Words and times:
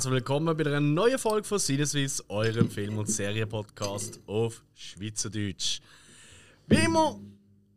Herzlich 0.00 0.14
willkommen 0.14 0.56
bei 0.56 0.64
einer 0.64 0.80
neuen 0.80 1.18
Folge 1.18 1.46
von 1.46 1.58
Sinneswiss, 1.58 2.24
eurem 2.30 2.70
Film- 2.70 2.96
und 2.96 3.10
Serienpodcast 3.10 4.20
auf 4.26 4.62
Schweizerdeutsch. 4.74 5.82
Wie 6.68 6.76
immer 6.76 7.20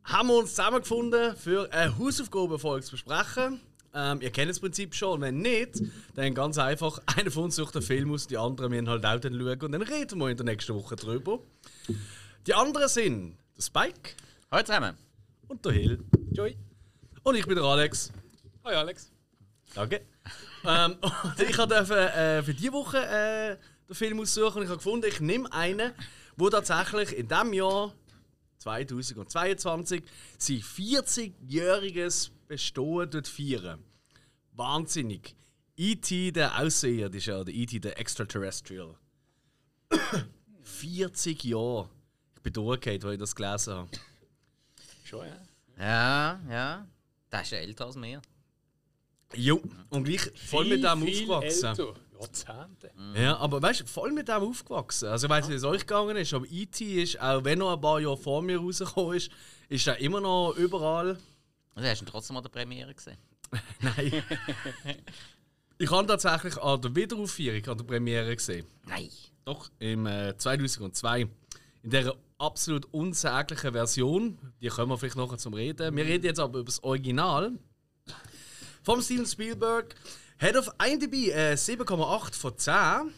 haben 0.05 0.29
wir 0.29 0.37
uns 0.37 0.51
zusammengefunden, 0.51 1.35
für 1.35 1.69
eine 1.73 1.97
Hausaufgabenfolge 1.99 2.85
zu 2.85 2.91
besprechen. 2.91 3.59
Ähm, 3.93 4.21
ihr 4.21 4.31
kennt 4.31 4.49
das 4.49 4.61
Prinzip 4.61 4.95
schon, 4.95 5.19
wenn 5.19 5.39
nicht, 5.39 5.81
dann 6.15 6.33
ganz 6.33 6.57
einfach, 6.57 7.01
einer 7.17 7.29
von 7.29 7.43
uns 7.43 7.57
sucht 7.57 7.75
einen 7.75 7.83
Film 7.85 8.13
aus, 8.13 8.25
die 8.25 8.37
anderen 8.37 8.69
müssen 8.69 8.87
halt 8.87 9.05
auch 9.05 9.19
dann 9.19 9.33
schauen 9.37 9.59
und 9.59 9.71
dann 9.73 9.81
reden 9.81 10.17
wir 10.17 10.29
in 10.29 10.37
der 10.37 10.45
nächsten 10.45 10.75
Woche 10.75 10.95
drüber. 10.95 11.39
Die 12.47 12.53
anderen 12.53 12.87
sind 12.87 13.37
der 13.57 13.63
Spike 13.63 14.11
Hallo 14.49 14.63
zusammen. 14.63 14.95
und 15.49 15.65
der 15.65 15.73
Hill. 15.73 15.99
Joy. 16.31 16.55
Und 17.23 17.35
ich 17.35 17.45
bin 17.45 17.55
der 17.55 17.65
Alex. 17.65 18.13
Hi 18.63 18.75
Alex. 18.75 19.11
Danke. 19.75 19.99
Ähm, 20.65 20.97
ich 21.37 21.55
durfte 21.55 22.13
äh, 22.13 22.43
für 22.43 22.53
diese 22.53 22.73
Woche 22.73 22.97
äh, 22.97 23.57
den 23.87 23.95
Film 23.95 24.19
aussuchen 24.19 24.57
und 24.57 24.63
ich 24.63 24.69
habe 24.69 24.77
gefunden, 24.77 25.07
ich 25.07 25.19
nehme 25.19 25.51
einen, 25.51 25.91
der 26.37 26.49
tatsächlich 26.49 27.17
in 27.17 27.27
diesem 27.27 27.53
Jahr 27.53 27.93
2022 28.59 30.03
sein 30.37 30.61
40-jähriges 30.61 32.31
Bestehen 32.47 33.09
dort 33.09 33.27
feiern. 33.27 33.83
Wahnsinnig. 34.53 35.35
E.T. 35.75 36.31
der 36.31 36.59
Außerirdische 36.59 37.39
oder 37.39 37.51
E.T. 37.51 37.79
der 37.79 37.99
Extraterrestrial. 37.99 38.95
40 40.63 41.43
Jahre. 41.43 41.89
Ich 42.35 42.41
bin 42.41 42.53
durchgehend, 42.53 43.03
als 43.05 43.13
ich 43.13 43.19
das 43.19 43.35
gelesen 43.35 43.73
habe. 43.73 43.89
Schon, 45.03 45.25
ja. 45.25 45.37
Ja, 45.79 46.39
ja. 46.49 46.87
Das 47.29 47.43
ist 47.43 47.51
ja 47.51 47.57
älter 47.57 47.87
als 47.87 47.95
mir. 47.95 48.21
Jo, 49.35 49.61
und 49.89 50.03
gleich 50.03 50.31
voll 50.35 50.65
mit 50.65 50.83
dem 50.83 51.03
aufgewachsen. 51.03 51.65
älter. 51.67 51.93
Jahrzehnte. 52.19 52.91
Ja, 53.15 53.37
aber 53.37 53.61
weißt 53.61 53.81
du, 53.81 53.85
voll 53.85 54.11
mit 54.11 54.27
dem 54.27 54.35
aufgewachsen. 54.43 55.09
Also 55.09 55.27
ich 55.27 55.29
weiß 55.29 55.45
nicht, 55.47 55.53
wie 55.53 55.57
es 55.57 55.63
euch 55.63 55.81
gegangen 55.81 56.15
ist, 56.17 56.33
aber 56.33 56.45
E.T. 56.49 57.03
ist, 57.03 57.19
auch 57.19 57.43
wenn 57.43 57.61
er 57.61 57.73
ein 57.73 57.81
paar 57.81 57.99
Jahre 57.99 58.17
vor 58.17 58.41
mir 58.41 58.57
rausgekommen 58.59 59.17
ist, 59.17 59.29
ist 59.69 59.87
er 59.87 59.97
immer 59.99 60.21
noch 60.21 60.53
überall. 60.57 61.17
Also 61.75 61.89
hast 61.89 62.01
du 62.01 62.05
ihn 62.05 62.09
trotzdem 62.09 62.37
an 62.37 62.43
der 62.43 62.49
Premiere 62.49 62.93
gesehen? 62.93 63.17
Nein. 63.81 64.23
ich 65.77 65.91
habe 65.91 66.07
tatsächlich 66.07 66.57
an 66.57 66.81
der 66.81 66.95
Wiederaufführung, 66.95 67.65
an 67.67 67.77
der 67.77 67.85
Premiere 67.85 68.35
gesehen. 68.35 68.65
Nein. 68.87 69.09
Doch, 69.45 69.69
im 69.79 70.05
äh, 70.07 70.37
2002. 70.37 71.21
In 71.83 71.89
dieser 71.89 72.15
absolut 72.37 72.85
unsäglichen 72.93 73.73
Version. 73.73 74.37
Die 74.61 74.67
können 74.69 74.89
wir 74.89 74.97
vielleicht 74.97 75.17
nachher 75.17 75.37
zum 75.37 75.53
Reden. 75.53 75.95
Wir 75.95 76.05
reden 76.05 76.25
jetzt 76.25 76.39
aber 76.39 76.59
über 76.59 76.65
das 76.67 76.81
Original. 76.83 77.51
Vom 78.83 79.01
Steven 79.01 79.25
Spielberg. 79.25 79.95
Hat 80.39 80.57
auf 80.57 80.69
IMDb 80.85 81.29
äh, 81.33 81.53
7,8 81.53 82.33
von 82.35 82.57
10. 82.57 83.11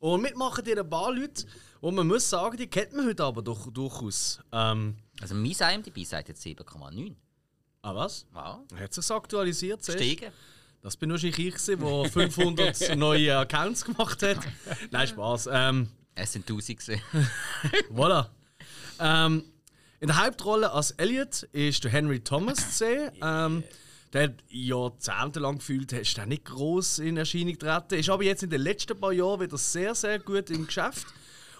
Und 0.00 0.22
mitmachen 0.22 0.64
dir 0.64 0.80
ein 0.80 0.90
paar 0.90 1.12
Leute, 1.12 1.44
wo 1.80 1.90
man 1.92 2.06
muss 2.08 2.28
sagen, 2.28 2.56
die 2.56 2.66
kennt 2.66 2.92
man 2.92 3.06
heute 3.06 3.22
aber 3.24 3.40
doch, 3.42 3.70
durchaus. 3.72 4.40
Ähm, 4.52 4.96
Also 5.20 5.34
mein 5.36 5.52
IMDb 5.52 6.04
sagt 6.04 6.28
jetzt 6.28 6.44
7,9. 6.44 7.14
ah 7.82 7.94
was? 7.94 8.26
Wow. 8.32 8.60
Hat 8.76 8.92
sich 8.92 9.10
aktualisiert? 9.10 9.84
Steigen. 9.84 10.32
Das 10.80 10.96
bin 10.96 11.12
wahrscheinlich 11.12 11.38
ich, 11.38 11.54
gewesen, 11.54 11.78
der 11.78 12.10
500 12.10 12.96
neue 12.96 13.38
Accounts 13.38 13.84
gemacht 13.84 14.20
hat. 14.24 14.38
Nein, 14.90 15.06
Spaß. 15.06 15.48
Ähm, 15.52 15.88
Es 16.16 16.32
sind 16.32 16.42
1000 16.50 16.78
gesehen. 16.78 17.00
Voilà. 17.94 18.26
Ähm, 18.98 19.44
in 20.00 20.08
der 20.08 20.20
Hauptrolle 20.20 20.72
als 20.72 20.90
Elliot 20.92 21.44
ist 21.52 21.84
der 21.84 21.92
Henry 21.92 22.18
Thomas 22.18 22.56
zu 22.76 22.84
sehen. 22.84 23.12
Ähm, 23.22 23.62
der 24.12 24.24
hat 24.24 24.34
jahrzehntelang 24.48 25.58
gefühlt, 25.58 25.92
ist 25.92 26.16
der 26.16 26.26
nicht 26.26 26.44
groß 26.44 26.98
in 26.98 27.16
Erscheinung 27.16 27.54
getreten. 27.54 27.94
Ist 27.94 28.10
aber 28.10 28.24
jetzt 28.24 28.42
in 28.42 28.50
den 28.50 28.60
letzten 28.60 28.98
paar 28.98 29.12
Jahren 29.12 29.40
wieder 29.40 29.56
sehr, 29.56 29.94
sehr 29.94 30.18
gut 30.18 30.50
im 30.50 30.66
Geschäft. 30.66 31.06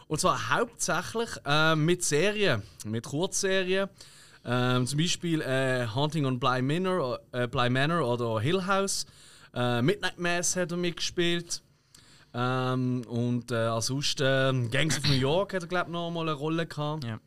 Und 0.08 0.20
zwar 0.20 0.50
hauptsächlich 0.50 1.30
äh, 1.46 1.74
mit 1.74 2.04
Serien, 2.04 2.62
mit 2.84 3.04
Kurzserien. 3.04 3.88
Ähm, 4.44 4.86
zum 4.86 4.98
Beispiel 4.98 5.40
äh, 5.40 5.86
Hunting 5.86 6.26
on 6.26 6.38
Bly 6.38 6.60
Manor, 6.60 7.20
äh, 7.32 7.46
Bly 7.46 7.70
Manor 7.70 8.06
oder 8.06 8.40
Hill 8.40 8.66
House. 8.66 9.06
Äh, 9.54 9.80
Midnight 9.80 10.18
Mass 10.18 10.56
hat 10.56 10.72
er 10.72 10.76
mitgespielt. 10.76 11.62
Ähm, 12.34 13.04
und 13.08 13.50
äh, 13.50 13.56
ansonsten 13.56 14.70
Gangs 14.70 14.98
of 14.98 15.04
New 15.04 15.14
York 15.14 15.54
hat 15.54 15.62
er, 15.62 15.68
glaube 15.68 15.88
ich, 15.88 15.92
noch 15.92 16.10
mal 16.10 16.22
eine 16.22 16.32
Rolle 16.32 16.66
gehabt. 16.66 17.04
Ja. 17.04 17.20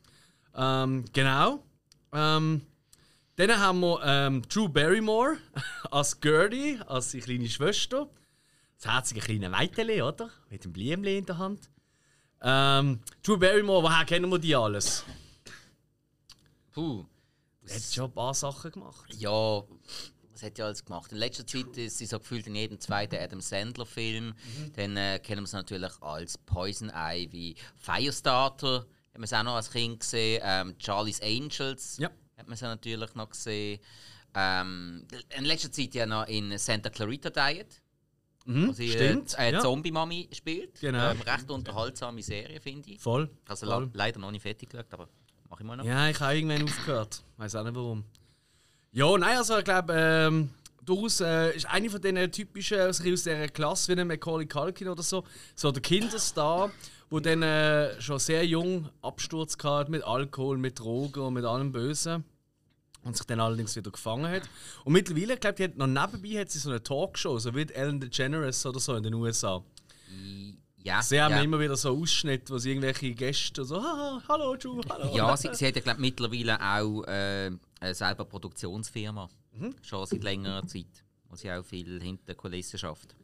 Ähm, 0.84 1.06
genau. 1.14 1.64
Ähm, 2.12 2.62
dann 3.36 3.60
haben 3.60 3.80
wir 3.82 4.02
ähm, 4.04 4.42
Drew 4.48 4.70
Barrymore 4.70 5.38
als 5.92 6.20
Gertie, 6.20 6.80
als 6.88 7.12
seine 7.12 7.24
kleine 7.24 7.50
Schwester. 7.50 8.10
Das 8.78 8.92
herzige 8.94 9.22
kleine 9.22 9.50
Mädchen, 9.50 9.90
oder? 10.02 10.30
Mit 10.50 10.64
dem 10.64 10.74
Blümchen 10.74 11.06
in 11.06 11.26
der 11.26 11.38
Hand. 11.38 11.70
Ähm, 12.42 13.00
Drew 13.24 13.38
Barrymore, 13.38 13.84
woher 13.84 14.06
kennen 14.06 14.30
wir 14.30 14.40
die 14.40 14.56
alles? 14.56 15.04
Puh. 16.72 17.06
Er 17.68 17.76
hat 17.76 17.82
schon 17.82 18.06
ein 18.06 18.14
paar 18.14 18.34
Sachen 18.34 18.72
gemacht. 18.72 19.14
Ja, 19.16 19.64
was 20.32 20.44
hat 20.44 20.58
ja 20.58 20.66
alles 20.66 20.84
gemacht? 20.86 21.12
In 21.12 21.18
letzter 21.18 21.48
Zeit 21.48 21.76
ist 21.78 21.98
sie 21.98 22.06
so 22.06 22.20
gefühlt 22.20 22.46
in 22.48 22.56
jedem 22.56 22.80
zweiten 22.80 23.16
Adam 23.16 23.42
Sandler-Film. 23.42 24.34
Dann 24.76 24.98
äh, 24.98 25.20
kennen 25.20 25.42
wir 25.44 25.48
sie 25.48 25.56
natürlich 25.56 25.94
als 26.02 26.38
Poison 26.38 26.92
Ivy, 26.94 27.56
Firestarter, 27.78 28.86
hat 29.14 29.18
man 29.18 29.28
sie 29.28 29.36
auch 29.40 29.44
noch 29.44 29.56
als 29.56 29.72
Kind 29.72 30.02
gesehen. 30.02 30.42
Ähm, 30.44 30.76
Charlie's 30.78 31.22
Angels 31.22 31.98
Ja. 31.98 32.12
Hat 32.38 32.48
man 32.48 32.58
sie 32.58 32.66
natürlich 32.66 33.14
noch 33.16 33.30
gesehen. 33.30 33.80
Ähm, 34.34 35.08
in 35.38 35.46
letzter 35.46 35.72
Zeit 35.72 35.94
ja 35.96 36.06
noch 36.06 36.28
in 36.28 36.58
Santa 36.58 36.90
Clarita 36.90 37.30
Diet. 37.30 37.82
wo 38.46 38.72
sie 38.74 38.92
stimmt, 38.92 39.34
Äh, 39.40 39.54
ja. 39.54 39.60
Zombie-Mami 39.60 40.30
spielt. 40.34 40.80
Genau. 40.82 41.12
Ähm, 41.12 41.22
recht 41.22 41.50
unterhaltsame 41.50 42.22
Serie, 42.22 42.60
finde 42.60 42.92
ich. 42.92 43.00
Voll. 43.02 43.30
Also 43.48 43.66
voll. 43.66 43.86
le 43.86 43.90
leider 43.94 44.20
noch 44.20 44.32
nicht 44.32 44.42
fertig 44.44 44.70
geschaut, 44.70 44.86
aber 44.92 45.08
mache 45.50 45.62
ich 45.64 45.68
mal 45.68 45.78
noch. 45.78 45.86
Ja, 45.86 46.10
ich 46.10 46.20
habe 46.20 46.36
irgendwann 46.36 46.64
aufgehört. 46.64 47.24
Weiß 47.38 47.56
auch 47.56 47.64
nicht 47.64 47.76
warum. 47.76 48.04
Ja, 48.92 49.18
nein, 49.18 49.38
also 49.38 49.58
ich 49.58 49.64
glaube, 49.66 49.94
ähm, 49.98 50.50
durchaus 50.84 51.22
äh, 51.22 51.56
ist 51.56 51.66
eine 51.66 51.90
von 51.90 52.00
diesen 52.02 52.32
typischen 52.32 52.80
aus 52.82 53.00
aus 53.02 53.04
dieser 53.04 53.48
Klasse, 53.48 53.96
wie 53.96 54.00
ein 54.00 54.08
Macaulay 54.08 54.46
Culkin 54.46 54.90
oder 54.90 55.02
so, 55.04 55.24
so 55.56 55.72
der 55.72 55.82
Kinderstar, 55.82 56.72
wo 57.10 57.20
dann 57.20 57.42
äh, 57.44 58.00
schon 58.02 58.20
sehr 58.20 58.46
jung 58.46 58.90
Absturz 59.02 59.58
hatte 59.64 59.92
mit 59.92 60.04
Alkohol, 60.04 60.58
mit 60.58 60.80
Drogen 60.80 61.22
und 61.22 61.34
mit 61.34 61.46
allem 61.46 61.72
Bösen. 61.72 62.24
Und 63.04 63.16
sich 63.16 63.28
dann 63.28 63.40
allerdings 63.40 63.76
wieder 63.76 63.92
gefangen 63.92 64.32
hat. 64.32 64.50
Und 64.84 64.94
mittlerweile, 64.94 65.36
ich 65.36 65.40
glaube, 65.40 65.56
die 65.56 65.66
hat 65.66 65.78
noch 65.78 65.86
nebenbei 65.86 66.42
hat 66.42 66.50
sie 66.50 66.58
so 66.58 66.72
eine 66.72 66.82
Talkshow, 66.82 67.38
so 67.38 67.54
wie 67.54 67.62
Ellen 67.72 68.00
DeGeneres 68.00 68.66
oder 68.66 68.80
so 68.80 68.96
in 68.96 69.04
den 69.04 69.14
USA. 69.14 69.64
Ja, 70.86 71.02
Sie 71.02 71.20
haben 71.20 71.32
ja. 71.32 71.42
immer 71.42 71.60
wieder 71.60 71.76
so 71.76 71.98
Ausschnitte, 71.98 72.54
wo 72.54 72.60
sie 72.60 72.70
irgendwelche 72.70 73.14
Gäste 73.16 73.66
so, 73.66 73.78
ah, 73.78 74.22
hallo 74.28 74.56
Drew, 74.56 74.82
hallo. 74.88 75.16
Ja, 75.16 75.36
sie, 75.36 75.50
sie 75.54 75.66
hat 75.66 75.76
ja 75.76 75.82
glaub, 75.82 75.98
mittlerweile 75.98 76.62
auch 76.62 77.04
äh, 77.06 77.52
eine 77.80 77.94
selber 77.94 78.26
Produktionsfirma. 78.26 79.28
Schon 79.82 80.06
seit 80.06 80.24
längerer 80.24 80.66
Zeit. 80.68 81.04
Wo 81.28 81.36
sie 81.36 81.52
auch 81.52 81.66
viel 81.66 82.02
hinter 82.02 82.36
Kulissen 82.36 82.78
schafft. 82.78 83.16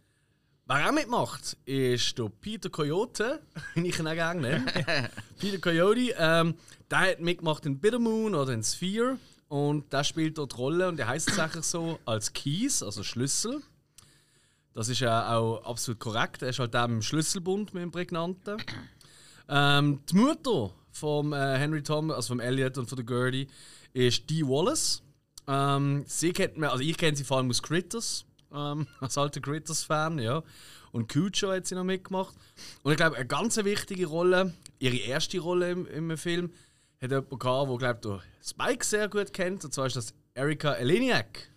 Wer 0.73 0.87
auch 0.87 0.93
mitmacht, 0.93 1.57
ist 1.65 2.17
der 2.17 2.29
Peter 2.29 2.69
Coyote, 2.69 3.41
wenn 3.75 3.83
ich 3.83 3.99
ihn 3.99 4.07
auch 4.07 4.13
gerne 4.13 4.39
nenne. 4.39 5.09
Peter 5.37 5.57
Coyote, 5.57 6.15
ähm, 6.17 6.55
der 6.89 6.99
hat 6.99 7.19
mitgemacht 7.19 7.65
in 7.65 7.77
Bitter 7.77 7.99
Moon 7.99 8.33
oder 8.33 8.53
in 8.53 8.63
Sphere. 8.63 9.17
Und 9.49 9.91
der 9.91 10.05
spielt 10.05 10.37
dort 10.37 10.57
Rolle 10.57 10.87
und 10.87 10.95
der 10.95 11.09
heißt 11.09 11.27
tatsächlich 11.27 11.66
so 11.66 11.99
als 12.05 12.31
Keys, 12.31 12.84
also 12.84 13.03
Schlüssel. 13.03 13.61
Das 14.72 14.87
ist 14.87 15.01
ja 15.01 15.35
auch 15.35 15.61
absolut 15.66 15.99
korrekt. 15.99 16.41
Er 16.41 16.49
ist 16.51 16.59
halt 16.59 16.73
mit 16.73 16.84
dem 16.84 17.01
Schlüsselbund 17.01 17.73
mit 17.73 17.84
dem 17.84 17.91
Prägnanten. 17.91 18.63
Ähm, 19.49 19.99
die 20.09 20.16
Mutter 20.16 20.72
von 20.93 21.34
äh, 21.34 21.57
Henry 21.57 21.84
Thomas, 21.84 22.16
also 22.16 22.28
vom 22.29 22.40
Elliot 22.40 22.78
und 22.78 22.87
von 22.87 22.96
der 22.96 23.05
Gertie, 23.05 23.47
ist 23.91 24.29
Dee 24.29 24.47
Wallace. 24.47 25.03
Ähm, 25.49 26.05
sie 26.07 26.31
kennt 26.31 26.55
man, 26.55 26.69
also 26.69 26.81
ich 26.81 26.96
kenne 26.96 27.17
sie 27.17 27.25
vor 27.25 27.40
allem 27.40 27.49
aus 27.49 27.61
Critters, 27.61 28.23
ähm, 28.53 28.87
als 28.99 29.17
alter 29.17 29.41
Critters-Fan, 29.41 30.19
ja. 30.19 30.43
Und 30.91 31.07
Cujo 31.07 31.51
hat 31.51 31.65
sie 31.65 31.75
noch 31.75 31.83
mitgemacht. 31.83 32.35
Und 32.83 32.91
ich 32.91 32.97
glaube, 32.97 33.15
eine 33.15 33.25
ganz 33.25 33.57
wichtige 33.57 34.05
Rolle, 34.07 34.53
ihre 34.79 34.97
erste 34.97 35.39
Rolle 35.39 35.71
im, 35.71 35.87
im 35.87 36.17
Film, 36.17 36.51
hat 37.01 37.11
jemand 37.11 37.39
gehabt, 37.39 37.79
glaube 37.79 37.99
der 38.03 38.21
Spike 38.43 38.85
sehr 38.85 39.07
gut 39.07 39.33
kennt. 39.33 39.63
Und 39.63 39.73
zwar 39.73 39.87
ist 39.87 39.95
das 39.95 40.13
Erika 40.33 40.73
Eleniak. 40.73 41.49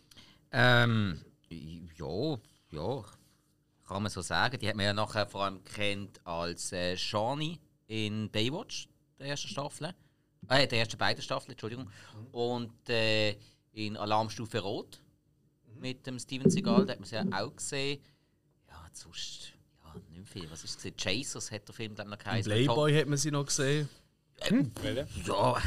Ähm, 0.52 1.20
ja, 1.48 2.38
ja, 2.70 3.02
kann 3.86 4.02
man 4.02 4.10
so 4.10 4.20
sagen. 4.20 4.58
Die 4.58 4.68
hat 4.68 4.76
man 4.76 4.86
ja 4.86 4.92
nachher 4.92 5.26
vor 5.26 5.44
allem 5.44 5.62
kennt 5.64 6.24
als 6.24 6.72
äh, 6.72 6.96
Shani 6.96 7.58
in 7.86 8.30
Baywatch, 8.30 8.88
der 9.18 9.28
ersten 9.28 9.48
Staffel. 9.48 9.94
Äh, 10.48 10.66
der 10.66 10.78
ersten 10.78 10.98
beiden 10.98 11.22
Staffeln, 11.22 11.52
Entschuldigung. 11.52 11.90
Und 12.32 12.88
äh, 12.88 13.36
in 13.72 13.96
Alarmstufe 13.96 14.60
Rot 14.60 15.00
mit 15.84 16.06
dem 16.06 16.18
Steven 16.18 16.50
Seagal, 16.50 16.86
da 16.86 16.92
hat 16.92 17.00
man 17.00 17.06
sie 17.06 17.16
ja 17.16 17.24
auch 17.30 17.54
gesehen. 17.54 18.00
Ja, 18.70 18.86
sonst, 18.92 19.52
ja, 19.84 19.94
nicht 20.08 20.16
mehr 20.16 20.24
viel. 20.24 20.50
Was 20.50 20.64
ist 20.64 20.82
es? 20.82 20.92
Chasers 20.96 21.50
hat 21.50 21.68
der 21.68 21.74
Film 21.74 21.94
dann 21.94 22.08
noch 22.08 22.16
geheißen. 22.16 22.50
Playboy 22.50 22.94
hat 22.94 23.06
man 23.06 23.18
sie 23.18 23.30
noch 23.30 23.44
gesehen. 23.44 23.90
Welche? 24.80 25.06
Ja. 25.26 25.62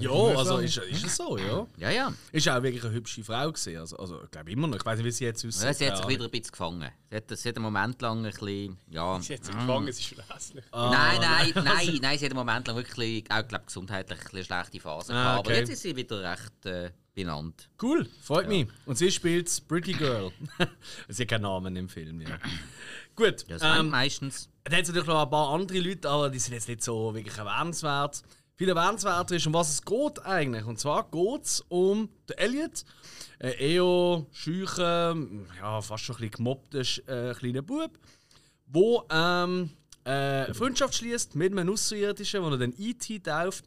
Ja, 0.00 0.10
also 0.12 0.58
ist, 0.58 0.76
ist 0.78 1.04
es 1.04 1.16
so, 1.16 1.36
ja. 1.36 1.66
Ja, 1.76 1.90
ja. 1.90 2.14
Ist 2.30 2.48
auch 2.48 2.62
wirklich 2.62 2.84
eine 2.84 2.92
hübsche 2.94 3.24
Frau 3.24 3.50
gesehen. 3.50 3.80
Also, 3.80 3.96
also 3.96 4.22
ich 4.22 4.30
glaube 4.30 4.50
immer 4.52 4.68
noch. 4.68 4.76
Ich 4.76 4.84
weiß 4.86 4.98
nicht, 4.98 5.06
wie 5.06 5.10
sie 5.10 5.24
jetzt 5.24 5.44
aussieht. 5.44 5.64
ja 5.64 5.74
sie 5.74 5.86
hat 5.90 5.96
sich 5.98 6.08
wieder 6.08 6.24
ein 6.24 6.30
bisschen 6.30 6.52
gefangen. 6.52 6.90
Sie 7.10 7.16
hat, 7.16 7.24
sie 7.36 7.48
hat 7.48 7.56
einen 7.56 7.64
Moment 7.64 8.00
lang 8.00 8.18
ein 8.24 8.30
bisschen. 8.30 8.78
Ja. 8.90 9.20
Sie 9.20 9.34
hat 9.34 9.44
sich 9.44 9.54
gefangen, 9.54 9.88
es 9.88 9.98
ist 9.98 10.04
schon 10.06 10.18
hässlich. 10.32 10.64
Ah, 10.70 10.90
nein, 10.92 11.20
nein, 11.20 11.64
nein, 11.64 11.98
nein, 12.00 12.18
sie 12.18 12.24
hat 12.26 12.30
einen 12.32 12.38
Moment 12.38 12.66
lang 12.68 12.76
wirklich 12.76 13.24
auch 13.28 13.46
glaub, 13.48 13.66
gesundheitlich 13.66 14.18
ein 14.20 14.24
bisschen 14.24 14.44
schlechte 14.44 14.80
Phase 14.80 15.12
Ah, 15.12 15.16
gehabt. 15.22 15.38
okay. 15.40 15.48
Aber 15.50 15.58
jetzt 15.58 15.70
ist 15.70 15.82
sie 15.82 15.96
wieder 15.96 16.30
recht 16.30 16.66
äh, 16.66 16.90
benannt. 17.12 17.68
Cool, 17.82 18.08
freut 18.22 18.46
mich. 18.48 18.68
Und 18.86 18.96
sie 18.96 19.10
spielt 19.10 19.66
Pretty 19.66 19.94
Girl. 19.94 20.30
sie 21.08 21.22
hat 21.22 21.28
keinen 21.28 21.42
Namen 21.42 21.74
im 21.74 21.88
Film, 21.88 22.20
ja. 22.20 22.38
Gut, 23.16 23.44
Ja, 23.48 23.58
das 23.58 23.62
ähm, 23.62 23.80
ähm, 23.80 23.88
meistens. 23.90 24.48
dann 24.62 24.74
hat 24.76 24.82
es 24.82 24.88
natürlich 24.88 25.08
noch 25.08 25.22
ein 25.24 25.28
paar 25.30 25.50
andere 25.52 25.80
Leute, 25.80 26.08
aber 26.08 26.30
die 26.30 26.38
sind 26.38 26.54
jetzt 26.54 26.68
nicht 26.68 26.82
so 26.84 27.12
wirklich 27.12 27.36
erwähnenswert. 27.36 28.22
Viel 28.62 28.68
erwähnenswerter 28.68 29.34
ist, 29.34 29.44
um 29.48 29.54
was 29.54 29.72
es 29.72 29.82
geht 29.82 30.24
eigentlich. 30.24 30.64
Und 30.64 30.78
zwar 30.78 31.10
geht 31.10 31.42
es 31.42 31.64
um 31.68 32.08
den 32.28 32.38
Elliot, 32.38 32.84
ein 33.40 33.52
eher 33.54 34.24
schüchen, 34.30 35.48
ja, 35.58 35.80
fast 35.80 36.04
schon 36.04 36.14
ein 36.14 36.18
bisschen 36.20 36.30
gemobbter 36.30 36.78
äh, 36.80 37.34
kleiner 37.34 37.62
Bub, 37.62 37.98
der 38.66 39.04
ähm, 39.10 39.70
äh, 40.04 40.54
Freundschaft 40.54 40.94
schließt 40.94 41.34
mit 41.34 41.50
einem 41.50 41.72
Außerirdischen, 41.72 42.40
den 42.40 42.52
er 42.52 42.58
dann 42.58 42.74
E.T. 42.78 43.18
tauft, 43.18 43.64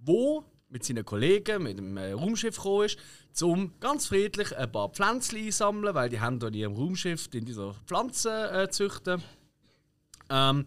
wo 0.00 0.42
mit 0.70 0.84
seinen 0.84 1.04
Kollegen 1.04 1.62
mit 1.62 1.78
dem 1.78 1.96
äh, 1.96 2.10
Raumschiff 2.10 2.56
gekommen 2.56 2.86
ist, 2.86 2.98
um 3.44 3.78
ganz 3.78 4.08
friedlich 4.08 4.56
ein 4.56 4.72
paar 4.72 4.88
Pflänzchen 4.88 5.38
einsammeln, 5.38 5.94
weil 5.94 6.08
die 6.08 6.18
haben 6.18 6.40
da 6.40 6.48
in 6.48 6.54
ihrem 6.54 6.74
Raumschiff 6.74 7.28
in 7.32 7.44
dieser 7.44 7.74
Pflanzen 7.86 8.32
äh, 8.32 8.68
züchten. 8.68 9.22
Ähm, 10.30 10.66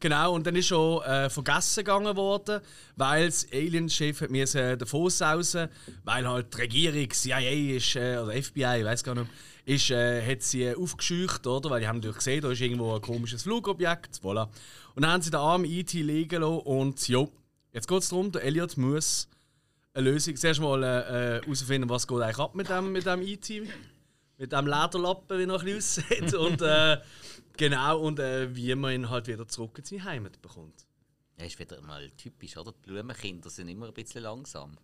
genau, 0.00 0.34
und 0.34 0.46
dann 0.46 0.56
ist 0.56 0.66
schon 0.66 1.02
äh, 1.02 1.30
vergessen 1.30 1.84
gegangen 1.84 2.16
worden, 2.16 2.60
weil 2.96 3.26
das 3.26 3.46
Alien-Schiff 3.52 4.20
hat 4.20 4.30
müssen 4.30 4.78
davon 4.78 5.10
sausen, 5.10 5.68
weil 6.04 6.28
halt 6.28 6.54
die 6.54 6.60
Regierung, 6.60 7.10
CIA 7.10 7.76
ist, 7.76 7.96
äh, 7.96 8.18
oder 8.18 8.32
FBI, 8.32 8.78
ich 8.78 8.84
weiß 8.84 9.04
gar 9.04 9.14
nicht, 9.14 9.30
ist, 9.64 9.90
äh, 9.90 10.22
hat 10.24 10.42
sie 10.42 10.74
aufgescheucht, 10.74 11.46
oder? 11.46 11.70
Weil 11.70 11.80
die 11.80 11.88
haben 11.88 11.96
natürlich 11.96 12.18
gesehen, 12.18 12.40
da 12.40 12.50
ist 12.50 12.60
irgendwo 12.60 12.94
ein 12.94 13.02
komisches 13.02 13.42
Flugobjekt, 13.42 14.20
voilà. 14.22 14.48
Und 14.94 15.02
dann 15.02 15.12
haben 15.12 15.22
sie 15.22 15.30
den 15.30 15.40
armen 15.40 15.64
E.T. 15.64 16.00
liegen 16.02 16.40
lassen 16.40 16.60
und 16.60 17.08
jo, 17.08 17.30
jetzt 17.72 17.86
geht 17.86 18.02
es 18.02 18.08
darum, 18.08 18.32
der 18.32 18.42
Elliot 18.42 18.76
muss 18.76 19.28
eine 19.94 20.10
Lösung, 20.10 20.36
zuerst 20.36 20.60
mal 20.60 20.82
äh, 20.82 21.42
herausfinden, 21.44 21.88
was 21.88 22.06
geht 22.06 22.20
eigentlich 22.20 22.38
ab 22.38 22.54
mit 22.54 22.68
dem, 22.68 22.92
mit 22.92 23.06
dem 23.06 23.22
E.T., 23.22 23.68
mit 24.38 24.52
dem 24.52 24.66
Lederlappen, 24.66 25.38
wie 25.38 25.44
er 25.44 25.58
ein 25.58 25.64
bisschen 25.64 26.04
aussieht. 26.04 26.34
und 26.34 26.62
äh, 26.62 26.98
genau, 27.56 28.00
und 28.00 28.18
äh, 28.20 28.54
wie 28.54 28.74
man 28.74 28.92
ihn 28.92 29.10
halt 29.10 29.26
wieder 29.26 29.46
zurück 29.46 29.78
in 29.78 29.84
seine 29.84 30.04
Heimat 30.04 30.40
bekommt. 30.40 30.86
Ja, 31.38 31.44
ist 31.44 31.58
wieder 31.58 31.80
mal 31.82 32.10
typisch, 32.12 32.56
oder? 32.56 32.72
Die 32.72 32.90
Blumenkinder 32.90 33.50
sind 33.50 33.68
immer 33.68 33.88
ein 33.88 33.94
bisschen 33.94 34.22
langsam. 34.22 34.76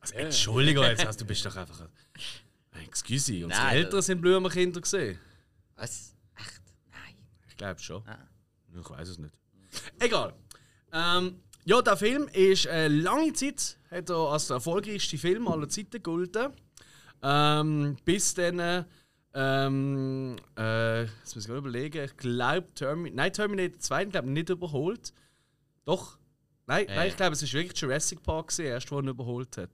Also, 0.00 0.14
Entschuldigung, 0.14 0.84
jetzt, 0.84 1.06
also, 1.06 1.20
du 1.20 1.26
bist 1.26 1.44
doch 1.44 1.54
einfach 1.54 1.80
ein. 1.80 1.88
Excuse, 2.86 3.44
unsere 3.44 3.62
Nein, 3.62 3.76
Eltern 3.76 4.02
sind 4.02 4.20
Blumenkinder 4.20 4.80
gesehen. 4.80 5.18
Was? 5.76 6.16
Echt? 6.36 6.62
Nein. 6.90 7.14
Ich 7.48 7.56
glaube 7.56 7.80
schon. 7.80 8.02
Ah. 8.06 8.28
Ich 8.74 8.90
weiß 8.90 9.08
es 9.08 9.18
nicht. 9.18 9.34
Egal. 9.98 10.34
Ähm, 10.92 11.40
ja, 11.64 11.82
der 11.82 11.96
Film 11.96 12.28
ist 12.28 12.66
äh, 12.66 12.88
lange 12.88 13.32
Zeit 13.34 13.78
hat 13.90 14.10
er 14.10 14.16
als 14.16 14.46
der 14.48 14.56
erfolgreichste 14.56 15.18
Film 15.18 15.46
aller 15.48 15.68
Zeiten 15.68 15.90
gegolten. 15.90 16.52
Ähm, 17.22 17.96
bis 18.04 18.34
dann. 18.34 18.86
Ähm, 19.34 20.36
äh, 20.58 21.04
jetzt 21.04 21.34
muss 21.34 21.44
ich 21.44 21.46
gerade 21.46 21.58
überlegen. 21.60 22.04
Ich 22.04 22.16
glaube, 22.18 22.68
Termi 22.74 23.10
nein, 23.10 23.32
Terminator 23.32 23.78
2 23.78 24.04
glaube 24.06 24.28
nicht 24.30 24.50
überholt. 24.50 25.12
Doch. 25.84 26.18
Nein, 26.66 26.86
Äh. 26.86 26.96
nein 26.96 27.08
ich 27.08 27.16
glaube, 27.16 27.32
es 27.32 27.42
ist 27.42 27.52
wirklich 27.52 27.80
Jurassic 27.80 28.22
Park, 28.22 28.48
gewesen, 28.48 28.66
erst, 28.66 28.90
wo 28.90 28.98
er 28.98 29.08
überholt 29.08 29.56
hat. 29.56 29.70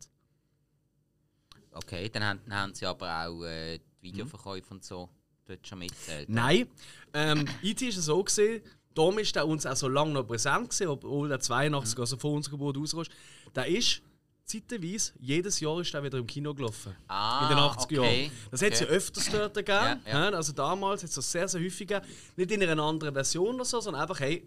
Okay, 1.72 2.08
dann 2.08 2.24
haben, 2.24 2.40
dann 2.46 2.58
haben 2.58 2.74
sie 2.74 2.86
aber 2.86 3.26
auch 3.26 3.44
äh, 3.44 3.78
die 3.78 4.02
Videoverkäufe 4.02 4.74
und 4.74 4.84
so 4.84 5.08
dort 5.46 5.66
schon 5.66 5.78
mitzählt. 5.80 6.28
Nein. 6.28 6.68
Ähm, 7.12 7.46
IT 7.62 7.82
ist 7.82 7.96
es 7.96 8.04
so 8.06 8.22
gesehen, 8.22 8.62
darum 8.94 9.18
ist 9.18 9.34
er 9.36 9.46
uns 9.46 9.66
auch 9.66 9.76
so 9.76 9.88
lange 9.88 10.12
noch 10.12 10.24
präsent 10.24 10.70
gewesen, 10.70 10.88
obwohl 10.88 11.28
der 11.28 11.40
82, 11.40 11.98
also 11.98 12.16
vor 12.16 12.32
unserer 12.32 12.52
Geburt 12.52 12.76
rausrutscht. 12.76 13.12
Der 13.54 13.66
ist 13.66 14.02
zeitweise, 14.48 15.12
jedes 15.20 15.60
Jahr 15.60 15.80
ist 15.80 15.94
er 15.94 16.02
wieder 16.02 16.18
im 16.18 16.26
Kino 16.26 16.54
gelaufen. 16.54 16.94
Ah, 17.06 17.42
in 17.42 17.56
den 17.56 17.58
80er 17.58 17.82
okay. 18.00 18.22
Jahren. 18.22 18.32
Das 18.50 18.62
hat 18.62 18.72
es 18.72 18.80
ja 18.80 18.86
öfters 18.86 19.30
dort 19.30 19.54
gegeben. 19.54 20.00
Ja, 20.06 20.30
ja. 20.30 20.30
Also 20.30 20.52
damals 20.52 21.02
hat 21.02 21.10
es 21.10 21.14
das 21.16 21.30
sehr, 21.30 21.46
sehr 21.46 21.60
häufig 21.60 21.86
gegeben. 21.86 22.06
Nicht 22.36 22.50
in 22.50 22.62
einer 22.62 22.82
anderen 22.82 23.12
Version 23.14 23.54
oder 23.56 23.64
so, 23.64 23.80
sondern 23.80 24.02
einfach, 24.02 24.20
hey, 24.20 24.46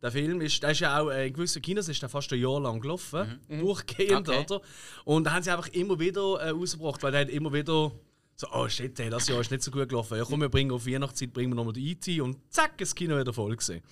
der 0.00 0.10
Film 0.10 0.40
ist, 0.40 0.60
der 0.62 0.70
ist 0.70 0.80
ja 0.80 0.98
auch 1.00 1.10
äh, 1.10 1.28
in 1.28 1.32
gewissen 1.32 1.62
Kinos 1.62 1.88
ist 1.88 2.02
der 2.02 2.08
fast 2.08 2.32
ein 2.32 2.40
Jahr 2.40 2.60
lang 2.60 2.80
gelaufen, 2.80 3.38
durchgehend, 3.48 4.26
Mhm. 4.26 4.34
Okay. 4.34 4.44
oder? 4.48 4.60
Und 5.04 5.24
da 5.24 5.32
haben 5.32 5.42
sie 5.42 5.50
einfach 5.50 5.68
immer 5.68 5.98
wieder 6.00 6.40
äh, 6.40 6.50
rausgebracht, 6.50 7.02
weil 7.02 7.12
der 7.12 7.20
hat 7.20 7.28
immer 7.28 7.52
wieder 7.52 7.92
so, 8.34 8.46
oh 8.52 8.68
shit, 8.68 8.98
hey, 8.98 9.10
das 9.10 9.28
Jahr 9.28 9.40
ist 9.40 9.50
nicht 9.50 9.62
so 9.62 9.70
gut 9.70 9.88
gelaufen. 9.88 10.16
Ja, 10.18 10.24
komm, 10.24 10.40
wir 10.40 10.48
bringen 10.48 10.72
auf 10.72 10.86
Weihnachtszeit 10.86 11.32
bringen 11.32 11.52
wir 11.52 11.56
nochmal 11.56 11.74
die 11.74 11.92
IT 11.92 12.20
und 12.20 12.38
zack, 12.50 12.78
das 12.78 12.94
Kino 12.94 13.16
wieder 13.18 13.32
voll 13.32 13.54
gesehen. 13.54 13.82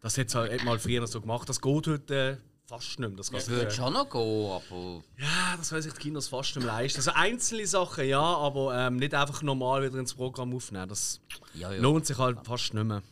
Das 0.00 0.16
hat 0.16 0.32
halt 0.34 0.52
hat 0.52 0.64
mal 0.64 0.78
früher 0.78 1.06
so 1.06 1.20
gemacht. 1.20 1.48
Das 1.48 1.60
geht 1.60 1.86
heute 1.88 2.14
äh, 2.14 2.36
fast 2.70 2.98
nicht 2.98 3.08
mehr. 3.08 3.10
Das 3.10 3.30
kannst 3.30 3.48
du, 3.48 3.52
Würde 3.52 3.70
schon 3.70 3.92
noch 3.92 4.08
gehen, 4.08 4.50
aber. 4.50 5.02
ja, 5.18 5.56
das 5.56 5.72
weiß 5.72 5.86
ich 5.86 5.92
die 5.94 5.98
Kinos 6.00 6.28
fast 6.28 6.54
nicht 6.56 6.64
mehr 6.64 6.74
leisten. 6.74 6.98
Also 7.00 7.10
einzelne 7.12 7.66
Sachen 7.66 8.06
ja, 8.06 8.20
aber 8.22 8.76
ähm, 8.86 8.96
nicht 8.96 9.12
einfach 9.12 9.42
normal 9.42 9.82
wieder 9.84 9.98
ins 9.98 10.14
Programm 10.14 10.54
aufnehmen. 10.54 10.88
Das 10.88 11.20
Ja, 11.54 11.72
ja. 11.72 11.80
lohnt 11.80 12.06
sich 12.06 12.16
halt 12.16 12.38
fast 12.46 12.72
nicht 12.72 12.84
mehr. 12.84 13.02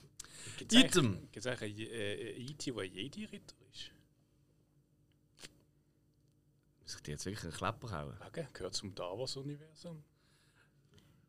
Gibt 0.58 0.72
es 0.72 0.78
Item. 0.78 1.28
eigentlich, 1.44 1.62
einen 1.62 1.78
äh, 1.90 2.14
äh, 2.14 2.50
E.T., 2.50 2.70
der 2.72 2.84
Jedi-Ritter 2.84 3.55
ist? 3.72 3.90
Muss 6.82 6.94
ich 6.96 7.02
dir 7.02 7.12
jetzt 7.12 7.26
wirklich 7.26 7.44
einen 7.44 7.52
Klepper 7.52 7.90
hauen? 7.90 8.16
Okay, 8.26 8.46
gehört 8.52 8.75
zum 8.75 8.93
Star 8.93 9.19
Wars-Universum. 9.19 10.02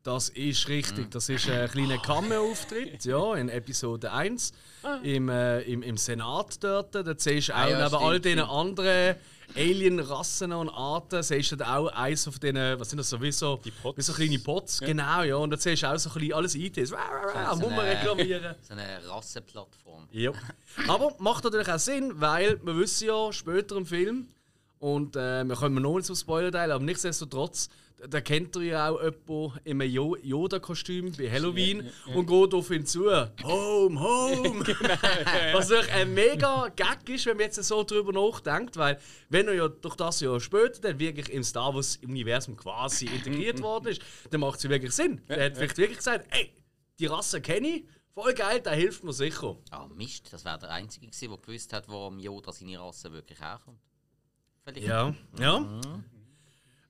Das 0.02 0.30
ist 0.30 0.66
richtig. 0.68 1.10
Das 1.10 1.28
ist 1.28 1.46
ein 1.50 1.68
kleiner 1.70 1.98
Cameo-Auftritt 1.98 3.04
ja, 3.04 3.34
in 3.34 3.50
Episode 3.50 4.10
1 4.10 4.52
im, 5.02 5.28
äh, 5.28 5.60
im, 5.62 5.82
im 5.82 5.98
Senat 5.98 6.62
dort. 6.64 6.94
Da 6.94 7.04
siehst 7.16 7.48
du 7.50 7.52
auch 7.52 7.58
Ah, 7.58 7.68
ja, 7.68 7.76
neben 7.78 7.88
stimmt, 7.88 8.02
all 8.02 8.20
diesen 8.20 8.38
stimmt. 8.38 8.50
anderen 8.50 9.16
Alien-Rassen 9.56 10.52
und 10.52 10.68
Arten, 10.70 11.22
siehst 11.22 11.52
du 11.52 11.56
da 11.56 11.76
auch 11.76 11.88
eins 11.88 12.24
von 12.24 12.32
diesen, 12.32 12.80
was 12.80 12.88
sind 12.88 12.98
das 12.98 13.10
so, 13.10 13.20
wie 13.20 13.30
so, 13.32 13.60
Die 13.64 13.70
Pots. 13.72 13.98
wie 13.98 14.02
so 14.02 14.12
kleine 14.14 14.38
Pots. 14.38 14.80
Genau, 14.80 15.22
ja. 15.22 15.36
Und 15.36 15.50
da 15.50 15.56
siehst 15.58 15.82
du 15.82 15.86
auch 15.92 15.98
so 15.98 16.08
ein 16.10 16.14
bisschen 16.14 16.32
alles 16.34 16.54
ITs. 16.54 16.92
Am 16.92 17.58
So 17.60 17.66
eine- 17.66 17.76
Rumreklamieren. 17.76 18.54
So 18.62 18.72
eine 18.72 19.00
Rassenplattform. 19.06 20.08
Ja. 20.12 20.32
Aber 20.88 21.14
macht 21.18 21.44
natürlich 21.44 21.68
auch 21.68 21.78
Sinn, 21.78 22.12
weil 22.14 22.58
wir 22.64 22.76
wissen 22.78 23.06
ja 23.08 23.32
später 23.32 23.76
im 23.76 23.84
Film, 23.84 24.28
und 24.80 25.14
äh, 25.14 25.44
wir 25.44 25.54
können 25.56 25.80
noch 25.80 25.94
nicht 25.96 26.06
so 26.06 26.14
Spoiler 26.14 26.50
teilen, 26.50 26.72
aber 26.72 26.82
nichtsdestotrotz, 26.84 27.68
da- 27.98 28.06
da 28.06 28.20
kennt 28.22 28.56
ihr 28.56 28.62
ja 28.62 28.88
auch 28.90 28.98
jemanden 29.02 29.58
in 29.64 29.80
einem 29.82 29.90
Jo- 29.92 30.16
Yoda-Kostüm 30.16 31.12
bei 31.12 31.30
Halloween 31.30 31.88
und 32.14 32.26
geht 32.26 32.54
auf 32.54 32.70
ihn 32.70 32.86
zu. 32.86 33.04
Home, 33.44 34.00
home! 34.00 34.64
Was 35.52 35.68
natürlich 35.68 35.92
ein 35.92 36.14
mega 36.14 36.68
Gag 36.74 37.06
ist, 37.10 37.26
wenn 37.26 37.36
man 37.36 37.44
jetzt 37.46 37.62
so 37.62 37.84
drüber 37.84 38.12
nachdenkt, 38.12 38.76
weil 38.78 38.98
wenn 39.28 39.48
er 39.48 39.54
ja 39.54 39.68
durch 39.68 39.96
das 39.96 40.20
Jahr 40.20 40.40
später 40.40 40.80
dann 40.80 40.98
wirklich 40.98 41.28
im 41.28 41.42
Star 41.44 41.74
Wars-Universum 41.74 42.56
quasi 42.56 43.04
integriert 43.06 43.60
worden 43.60 43.88
ist, 43.88 44.00
dann 44.30 44.40
macht 44.40 44.56
es 44.56 44.62
ja 44.64 44.70
wirklich 44.70 44.92
Sinn. 44.92 45.20
Der 45.28 45.44
hat 45.46 45.56
vielleicht 45.58 45.76
wirklich 45.78 45.98
gesagt, 45.98 46.26
ey, 46.30 46.50
die 46.98 47.06
Rasse 47.06 47.40
kenne 47.42 47.68
ich, 47.68 47.84
voll 48.14 48.32
geil, 48.32 48.60
der 48.60 48.72
hilft 48.72 49.04
mir 49.04 49.12
sicher. 49.12 49.56
Ah, 49.70 49.86
Mist, 49.94 50.32
das 50.32 50.44
wäre 50.46 50.58
der 50.58 50.70
Einzige 50.70 51.06
gewesen, 51.06 51.28
der 51.28 51.38
gewusst 51.38 51.72
hat, 51.74 51.86
wo 51.88 52.10
Yoda 52.18 52.50
seine 52.52 52.80
Rasse 52.80 53.12
wirklich 53.12 53.38
herkommt. 53.40 53.78
Ja, 54.76 55.14
ja. 55.38 55.80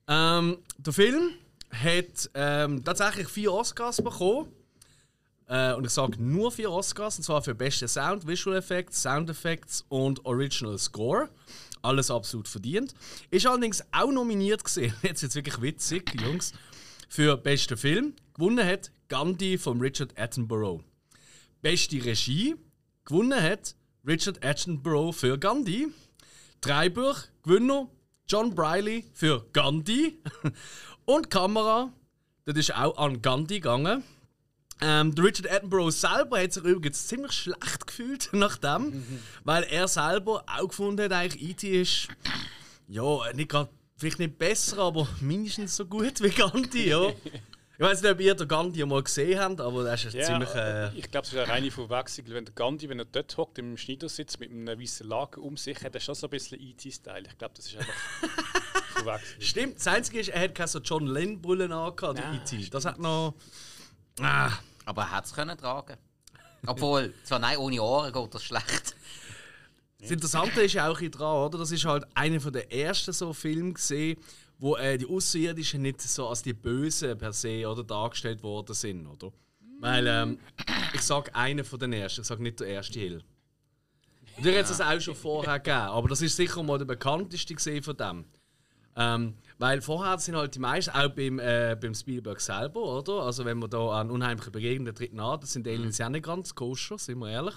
Ähm, 0.09 0.59
der 0.79 0.93
Film 0.93 1.31
hat 1.71 2.31
ähm, 2.35 2.85
tatsächlich 2.85 3.29
vier 3.29 3.53
Oscars 3.53 4.03
bekommen. 4.03 4.51
Äh, 5.47 5.75
und 5.75 5.85
ich 5.85 5.93
sage 5.93 6.23
nur 6.23 6.53
vier 6.53 6.71
Oscars, 6.71 7.17
und 7.17 7.25
zwar 7.25 7.43
für 7.43 7.55
beste 7.55 7.89
Sound, 7.89 8.27
Visual 8.27 8.57
Effects, 8.57 9.03
Sound 9.03 9.31
Effects 9.31 9.85
und 9.89 10.25
Original 10.25 10.79
Score. 10.79 11.29
Alles 11.83 12.11
absolut 12.11 12.47
verdient. 12.47 12.95
Ist 13.31 13.47
allerdings 13.47 13.83
auch 13.93 14.11
nominiert 14.13 14.63
gesehen. 14.63 14.95
Jetzt 15.03 15.23
jetzt 15.23 15.35
wirklich 15.35 15.61
witzig, 15.63 16.13
Jungs. 16.21 16.53
Für 17.09 17.37
beste 17.37 17.77
Film. 17.77 18.15
Gewonnen 18.35 18.65
hat 18.65 18.93
Gandhi 19.09 19.59
von 19.59 19.81
Richard 19.81 20.19
Attenborough. 20.19 20.83
Beste 21.63 22.05
Regie. 22.05 22.55
Gewonnen 23.05 23.43
hat 23.43 23.75
Richard 24.07 24.45
Attenborough 24.45 25.13
für 25.13 25.37
Gandhi. 25.37 25.89
Drehbuch, 26.61 27.17
Gewinner 27.43 27.88
John 28.29 28.55
Briley 28.55 29.05
für 29.12 29.47
Gandhi. 29.52 30.19
Und 31.05 31.31
Kamera, 31.31 31.93
das 32.45 32.57
ist 32.57 32.75
auch 32.75 32.97
an 32.99 33.23
Gandhi 33.23 33.57
gegangen. 33.57 34.05
Ähm, 34.81 35.14
der 35.14 35.25
Richard 35.25 35.50
Attenborough 35.50 35.90
selber 35.90 36.40
hat 36.40 36.52
sich 36.52 36.64
übrigens 36.64 37.07
ziemlich 37.07 37.33
schlecht 37.33 37.87
gefühlt 37.87 38.31
nach 38.33 38.57
dem, 38.57 39.05
weil 39.45 39.64
er 39.64 39.88
selber 39.88 40.45
auch 40.47 40.69
gefunden 40.69 41.05
hat, 41.05 41.12
eigentlich 41.12 41.50
E.T. 41.50 41.83
ist 41.83 42.09
ja 42.88 43.33
nicht 43.35 43.50
grad, 43.50 43.69
vielleicht 43.97 44.19
nicht 44.19 44.38
besser, 44.38 44.79
aber 44.79 45.07
mindestens 45.21 45.76
so 45.76 45.85
gut 45.85 46.23
wie 46.23 46.31
Gandhi. 46.31 46.88
Ja. 46.88 47.09
Ich 47.83 47.87
weiß 47.87 48.03
nicht, 48.03 48.13
ob 48.13 48.21
ihr 48.21 48.35
den 48.35 48.47
Gandhi 48.47 48.85
mal 48.85 49.03
gesehen 49.03 49.41
habt, 49.41 49.59
aber 49.59 49.85
das 49.85 50.05
ist 50.05 50.13
ja, 50.13 50.21
Ja, 50.21 50.27
ziemlich. 50.27 50.51
äh, 50.55 50.89
ich 50.99 51.11
glaube, 51.11 51.27
es 51.27 51.33
ist 51.33 51.39
eine 51.39 51.49
reine 51.49 51.71
Verwechslung. 51.71 52.27
Wenn 52.29 52.45
der 52.45 52.53
Gandhi, 52.55 52.91
wenn 52.91 52.99
er 52.99 53.07
dort 53.07 53.35
hockt, 53.39 53.57
im 53.59 53.79
Schneidersitz 53.79 54.39
mit 54.39 54.51
einem 54.51 54.79
weißen 54.79 55.09
Laken 55.09 55.43
um 55.43 55.57
sich, 55.57 55.83
hat 55.83 55.95
er 55.95 56.01
schon 56.03 56.15
so 56.15 56.27
ein 56.27 56.31
bisschen 56.31 56.61
E.T.-Style. 56.61 57.27
Ich 57.27 57.39
glaube, 57.39 57.55
das 57.57 57.65
ist 57.69 57.77
einfach 57.79 57.95
Verwechslung. 58.93 59.41
stimmt, 59.41 59.77
das 59.79 59.87
Einzige 59.87 60.21
ist, 60.21 60.29
er 60.29 60.43
hat 60.43 60.55
keine 60.55 60.69
so 60.69 60.79
John 60.81 61.07
Lennon-Brüllen 61.07 61.73
angehabt, 61.73 62.19
der 62.19 62.27
Nein, 62.27 62.43
E.T. 62.45 62.69
Das 62.69 62.85
hat 62.85 62.99
noch. 62.99 63.33
Ah, 64.21 64.51
Aber 64.85 65.01
er 65.05 65.17
hätte 65.17 65.25
es 65.29 65.33
können 65.33 65.57
tragen. 65.57 65.97
Obwohl, 66.67 67.15
zwar 67.25 67.39
nein, 67.39 67.57
ohne 67.57 67.81
Ohren 67.83 68.13
geht 68.13 68.35
das 68.35 68.45
schlecht. 68.45 68.95
das 69.99 70.11
Interessante 70.11 70.61
ist 70.61 70.75
ja 70.75 70.87
auch 70.91 70.99
hier 70.99 71.11
dran, 71.11 71.47
oder? 71.47 71.57
Das 71.57 71.71
ist 71.73 71.87
halt 71.87 72.05
einer 72.13 72.41
von 72.43 72.53
der 72.53 72.71
ersten 72.71 73.15
so 73.15 73.33
Filme 73.33 73.73
gesehen, 73.73 74.19
wo 74.61 74.76
äh, 74.76 74.99
die 74.99 75.07
Außerirdischen 75.07 75.83
nicht 75.83 76.02
so 76.02 76.29
als 76.29 76.43
die 76.43 76.52
Bösen 76.52 77.17
per 77.19 77.33
se 77.33 77.67
oder 77.67 77.83
dargestellt 77.83 78.43
worden 78.43 78.75
sind, 78.75 79.07
oder? 79.07 79.33
Weil, 79.81 80.07
ähm, 80.07 80.38
ich 80.93 81.00
sag 81.00 81.35
einer 81.35 81.64
von 81.64 81.79
den 81.79 81.95
ersten, 81.95 82.21
ich 82.21 82.26
sag 82.26 82.38
nicht 82.38 82.61
der 82.61 82.69
erste 82.69 83.00
Hill. 83.00 83.23
Und 84.37 84.45
dir 84.45 84.59
hat 84.59 84.71
es 84.71 84.81
auch 84.81 85.00
schon 85.00 85.14
vorher 85.14 85.59
gegeben, 85.59 85.79
aber 85.79 86.09
das 86.09 86.21
ist 86.21 86.37
sicher 86.37 86.62
mal 86.62 86.76
der 86.76 86.85
bekannteste 86.85 87.55
gesehen 87.55 87.83
von 87.83 87.97
dem. 87.97 88.25
Ähm, 88.97 89.35
weil 89.59 89.81
vorher 89.81 90.19
sind 90.19 90.37
halt 90.37 90.55
die 90.55 90.59
meisten, 90.59 90.90
auch 90.90 91.09
beim, 91.09 91.38
äh, 91.38 91.76
beim 91.81 91.95
Spielberg 91.95 92.40
selber, 92.40 92.83
oder? 92.83 93.23
Also 93.23 93.47
wenn 93.47 93.59
man 93.59 93.71
da 93.71 94.00
an 94.00 94.11
unheimliche 94.11 94.50
Begegnungen 94.50 94.87
der 94.87 94.95
dritten 94.95 95.21
Art, 95.21 95.43
das 95.43 95.55
sind 95.55 95.67
Aliens 95.67 95.97
ja 95.97 96.11
nicht 96.11 96.25
ganz 96.25 96.55
koscher, 96.55 96.99
sind 96.99 97.19
wir 97.19 97.31
ehrlich. 97.31 97.55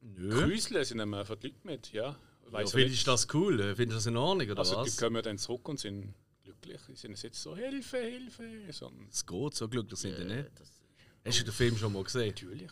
Nö. 0.00 0.30
Grüßle 0.30 0.84
sind 0.84 0.98
immer 0.98 1.24
für 1.24 1.36
die 1.36 1.48
Leute 1.48 1.58
mit, 1.64 1.92
ja. 1.92 2.16
Ja, 2.46 2.52
Weiss 2.52 2.72
ja 2.72 2.78
findest 2.78 2.90
nicht. 2.96 3.06
du 3.06 3.10
das 3.10 3.26
cool? 3.34 3.58
Findest 3.76 3.90
du 3.92 3.94
das 3.96 4.06
in 4.06 4.16
Ordnung, 4.16 4.50
oder 4.50 4.58
Also, 4.60 4.82
die 4.82 4.88
was? 4.90 4.96
kommen 4.96 5.22
dann 5.22 5.38
zurück 5.38 5.68
und 5.68 5.78
sind 5.80 6.14
glücklich. 6.44 6.80
Die 6.88 6.94
sind 6.96 7.20
jetzt 7.22 7.42
so, 7.42 7.56
Hilfe, 7.56 7.98
Hilfe. 7.98 8.44
Es 8.68 9.26
geht, 9.26 9.54
so 9.54 9.68
glücklich 9.68 9.98
sind 10.00 10.18
die 10.18 10.24
nicht. 10.24 10.50
Das, 10.58 10.70
Hast 11.24 11.40
du 11.40 11.44
den 11.44 11.52
Film 11.52 11.76
schon 11.76 11.92
mal 11.92 12.04
gesehen? 12.04 12.28
natürlich. 12.28 12.70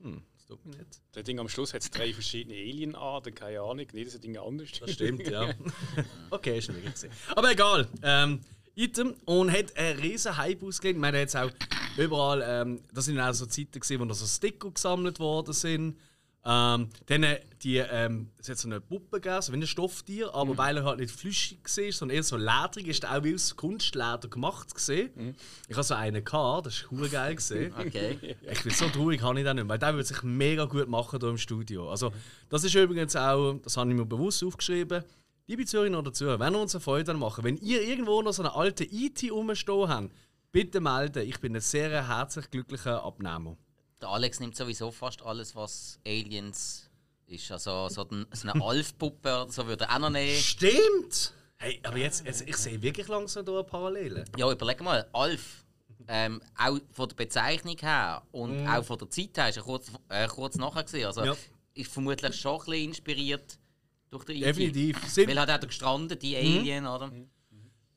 Hm, 0.00 0.22
das 0.34 0.46
tut 0.46 0.64
mich 0.64 0.78
nicht. 0.78 1.00
Der 1.14 1.22
Ding 1.22 1.38
am 1.38 1.48
Schluss 1.48 1.74
hat 1.74 1.82
es 1.82 1.90
drei 1.90 2.12
verschiedene 2.12 2.56
Alienarten, 2.56 3.34
keine 3.34 3.60
Ahnung. 3.60 3.86
Jedes 3.92 4.18
Ding 4.18 4.36
anders. 4.38 4.70
Das 4.80 4.92
stimmt, 4.92 5.28
ja. 5.28 5.54
okay, 6.30 6.58
ist 6.58 6.70
nicht 6.70 6.90
gesehen. 6.90 7.12
Aber 7.36 7.50
egal. 7.50 7.86
Ähm, 8.02 8.40
Item 8.74 9.14
und 9.26 9.50
hat 9.52 9.76
einen 9.76 10.00
riesen 10.00 10.34
Hype 10.38 10.62
ausgelegt. 10.62 10.96
Ich 10.96 11.00
meine, 11.00 11.20
hat 11.20 11.36
auch 11.36 11.50
überall, 11.98 12.42
ähm, 12.42 12.80
das 12.94 13.04
sind 13.04 13.20
auch 13.20 13.34
so 13.34 13.44
Zeiten 13.44 13.78
gewesen, 13.78 14.00
wo 14.00 14.04
da 14.06 14.14
so 14.14 14.24
Sticker 14.26 14.70
gesammelt 14.70 15.20
worden 15.20 15.52
sind. 15.52 15.98
Ähm, 16.44 16.88
dann 17.06 17.22
äh, 17.22 17.40
die, 17.62 17.76
ähm, 17.76 18.30
es 18.38 18.48
hat 18.48 18.58
so 18.58 18.66
eine 18.66 18.80
Puppe 18.80 19.20
gegeben, 19.20 19.42
so 19.42 19.52
wie 19.52 19.58
ein 19.58 19.66
Stofftier, 19.66 20.34
aber 20.34 20.58
weil 20.58 20.76
er 20.76 20.84
halt 20.84 20.98
nicht 20.98 21.14
flüssig 21.14 21.60
war, 21.62 21.92
sondern 21.92 22.16
eher 22.16 22.22
so 22.24 22.36
ledrig, 22.36 22.88
ist 22.88 23.04
er 23.04 23.16
auch 23.16 23.22
wie 23.22 23.34
aus 23.34 23.54
Kunstleder 23.54 24.26
gemacht 24.28 24.74
gesehen. 24.74 25.36
Ich 25.68 25.76
hatte 25.76 25.86
so 25.86 25.94
einen 25.94 26.24
gehabt, 26.24 26.66
das 26.66 26.84
war 26.90 27.08
geil 27.08 27.36
okay. 27.78 28.36
Ich 28.50 28.62
bin 28.64 28.72
so 28.72 28.88
traurig, 28.88 29.22
habe 29.22 29.38
ich 29.38 29.46
den 29.46 29.54
nicht, 29.54 29.68
weil 29.68 29.78
der 29.78 29.94
würde 29.94 30.04
sich 30.04 30.22
mega 30.24 30.64
gut 30.64 30.88
machen 30.88 31.20
hier 31.20 31.28
im 31.28 31.38
Studio. 31.38 31.88
Also, 31.88 32.12
das 32.48 32.64
ist 32.64 32.74
übrigens 32.74 33.14
auch, 33.14 33.54
das 33.62 33.76
habe 33.76 33.90
ich 33.90 33.96
mir 33.96 34.04
bewusst 34.04 34.42
aufgeschrieben. 34.42 35.04
Liebe 35.46 35.64
Zuhörerinnen 35.64 35.98
oder 35.98 36.12
Zuhörer, 36.12 36.40
wenn 36.40 36.52
wir 36.52 36.60
uns 36.60 36.74
eine 36.74 36.80
Freude 36.80 37.14
machen, 37.14 37.44
wenn 37.44 37.56
ihr 37.58 37.82
irgendwo 37.82 38.20
noch 38.20 38.32
so 38.32 38.42
einen 38.42 38.52
alten 38.52 38.88
IT 38.90 39.30
rumstehen 39.30 39.88
habt, 39.88 40.10
bitte 40.50 40.80
melden. 40.80 41.28
Ich 41.28 41.40
bin 41.40 41.54
ein 41.54 41.60
sehr 41.60 42.08
herzlich 42.08 42.50
glücklicher 42.50 43.04
Abnehmer. 43.04 43.56
Der 44.02 44.08
Alex 44.08 44.40
nimmt 44.40 44.56
sowieso 44.56 44.90
fast 44.90 45.22
alles, 45.22 45.54
was 45.54 46.00
Aliens 46.04 46.90
ist. 47.28 47.50
Also 47.52 47.88
so, 47.88 48.04
ein, 48.10 48.26
so 48.32 48.48
eine 48.48 48.60
Alf-Puppe 48.62 49.42
oder 49.42 49.52
so 49.52 49.64
würde 49.66 49.84
er 49.84 49.94
auch 49.94 50.00
noch 50.00 50.10
nehmen. 50.10 50.36
Stimmt! 50.40 51.32
Hey, 51.58 51.78
aber 51.84 51.98
jetzt, 51.98 52.26
jetzt 52.26 52.42
ich 52.42 52.56
sehe 52.56 52.82
wirklich 52.82 53.06
langsam 53.06 53.46
hier 53.46 53.62
Parallelen. 53.62 54.24
Ja, 54.36 54.50
überleg 54.50 54.80
mal, 54.80 55.08
Alf. 55.12 55.64
Ähm, 56.08 56.42
auch 56.58 56.78
von 56.90 57.08
der 57.10 57.14
Bezeichnung 57.14 57.76
her 57.78 58.22
und 58.32 58.66
auch 58.66 58.84
von 58.84 58.98
der 58.98 59.08
Zeit 59.08 59.36
her 59.36 59.48
ist 59.50 59.58
er 59.58 59.62
kurz, 59.62 59.86
äh, 60.08 60.26
kurz 60.26 60.56
nachher 60.56 60.82
gesehen. 60.82 61.06
Also 61.06 61.24
Ja. 61.24 61.36
ist 61.74 61.92
vermutlich 61.92 62.34
schon 62.34 62.54
ein 62.60 62.64
bisschen 62.66 62.88
inspiriert 62.88 63.58
durch 64.10 64.24
den. 64.24 64.40
Definitiv. 64.40 64.98
Sind, 65.06 65.28
Weil 65.28 65.38
hat 65.38 65.48
auch 65.48 65.58
der 65.58 65.68
gestrandete 65.68 66.16
die 66.16 66.36
Alien, 66.36 66.88
oder? 66.88 67.12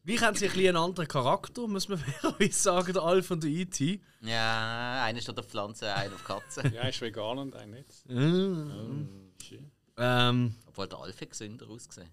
Wie 0.05 0.19
haben 0.19 0.35
sie 0.37 0.45
ein 0.45 0.51
bisschen 0.51 0.67
einen 0.69 0.77
anderen 0.77 1.07
Charakter, 1.07 1.67
muss 1.67 1.87
man 1.89 1.97
fairerweise 1.99 2.53
sagen, 2.59 2.93
der 2.93 3.01
Alf 3.03 3.31
und 3.31 3.43
der 3.43 3.49
E 3.49 3.61
IT. 3.63 4.01
Ja, 4.21 5.03
einer 5.03 5.19
steht 5.21 5.37
auf 5.39 5.47
Pflanzen, 5.47 5.85
einer 5.85 6.13
auf 6.15 6.23
Katzen. 6.23 6.71
Ja, 6.73 6.83
ist 6.87 7.01
vegan 7.01 7.39
und 7.39 7.55
ein 7.55 7.71
nicht. 7.71 7.91
Schön. 9.43 9.71
Ähm, 9.97 10.55
Obwohl 10.65 10.87
der 10.87 10.99
Alf 10.99 11.19
gesünder 11.19 11.67
ausgesehen. 11.69 12.09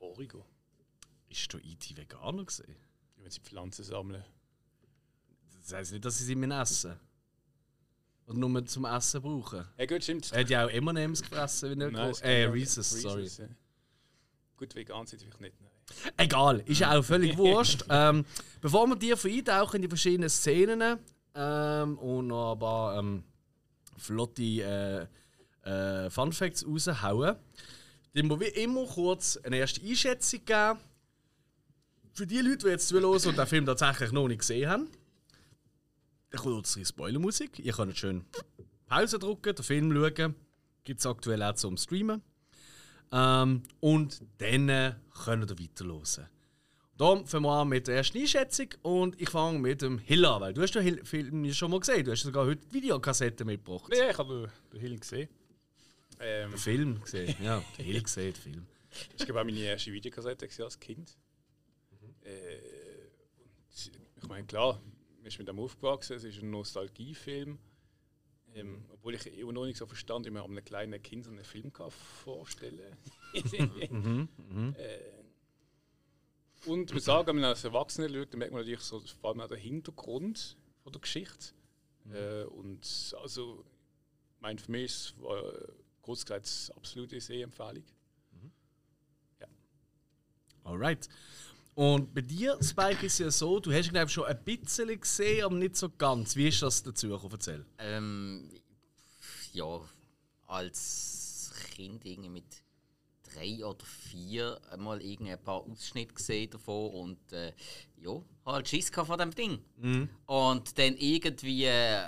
Horigo. 0.00 0.44
ist 1.28 1.52
der 1.52 1.60
IT 1.64 1.96
Veganer 1.96 2.44
gesehen? 2.44 2.76
Wenn 3.16 3.30
sie 3.30 3.40
Pflanzen 3.40 3.84
sammeln. 3.84 4.24
Das 5.60 5.72
heisst 5.74 5.92
nicht, 5.92 6.04
dass 6.04 6.18
sie 6.18 6.24
sie 6.24 6.34
mit 6.34 6.50
essen. 6.50 6.98
Oder 8.26 8.38
nur 8.38 8.64
zum 8.66 8.84
Essen 8.84 9.20
brauchen. 9.22 9.64
Ja, 9.78 9.86
gut, 9.86 10.02
stimmt. 10.02 10.32
Er 10.32 10.40
hat 10.40 10.50
ja 10.50 10.64
auch 10.66 10.70
M&M's 10.70 11.22
gefressen, 11.22 11.70
wenn 11.70 11.80
er 11.80 11.90
Nein, 11.90 12.14
Äh. 12.22 12.44
Reese's, 12.44 12.90
sorry. 13.02 13.26
ja. 13.26 13.46
Gut, 14.56 14.74
vegan 14.74 15.06
sind 15.06 15.18
sie 15.20 15.26
vielleicht 15.26 15.40
nicht. 15.40 15.60
Nein. 15.60 15.71
Egal, 16.16 16.62
ist 16.66 16.80
ja 16.80 16.96
auch 16.96 17.04
völlig 17.04 17.36
wurscht. 17.38 17.84
Ähm, 17.88 18.24
bevor 18.60 18.86
wir 18.86 18.96
dir 18.96 19.16
eintauchen 19.22 19.76
in 19.76 19.82
die 19.82 19.88
verschiedenen 19.88 20.30
Szenen 20.30 20.98
ähm, 21.34 21.98
und 21.98 22.28
noch 22.28 22.52
ein 22.52 22.58
paar 22.58 22.98
ähm, 22.98 23.24
flotte 23.96 24.42
äh, 24.42 25.06
äh, 25.68 26.10
Fun 26.10 26.32
Facts 26.32 26.66
raushauen, 26.66 27.36
dann 28.14 28.28
wir 28.28 28.40
wie 28.40 28.62
immer 28.62 28.84
kurz 28.86 29.38
eine 29.38 29.56
erste 29.56 29.80
Einschätzung 29.82 30.44
geben. 30.44 30.78
Für 32.14 32.26
die 32.26 32.40
Leute, 32.40 32.66
die 32.66 32.68
jetzt 32.68 32.88
zuhören 32.88 33.26
und 33.26 33.38
den 33.38 33.46
Film 33.46 33.64
tatsächlich 33.64 34.12
noch 34.12 34.28
nicht 34.28 34.40
gesehen 34.40 34.68
haben, 34.68 34.88
dann 36.30 36.40
kommt 36.40 36.76
eine 36.76 36.84
Spoilermusik. 36.84 37.58
Ihr 37.58 37.72
könnt 37.72 37.96
schön 37.96 38.24
Pause 38.86 39.18
drücken, 39.18 39.54
den 39.54 39.64
Film 39.64 39.92
schauen. 39.92 40.34
Gibt 40.84 41.00
es 41.00 41.06
aktuell 41.06 41.42
auch 41.42 41.54
zum 41.54 41.76
Streamen. 41.76 42.22
Ähm, 43.12 43.62
und 43.80 44.22
dann 44.38 44.68
äh, 44.68 44.94
könnt 45.24 45.50
ihr 45.50 45.58
weiterhören. 45.58 46.28
Darum 46.96 47.26
fangen 47.26 47.44
wir 47.44 47.52
an 47.52 47.68
mit 47.68 47.88
der 47.88 47.96
ersten 47.96 48.18
Einschätzung 48.18 48.68
und 48.82 49.20
ich 49.20 49.28
fange 49.28 49.58
mit 49.58 49.82
dem 49.82 49.98
Hill 49.98 50.24
an, 50.24 50.40
weil 50.40 50.54
du 50.54 50.62
hast 50.62 50.74
den 50.74 50.82
Hill- 50.82 51.04
Film 51.04 51.44
ja 51.44 51.52
schon 51.52 51.70
mal 51.70 51.80
gesehen. 51.80 52.04
Du 52.04 52.12
hast 52.12 52.22
sogar 52.22 52.46
heute 52.46 52.64
die 52.66 52.74
Videokassette 52.74 53.44
mitgebracht. 53.44 53.92
Ja, 53.94 54.10
ich 54.10 54.18
habe 54.18 54.50
den 54.72 54.80
Hill 54.80 54.98
gesehen. 54.98 55.28
Ähm, 56.20 56.50
Den 56.50 56.58
Film 56.58 57.00
gesehen, 57.02 57.34
ja. 57.42 57.62
Den 57.78 57.84
Hill 57.86 58.02
gesehen, 58.02 58.32
den 58.32 58.40
Film. 58.40 58.66
ich 59.18 59.24
glaube 59.24 59.40
auch 59.40 59.44
meine 59.44 59.58
erste 59.58 59.92
Videokassette 59.92 60.48
als 60.64 60.78
Kind. 60.78 61.16
Äh, 62.22 62.30
und 64.16 64.22
ich 64.22 64.28
meine, 64.28 64.46
klar, 64.46 64.80
man 65.16 65.26
ist 65.26 65.38
mit 65.38 65.48
dem 65.48 65.58
aufgewachsen, 65.58 66.16
es 66.16 66.24
ist 66.24 66.40
ein 66.42 66.50
Nostalgiefilm. 66.50 67.58
Ähm, 68.54 68.84
obwohl 68.92 69.14
ich 69.14 69.26
immer 69.38 69.52
noch 69.52 69.64
nicht 69.64 69.78
so 69.78 69.86
verstand, 69.86 70.26
wie 70.26 70.30
man 70.30 70.42
einem 70.44 70.64
kleinen 70.64 71.02
Kind 71.02 71.24
so 71.24 71.30
einen 71.30 71.44
Film 71.44 71.72
kann 71.72 71.90
vorstellen 71.90 72.96
kann. 73.56 74.28
äh, 74.76 75.22
und 76.66 76.90
ich 76.90 76.94
muss 76.94 77.04
sagen, 77.04 77.28
wenn 77.28 77.36
man 77.36 77.44
als 77.46 77.64
Erwachsener 77.64 78.08
schaut, 78.08 78.32
dann 78.32 78.38
merkt 78.38 78.52
man 78.52 78.60
natürlich 78.60 78.80
so, 78.80 79.00
vor 79.00 79.30
allem 79.30 79.40
auch 79.40 79.48
den 79.48 79.58
Hintergrund 79.58 80.56
von 80.82 80.92
der 80.92 81.00
Geschichte. 81.00 81.54
Äh, 82.12 82.44
und 82.44 83.14
also, 83.20 83.64
ich 84.36 84.40
meine, 84.40 84.58
für 84.58 84.70
mich 84.70 84.84
ist 84.84 85.14
es 85.18 85.24
äh, 85.24 85.72
kurz 86.02 86.24
gesagt 86.24 86.72
absolute 86.76 87.20
Sehempfehlung. 87.20 87.84
Alright. 90.64 91.08
Und 91.74 92.14
bei 92.14 92.20
dir, 92.20 92.58
Spike, 92.62 93.06
ist 93.06 93.18
ja 93.18 93.30
so, 93.30 93.58
du 93.58 93.72
hast 93.72 93.90
glaube 93.90 94.06
ich 94.06 94.12
schon 94.12 94.26
ein 94.26 94.44
bisschen 94.44 95.00
gesehen, 95.00 95.44
aber 95.44 95.54
nicht 95.54 95.76
so 95.76 95.88
ganz. 95.88 96.36
Wie 96.36 96.48
ist 96.48 96.60
das 96.62 96.82
dazu? 96.82 97.18
Erzähl. 97.30 97.64
Ähm, 97.78 98.50
ja, 99.52 99.80
als 100.46 101.52
Kind 101.74 102.04
irgendwie 102.04 102.28
mit 102.28 102.62
drei 103.22 103.64
oder 103.64 103.84
vier 103.84 104.60
irgendwie 105.00 105.32
ein 105.32 105.42
paar 105.42 105.62
Ausschnitte 105.62 106.12
gesehen 106.14 106.50
davon 106.50 106.90
und 106.90 107.32
äh, 107.32 107.52
ja, 107.96 108.20
halt 108.44 108.68
Schiss 108.68 108.90
von 108.90 109.18
dem 109.18 109.34
Ding. 109.34 109.58
Und 110.26 110.78
dann 110.78 110.96
irgendwie, 110.96 111.64
äh, 111.64 112.06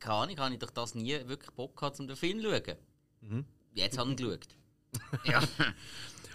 keine 0.00 0.14
Ahnung, 0.14 0.38
habe 0.38 0.54
ich 0.54 0.58
durch 0.58 0.72
das 0.72 0.94
nie 0.94 1.12
wirklich 1.26 1.50
Bock 1.52 1.76
gehabt, 1.76 2.00
um 2.00 2.08
den 2.08 2.16
Film 2.16 2.40
zu 2.40 2.50
schauen. 2.50 2.76
Jetzt 3.74 3.98
habe 3.98 4.12
ich 4.12 4.20
ihn 4.20 4.26
geschaut. 4.26 4.48
ja. 5.24 5.42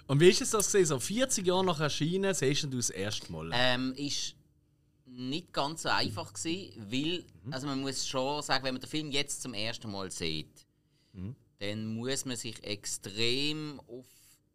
Und 0.10 0.20
wie 0.20 0.30
ist 0.30 0.42
es 0.42 0.50
das 0.50 0.66
gesehen? 0.66 0.88
So 0.88 1.00
40 1.00 1.46
Jahre 1.46 1.63
nach 1.63 1.80
Erscheinen 1.80 2.34
siehst 2.34 2.63
du 2.63 2.68
das 2.70 2.89
erste 2.89 3.32
Mal. 3.32 3.51
Ähm, 3.54 3.94
ist 3.96 4.34
nicht 5.06 5.54
ganz 5.54 5.84
so 5.84 5.89
einfach 5.89 6.34
gewesen, 6.34 6.92
weil, 6.92 7.24
also 7.51 7.68
man 7.68 7.80
muss 7.82 8.08
schon 8.08 8.42
sagen, 8.42 8.63
wenn 8.63 8.74
man 8.74 8.82
den 8.82 8.89
Film 8.89 9.12
jetzt 9.12 9.44
zum 9.44 9.54
ersten 9.54 9.92
Mal 9.92 10.10
sieht, 10.10 10.66
dann 11.60 11.94
muss 11.94 12.25
man 12.25 12.38
sich 12.38 12.63
extrem 12.63 13.80
auf 13.82 14.08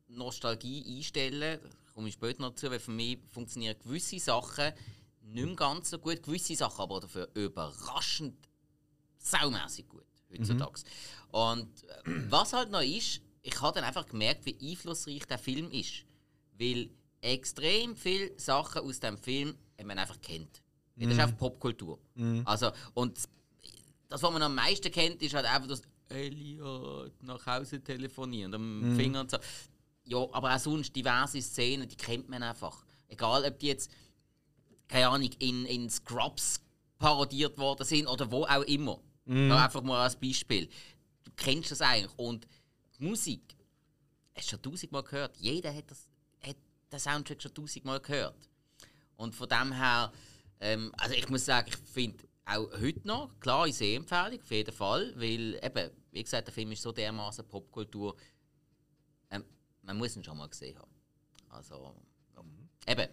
Nostalgie 0.08 0.96
einstellen. 0.96 1.60
Da 1.62 1.92
komme 1.92 2.08
ich 2.08 2.14
später 2.14 2.42
noch 2.42 2.50
dazu, 2.50 2.68
weil 2.68 2.80
für 2.80 2.90
mich 2.90 3.18
funktionieren 3.32 3.76
gewisse 3.78 4.18
Sachen 4.18 4.72
nicht 5.22 5.46
mehr 5.46 5.54
ganz 5.54 5.90
so 5.90 5.98
gut, 6.00 6.20
gewisse 6.24 6.56
Sachen 6.56 6.80
aber 6.80 6.98
dafür 6.98 7.28
überraschend 7.34 8.34
saumässig 9.18 9.88
gut 9.88 10.02
heutzutage. 10.32 10.80
Und 11.30 11.68
äh, 11.84 12.24
was 12.28 12.52
halt 12.52 12.72
noch 12.72 12.82
ist, 12.82 13.20
ich 13.44 13.60
habe 13.60 13.74
dann 13.74 13.84
einfach 13.84 14.06
gemerkt, 14.06 14.46
wie 14.46 14.56
einflussreich 14.70 15.26
der 15.26 15.38
Film 15.38 15.70
ist. 15.70 16.04
Weil 16.58 16.90
extrem 17.20 17.94
viele 17.94 18.32
Sachen 18.38 18.82
aus 18.82 18.98
dem 18.98 19.18
Film 19.18 19.54
man 19.84 19.98
einfach 19.98 20.20
kennt. 20.20 20.62
Das 20.96 21.12
ist 21.12 21.18
einfach 21.18 21.36
Popkultur. 21.36 21.98
Also, 22.44 22.70
und 22.94 23.18
das, 24.08 24.22
was 24.22 24.32
man 24.32 24.42
am 24.42 24.54
meisten 24.54 24.90
kennt, 24.90 25.20
ist 25.22 25.34
halt 25.34 25.44
einfach 25.44 25.68
das 25.68 25.82
Elliot 26.08 27.12
nach 27.22 27.44
Hause 27.46 27.82
telefonieren 27.82 28.54
am 28.54 28.94
Finger 28.96 29.20
und 29.20 29.30
so. 29.30 29.36
Ja, 30.04 30.26
aber 30.32 30.54
auch 30.54 30.58
sonst 30.58 30.94
diverse 30.94 31.42
Szenen, 31.42 31.88
die 31.88 31.96
kennt 31.96 32.28
man 32.28 32.42
einfach. 32.42 32.84
Egal, 33.08 33.44
ob 33.44 33.58
die 33.58 33.66
jetzt, 33.66 33.90
keine 34.88 35.08
Ahnung, 35.08 35.30
in, 35.38 35.66
in 35.66 35.90
Scrubs 35.90 36.60
parodiert 36.98 37.58
worden 37.58 37.84
sind 37.84 38.06
oder 38.06 38.30
wo 38.30 38.44
auch 38.44 38.62
immer. 38.62 39.00
Da 39.26 39.64
einfach 39.64 39.82
mal 39.82 40.02
als 40.02 40.16
Beispiel. 40.16 40.68
Du 41.24 41.30
kennst 41.36 41.70
das 41.70 41.80
eigentlich. 41.80 42.12
Und 42.16 42.46
Musik, 42.98 43.56
hast 44.34 44.46
du 44.46 44.56
schon 44.56 44.62
tausendmal 44.62 45.02
gehört. 45.02 45.36
Jeder 45.38 45.74
hat, 45.74 45.90
das, 45.90 46.08
hat 46.40 46.56
den 46.92 46.98
Soundtrack 46.98 47.42
schon 47.42 47.54
tausendmal 47.54 48.00
gehört. 48.00 48.48
Und 49.16 49.34
von 49.34 49.48
dem 49.48 49.72
her, 49.72 50.12
ähm, 50.60 50.92
also 50.96 51.14
ich 51.14 51.28
muss 51.28 51.44
sagen, 51.44 51.68
ich 51.68 51.76
finde 51.76 52.24
auch 52.46 52.70
heute 52.80 53.06
noch, 53.06 53.30
klar, 53.40 53.66
ich 53.66 53.76
sehe 53.76 53.96
Empfehlung, 53.96 54.40
auf 54.40 54.50
jeden 54.50 54.74
Fall, 54.74 55.12
weil 55.16 55.58
eben, 55.62 55.90
wie 56.10 56.22
gesagt, 56.22 56.48
der 56.48 56.54
Film 56.54 56.72
ist 56.72 56.82
so 56.82 56.92
dermaßen 56.92 57.46
Popkultur, 57.46 58.16
ähm, 59.30 59.44
man 59.82 59.96
muss 59.96 60.16
ihn 60.16 60.24
schon 60.24 60.36
mal 60.36 60.48
gesehen 60.48 60.78
haben. 60.78 60.90
Also, 61.48 61.94
ja. 62.34 62.92
eben, 62.92 63.08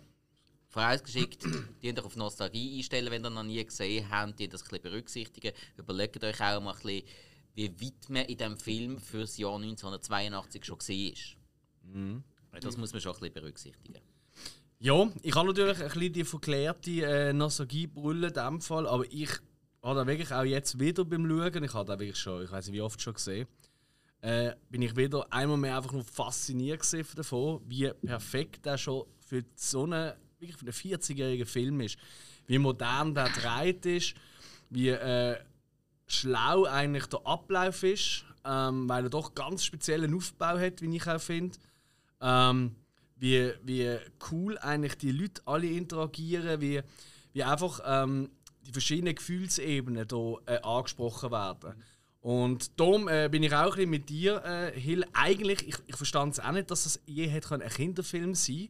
vorausgeschickt, 0.68 1.44
die 1.82 1.92
euch 1.92 2.04
auf 2.04 2.16
Nostalgie 2.16 2.78
einstellen, 2.78 3.12
wenn 3.12 3.24
ihr 3.24 3.30
noch 3.30 3.44
nie 3.44 3.64
gesehen 3.64 4.10
habt, 4.10 4.40
die 4.40 4.50
das 4.50 4.64
ein 4.64 4.70
bisschen 4.70 4.84
berücksichtigen. 4.84 5.54
Überlegt 5.78 6.24
euch 6.24 6.42
auch 6.42 6.62
mal 6.62 6.72
ein 6.72 6.76
bisschen, 6.76 7.04
wie 7.54 7.70
weit 7.70 8.10
man 8.10 8.26
in 8.26 8.38
diesem 8.38 8.58
Film 8.58 9.00
für 9.00 9.22
das 9.22 9.38
Jahr 9.38 9.56
1982 9.56 10.66
schon 10.66 10.78
gesehen 10.78 11.14
ist. 11.14 11.38
Das 12.62 12.78
muss 12.78 12.94
man 12.94 13.02
schon 13.02 13.14
ein 13.14 13.20
bisschen 13.20 13.34
berücksichtigen. 13.34 14.02
Ja, 14.80 15.10
ich 15.22 15.36
habe 15.36 15.48
natürlich 15.48 15.80
ein 15.80 15.90
bisschen 15.90 16.14
die 16.14 16.24
verklärte 16.24 17.06
äh, 17.06 17.34
Nostalgie-Brille 17.34 18.28
in 18.28 18.34
dem 18.34 18.62
Fall, 18.62 18.88
aber 18.88 19.06
ich 19.12 19.30
habe 19.84 20.00
da 20.00 20.08
wirklich 20.08 20.32
auch 20.32 20.44
jetzt 20.44 20.80
wieder 20.80 21.06
beim 21.06 21.28
Schauen, 21.28 21.64
ich 21.64 21.74
habe 21.74 21.86
da 21.86 22.00
wirklich 22.00 22.18
schon, 22.18 22.44
ich 22.44 22.52
weiß 22.52 22.68
nicht 22.68 22.76
wie 22.76 22.82
oft 22.82 23.00
schon 23.00 23.14
gesehen, 23.14 23.48
äh, 24.22 24.54
bin 24.70 24.82
ich 24.82 24.96
wieder 24.96 25.32
einmal 25.32 25.58
mehr 25.58 25.78
einfach 25.78 25.92
nur 25.92 26.04
fasziniert 26.04 26.82
davon, 27.16 27.62
wie 27.68 27.92
perfekt 28.06 28.66
der 28.66 28.78
schon 28.78 29.06
für 29.20 29.44
so 29.56 29.84
einen, 29.84 30.14
wirklich 30.40 30.58
für 30.58 30.66
einen 30.66 31.00
40-jährigen 31.00 31.46
Film 31.46 31.82
ist. 31.82 31.98
Wie 32.48 32.58
modern 32.58 33.14
der 33.14 33.30
gedreht 33.30 33.86
ist, 33.86 34.16
wie 34.70 34.90
äh, 34.90 35.38
schlau 36.14 36.66
eigentlich 36.66 37.08
der 37.08 37.26
Ablauf 37.26 37.84
ist, 37.84 38.26
ähm, 38.46 38.88
weil 38.90 39.06
er 39.06 39.10
doch 39.10 39.36
ganz 39.36 39.64
speziellen 39.64 40.16
Aufbau 40.16 40.60
hat, 40.60 40.82
wie 40.82 40.96
ich 40.96 41.08
auch 41.08 41.22
finde. 41.22 41.58
Ähm, 42.22 42.76
wie, 43.18 43.52
wie 43.64 43.98
cool 44.32 44.58
eigentlich 44.58 44.96
die 44.98 45.12
Leute 45.12 45.42
alle 45.46 45.68
interagieren, 45.68 46.60
wie, 46.60 46.82
wie 47.34 47.44
einfach 47.44 47.80
ähm, 47.86 48.32
die 48.66 48.72
verschiedenen 48.72 49.16
Gefühlsebenen 49.16 50.08
hier 50.10 50.38
äh, 50.48 50.60
angesprochen 50.64 51.32
werden. 51.32 51.84
Und 52.22 52.80
darum 52.80 53.08
äh, 53.08 53.30
bin 53.32 53.44
ich 53.44 53.54
auch 53.54 53.78
ein 53.78 53.90
mit 53.90 54.10
dir, 54.10 54.44
äh, 54.44 54.80
Hill. 54.80 55.06
Eigentlich, 55.14 55.68
ich, 55.68 55.76
ich 55.88 55.96
verstand 55.96 56.34
es 56.34 56.40
auch 56.40 56.52
nicht, 56.52 56.70
dass 56.70 56.86
es 56.86 57.00
je 57.06 57.28
hätte 57.28 57.54
ein 57.56 57.70
Kinderfilm 57.70 58.36
sein 58.36 58.70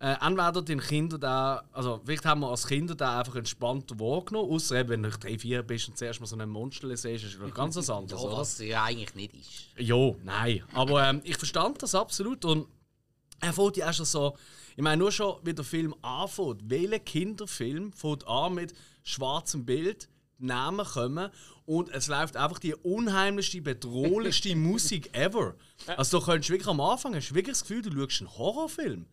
äh, 0.00 0.14
entweder 0.20 0.62
den 0.62 0.80
Kinder 0.80 1.18
da, 1.18 1.64
also 1.72 2.00
vielleicht 2.04 2.24
haben 2.24 2.40
wir 2.40 2.50
als 2.50 2.66
Kinder 2.66 2.94
da 2.94 3.18
einfach 3.20 3.36
entspannter 3.36 3.98
wahrgenommen, 3.98 4.50
außer 4.50 4.76
eben, 4.80 4.88
wenn 4.90 5.02
du 5.04 5.10
3, 5.10 5.38
4 5.38 5.62
bist 5.62 5.88
und 5.88 5.96
zuerst 5.98 6.20
mal 6.20 6.26
so 6.26 6.36
einen 6.36 6.50
Monster 6.50 6.88
siehst, 6.96 7.24
ist 7.24 7.34
es 7.34 7.38
noch 7.38 7.54
ganz 7.54 7.76
was 7.76 7.88
anderes, 7.90 8.20
Ja, 8.22 8.28
oder? 8.28 8.36
was 8.38 8.58
ja 8.58 8.84
eigentlich 8.84 9.14
nicht 9.14 9.34
ist. 9.34 9.68
Ja, 9.78 10.12
nein. 10.22 10.62
Aber 10.72 11.08
ähm, 11.08 11.20
ich 11.24 11.36
verstand 11.36 11.82
das 11.82 11.94
absolut. 11.94 12.44
Und 12.44 12.66
er 13.40 13.52
fängt 13.52 13.76
ja 13.76 13.88
auch 13.88 13.94
schon 13.94 14.06
so. 14.06 14.36
Ich 14.76 14.82
meine, 14.82 14.96
nur 14.98 15.12
schon, 15.12 15.36
wie 15.44 15.54
der 15.54 15.64
Film 15.64 15.94
anfängt. 16.02 16.68
Welcher 16.68 16.98
Kinderfilm 16.98 17.92
fängt 17.92 18.26
an 18.26 18.54
mit 18.54 18.74
schwarzem 19.04 19.64
Bild, 19.64 20.08
Namen 20.38 20.84
kommen 20.84 21.30
und 21.64 21.88
es 21.90 22.08
läuft 22.08 22.36
einfach 22.36 22.58
die 22.58 22.74
unheimlichste, 22.74 23.60
bedrohlichste 23.62 24.54
Musik 24.56 25.16
ever. 25.16 25.54
Also, 25.96 26.18
du 26.18 26.24
könntest 26.26 26.50
wirklich 26.50 26.68
am 26.68 26.80
Anfang 26.80 27.14
hast 27.14 27.30
du 27.30 27.34
wirklich 27.36 27.56
das 27.56 27.62
Gefühl, 27.62 27.82
du 27.82 27.92
schaust 27.92 28.20
einen 28.20 28.36
Horrorfilm. 28.36 29.06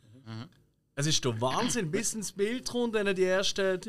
Es 0.95 1.06
ist 1.08 1.23
der 1.23 1.39
Wahnsinn, 1.39 1.89
bis 1.89 2.13
ins 2.13 2.34
Bild 2.34 2.67
kommt, 2.67 2.95
dann 2.95 3.15
die 3.15 3.23
ersten 3.23 3.80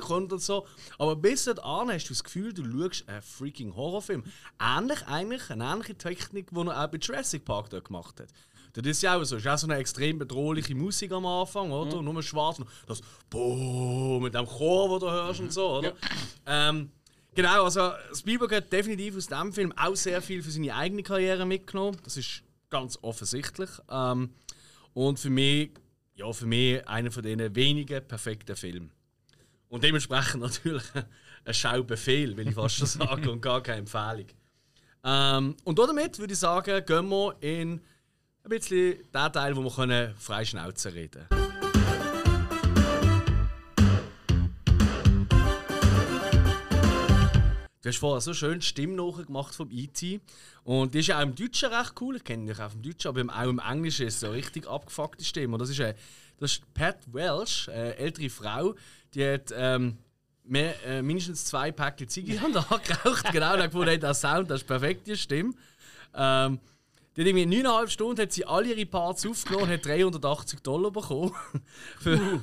kommt 0.00 0.32
und 0.32 0.42
so. 0.42 0.66
Aber 0.98 1.16
bis 1.16 1.44
dahin 1.44 1.90
hast 1.90 2.04
du 2.04 2.12
das 2.12 2.22
Gefühl, 2.22 2.52
du 2.52 2.64
schaust 2.64 3.08
einen 3.08 3.22
freaking 3.22 3.74
Horrorfilm. 3.74 4.24
Ähnlich 4.60 5.06
eigentlich, 5.06 5.48
eine 5.50 5.64
ähnliche 5.64 5.96
Technik, 5.96 6.50
die 6.50 6.56
er 6.60 6.84
auch 6.84 6.88
bei 6.88 6.98
Jurassic 6.98 7.46
Park 7.46 7.70
dort 7.70 7.86
gemacht 7.86 8.20
hat. 8.20 8.28
Das 8.74 8.84
ist 8.86 9.02
ja 9.02 9.16
auch 9.16 9.24
so. 9.24 9.36
Ist 9.36 9.46
auch 9.46 9.56
so 9.56 9.66
eine 9.66 9.76
extrem 9.76 10.18
bedrohliche 10.18 10.74
Musik 10.74 11.12
am 11.12 11.24
Anfang, 11.24 11.70
oder? 11.70 12.02
Nur 12.02 12.22
schwarz. 12.22 12.58
und 12.58 12.68
Das 12.86 13.00
Boom 13.30 14.22
mit 14.22 14.34
dem 14.34 14.46
Chor, 14.46 14.98
den 14.98 15.08
du 15.08 15.12
hörst 15.12 15.40
und 15.40 15.52
so, 15.52 15.78
oder? 15.78 15.94
Ähm, 16.44 16.90
genau, 17.34 17.64
also 17.64 17.92
Spielberg 18.12 18.52
hat 18.52 18.72
definitiv 18.72 19.16
aus 19.16 19.28
diesem 19.28 19.52
Film 19.52 19.72
auch 19.78 19.94
sehr 19.94 20.20
viel 20.20 20.42
für 20.42 20.50
seine 20.50 20.74
eigene 20.74 21.02
Karriere 21.02 21.46
mitgenommen. 21.46 21.96
Das 22.04 22.16
ist 22.18 22.42
ganz 22.68 22.98
offensichtlich. 23.00 23.70
Ähm, 23.88 24.30
und 24.94 25.18
für 25.18 25.30
mich, 25.30 25.70
ja, 26.14 26.32
für 26.32 26.46
mich 26.46 26.86
einer 26.88 27.10
von 27.10 27.22
diesen 27.22 27.54
wenigen 27.54 28.06
perfekten 28.06 28.56
Filmen. 28.56 28.90
Und 29.68 29.84
dementsprechend 29.84 30.40
natürlich 30.40 30.84
ein 31.44 31.54
Schaubefehl, 31.54 32.36
will 32.36 32.48
ich 32.48 32.54
fast 32.54 32.76
schon 32.76 32.86
sagen, 32.86 33.28
und 33.28 33.42
gar 33.42 33.62
keine 33.62 33.78
Empfehlung. 33.78 34.26
Ähm, 35.04 35.56
und 35.64 35.78
damit 35.78 36.18
würde 36.18 36.32
ich 36.32 36.38
sagen, 36.38 36.84
gehen 36.86 37.08
wir 37.08 37.36
in 37.40 37.80
ein 38.44 38.48
bisschen 38.48 38.96
den 39.12 39.32
Teil, 39.32 39.56
wo 39.56 39.62
wir 39.62 39.70
können 39.70 40.14
frei 40.16 40.44
Schnauze 40.44 40.94
reden 40.94 41.43
Du 47.84 47.90
hast 47.90 47.98
vorher 47.98 48.22
so 48.22 48.32
schön 48.32 48.60
die 48.60 48.66
Stimme 48.66 48.94
nachgemacht 48.94 49.54
vom 49.54 49.70
E.T. 49.70 50.18
Und 50.62 50.94
die 50.94 51.00
ist 51.00 51.08
ja 51.08 51.18
auch 51.18 51.22
im 51.22 51.34
Deutschen 51.34 51.70
recht 51.70 51.92
cool. 52.00 52.16
Ich 52.16 52.24
kenne 52.24 52.46
dich 52.46 52.58
auch 52.58 52.70
vom 52.70 52.80
Deutschen, 52.80 53.08
aber 53.08 53.22
auch 53.30 53.42
im 53.46 53.58
Englischen 53.58 54.06
ist 54.06 54.20
so 54.20 54.28
eine 54.28 54.36
richtig 54.36 54.66
abgefuckte 54.66 55.22
Stimme. 55.22 55.52
Und 55.52 55.58
das 55.58 55.68
ist, 55.68 55.80
äh, 55.80 55.92
das 56.38 56.52
ist 56.52 56.72
Pat 56.72 56.96
Welsh, 57.12 57.68
eine 57.68 57.94
ältere 57.96 58.30
Frau, 58.30 58.74
die 59.12 59.22
hat 59.26 59.52
ähm, 59.54 59.98
mehr, 60.44 60.82
äh, 60.86 61.02
mindestens 61.02 61.44
zwei 61.44 61.72
Päckchen 61.72 62.08
Ziege 62.08 62.40
angeraucht. 62.42 63.30
genau, 63.30 63.52
und 63.52 63.60
hat 63.60 63.64
gefunden, 63.64 63.88
hey, 63.88 63.98
der 63.98 64.14
Sound, 64.14 64.50
das 64.50 64.62
ist 64.62 64.66
perfekt, 64.66 65.06
die 65.06 65.18
Stimme. 65.18 65.52
Ähm, 66.14 66.60
die 67.16 67.20
hat 67.20 67.28
irgendwie 67.28 67.42
in 67.44 67.50
neuneinhalb 67.50 67.90
Stunden 67.90 68.20
hat 68.20 68.32
sie 68.32 68.44
alle 68.44 68.72
ihre 68.72 68.86
Parts 68.86 69.24
aufgenommen 69.26 69.64
und 69.64 69.70
hat 69.70 69.86
380 69.86 70.60
Dollar 70.60 70.90
bekommen. 70.90 71.32
Für, 72.00 72.14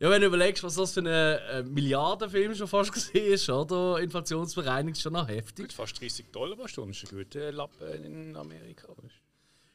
ja, 0.00 0.10
wenn 0.10 0.20
du 0.20 0.26
überlegst, 0.26 0.62
was 0.62 0.74
das 0.74 0.92
für 0.92 1.00
ein 1.00 1.06
äh, 1.06 1.62
Milliardenfilm 1.62 2.54
schon 2.54 2.68
fast 2.68 2.92
war, 3.14 3.60
oder? 3.62 4.02
Inflationsbereinigt 4.02 4.96
ist 4.96 5.02
schon 5.02 5.14
noch 5.14 5.28
heftig. 5.28 5.66
Gut, 5.66 5.72
fast 5.72 6.00
30 6.00 6.26
Dollar 6.32 6.56
pro 6.56 6.66
Stunde 6.66 6.90
ist 6.90 7.10
ein 7.10 7.16
guter 7.16 7.50
Lappen 7.52 8.04
in 8.04 8.36
Amerika. 8.36 8.88
weißt 8.88 9.23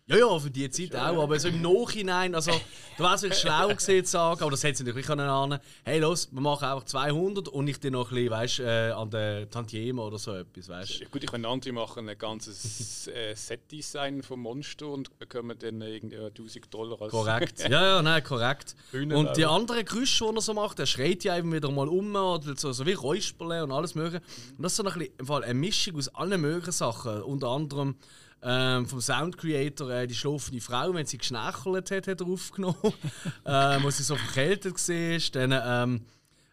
Ja, 0.09 0.17
ja, 0.17 0.39
für 0.39 0.49
die 0.49 0.67
Zeit 0.71 0.95
auch, 0.95 1.21
aber 1.21 1.39
so 1.39 1.49
im 1.49 1.61
Nachhinein, 1.61 2.33
also, 2.33 2.51
du 2.97 3.03
wärst 3.03 3.21
wirklich 3.21 3.41
schlau 3.41 3.67
gewesen 3.67 4.05
zu 4.05 4.11
sagen, 4.11 4.41
aber 4.41 4.49
das 4.49 4.63
hätte 4.63 4.79
sie 4.79 4.83
natürlich 4.83 5.05
können 5.05 5.29
ahnen, 5.29 5.59
hey, 5.83 5.99
los, 5.99 6.29
wir 6.31 6.41
machen 6.41 6.67
einfach 6.67 6.85
200 6.85 7.47
und 7.47 7.67
ich 7.67 7.79
dir 7.79 7.91
noch 7.91 8.09
ein 8.11 8.15
bisschen, 8.15 8.31
weißt, 8.31 8.59
äh, 8.61 8.89
an 8.89 9.11
der 9.11 9.47
Tantieme 9.51 10.01
oder 10.01 10.17
so 10.17 10.33
etwas, 10.33 10.67
weißt. 10.67 11.01
du. 11.01 11.05
Gut, 11.09 11.23
ich 11.23 11.31
meine, 11.31 11.47
andere 11.47 11.73
machen 11.73 12.09
ein 12.09 12.17
ganzes 12.17 13.07
äh, 13.07 13.35
Set-Design 13.35 14.23
vom 14.23 14.39
Monster 14.39 14.87
und 14.87 15.15
bekommen 15.19 15.55
dann 15.59 15.79
irgendwie 15.81 16.17
1000 16.17 16.73
Dollar 16.73 16.99
als 16.99 17.11
Korrekt. 17.11 17.59
Ja, 17.69 17.97
ja, 17.97 18.01
nein, 18.01 18.23
korrekt. 18.23 18.75
Bühnen 18.91 19.15
und 19.15 19.37
die 19.37 19.45
anderen 19.45 19.85
Geräusche, 19.85 20.25
die 20.27 20.35
er 20.35 20.41
so 20.41 20.55
macht, 20.55 20.79
der 20.79 20.87
schreit 20.87 21.23
ja 21.23 21.37
eben 21.37 21.53
wieder 21.53 21.69
mal 21.69 21.87
um 21.87 22.15
oder 22.15 22.57
so, 22.57 22.71
so 22.71 22.83
wie 22.87 22.93
Räusperle 22.93 23.63
und 23.63 23.71
alles 23.71 23.93
mögliche. 23.93 24.23
Und 24.57 24.63
das 24.63 24.71
ist 24.71 24.77
so 24.77 24.83
ein 24.85 24.91
bisschen, 24.91 25.13
im 25.19 25.25
Fall 25.27 25.43
eine 25.43 25.53
Mischung 25.53 25.97
aus 25.97 26.07
allen 26.15 26.41
möglichen 26.41 26.71
Sachen. 26.71 27.21
Unter 27.21 27.49
anderem 27.49 27.95
ähm, 28.41 28.85
vom 28.85 29.01
Sound 29.01 29.37
Creator 29.37 29.89
äh, 29.89 30.07
die 30.07 30.15
schlafende 30.15 30.61
Frau, 30.61 30.93
wenn 30.93 31.05
sie 31.05 31.17
geschnächelt 31.17 31.91
hat, 31.91 32.07
hat 32.07 32.21
er 32.21 32.27
aufgenommen. 32.27 32.77
ähm, 33.45 33.83
wo 33.83 33.89
sie 33.89 34.03
so 34.03 34.15
verkältet 34.15 34.75
war. 34.75 35.47
Dann 35.47 35.89
ähm, 35.91 36.05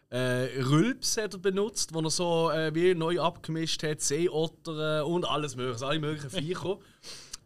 äh, 0.09 0.61
Rülps 0.63 1.17
hat 1.17 1.33
er 1.33 1.39
benutzt, 1.39 1.93
wo 1.93 1.99
er 1.99 2.09
so 2.09 2.51
äh, 2.51 2.73
wie 2.73 2.93
neu 2.93 3.19
abgemischt 3.19 3.83
hat, 3.83 4.01
Seeotter 4.01 5.05
und 5.05 5.25
alles 5.25 5.55
mögliche, 5.55 5.85
alle 5.85 5.99
möglichen 5.99 6.29
Viecher. 6.29 6.79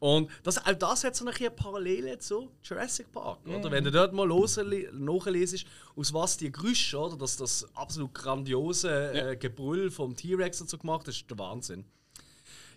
Und 0.01 0.31
das, 0.41 0.57
auch 0.57 0.73
das 0.73 1.03
hat 1.03 1.15
so 1.15 1.27
eine 1.27 1.51
Parallele 1.51 2.17
zu 2.17 2.49
Jurassic 2.63 3.11
Park. 3.11 3.37
Oder? 3.47 3.69
Wenn 3.69 3.83
du 3.83 3.91
dort 3.91 4.13
mal 4.13 4.27
nachliest, 4.27 5.65
aus 5.95 6.11
was 6.11 6.37
die 6.37 6.51
Geräusche, 6.51 6.97
oder? 6.97 7.17
Das, 7.17 7.37
das 7.37 7.67
absolut 7.75 8.11
grandiose 8.11 9.13
äh, 9.13 9.37
Gebrüll 9.37 9.91
vom 9.91 10.15
T-Rex 10.15 10.59
und 10.61 10.71
so 10.71 10.79
gemacht, 10.79 11.07
das 11.07 11.17
ist 11.17 11.29
der 11.29 11.37
Wahnsinn. 11.37 11.85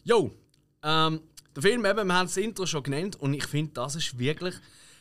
Jo, 0.04 0.32
ähm, 0.82 1.20
der 1.54 1.62
Film, 1.62 1.84
eben, 1.84 2.06
wir 2.06 2.14
haben 2.14 2.26
das 2.26 2.36
Intro 2.36 2.66
schon 2.66 2.82
genannt 2.82 3.16
und 3.16 3.34
ich 3.34 3.46
finde, 3.46 3.72
das 3.74 3.94
ist 3.96 4.18
wirklich. 4.18 4.54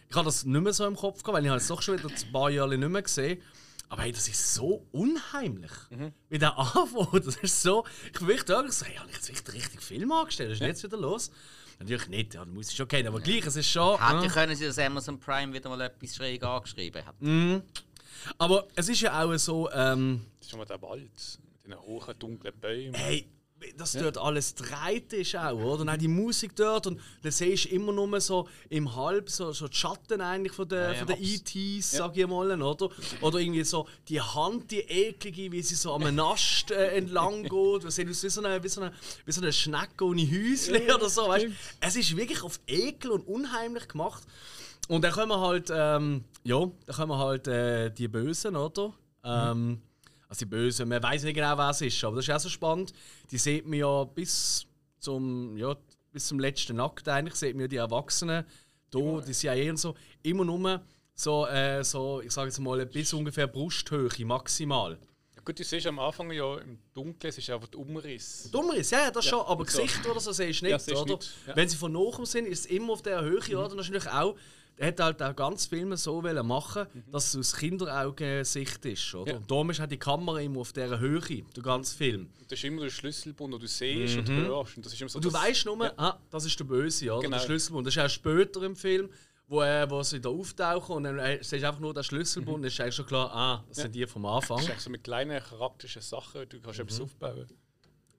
Ich 0.10 0.16
habe 0.16 0.26
das 0.26 0.46
nicht 0.46 0.62
mehr 0.62 0.74
so 0.74 0.86
im 0.86 0.96
Kopf 0.96 1.24
gehabt, 1.24 1.38
weil 1.38 1.44
ich 1.44 1.50
habe 1.50 1.58
es 1.60 1.68
doch 1.68 1.82
schon 1.82 1.98
wieder 1.98 2.10
ein 2.10 2.32
paar 2.32 2.50
Jahre 2.52 2.78
nicht 2.78 2.90
mehr 2.90 3.02
gesehen. 3.02 3.42
Aber 3.90 4.04
hey, 4.04 4.12
das 4.12 4.28
ist 4.28 4.54
so 4.54 4.86
unheimlich. 4.92 5.72
Wie 6.30 6.38
der 6.40 6.58
anfängt. 6.58 7.26
Das 7.28 7.36
ist 7.38 7.62
so. 7.62 7.86
Ich 8.08 8.20
bin 8.20 8.28
wirklich 8.28 8.46
da 8.46 8.68
so, 8.72 8.86
hey, 8.86 8.96
habe 8.96 9.10
ich 9.10 9.16
jetzt 9.16 9.28
wirklich 9.28 9.44
den 9.44 9.54
richtigen 9.56 9.82
Film 9.82 10.12
angestellt? 10.12 10.50
Was 10.50 10.54
ist 10.56 10.62
denn 10.62 10.68
jetzt 10.70 10.84
wieder 10.84 10.98
los? 10.98 11.32
Natürlich 11.80 12.08
nicht, 12.08 12.34
ja, 12.36 12.46
muss 12.46 12.70
ich 12.70 12.76
schon 12.76 12.88
kennen. 12.88 13.08
Aber 13.08 13.20
gleich, 13.20 13.46
es 13.46 13.56
ist 13.56 13.70
schon. 13.70 14.00
Hätte 14.00 14.26
äh, 14.26 14.30
können 14.30 14.56
sie, 14.56 14.66
dass 14.66 14.78
Amazon 14.80 15.20
Prime 15.20 15.52
wieder 15.54 15.70
mal 15.70 15.82
etwas 15.82 16.16
schräg 16.16 16.44
angeschrieben 16.44 17.04
hat. 17.06 17.16
Aber 18.38 18.68
es 18.76 18.90
ist 18.90 19.02
ja 19.02 19.22
auch 19.24 19.36
so, 19.38 19.70
ähm, 19.72 20.22
Das 20.38 20.46
ist 20.48 20.52
schon 20.52 20.60
mal 20.60 20.66
der 20.66 20.82
Wald 20.82 21.40
mit 21.64 21.72
den 21.74 21.80
hohen, 21.82 22.20
dunklen 22.20 22.54
Bäumen. 22.60 22.94
hey, 22.94 23.28
dass 23.78 23.94
dort 23.94 24.18
alles 24.18 24.56
dreit 24.56 25.14
ist 25.14 25.36
auch, 25.36 25.54
oder? 25.54 25.82
Und 25.82 25.90
auch 25.90 25.98
die 25.98 26.08
Musik 26.08 26.56
dort 26.56 26.88
und 26.88 27.00
dann 27.22 27.32
siehst 27.32 27.66
du 27.66 27.70
immer 27.70 27.92
nur 27.92 28.20
so 28.22 28.48
im 28.70 28.96
Halb 28.96 29.30
so, 29.30 29.52
so 29.52 29.68
die 29.68 29.76
Schatten 29.76 30.22
eigentlich 30.22 30.54
von 30.54 30.68
den, 30.68 30.94
ja, 30.94 30.94
von 30.94 31.08
den 31.08 31.22
ETs, 31.22 31.92
sag 31.92 32.18
ich 32.18 32.28
mal, 32.28 32.62
oder? 32.62 32.90
Oder 33.22 33.40
irgendwie 33.40 33.64
so 33.64 33.88
die 34.08 34.22
Hand, 34.22 34.72
die 34.72 34.80
eklige, 34.80 35.52
wie 35.52 35.62
sie 35.62 35.76
so 35.76 35.94
am 35.94 36.20
Ast 36.20 36.72
äh, 36.72 36.96
entlang 36.98 37.44
geht. 37.50 37.84
Das 37.84 37.96
sieht 37.96 38.10
aus 38.10 38.24
wie 38.24 38.30
so 38.30 38.42
eine, 38.44 38.64
wie 38.64 38.68
so 38.68 38.82
eine, 38.82 38.94
wie 39.26 39.32
so 39.32 39.42
eine 39.42 39.54
Schnecke 39.54 40.06
ohne 40.06 40.22
Häuschen 40.22 40.76
oder 40.94 41.10
so, 41.10 41.28
weißt? 41.28 41.48
Es 41.80 41.96
ist 41.96 42.16
wirklich 42.16 42.44
auf 42.44 42.60
Ekel 42.68 43.12
und 43.12 43.28
unheimlich 43.28 43.88
gemacht. 43.88 44.24
Und 44.88 45.04
dann 45.04 45.14
kommen 45.14 45.40
halt, 45.40 45.72
ähm, 45.74 46.26
ja, 46.44 46.60
dann 46.86 46.96
kommen 46.96 47.18
halt 47.18 47.48
äh, 47.48 47.90
die 47.90 48.08
Bösen, 48.08 48.56
oder? 48.56 48.94
Ähm, 49.24 49.82
also 50.34 50.46
die 50.46 50.50
Bösen, 50.50 50.90
man 50.90 51.04
weiß 51.04 51.24
nicht 51.26 51.36
genau, 51.36 51.56
wer 51.60 51.70
es 51.70 51.82
ist, 51.82 52.04
aber 52.04 52.16
das 52.16 52.28
ist 52.28 52.34
auch 52.34 52.40
so 52.40 52.50
spannend. 52.50 52.92
Die 53.30 53.38
sieht 53.38 53.68
man 53.68 53.78
ja 53.78 54.04
bis 54.04 54.66
zum, 54.98 55.56
ja, 55.58 55.76
bis 56.12 56.28
zum 56.28 56.40
letzten 56.40 56.80
Akt 56.80 57.08
eigentlich, 57.08 57.36
sieht 57.36 57.54
man 57.54 57.62
ja 57.62 57.68
die 57.68 57.76
Erwachsenen, 57.76 58.44
da, 58.90 59.22
die 59.22 59.32
CIA 59.32 59.70
und 59.70 59.78
so, 59.78 59.94
immer 60.24 60.44
nur 60.44 60.82
so, 61.14 61.46
äh, 61.46 61.84
so 61.84 62.20
ich 62.22 62.32
sage 62.32 62.48
jetzt 62.48 62.58
mal, 62.58 62.84
bis 62.88 63.14
ungefähr 63.14 63.46
Brusthöhe 63.46 64.10
maximal. 64.26 64.98
Ja, 65.36 65.42
gut, 65.46 65.60
du 65.60 65.64
siehst 65.64 65.86
am 65.86 66.00
Anfang 66.00 66.32
ja 66.32 66.58
im 66.58 66.80
Dunkeln, 66.96 67.30
es 67.30 67.38
ist 67.38 67.52
einfach 67.52 67.68
der 67.68 67.80
Umriss. 67.82 68.50
Dummer 68.52 68.74
ist, 68.74 68.90
ja, 68.90 69.02
ja, 69.04 69.12
das 69.12 69.26
schon, 69.26 69.42
aber 69.42 69.66
so. 69.70 69.84
Gesicht 69.84 70.04
oder 70.10 70.20
so 70.20 70.32
siehst 70.32 70.62
du 70.62 70.66
nicht, 70.66 70.88
Ja, 70.88 70.98
oder? 70.98 71.14
nicht, 71.14 71.30
ja. 71.46 71.56
Wenn 71.56 71.70
sie 71.70 71.78
von 71.78 71.92
nachem 71.92 72.26
sind, 72.26 72.48
ist 72.48 72.62
es 72.62 72.66
immer 72.66 72.94
auf 72.94 73.04
der 73.04 73.22
Höhe, 73.22 73.38
oder? 73.56 73.76
Das 73.76 73.88
ist 73.88 73.92
natürlich 73.92 74.10
auch, 74.10 74.36
er 74.78 74.88
hat 74.88 75.00
halt 75.00 75.22
auch 75.22 75.36
ganz 75.36 75.66
Filme 75.66 75.98
so 75.98 76.22
machen, 76.22 76.88
dass 77.12 77.34
es 77.34 77.40
aus 77.54 77.56
Kinderaugensicht 77.60 78.84
ist, 78.86 79.16
oder? 79.16 79.32
Ja. 79.34 79.38
Und 79.38 79.50
darum 79.50 79.70
ist 79.70 79.80
auch 79.82 79.88
die 79.88 79.98
Kamera 79.98 80.42
immer 80.42 80.62
auf 80.62 80.74
dieser 80.74 81.00
Höhe, 81.00 81.44
der 81.56 81.64
ganze 81.64 81.96
Film. 81.96 82.22
Und 82.40 82.52
das 82.52 82.60
ist 82.60 82.66
immer 82.66 82.82
der 82.82 82.90
Schlüsselbund, 82.90 83.54
den 83.54 83.60
du 83.60 83.68
siehst 83.68 84.18
und 84.18 84.30
hörst. 84.30 84.78
Und 84.78 84.86
das 84.86 84.94
ist 84.94 85.02
immer 85.02 85.10
so 85.10 85.18
Und 85.18 85.26
du 85.26 85.34
weißt 85.34 85.66
nur, 85.66 86.00
ah, 86.00 86.20
das 86.30 86.46
ist 86.46 86.60
der 86.60 86.66
Böse, 86.66 87.12
oder? 87.12 87.22
Genau. 87.22 87.38
Der 87.38 87.44
Schlüsselbund. 87.46 87.86
Das 87.88 87.96
ist 87.96 88.02
auch 88.04 88.10
später 88.10 88.64
im 88.64 88.76
Film, 88.76 89.10
wo, 89.48 89.62
äh, 89.62 89.90
wo 89.90 90.02
sie 90.04 90.20
da 90.20 90.30
auftauchen 90.30 90.96
und 90.96 91.04
dann 91.04 91.20
äh, 91.20 91.38
siehst 91.44 91.64
du 91.64 91.68
einfach 91.68 91.80
nur 91.80 91.94
den 91.94 92.04
Schlüsselbund, 92.04 92.64
dann 92.64 92.68
ist 92.70 92.80
eigentlich 92.80 92.96
schon 92.96 93.06
klar, 93.06 93.30
ah, 93.34 93.64
das 93.68 93.78
sind 93.78 93.94
die 93.94 94.08
vom 94.08 94.26
Anfang. 94.26 94.66
Das 94.66 94.78
ist 94.78 94.84
so 94.84 94.90
mit 94.90 95.04
kleinen 95.04 95.42
charakterischen 95.44 96.02
Sachen, 96.02 96.48
du 96.50 96.60
kannst 96.60 96.80
Mhm. 96.80 96.86
etwas 96.86 97.02
aufbauen. 97.02 97.48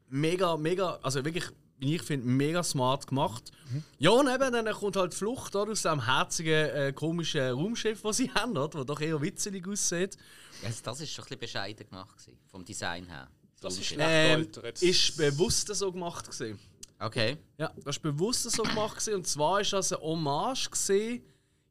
mega, 0.08 0.56
mega, 0.56 0.98
also 1.02 1.24
wirklich, 1.24 1.44
ich 1.78 2.02
finde, 2.02 2.26
mega 2.26 2.62
smart 2.62 3.06
gemacht. 3.06 3.50
Ja, 3.98 4.10
und 4.10 4.28
eben, 4.28 4.52
dann 4.52 4.72
kommt 4.72 4.96
halt 4.96 5.12
die 5.12 5.16
Flucht 5.16 5.54
oder, 5.56 5.72
aus 5.72 5.82
dem 5.82 6.04
herzigen, 6.04 6.52
äh, 6.52 6.92
komischen 6.94 7.40
Raumschiff, 7.40 8.02
das 8.02 8.16
sie 8.18 8.30
haben, 8.34 8.56
oder, 8.56 8.68
das 8.68 8.86
doch 8.86 9.00
eher 9.00 9.20
witzelig 9.20 9.66
aussieht. 9.66 10.16
Also 10.64 10.80
das 10.82 11.00
ist 11.00 11.12
schon 11.12 11.24
ein 11.24 11.28
bisschen 11.28 11.40
bescheiden 11.40 11.86
gemacht, 11.88 12.16
gewesen, 12.16 12.38
vom 12.46 12.64
Design 12.64 13.06
her. 13.06 13.28
Das 13.60 13.78
ist 13.78 13.86
schlecht 13.86 14.60
Ähm, 14.62 14.72
ist 14.80 15.16
bewusst 15.16 15.74
so 15.74 15.90
gemacht 15.90 16.30
gewesen. 16.30 16.58
Okay. 16.98 17.38
Ja, 17.58 17.72
das 17.76 17.96
ist 17.96 18.02
bewusst 18.02 18.42
so 18.50 18.62
gemacht 18.62 18.98
gewesen. 18.98 19.14
und 19.14 19.26
zwar 19.26 19.60
ist 19.60 19.72
das 19.72 19.92
eine 19.92 20.02
Hommage 20.02 20.70
gewesen. 20.70 21.22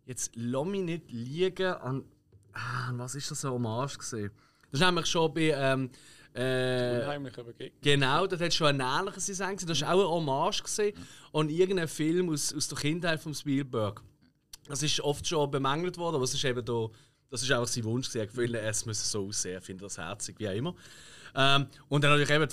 Jetzt 0.05 0.31
lass 0.35 0.65
mich 0.65 0.81
nicht 0.81 1.11
liegen 1.11 1.73
an, 1.75 2.03
ah, 2.51 2.91
was 2.93 3.15
ist 3.15 3.31
das 3.31 3.45
eine 3.45 3.53
Hommage 3.53 3.97
gewesen? 3.97 4.31
Das 4.73 4.81
ist 4.81 4.87
nämlich 4.87 5.05
schon 5.05 5.31
bei 5.31 5.51
ähm, 5.55 5.91
äh, 6.33 7.19
Begegnung. 7.19 7.71
Genau, 7.79 8.25
das 8.25 8.41
hat 8.41 8.55
schon 8.55 8.81
ein 8.81 8.81
ähnliches 8.81 9.27
Design 9.27 9.55
gewesen. 9.55 9.67
Das 9.67 9.81
war 9.81 9.89
auch 9.89 9.99
eine 9.99 10.09
Hommage 10.09 10.63
gewesen 10.63 10.93
an 11.31 11.49
irgendeinen 11.49 11.87
Film 11.87 12.31
aus, 12.31 12.51
aus 12.55 12.69
der 12.69 12.79
Kindheit 12.79 13.19
von 13.21 13.35
Spielberg. 13.35 14.01
Das 14.67 14.81
ist 14.81 14.99
oft 15.01 15.27
schon 15.27 15.51
bemängelt 15.51 15.99
worden, 15.99 16.15
aber 16.15 16.23
es 16.23 16.33
ist 16.33 16.43
eben 16.43 16.65
da, 16.65 16.87
das 17.29 17.43
ist 17.43 17.51
einfach 17.51 17.67
sein 17.67 17.83
Wunsch 17.83 18.09
gewesen. 18.09 18.27
Ich 18.31 18.35
will, 18.35 18.55
es 18.55 18.83
müsse 18.87 19.05
so 19.05 19.27
aussehen, 19.27 19.59
ich 19.59 19.63
finde 19.63 19.83
das 19.83 19.99
herzig, 19.99 20.39
wie 20.39 20.49
auch 20.49 20.53
immer. 20.53 20.75
Ähm, 21.35 21.67
und 21.89 22.03
dann 22.03 22.09
natürlich 22.09 22.31
eben 22.31 22.47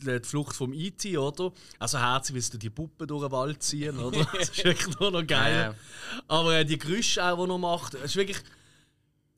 die, 0.00 0.28
Flucht 0.28 0.56
vom 0.56 0.72
E.T., 0.72 1.16
oder? 1.18 1.52
Also 1.78 2.00
herzig, 2.00 2.34
wie 2.34 2.40
sie 2.40 2.58
die 2.58 2.70
Puppen 2.70 3.06
durch 3.06 3.22
den 3.22 3.30
Wald 3.30 3.62
ziehen, 3.62 3.96
oder? 3.96 4.26
Das 4.32 4.48
ist 4.48 4.64
wirklich 4.64 4.98
nur 4.98 5.12
noch 5.12 5.24
geil. 5.24 5.76
Aber 6.26 6.56
äh, 6.56 6.64
die 6.64 6.78
Geräusche 6.78 7.24
auch, 7.24 7.44
die 7.44 7.48
er 7.48 7.58
macht, 7.58 7.94
ist 7.94 8.16
wirklich... 8.16 8.42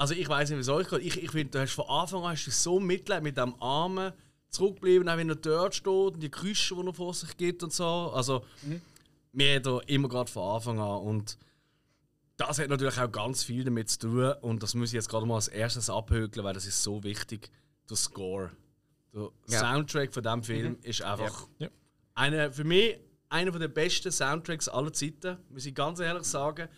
Also 0.03 0.15
ich 0.15 0.29
weiß 0.29 0.51
nicht, 0.51 0.57
wie 0.57 0.62
es 0.62 0.69
euch 0.69 0.88
geht. 0.88 1.01
Ich, 1.03 1.23
ich 1.23 1.31
finde, 1.31 1.53
du 1.53 1.61
hast 1.61 1.75
von 1.75 1.87
Anfang 1.88 2.25
an 2.25 2.33
hast 2.33 2.45
du 2.45 2.51
so 2.51 2.81
Mitleid 2.81 3.23
mit 3.23 3.37
dem 3.37 3.55
Armen 3.62 4.12
zurückbleiben, 4.49 5.09
auch 5.09 5.17
wenn 5.17 5.29
er 5.29 5.37
dort 5.37 5.77
steht 5.77 5.87
und 5.87 6.21
die 6.21 6.29
Geräusche, 6.29 6.75
die 6.75 6.87
er 6.88 6.93
vor 6.93 7.15
sich 7.15 7.37
gibt 7.37 7.62
und 7.62 7.73
so. 7.73 7.85
Also 8.12 8.45
mir 9.31 9.55
hat 9.57 9.67
er 9.69 9.88
immer 9.88 10.09
gerade 10.09 10.29
von 10.29 10.57
Anfang 10.57 10.81
an 10.81 11.03
und 11.03 11.38
das 12.37 12.59
hat 12.59 12.69
natürlich 12.69 12.99
auch 12.99 13.12
ganz 13.12 13.45
viel 13.45 13.62
damit 13.62 13.91
zu 13.91 14.01
tun 14.01 14.33
und 14.41 14.61
das 14.65 14.75
muss 14.75 14.88
ich 14.88 14.95
jetzt 14.95 15.09
gerade 15.09 15.25
mal 15.25 15.37
als 15.37 15.47
erstes 15.47 15.88
abhökeln, 15.88 16.45
weil 16.45 16.55
das 16.55 16.67
ist 16.67 16.83
so 16.83 17.05
wichtig. 17.05 17.53
Der 17.88 17.97
Score, 17.97 18.51
der 19.15 19.29
Ja. 19.47 19.61
Soundtrack 19.61 20.12
von 20.12 20.25
diesem 20.25 20.43
Film 20.43 20.79
ist 20.83 21.01
einfach 21.03 21.47
Ja. 21.61 21.69
einer 22.15 22.51
für 22.51 22.65
mich 22.65 22.99
einer 23.29 23.53
der 23.57 23.69
besten 23.69 24.11
Soundtracks 24.11 24.69
aller 24.69 24.93
Zeiten, 24.93 25.38
muss 25.49 25.65
ich 25.65 25.77
ganz 25.77 26.01
ehrlich 26.01 26.25
sagen, 26.25 26.69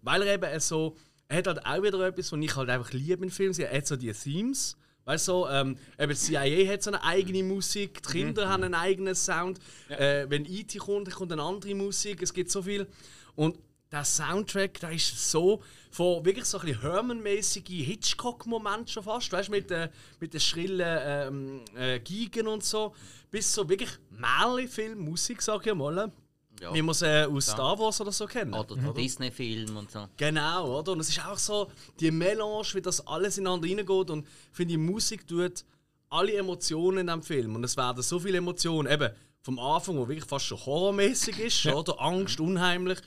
weil 0.00 0.22
er 0.22 0.34
eben 0.34 0.58
so 0.58 0.96
er 1.32 1.38
hat 1.38 1.46
halt 1.46 1.64
auch 1.64 1.82
wieder 1.82 2.06
etwas, 2.06 2.30
was 2.30 2.40
ich 2.40 2.56
halt 2.56 2.68
einfach 2.68 2.92
liebe 2.92 3.24
in 3.24 3.30
Filmen. 3.30 3.58
Er 3.58 3.78
hat 3.78 3.86
so 3.86 3.96
die 3.96 4.12
Themes. 4.12 4.76
Weißt 5.06 5.28
du, 5.28 5.32
so, 5.32 5.48
ähm, 5.48 5.78
eben 5.98 6.12
die 6.12 6.18
CIA 6.18 6.70
hat 6.70 6.82
so 6.82 6.90
eine 6.90 7.02
eigene 7.02 7.42
Musik, 7.42 8.02
die 8.02 8.12
Kinder 8.12 8.48
haben 8.50 8.62
einen 8.62 8.74
eigenen 8.74 9.14
Sound. 9.14 9.58
Äh, 9.88 10.26
wenn 10.28 10.44
E.T. 10.44 10.78
kommt, 10.78 11.08
dann 11.08 11.14
kommt 11.14 11.32
eine 11.32 11.42
andere 11.42 11.74
Musik. 11.74 12.20
Es 12.22 12.34
gibt 12.34 12.50
so 12.50 12.62
viel. 12.62 12.86
Und 13.34 13.58
der 13.90 14.04
Soundtrack, 14.04 14.78
der 14.80 14.92
ist 14.92 15.30
so 15.30 15.62
von 15.90 16.22
wirklich 16.24 16.44
so 16.44 16.58
ein 16.58 16.66
bisschen 16.66 16.82
Herman-mäßige 16.82 17.82
Hitchcock-Moment 17.82 18.90
schon 18.90 19.02
fast, 19.02 19.32
weißt 19.32 19.48
du, 19.48 19.52
mit, 19.52 19.70
äh, 19.70 19.88
mit 20.20 20.34
den 20.34 20.40
schrillen 20.40 20.98
ähm, 21.02 21.60
äh, 21.76 21.98
Gigen 21.98 22.46
und 22.46 22.62
so, 22.62 22.94
bis 23.30 23.52
so 23.52 23.66
wirklich 23.68 23.90
Märli-Film-Musik, 24.10 25.40
sag 25.40 25.66
ich 25.66 25.74
mal. 25.74 26.12
Ja. 26.62 26.72
Wie 26.72 26.80
man 26.80 26.92
es 26.92 27.02
äh, 27.02 27.26
aus 27.28 27.46
Star 27.46 27.76
Wars 27.76 28.00
oder 28.00 28.12
so 28.12 28.24
kennt. 28.26 28.54
Oder 28.54 28.76
der 28.76 28.92
Disney-Film 28.92 29.76
und 29.76 29.90
so. 29.90 30.06
Genau, 30.16 30.78
oder? 30.78 30.92
Und 30.92 31.00
es 31.00 31.08
ist 31.08 31.26
auch 31.26 31.36
so 31.36 31.68
die 31.98 32.12
Melange, 32.12 32.68
wie 32.74 32.80
das 32.80 33.04
alles 33.04 33.36
ineinander 33.36 33.66
reingeht. 33.66 34.10
Und 34.10 34.24
ich 34.24 34.56
finde, 34.56 34.72
die 34.74 34.78
Musik 34.78 35.26
tut 35.26 35.64
alle 36.08 36.36
Emotionen 36.36 36.98
in 36.98 37.06
diesem 37.08 37.22
Film. 37.22 37.56
Und 37.56 37.64
es 37.64 37.76
werden 37.76 38.00
so 38.00 38.20
viele 38.20 38.38
Emotionen, 38.38 38.92
eben 38.92 39.10
vom 39.42 39.58
Anfang, 39.58 39.96
wo 39.96 40.06
wirklich 40.06 40.24
fast 40.24 40.44
schon 40.46 40.64
horrormäßig 40.64 41.40
ist, 41.40 41.66
oder? 41.74 42.00
Angst, 42.00 42.38
unheimlich, 42.38 43.00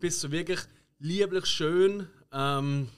bis 0.00 0.20
zu 0.20 0.32
wirklich 0.32 0.60
lieblich 0.98 1.44
schön. 1.44 2.08
Ähm, 2.32 2.88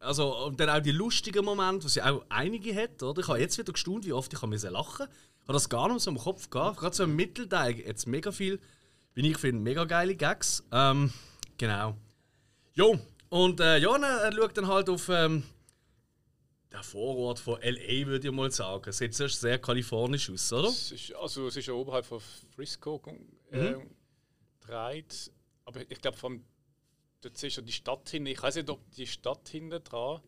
also, 0.00 0.36
und 0.48 0.60
dann 0.60 0.68
auch 0.68 0.80
die 0.80 0.90
lustigen 0.90 1.46
Momente, 1.46 1.86
was 1.86 1.94
ja 1.94 2.12
auch 2.12 2.26
einige 2.28 2.74
hat, 2.74 3.02
oder? 3.02 3.22
Ich 3.22 3.28
habe 3.28 3.40
jetzt 3.40 3.56
wieder 3.56 3.72
gestaunt, 3.72 4.04
wie 4.04 4.12
oft 4.12 4.30
ich 4.30 4.42
musste 4.42 4.68
lachen. 4.68 5.06
Ich 5.06 5.48
habe 5.48 5.54
das 5.54 5.70
gar 5.70 5.88
nicht 5.90 6.02
so 6.02 6.10
im 6.10 6.18
Kopf 6.18 6.50
gehabt. 6.50 6.78
Gerade 6.78 6.94
so 6.94 7.04
im 7.04 7.16
Mittelteil 7.16 7.78
jetzt 7.78 8.06
mega 8.06 8.32
viel, 8.32 8.60
wie 9.14 9.30
ich 9.30 9.38
finde, 9.38 9.62
mega 9.62 9.84
geile 9.84 10.14
Gags. 10.16 10.62
Ähm, 10.72 11.12
genau. 11.58 11.96
Jo, 12.74 12.98
und 13.28 13.60
äh, 13.60 13.78
ja, 13.78 13.96
er 13.96 14.32
schaut 14.32 14.56
dann 14.56 14.66
halt 14.66 14.88
auf 14.88 15.08
ähm, 15.08 15.42
den 16.72 16.82
Vorort 16.82 17.38
von 17.38 17.60
L.A., 17.60 18.06
würde 18.06 18.28
ich 18.28 18.32
mal 18.34 18.50
sagen. 18.50 18.90
Sieht 18.92 19.14
zuerst 19.14 19.40
sehr 19.40 19.58
kalifornisch 19.58 20.30
aus, 20.30 20.52
oder? 20.52 20.68
Es 20.68 20.92
ist, 20.92 21.14
also 21.14 21.46
es 21.48 21.56
ist 21.56 21.66
ja 21.66 21.74
oberhalb 21.74 22.06
von 22.06 22.20
Frisco 22.54 23.00
äh, 23.50 23.72
Mhm. 23.72 23.90
gedreht. 24.60 25.30
Aber 25.64 25.80
ich 25.90 26.00
glaube, 26.00 26.16
vom 26.16 26.44
dort 27.20 27.36
siehst 27.36 27.58
du 27.58 27.62
die 27.62 27.72
Stadt 27.72 28.08
hin. 28.08 28.26
Ich 28.26 28.42
weiß 28.42 28.56
nicht, 28.56 28.70
ob 28.70 28.90
die 28.92 29.06
Stadt 29.06 29.48
hinten 29.48 29.82
dran, 29.84 30.20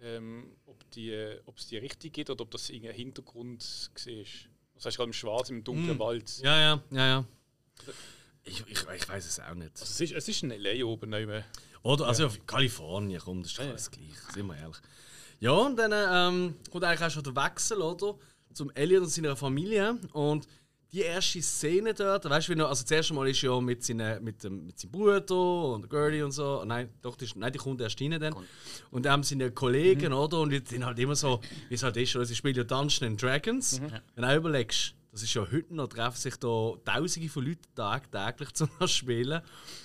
ähm, 0.00 0.56
ob 0.66 0.88
die, 0.92 1.10
äh, 1.10 1.40
ob 1.46 1.58
es 1.58 1.66
die 1.66 1.76
richtig 1.78 2.12
geht 2.12 2.30
oder 2.30 2.42
ob 2.42 2.50
das 2.50 2.68
irgendein 2.70 2.94
Hintergrund 2.96 3.90
war. 4.06 4.24
Das 4.74 4.84
heißt 4.86 4.96
gerade 4.96 5.08
im 5.08 5.12
Schwarz, 5.12 5.50
im 5.50 5.64
dunklen 5.64 5.98
Wald. 5.98 6.38
Ja, 6.38 6.58
ja, 6.58 6.82
ja, 6.90 7.06
ja. 7.06 7.24
Ich, 8.44 8.64
ich, 8.66 8.86
ich 8.94 9.08
weiß 9.08 9.26
es 9.26 9.40
auch 9.40 9.54
nicht. 9.54 9.72
Also 9.72 9.84
es, 9.84 10.00
ist, 10.00 10.12
es 10.12 10.28
ist 10.28 10.42
ein 10.42 10.50
LA 10.50 10.84
oben 10.84 11.10
mehr. 11.10 11.44
Oder? 11.82 12.06
Also 12.06 12.26
auf 12.26 12.46
Kalifornien, 12.46 13.20
komm, 13.22 13.42
das 13.42 13.52
ist 13.52 13.60
alles 13.60 13.90
gleich, 13.90 14.16
sind 14.34 14.46
wir 14.46 14.56
ehrlich. 14.56 14.78
Ja, 15.40 15.52
und 15.52 15.76
dann 15.76 15.92
ähm, 15.92 16.54
kommt 16.70 16.84
eigentlich 16.84 17.06
auch 17.06 17.10
schon 17.10 17.22
der 17.22 17.36
Wechsel, 17.36 17.80
oder? 17.80 18.16
Zum 18.52 18.70
Elliot 18.72 19.04
und 19.04 19.08
seiner 19.08 19.36
Familie. 19.36 19.98
Und 20.12 20.46
die 20.92 21.00
erste 21.00 21.40
Szene 21.40 21.94
dort, 21.94 22.28
weißt 22.28 22.48
du, 22.48 22.52
wie 22.52 22.56
noch, 22.56 22.68
also 22.68 22.82
das 22.82 22.90
erste 22.90 23.14
Mal 23.14 23.28
ist 23.28 23.40
ja 23.42 23.58
mit, 23.60 23.84
seinen, 23.84 24.22
mit, 24.22 24.42
dem, 24.42 24.66
mit 24.66 24.78
seinem 24.78 24.90
Bruder 24.90 25.74
und 25.74 25.88
Gertie 25.88 26.22
und 26.22 26.32
so. 26.32 26.64
Nein, 26.64 26.90
doch, 27.00 27.16
die, 27.16 27.28
nein, 27.36 27.52
die 27.52 27.58
kommt 27.58 27.80
erst 27.80 28.00
rein 28.00 28.18
dann. 28.18 28.34
Und 28.90 29.06
dann 29.06 29.12
haben 29.12 29.22
seine 29.22 29.50
Kollegen, 29.52 30.12
oder? 30.12 30.40
Und 30.40 30.50
die 30.50 30.62
sind 30.64 30.84
halt 30.84 30.98
immer 30.98 31.14
so, 31.14 31.40
wie 31.68 31.74
es 31.74 31.82
halt 31.82 31.96
ist, 31.96 32.16
oder? 32.16 32.24
sie 32.24 32.34
spielen 32.34 32.56
ja 32.56 32.64
Dungeons 32.64 33.02
and 33.02 33.22
Dragons. 33.22 33.80
Wenn 33.80 34.22
du 34.22 34.28
auch 34.28 34.36
überlegst, 34.36 34.94
das 35.12 35.22
ist 35.22 35.34
ja 35.34 35.42
heute 35.50 35.74
noch, 35.74 35.88
treffen 35.88 36.16
sich 36.16 36.36
da 36.36 36.74
Tausende 36.84 37.28
von 37.28 37.44
Leuten 37.44 37.74
tagtäglich 37.74 38.52
zum 38.54 38.68
Spielen. 38.86 39.42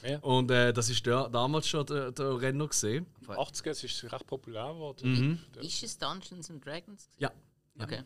Ja. 0.07 0.19
Und 0.19 0.51
äh, 0.51 0.71
das 0.71 0.89
ist 0.89 1.05
der, 1.05 1.29
damals 1.29 1.67
schon 1.67 1.85
der, 1.85 2.11
der 2.11 2.39
Renner 2.41 2.67
gesehen. 2.67 3.05
In 3.21 3.27
den 3.27 3.35
80er 3.35 3.69
es 3.69 3.83
ist 3.83 4.03
es 4.03 4.11
recht 4.11 4.27
populär 4.27 4.67
geworden. 4.67 5.11
Mhm. 5.11 5.39
Ja. 5.55 5.61
Ist 5.61 5.83
es 5.83 5.97
Dungeons 5.97 6.49
and 6.49 6.65
Dragons? 6.65 7.09
Ja. 7.17 7.31
Okay. 7.79 8.03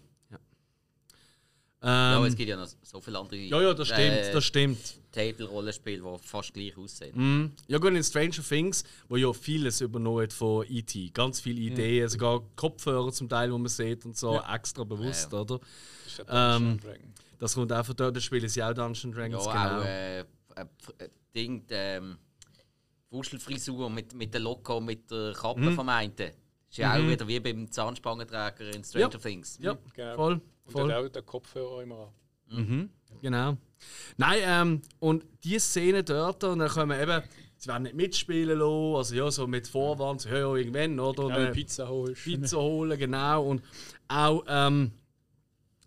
Ja, 1.81 1.87
aber 2.17 2.25
Ähm, 2.25 2.31
es 2.31 2.35
gibt 2.35 2.49
ja 2.49 2.57
noch 2.57 2.67
so 2.83 2.99
viele 2.99 3.17
andere 3.19 3.37
ja, 3.37 3.61
ja, 3.61 3.73
das 3.73 3.87
stimmt, 3.87 4.01
äh, 4.01 4.31
das 4.33 4.43
stimmt. 4.43 4.77
Table-Rollenspiele, 5.13 6.01
die 6.03 6.27
fast 6.27 6.53
gleich 6.53 6.77
aussehen. 6.77 7.13
Mhm. 7.15 7.51
Ja 7.67 7.77
gut, 7.77 7.93
in 7.93 8.03
Stranger 8.03 8.43
Things, 8.47 8.83
wo 9.07 9.15
ja 9.15 9.31
vieles 9.31 9.79
übernommen 9.81 10.23
hat 10.23 10.33
von 10.33 10.65
E.T. 10.69 11.09
Ganz 11.13 11.39
viele 11.39 11.61
Ideen, 11.61 12.07
sogar 12.09 12.41
Kopfhörer 12.57 13.11
zum 13.13 13.29
Teil, 13.29 13.51
wo 13.51 13.57
man 13.57 13.69
sieht 13.69 14.03
und 14.05 14.17
so, 14.17 14.39
extra 14.41 14.83
bewusst, 14.83 15.31
Ja, 15.31 15.37
ja. 15.37 15.41
oder? 15.43 15.59
Das 16.05 16.17
ja 16.27 16.57
Ähm. 16.57 16.79
Das 17.39 17.53
kommt 17.55 17.71
auch 17.71 17.85
von 17.85 17.95
dort, 17.95 18.13
das 18.17 18.23
spielen 18.25 18.49
sie 18.49 18.61
auch 18.61 18.73
Dungeons 18.73 19.01
Ja, 19.03 19.11
Dragons, 19.11 19.47
auch 19.47 19.53
genau. 19.53 19.81
äh, 19.83 20.19
äh, 20.19 20.25
äh, 20.97 21.09
Ding, 21.33 21.63
ähm, 21.69 22.17
Wuschelfrisur 23.09 23.89
mit, 23.89 24.13
mit 24.13 24.33
der 24.33 24.41
Loco 24.41 24.77
und 24.77 24.85
mit 24.85 25.09
der 25.09 25.33
Kappe 25.33 25.61
Mhm. 25.61 25.73
vom 25.75 25.87
einen. 25.89 26.13
Das 26.15 26.31
ist 26.69 26.77
ja 26.77 26.93
auch 26.95 27.07
wieder 27.07 27.27
wie 27.27 27.39
beim 27.39 27.71
Zahnspangentrager 27.71 28.75
in 28.75 28.83
Stranger 28.83 29.09
Ja. 29.13 29.17
Things. 29.19 29.57
ja, 29.61 29.77
Genau. 29.95 30.15
voll, 30.15 30.41
Und 30.73 30.81
voll. 30.81 30.93
auch 30.93 31.09
der 31.09 31.21
Kopfhörer 31.21 31.83
immer 31.83 32.13
an. 32.49 32.57
Mhm, 32.57 32.89
genau. 33.21 33.57
Nein, 34.17 34.39
ähm, 34.43 34.81
und 34.99 35.23
die 35.43 35.59
Szene 35.59 36.03
dort, 36.03 36.43
und 36.43 36.59
dann 36.59 36.69
können 36.69 36.89
wir 36.89 37.01
eben, 37.01 37.23
sie 37.57 37.69
werden 37.69 37.83
nicht 37.83 37.95
mitspielen 37.95 38.57
lassen, 38.57 38.95
also 38.95 39.15
ja, 39.15 39.31
so 39.31 39.47
mit 39.47 39.67
Vorwand, 39.67 40.21
so, 40.21 40.29
ja, 40.29 40.39
ja, 40.39 40.55
irgendwann, 40.55 40.99
oder? 40.99 41.27
Genau, 41.27 41.51
Pizza 41.51 41.87
holst. 41.87 42.23
Pizza 42.23 42.57
holen, 42.57 42.97
genau. 42.97 43.43
Und 43.43 43.61
auch, 44.07 44.43
ähm, 44.47 44.91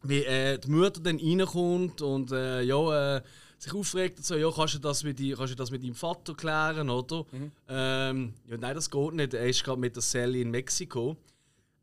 wie 0.02 0.24
äh, 0.24 0.58
die 0.58 0.70
Mutter 0.70 1.00
dann 1.00 1.18
reinkommt 1.18 2.02
und 2.02 2.32
äh, 2.32 2.62
ja, 2.62 3.16
äh, 3.16 3.22
sich 3.58 3.74
aufregt 3.74 4.18
und 4.18 4.26
so, 4.26 4.34
ja, 4.34 4.50
kannst 4.50 4.74
du 4.74 4.78
das 4.80 5.04
mit, 5.04 5.18
die, 5.18 5.32
kannst 5.32 5.52
du 5.52 5.56
das 5.56 5.70
mit 5.70 5.84
deinem 5.84 5.94
Vater 5.94 6.34
klären, 6.34 6.90
oder? 6.90 7.24
Ähm, 7.68 8.34
ja, 8.48 8.56
nein, 8.56 8.74
das 8.74 8.90
geht 8.90 9.12
nicht. 9.12 9.34
Er 9.34 9.46
ist 9.46 9.62
gerade 9.62 9.80
mit 9.80 9.94
der 9.94 10.02
Sally 10.02 10.42
in 10.42 10.50
Mexiko. 10.50 11.16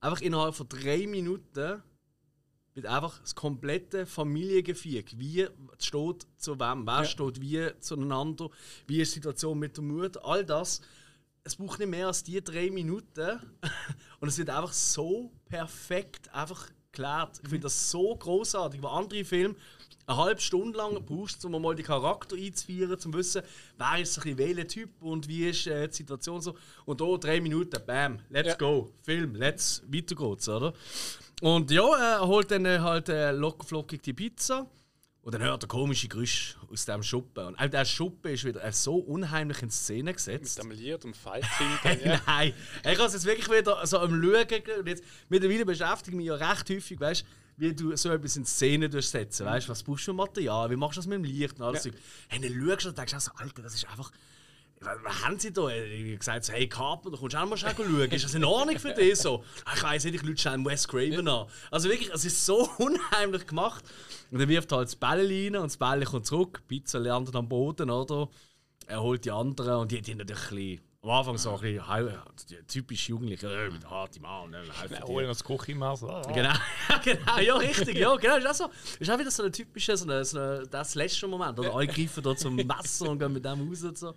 Einfach 0.02 0.22
innerhalb 0.22 0.56
von 0.56 0.68
drei 0.68 1.08
Minuten 1.08 1.82
wird 2.84 2.92
einfach 2.94 3.20
das 3.20 3.36
komplette 3.36 4.06
Familiengefüge, 4.06 5.18
wie 5.20 5.48
steht 5.80 6.28
zu 6.38 6.60
wem, 6.60 6.86
wer 6.86 7.00
Ja. 7.00 7.06
steht 7.06 7.42
wie 7.42 7.70
zueinander, 7.80 8.50
wie 8.88 9.02
ist 9.02 9.12
die 9.12 9.20
Situation 9.20 9.58
mit 9.60 9.78
der 9.78 9.84
Mutter, 9.84 10.24
all 10.26 10.46
das. 10.46 10.82
Es 11.44 11.56
braucht 11.56 11.80
nicht 11.80 11.90
mehr 11.90 12.08
als 12.08 12.24
die 12.24 12.42
drei 12.44 12.70
Minuten 12.70 13.40
und 14.20 14.28
es 14.28 14.38
wird 14.38 14.50
einfach 14.50 14.74
so 14.74 15.32
perfekt 15.48 16.34
einfach 16.34 16.68
geklärt. 16.92 17.40
Ich 17.44 17.50
finde 17.50 17.64
das 17.64 17.90
so 17.92 18.16
großartig, 18.16 18.82
weil 18.82 18.92
andere 18.92 19.24
Filme 19.24 19.56
eine 20.06 20.18
halbe 20.18 20.42
Stunde 20.42 20.76
lang 20.78 21.06
brauchst, 21.06 21.46
um 21.46 21.62
mal 21.62 21.76
den 21.76 21.86
Charakter 21.86 22.36
einzuführen, 22.36 22.92
um 22.94 23.00
zu 23.00 23.14
wissen, 23.14 23.44
wer 23.78 24.00
ist 24.02 24.18
ein 24.26 24.38
welcher 24.40 24.68
Typ 24.68 24.90
und 25.04 25.28
wie 25.28 25.48
ist 25.50 25.68
äh, 25.68 25.88
die 25.88 25.96
Situation 25.98 26.42
so. 26.42 26.56
Und 26.86 27.00
hier 27.00 27.18
drei 27.20 27.40
Minuten, 27.40 27.80
bam, 27.86 28.20
let's 28.30 28.50
Ja. 28.50 28.56
go, 28.56 28.92
Film, 29.04 29.36
let's, 29.36 29.84
weiter 29.88 30.16
geht's, 30.16 30.50
oder? 30.50 30.74
Und 31.42 31.72
ja, 31.72 32.18
er 32.18 32.28
holt 32.28 32.52
dann 32.52 32.68
halt 32.68 33.10
äh, 33.10 33.32
lockerflockig 33.32 34.02
die 34.02 34.14
Pizza 34.14 34.68
und 35.22 35.34
dann 35.34 35.42
hört 35.42 35.64
er 35.64 35.68
komische 35.68 36.08
Geräusche 36.08 36.56
aus 36.72 36.86
dem 36.86 37.04
Schuppen. 37.04 37.48
Und 37.48 37.60
auch 37.60 37.68
der 37.70 37.86
Schuppen 37.86 38.34
ist 38.34 38.46
wieder 38.46 38.64
äh, 38.64 38.72
so 38.72 38.96
unheimlich 38.96 39.62
in 39.62 39.70
Szene 39.70 40.14
gesetzt. 40.14 40.64
Mit 40.64 40.78
dem 40.78 40.84
Lied 40.84 41.06
und 41.06 41.16
Fight 41.16 41.46
hinten. 41.58 42.08
ja. 42.08 42.22
Nein, 42.28 42.54
ich 42.82 42.98
habe 42.98 43.04
es 43.04 43.14
jetzt 43.14 43.26
wirklich 43.26 43.50
wieder 43.50 43.86
so 43.86 44.00
am 44.00 44.10
Schauen. 44.10 44.80
Und 44.80 44.88
jetzt, 44.88 45.04
mittlerweile 45.30 45.66
beschäftige 45.66 46.12
ich 46.12 46.18
mich 46.18 46.28
ja 46.28 46.36
recht 46.36 46.70
häufig, 46.70 47.00
weißt 47.00 47.26
wie 47.58 47.76
du 47.76 47.94
so 47.98 48.10
etwas 48.10 48.38
in 48.38 48.46
Szene 48.46 48.90
durchsetzen. 48.90 49.46
Weißt 49.46 49.68
was 49.68 49.84
brauchst 49.84 50.08
du 50.08 50.12
für 50.12 50.14
Material? 50.14 50.70
Wie 50.72 50.78
machst 50.78 50.96
du 50.96 51.00
das 51.00 51.08
mit 51.08 51.18
dem 51.18 51.26
Licht 51.26 51.60
und 51.60 51.66
alles? 51.66 51.84
Ja. 51.84 51.92
Hey, 52.30 52.40
dann 52.40 52.68
schaust 52.68 52.86
du 52.86 52.90
und 52.90 52.98
denkst 52.98 53.14
auch 53.14 53.20
so, 53.20 53.32
Alter, 53.36 53.62
das 53.62 53.74
ist 53.74 53.90
einfach. 53.90 54.12
Was 54.82 55.24
haben 55.26 55.38
sie 55.38 55.52
da? 55.52 55.68
Ich 55.70 56.02
habe 56.06 56.18
gesagt, 56.18 56.46
so, 56.46 56.54
hey 56.54 56.68
Carpenter, 56.68 57.18
kommst 57.18 57.34
du 57.36 57.40
auch 57.40 57.46
mal 57.46 57.58
schnell 57.58 57.74
schauen? 57.76 58.12
Ist 58.12 58.26
das 58.26 58.34
in 58.34 58.46
Ordnung 58.46 58.80
für 58.80 58.94
dich 58.94 59.18
so? 59.18 59.44
Ah, 59.66 59.74
Ich 59.76 59.84
weiss 59.84 60.04
nicht, 60.06 60.16
ich 60.16 60.22
lüte 60.24 60.42
schnell 60.42 60.64
Wes 60.66 60.88
Craven 60.88 61.28
an. 61.28 61.48
Also 61.70 61.90
wirklich, 61.90 62.10
es 62.14 62.24
ist 62.24 62.46
so 62.46 62.70
unheimlich 62.78 63.46
gemacht. 63.46 63.84
Und 64.32 64.40
dann 64.40 64.48
wirft 64.48 64.72
er 64.72 64.78
halt 64.78 64.88
das 64.88 64.96
Bälle 64.96 65.28
rein 65.28 65.56
und 65.58 65.64
das 65.66 65.78
Bälle 65.78 66.06
kommt 66.06 66.26
zurück. 66.26 66.62
Pizza 66.68 67.00
landet 67.00 67.36
am 67.36 67.50
Boden, 67.50 67.90
oder? 67.90 68.30
Er 68.88 69.02
holt 69.02 69.26
die 69.26 69.32
anderen 69.32 69.82
und 69.82 69.92
die, 69.92 70.02
die 70.02 70.16
natürlich 70.16 70.40
ein 70.42 70.48
bisschen, 70.48 70.90
am 71.04 71.10
Anfang 71.12 71.38
so 71.38 71.56
ein 71.58 71.62
bisschen 71.62 72.68
typisch 72.68 73.10
Jugendliche, 73.10 73.48
äh, 73.48 73.70
mit 73.70 73.90
hartem 73.90 74.26
Arm, 74.26 74.50
ne, 74.50 74.62
holen 75.04 75.28
das 75.28 75.44
Küchenmesser. 75.44 76.08
Ah. 76.10 76.32
Genau, 76.32 76.54
genau, 77.04 77.38
ja, 77.40 77.56
richtig, 77.58 77.98
ja, 77.98 78.16
genau. 78.16 78.38
Ist 78.38 78.48
auch, 78.48 78.54
so, 78.54 78.70
ist 79.00 79.10
auch 79.12 79.20
wieder 79.20 79.32
so 79.32 79.44
ein 79.44 79.52
typischer, 79.52 79.96
so 79.96 80.10
ein, 80.10 80.24
so 80.26 80.40
ein, 80.40 80.68
das 80.72 80.96
letzte 80.96 81.28
Moment. 81.28 81.60
Oder 81.60 81.74
alle 81.74 81.88
greifen 81.88 82.24
da 82.24 82.36
zum 82.36 82.56
Messer 82.56 83.10
und 83.10 83.20
gehen 83.20 83.32
mit 83.34 83.46
dem 83.46 83.68
raus 83.70 83.84
und 83.84 83.98
so. 83.98 84.16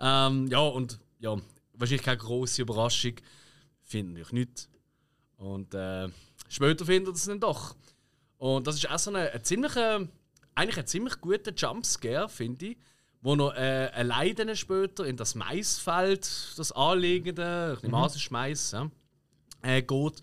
Ähm, 0.00 0.48
ja, 0.48 0.60
und 0.60 0.98
ja, 1.18 1.36
wahrscheinlich 1.74 2.04
keine 2.04 2.18
große 2.18 2.62
Überraschung. 2.62 3.14
Finden 3.82 4.16
ich 4.16 4.32
nicht. 4.32 4.68
Und 5.36 5.74
äh, 5.74 6.08
später 6.48 6.84
findet 6.84 7.16
es 7.16 7.24
dann 7.24 7.40
doch. 7.40 7.74
Und 8.38 8.66
das 8.66 8.76
ist 8.76 8.88
auch 8.88 8.98
so 8.98 9.10
eine, 9.10 9.30
eine 9.30 9.42
ziemlich, 9.42 9.76
eigentlich 10.54 10.78
ein 10.78 10.86
ziemlich 10.86 11.20
guter 11.20 11.52
Jumpscare, 11.52 12.28
finde 12.28 12.66
ich. 12.66 12.76
Wo 13.22 13.36
noch 13.36 13.52
äh, 13.54 13.90
allein 13.92 14.34
dann 14.34 14.56
später 14.56 15.04
in 15.04 15.16
das 15.16 15.34
Maisfeld, 15.34 16.26
das 16.56 16.72
anliegende, 16.72 17.78
ist 17.82 18.30
Mais, 18.30 18.70
ja, 18.70 18.90
äh, 19.60 19.82
geht. 19.82 20.22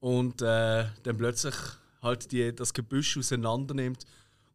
Und 0.00 0.40
äh, 0.40 0.86
dann 1.02 1.16
plötzlich 1.18 1.54
halt 2.00 2.32
die, 2.32 2.54
das 2.54 2.72
Gebüsch 2.72 3.18
auseinander 3.18 3.74
nimmt. 3.74 4.06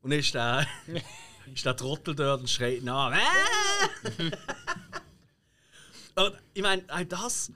Und 0.01 0.09
dann 0.09 0.19
ist 0.19 0.33
der, 0.33 0.65
ist 1.53 1.65
der 1.65 1.75
Trottel 1.75 2.15
dort 2.15 2.41
und 2.41 2.49
schreit 2.49 2.81
nach. 2.81 3.13
Äh! 3.13 3.60
und 6.15 6.37
ich 6.53 6.61
meine, 6.61 6.83
auch 6.87 7.03
das. 7.03 7.51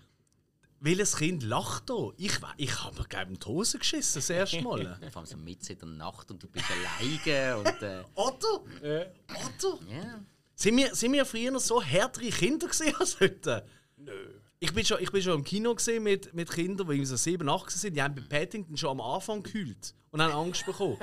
Welches 0.82 1.16
Kind 1.16 1.42
lacht 1.42 1.90
da? 1.90 2.12
Ich, 2.18 2.34
ich 2.58 2.84
habe 2.84 3.00
mir 3.00 3.08
glaube 3.08 3.32
in 3.32 3.40
die 3.40 3.46
Hose 3.48 3.80
geschissen, 3.80 4.20
das 4.20 4.30
erste 4.30 4.62
Mal. 4.62 5.00
Vor 5.12 5.22
allem 5.22 5.26
so 5.26 5.38
mitten 5.38 5.72
in 5.72 5.80
der 5.80 5.88
Nacht 5.88 6.30
und 6.30 6.44
du 6.44 6.48
bist 6.48 6.66
alleine 6.70 7.58
und 7.58 7.82
äh, 7.82 8.04
Otto? 8.14 8.68
Ja. 8.84 9.06
Otto? 9.34 9.80
ja. 9.90 10.22
Sind 10.54 10.78
wir, 10.78 10.94
sind 10.96 11.14
wir 11.14 11.26
früher 11.26 11.52
noch 11.52 11.60
so 11.60 11.82
härtere 11.82 12.30
Kinder 12.30 12.68
gewesen 12.68 12.96
als 12.98 13.20
heute? 13.20 13.66
Nö. 13.98 14.12
Ich 14.60 14.74
bin 14.74 14.86
schon, 14.86 15.02
ich 15.02 15.12
bin 15.12 15.22
schon 15.22 15.34
im 15.34 15.44
Kino 15.44 15.76
gesehen 15.76 16.04
mit, 16.04 16.34
mit 16.34 16.50
Kindern, 16.50 16.88
die 16.88 16.94
irgendwie 16.94 17.06
so 17.06 17.18
7, 17.18 17.48
8 17.48 17.70
sind. 17.72 17.96
Die 17.96 18.02
haben 18.02 18.16
bei 18.16 18.22
Paddington 18.22 18.78
schon 18.78 18.92
am 18.92 19.02
Anfang 19.02 19.44
gekühlt 19.44 19.94
und 20.12 20.22
haben 20.22 20.34
Angst 20.34 20.66
bekommen. 20.66 20.98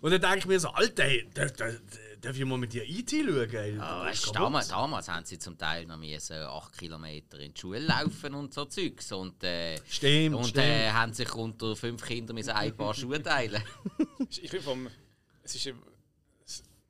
und 0.00 0.10
dann 0.10 0.20
denke 0.20 0.38
ich 0.38 0.46
mir 0.46 0.60
so, 0.60 0.68
Alter, 0.68 1.04
ey, 1.04 1.28
darf, 1.34 1.52
darf, 1.52 1.74
darf 2.22 2.38
ich 2.38 2.44
mal 2.44 2.56
mit 2.58 2.72
dir 2.72 2.84
E.T. 2.84 3.24
schauen? 3.24 3.50
Ey, 3.50 3.76
Ja, 3.76 4.08
ist 4.08 4.26
weißt, 4.26 4.36
damals, 4.36 4.68
damals 4.68 5.08
haben 5.08 5.24
sie 5.26 5.38
zum 5.38 5.58
Teil 5.58 5.84
noch 5.86 5.98
müssen 5.98 6.36
8 6.36 6.78
Kilometer 6.78 7.38
in 7.38 7.52
die 7.52 7.60
Schule 7.60 7.80
laufen 7.80 8.34
und 8.34 8.54
so 8.54 8.64
Zeugs. 8.64 9.12
Und, 9.12 9.42
äh, 9.44 9.78
Stimmt, 9.86 10.36
und 10.36 10.46
stimmt. 10.46 10.64
äh, 10.64 10.90
haben 10.90 11.12
sich 11.12 11.32
unter 11.34 11.76
fünf 11.76 12.02
Kindern 12.04 12.34
müssen 12.36 12.50
ein 12.50 12.74
paar 12.76 12.94
Schuhe 12.94 13.22
teilen. 13.22 13.62
Ich 14.28 14.48
finde 14.48 14.62
vom. 14.62 14.88
Es 15.42 15.54
ist 15.56 15.74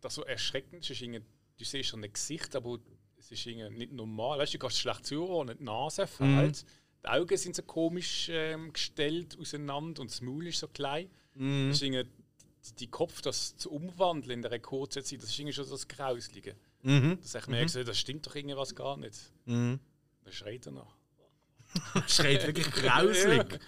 das 0.01 0.15
so 0.15 0.23
erschreckend. 0.23 0.85
Es 0.85 0.91
ist 0.91 1.01
du 1.01 1.65
siehst 1.65 1.89
schon 1.89 2.05
ein 2.05 2.13
Gesicht, 2.13 2.55
aber 2.55 2.79
es 3.19 3.31
ist 3.33 3.47
nicht 3.47 3.93
normal. 3.93 4.39
Weißt 4.39 4.55
du, 4.55 4.59
du 4.59 4.63
kannst 4.63 4.79
schlecht 4.79 5.07
zuhören, 5.07 5.57
die 5.59 5.65
Nase 5.65 6.07
fällt. 6.07 6.65
Die 7.05 7.09
Augen 7.09 7.37
sind 7.37 7.57
so 7.57 7.63
komisch 7.63 8.29
ähm, 8.31 8.73
gestellt 8.73 9.37
auseinander 9.41 10.03
und 10.03 10.11
das 10.11 10.21
Maul 10.21 10.47
ist 10.47 10.59
so 10.61 10.69
klein. 10.69 11.09
Das 11.35 11.81
ist 11.81 12.07
die, 12.79 12.89
Kopf, 12.89 13.23
das 13.23 13.57
zu 13.57 13.71
umwandeln 13.71 14.41
in 14.41 14.47
einer 14.47 14.59
kurzen 14.59 15.05
Zeit, 15.05 15.23
das 15.23 15.31
ist 15.31 15.39
irgendwie 15.39 15.55
schon 15.55 15.65
so 15.65 15.73
das 15.73 15.89
Grauslige. 15.89 16.57
Mhm. 16.83 17.19
Das 17.21 17.35
ich 17.35 17.47
merke, 17.47 17.69
so, 17.69 17.83
das 17.85 17.99
stimmt 17.99 18.27
doch 18.27 18.35
irgendwas 18.35 18.75
gar 18.75 18.97
nicht. 18.97 19.33
Mhm. 19.45 19.81
Dann 20.25 20.33
schreit 20.33 20.67
er 20.67 20.73
noch. 20.73 20.95
Schreit 22.07 22.47
wirklich 22.47 22.71
grauslig. 22.71 23.59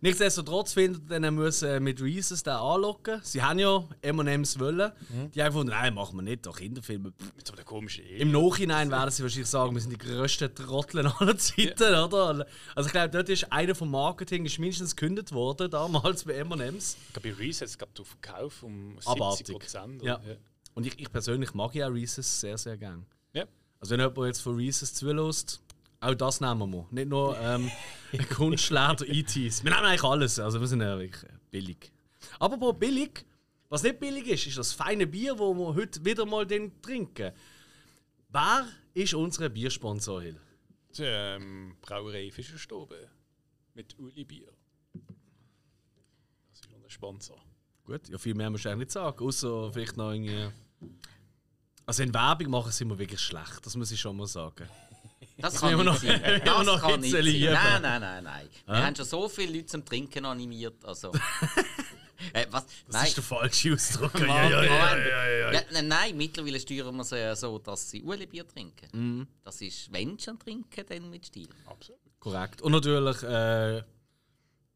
Nichtsdestotrotz 0.00 0.74
findet 0.74 1.10
er, 1.10 1.20
er 1.22 1.30
muss 1.32 1.62
äh, 1.62 1.80
mit 1.80 2.00
Reese's 2.00 2.44
den 2.44 2.52
anlocken. 2.52 3.20
Sie 3.24 3.42
haben 3.42 3.58
ja 3.58 3.82
M&M's 4.02 4.60
wollen. 4.60 4.92
Die 5.34 5.42
haben 5.42 5.48
gefunden, 5.48 5.70
nein, 5.70 5.92
machen 5.92 6.16
wir 6.16 6.22
nicht, 6.22 6.46
doch 6.46 6.56
Kinderfilme. 6.56 7.12
Mit 7.36 7.46
so 7.46 7.52
einer 7.52 7.64
komischen 7.64 8.04
Ehe. 8.04 8.18
Im 8.18 8.30
Nachhinein 8.30 8.90
werden 8.92 9.10
sie 9.10 9.24
wahrscheinlich 9.24 9.48
sagen, 9.48 9.74
wir 9.74 9.80
sind 9.80 9.90
die 9.90 9.98
grössten 9.98 10.54
Trottel 10.54 11.04
aller 11.18 11.36
Zeiten, 11.36 11.94
oder? 11.94 12.46
Also 12.76 12.86
ich 12.86 12.92
glaube, 12.92 13.10
dort 13.10 13.28
ist 13.28 13.52
einer 13.52 13.74
vom 13.74 13.90
Marketing 13.90 14.44
ist 14.44 14.58
mindestens 14.60 14.94
gekündigt 14.94 15.32
worden, 15.32 15.68
damals 15.70 16.24
bei 16.24 16.34
M&M's. 16.34 16.96
Ich 17.08 17.12
glaube, 17.14 17.30
bei 17.30 17.34
Reese 17.34 17.62
hat 17.62 17.68
es 17.70 17.78
gerade 17.78 18.00
auf 18.00 18.06
Verkauf 18.06 18.62
um 18.62 18.92
70 18.92 19.08
Abartig. 19.08 19.58
Prozent. 19.58 20.02
Ja. 20.02 20.20
Und 20.74 20.86
ich, 20.86 20.96
ich 21.00 21.10
persönlich 21.10 21.54
mag 21.54 21.74
ja 21.74 21.88
Reese's 21.88 22.40
sehr, 22.40 22.56
sehr 22.56 22.76
gern. 22.76 23.04
ja. 23.32 23.46
Also 23.80 23.92
wenn 23.92 24.00
jemand 24.00 24.26
jetzt 24.26 24.40
von 24.42 24.54
Reese's 24.56 24.94
zulässt, 24.94 25.60
auch 26.00 26.14
das 26.14 26.40
nehmen 26.40 26.70
wir. 26.70 26.86
Nicht 26.90 27.08
nur 27.08 27.38
ähm, 27.38 27.70
Kunstleder, 28.30 29.06
ETs. 29.08 29.64
Wir 29.64 29.70
nehmen 29.70 29.84
eigentlich 29.84 30.04
alles. 30.04 30.38
Also 30.38 30.60
wir 30.60 30.66
sind 30.66 30.80
ja 30.80 30.98
wirklich 30.98 31.24
billig. 31.50 31.92
Aber 32.38 32.72
billig, 32.72 33.24
was 33.68 33.82
nicht 33.82 33.98
billig 34.00 34.26
ist, 34.28 34.46
ist 34.46 34.58
das 34.58 34.72
feine 34.72 35.06
Bier, 35.06 35.32
das 35.32 35.40
wir 35.40 35.74
heute 35.74 36.04
wieder 36.04 36.24
mal 36.24 36.46
den 36.46 36.80
trinken. 36.80 37.32
Wer 38.28 38.66
ist 38.94 39.14
unser 39.14 39.48
Biersponsor, 39.48 40.22
Hill? 40.22 40.40
Die 40.96 41.02
ähm, 41.04 41.76
Brauerei 41.80 42.30
Fischerstube 42.30 43.08
mit 43.74 43.98
Uli 43.98 44.24
Bier. 44.24 44.52
Das 46.50 46.60
ist 46.60 46.68
unser 46.74 46.90
Sponsor. 46.90 47.38
Gut, 47.84 48.08
ja, 48.08 48.18
viel 48.18 48.34
mehr 48.34 48.50
muss 48.50 48.60
ich 48.60 48.68
eigentlich 48.68 48.86
nicht 48.86 48.92
sagen. 48.92 49.24
Außer 49.24 49.72
vielleicht 49.72 49.96
noch 49.96 50.12
irgendwie. 50.12 50.48
Also 51.86 52.02
in 52.02 52.12
Werbung 52.12 52.50
machen 52.50 52.70
sind 52.70 52.88
wir 52.88 52.98
wirklich 52.98 53.20
schlecht, 53.20 53.64
das 53.64 53.74
muss 53.76 53.90
ich 53.90 53.98
schon 54.00 54.16
mal 54.16 54.26
sagen. 54.26 54.68
Das 55.38 55.60
kann 55.60 55.74
nicht 55.74 55.84
noch- 55.84 55.96
sein. 55.96 56.42
Das 56.44 56.66
noch 56.66 56.80
kann 56.80 57.00
nicht 57.00 57.12
sein. 57.12 57.22
lieben. 57.24 57.52
Nein, 57.52 57.82
nein, 57.82 58.00
nein, 58.00 58.24
nein. 58.24 58.48
Wir 58.66 58.86
haben 58.86 58.96
schon 58.96 59.04
so 59.04 59.28
viele 59.28 59.52
Leute 59.54 59.66
zum 59.66 59.84
Trinken 59.84 60.24
animiert. 60.24 60.84
Also, 60.84 61.12
Äh, 62.32 62.46
was? 62.50 62.66
Das 62.66 62.94
Nein. 62.94 63.06
ist 63.06 63.16
der 63.16 63.22
falsche 63.24 63.74
Ausdruck. 63.74 64.18
Ja, 64.18 64.26
ja, 64.26 64.64
ja, 64.64 64.64
ja, 64.64 64.96
ja, 64.96 65.28
ja. 65.28 65.52
Ja, 65.52 65.60
nein, 65.70 65.86
nein, 65.86 66.16
mittlerweile 66.16 66.58
steuern 66.58 66.96
wir 66.96 67.04
sie 67.04 67.16
ja 67.16 67.36
so, 67.36 67.60
dass 67.60 67.88
sie 67.90 68.02
Ueli-Bier 68.02 68.46
trinken. 68.46 68.88
Mhm. 68.92 69.28
Das 69.44 69.60
ist, 69.60 69.92
wenn 69.92 70.18
schon 70.18 70.36
trinken, 70.36 70.84
dann 70.88 71.10
mit 71.10 71.26
Stil. 71.26 71.48
Absolut. 71.66 72.00
Korrekt. 72.18 72.60
Und 72.60 72.72
natürlich 72.72 73.22
äh, 73.22 73.84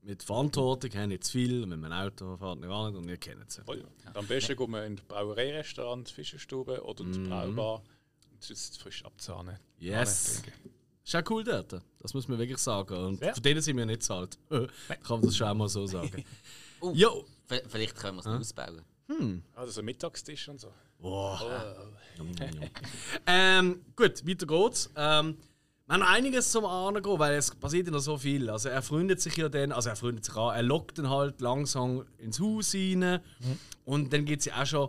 mit 0.03 0.23
Verantwortung, 0.23 0.93
haben 0.95 1.09
nicht 1.09 1.25
zu 1.25 1.33
viel, 1.33 1.67
mit 1.67 1.85
einem 1.85 1.93
Auto 1.93 2.37
fahrt 2.37 2.61
nicht 2.61 2.69
nicht 2.69 2.97
und 2.97 3.09
ihr 3.09 3.17
kennt 3.17 3.49
es. 3.49 3.57
Voll. 3.65 3.85
Am 4.15 4.27
besten 4.29 4.57
gehen 4.57 4.71
wir 4.71 4.85
in 4.87 4.95
das 4.97 5.05
Brauereirestaurant, 5.07 6.09
die 6.09 6.13
Fischerstube 6.15 6.81
oder 6.85 7.03
die 7.05 7.19
Braubar 7.19 7.83
sonst 8.43 8.81
frisch 8.81 9.05
abzahnen. 9.05 9.59
Yes. 9.79 10.43
Ist 11.05 11.17
auch 11.17 11.23
cool 11.31 11.43
dort, 11.43 11.81
das 12.01 12.15
muss 12.15 12.29
man 12.29 12.39
wirklich 12.39 12.59
sagen. 12.59 12.95
Und 12.95 13.21
Ja. 13.23 13.35
von 13.35 13.43
denen 13.43 13.61
sind 13.61 13.77
wir 13.77 13.87
nicht 13.87 14.03
zahlt. 14.03 14.39
Kann 14.49 14.69
man 15.09 15.23
das 15.23 15.37
schon 15.37 15.49
einmal 15.49 15.69
so 15.69 15.87
sagen. 15.87 16.25
Oh. 16.85 16.93
Jo! 16.97 17.25
Vielleicht 17.69 17.95
können 17.95 18.17
wir 18.17 18.21
es 18.23 18.27
ausbauen. 18.27 18.83
Also 19.55 19.71
so 19.71 19.81
ein 19.83 19.85
Mittagstisch 19.85 20.49
und 20.49 20.59
so. 20.61 20.73
Boah. 20.99 21.93
ähm, 23.27 23.81
gut, 23.95 24.27
weiter 24.27 24.47
geht's. 24.47 24.91
Ähm, 24.97 25.37
wir 25.87 25.95
haben 25.95 26.01
noch 26.01 26.09
einiges 26.09 26.51
zum 26.51 26.65
Ahnen 26.65 27.03
gehen, 27.03 27.19
weil 27.19 27.35
es 27.37 27.55
passiert 27.55 27.87
ja 27.87 27.93
noch 27.93 28.01
so 28.01 28.17
viel. 28.17 28.49
Also 28.51 28.69
er 28.69 28.83
freundet 28.83 29.21
sich 29.21 29.37
ja 29.37 29.49
dann, 29.49 29.73
also 29.73 29.91
er 29.91 29.97
freundet 29.97 30.25
sich 30.25 30.35
an, 30.35 30.55
er 30.57 30.63
lockt 30.63 30.99
dann 30.99 31.09
halt 31.11 31.41
langsam 31.41 32.05
ins 32.19 32.41
Haus 32.41 32.75
rein. 32.75 33.21
Und 33.85 34.13
dann 34.13 34.25
gibt 34.25 34.41
es 34.41 34.47
ja 34.47 34.61
auch 34.63 34.67
schon, 34.67 34.89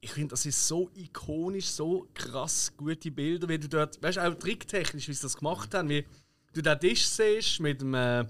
ich 0.00 0.10
finde, 0.12 0.28
das 0.28 0.46
ist 0.46 0.66
so 0.66 0.90
ikonisch, 0.94 1.66
so 1.66 2.06
krass 2.14 2.72
gute 2.76 3.10
Bilder, 3.10 3.48
wie 3.48 3.58
du 3.58 3.68
dort, 3.68 4.00
weißt 4.02 4.18
du, 4.18 4.28
auch 4.28 4.34
tricktechnisch, 4.34 5.08
wie 5.08 5.12
sie 5.12 5.22
das 5.22 5.36
gemacht 5.36 5.74
haben, 5.74 5.88
wie 5.88 6.04
du 6.52 6.62
den 6.62 6.80
Tisch 6.80 7.06
siehst 7.06 7.60
mit 7.60 7.80
dem, 7.80 7.94
äh, 7.94 8.24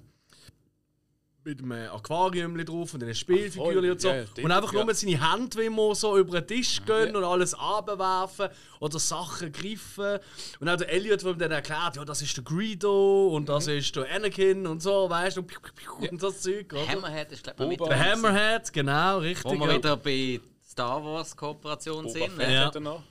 mit 1.45 1.61
dem 1.61 1.73
Aquarium 1.73 2.57
drauf 2.65 2.95
und 2.95 3.01
den 3.01 3.15
Spielfiguren 3.15 3.91
und 3.91 4.01
so. 4.01 4.09
ja, 4.09 4.25
und 4.43 4.51
einfach 4.51 4.73
ja. 4.73 4.85
nur 4.85 4.95
seine 4.95 5.33
Hände 5.33 5.59
wie 5.59 5.67
immer 5.67 5.95
so 5.95 6.19
über 6.19 6.41
den 6.41 6.47
Tisch 6.47 6.83
gehen 6.85 7.15
und 7.15 7.25
alles 7.25 7.55
abwerfen 7.55 8.49
oder 8.81 8.99
Sachen 8.99 9.53
greifen. 9.53 10.19
Und 10.61 10.69
auch 10.69 10.77
der 10.77 10.91
Elliot, 10.91 11.23
der 11.23 11.31
ihm 11.31 11.39
dann 11.39 11.53
erklärt, 11.53 11.97
ja, 11.97 12.05
das 12.05 12.23
ist 12.23 12.37
der 12.37 12.45
Greedo 12.45 13.29
und 13.29 13.49
das 13.49 13.67
ist 13.67 13.95
der 13.97 14.11
Anakin 14.15 14.67
und 14.67 14.83
so, 14.83 15.09
weißt 15.09 15.37
du, 15.37 15.41
und, 15.41 15.47
piu, 15.47 15.61
piu, 15.61 15.73
piu 15.75 16.11
und 16.11 16.23
das 16.23 16.41
Zeug. 16.41 16.73
Oder? 16.73 16.89
Hammerhead 16.89 17.33
ist, 17.33 17.45
glaube 17.45 17.65
ich, 17.65 17.81
mit 17.81 17.89
Der 17.89 18.13
Hammerhead, 18.13 18.73
genau, 18.73 19.19
richtig. 19.19 19.45
Wo 19.45 19.59
wir 19.59 19.69
ja. 19.69 19.77
wieder 19.77 19.97
bei 19.97 20.41
Star 20.79 21.03
Wars 21.05 21.37
Kooperation 21.37 22.05
Boba 22.05 22.09
sind. 22.13 22.31
Fett 22.35 22.37
ne? 22.49 22.55
Ja. 22.55 22.67
hat 22.67 22.75
er 22.77 22.81
noch. 22.81 23.03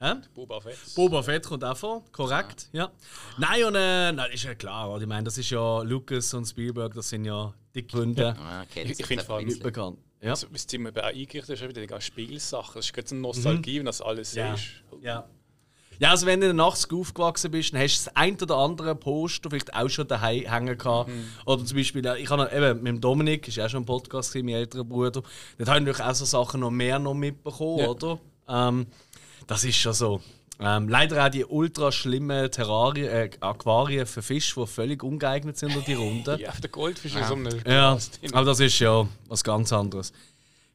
Hä? 0.00 0.14
Boba 0.34 0.60
Fett. 0.60 0.78
Boba 0.94 1.20
Fett 1.22 1.44
kommt 1.44 1.64
auch 1.64 1.76
vor, 1.76 2.04
korrekt, 2.12 2.68
ja. 2.72 2.92
Nein, 3.38 3.64
und 3.64 3.74
äh, 3.74 4.12
nein, 4.12 4.30
ist 4.32 4.44
ja 4.44 4.54
klar, 4.54 4.88
oder? 4.90 5.00
ich 5.02 5.08
meine, 5.08 5.24
das 5.24 5.36
ist 5.36 5.50
ja 5.50 5.82
Lucas 5.82 6.32
und 6.34 6.44
Spielberg, 6.46 6.94
das 6.94 7.08
sind 7.08 7.24
ja 7.24 7.52
die 7.74 7.84
Gründe 7.84 8.36
Ah, 8.38 8.64
kennt 8.72 8.88
Ich- 8.90 9.04
finde 9.04 9.24
vor 9.24 9.36
allem 9.36 9.46
bisschen. 9.46 9.62
bekannt. 9.64 9.98
Ja. 10.20 10.30
Also, 10.30 10.46
was 10.52 10.64
Zimmer 10.64 10.92
bei 10.92 11.02
eingerichtet 11.02 11.50
ist, 11.50 11.62
ist 11.62 11.68
wieder 11.68 11.80
die 11.80 11.86
ganze 11.88 12.06
Spielsache. 12.06 12.74
Das 12.78 12.86
ist 12.86 12.92
gerade 12.92 13.08
so 13.08 13.14
eine 13.16 13.22
Nostalgie, 13.22 13.78
wenn 13.80 13.86
das 13.86 14.00
alles 14.00 14.34
Ja. 14.34 14.54
ist. 14.54 14.64
Ja. 15.00 15.28
Ja, 16.02 16.10
also 16.10 16.26
wenn 16.26 16.40
du 16.40 16.48
in 16.50 16.56
der 16.56 16.66
Nacht 16.66 16.92
aufgewachsen 16.92 17.52
bist, 17.52 17.72
dann 17.72 17.80
hast 17.80 18.00
du 18.00 18.04
das 18.06 18.16
ein 18.16 18.34
oder 18.42 18.56
andere 18.56 18.96
Poster 18.96 19.48
vielleicht 19.50 19.72
auch 19.72 19.88
schon 19.88 20.08
daheim 20.08 20.44
hängen 20.50 20.76
gehabt. 20.76 21.10
Oder 21.46 21.64
zum 21.64 21.76
Beispiel, 21.76 22.04
ich 22.18 22.28
habe 22.28 22.42
noch, 22.42 22.52
eben 22.52 22.82
mit 22.82 22.88
dem 22.88 23.00
Dominik, 23.00 23.46
ist 23.46 23.56
ja 23.56 23.66
auch 23.66 23.70
schon 23.70 23.82
ein 23.82 23.86
Podcast, 23.86 24.34
mein 24.34 24.48
älterer 24.48 24.82
Bruder, 24.82 25.10
dort 25.12 25.24
habe 25.68 25.78
ich 25.78 25.84
natürlich 25.86 26.00
auch 26.00 26.14
so 26.14 26.24
Sachen 26.24 26.58
noch 26.60 26.72
mehr 26.72 26.98
noch 26.98 27.14
mitbekommen, 27.14 27.78
Ja. 27.78 27.88
oder? 27.90 28.18
Ähm, 28.48 28.86
das 29.46 29.62
ist 29.62 29.76
schon 29.76 29.92
so. 29.92 30.20
Ähm, 30.58 30.88
leider 30.88 31.24
auch 31.24 31.28
die 31.30 31.44
ultra 31.44 31.92
schlimmen 31.92 32.50
Terrarien, 32.50 33.08
äh, 33.08 33.30
Aquarien 33.40 34.04
für 34.06 34.22
Fische, 34.22 34.60
die 34.60 34.66
völlig 34.66 35.02
ungeeignet 35.04 35.56
sind 35.56 35.72
durch 35.72 35.84
die 35.84 35.94
Runde. 35.94 36.36
Ja, 36.40 36.52
der 36.60 36.70
Goldfisch 36.70 37.14
ist 37.14 37.28
so 37.28 37.34
eine 37.34 37.50
Ja, 37.64 37.96
aber 38.32 38.44
das 38.44 38.58
ist 38.58 38.76
ja 38.80 39.06
was 39.28 39.44
ganz 39.44 39.72
anderes. 39.72 40.12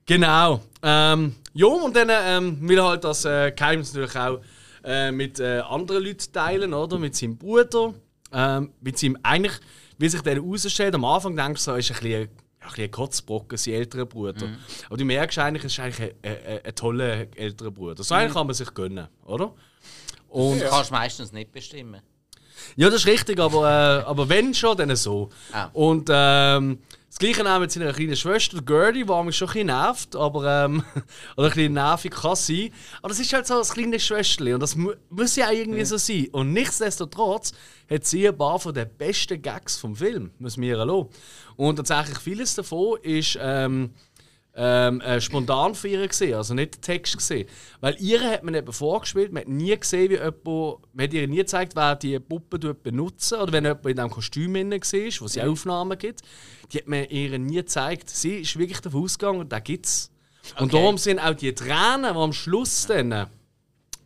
Genau. 0.05 0.61
Ähm, 0.81 1.35
ja, 1.53 1.67
und 1.67 1.95
dann 1.97 2.09
ähm, 2.11 2.57
will 2.67 2.81
halt 2.81 3.03
das 3.03 3.25
äh, 3.25 3.51
Geheimnis 3.51 3.93
natürlich 3.93 4.15
auch 4.15 4.39
äh, 4.88 5.12
mit 5.12 5.39
äh, 5.41 5.60
anderen 5.60 6.04
Leuten 6.04 6.32
teilen, 6.32 6.73
oder? 6.73 6.97
Mit 6.97 7.13
seinem 7.15 7.38
Bruder. 7.38 7.93
Ähm, 8.32 8.71
mit 8.82 8.97
seinem, 8.97 9.17
eigentlich, 9.21 9.54
wie 9.97 10.08
sich 10.08 10.21
der 10.21 10.36
herausstellt, 10.36 10.95
am 10.95 11.04
Anfang 11.04 11.36
denkst 11.36 11.63
du, 11.65 11.71
so, 11.71 11.78
ist 11.78 11.91
ein 11.91 11.93
bisschen, 11.95 12.12
ja, 12.12 12.19
ein 12.19 12.30
bisschen 12.69 12.91
Kotzbrocken, 12.91 13.58
sein 13.58 13.73
älterer 13.76 14.06
Bruder. 14.06 14.47
Aber 14.88 14.97
du 14.97 15.04
merkst 15.06 15.38
eigentlich, 15.39 15.65
es 15.65 15.73
ist 15.73 15.80
eigentlich 15.80 16.13
ein, 16.23 16.38
ein, 16.45 16.60
ein 16.65 16.76
toller 16.76 17.26
älterer 17.38 17.71
Bruder. 17.71 18.02
So 18.04 18.15
einen 18.15 18.32
kann 18.32 18.47
man 18.47 18.54
sich 18.54 18.73
gönnen, 18.73 19.08
oder? 19.26 19.54
Und, 20.30 20.62
Du 20.62 20.69
kannst 20.69 20.91
meistens 20.91 21.32
nicht 21.32 21.52
bestimmen. 21.52 22.02
ja, 22.76 22.89
das 22.89 23.02
ist 23.02 23.08
richtig, 23.08 23.39
aber, 23.39 23.63
äh, 23.63 24.04
aber 24.06 24.28
wenn 24.30 24.54
schon, 24.54 24.78
dann 24.78 24.95
so. 24.95 25.30
Ah. 25.52 25.69
Und 25.73 26.10
ähm, 26.12 26.80
das 27.17 27.25
gleiche 27.36 27.51
auch 27.51 27.60
mit 27.60 27.71
seiner 27.71 27.93
kleinen 27.93 28.15
Schwester, 28.15 28.62
Gertie, 28.62 29.03
die 29.03 29.23
mich 29.23 29.36
schon 29.36 29.47
ein 29.47 29.53
bisschen 29.53 29.67
nervt, 29.67 30.15
aber, 30.15 30.65
ähm, 30.65 30.84
oder 31.36 31.47
ein 31.47 31.53
bisschen 31.53 31.73
nervig 31.73 32.12
kann 32.12 32.36
sein. 32.36 32.69
Aber 32.99 33.10
das 33.10 33.19
ist 33.19 33.34
halt 33.34 33.47
so 33.47 33.58
das 33.58 33.73
kleine 33.73 33.99
Schwesterchen 33.99 34.53
und 34.53 34.60
das 34.60 34.75
mu 34.75 34.91
muss 35.10 35.36
ja 35.36 35.47
auch 35.47 35.51
irgendwie 35.51 35.84
so 35.84 35.97
sein. 35.97 36.27
Und 36.32 36.53
nichtsdestotrotz 36.53 37.53
hat 37.89 38.06
sie 38.06 38.27
ein 38.27 38.38
paar 38.38 38.60
von 38.60 38.71
den 38.71 38.88
besten 38.99 39.41
Gags 39.41 39.77
vom 39.77 39.95
Film, 39.95 40.30
muss 40.38 40.58
mir 40.58 40.77
lassen. 40.77 41.08
Und 41.56 41.77
tatsächlich 41.77 42.19
vieles 42.19 42.53
davon 42.53 42.99
ist 43.01 43.36
ähm, 43.41 43.89
ähm, 44.60 45.02
äh, 45.02 45.22
spontan 45.22 45.76
von 45.76 45.89
ihr 45.89 46.08
gesehen, 46.08 46.34
also 46.34 46.56
nicht 46.56 46.82
Text 46.82 47.15
gesehen. 47.17 47.48
Weil 47.80 47.96
ihr 48.00 48.20
hat 48.22 48.43
man 48.43 48.56
eben 48.56 48.74
vorgespielt, 48.74 49.32
man 49.32 49.41
hat 49.41 49.48
nie 49.48 49.78
gesehen, 49.78 50.10
wie 50.10 50.15
jemand, 50.15 50.46
man 50.93 51.04
hat 51.04 51.13
ihr 51.13 51.28
nie 51.28 51.38
gezeigt, 51.38 51.76
wer 51.76 51.96
die 51.96 52.20
Puppe 52.20 52.60
tut 52.60 52.82
benutzen 52.82 53.39
oder 53.39 53.54
wenn 53.54 53.65
jemand 53.65 53.86
in 53.86 53.96
diesem 53.96 54.10
Kostüm 54.10 54.54
drin 54.56 54.72
war, 54.72 55.22
wo 55.22 55.26
es 55.26 55.36
ja 55.36 55.48
Aufnahmen 55.48 55.98
gibt, 55.98 56.22
die 56.74 56.80
hat 56.80 56.88
man 56.88 57.06
ihr 57.06 57.38
nie 57.38 57.58
gezeigt. 57.58 58.10
Sie 58.10 58.38
ist 58.39 58.58
wirklich 58.58 58.80
davon 58.82 59.04
ausgegangen, 59.04 59.41
und 59.41 59.52
da 59.52 59.60
gibt 59.60 59.86
es. 59.86 60.10
Und 60.60 60.74
Okay. 60.74 60.78
darum 60.78 60.98
sind 60.98 61.20
auch 61.20 61.36
die 61.36 61.54
Tränen, 61.54 62.13
die 62.13 62.20
am 62.20 62.34
Schluss 62.34 62.88
dann, 62.88 63.10
wir 63.12 63.28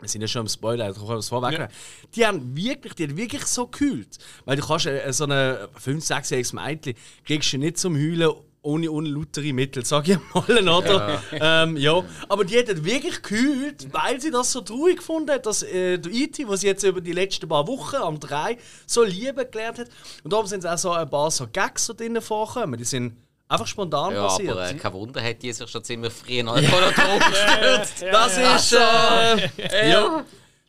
sind 0.10 0.22
ja 0.22 0.28
schon 0.28 0.42
im 0.42 0.48
Spoiler, 0.50 0.88
da 0.88 0.94
kann 0.94 1.04
ich 1.04 1.10
das 1.10 1.30
vorwegnehmen. 1.30 1.70
Die 2.16 2.26
haben 2.26 2.56
wirklich, 2.58 2.94
die 2.96 3.04
haben 3.04 3.16
wirklich 3.16 3.46
so 3.46 3.68
gekühlt. 3.68 4.18
Weil 4.46 4.58
du 4.58 4.66
kannst 4.66 4.88
äh, 4.88 5.14
so 5.14 5.24
eine 5.26 5.70
5-, 5.82 6.08
6-jähriges 6.08 6.56
Mädchen 6.56 6.96
kriegst 7.24 7.54
du 7.54 7.58
nicht 7.60 7.78
zum 7.78 7.96
Heulen 7.96 8.34
ohne 8.64 8.92
unlautere 8.92 9.54
Mittel, 9.54 9.84
sag 9.86 10.08
ich 10.08 10.18
mal, 10.34 10.68
oder? 10.68 11.22
Ja. 11.32 11.64
Ähm, 11.64 11.78
ja. 11.78 12.04
Aber 12.30 12.46
die 12.46 12.58
hat 12.60 12.68
wirklich 12.84 13.16
gekühlt, 13.24 13.88
weil 13.92 14.22
sie 14.22 14.30
das 14.30 14.52
so 14.52 14.62
traurig 14.62 14.98
gefunden 14.98 15.32
hat, 15.32 15.46
dass 15.48 15.64
äh, 15.64 15.98
der 15.98 16.12
E.T., 16.12 16.48
was 16.48 16.62
sie 16.62 16.68
jetzt 16.68 16.84
über 16.84 17.02
die 17.02 17.14
letzten 17.14 17.50
paar 17.50 17.66
Wochen 17.68 17.96
am 17.96 18.20
3 18.20 18.58
so 18.86 19.04
lieben 19.04 19.46
gelernt 19.50 19.80
hat. 19.80 19.88
Und 20.24 20.32
darum 20.32 20.46
sind 20.46 20.66
auch 20.68 20.78
so 20.78 20.92
ein 20.92 21.10
paar 21.10 21.32
so 21.32 21.48
Gags 21.52 21.86
so 21.88 21.94
drinnen 21.94 22.22
vorgekommen. 22.22 22.78
Die 22.78 22.84
sind 22.86 23.16
einfach 23.48 23.66
spontan 23.68 24.14
Ja, 24.14 24.24
passiert. 24.28 24.52
aber 24.52 24.70
äh, 24.70 24.74
kein 24.76 24.94
Wunder, 24.94 25.24
hat 25.24 25.42
die 25.42 25.52
sich 25.52 25.68
schon 25.70 25.84
ziemlich 25.84 26.14
früh 26.14 26.34
in 26.40 26.48
Alkohol 26.48 27.20
gestürzt. 27.20 28.06
das 28.12 28.38
ist. 28.38 28.74
Äh, 28.74 29.90
ja. 29.90 30.24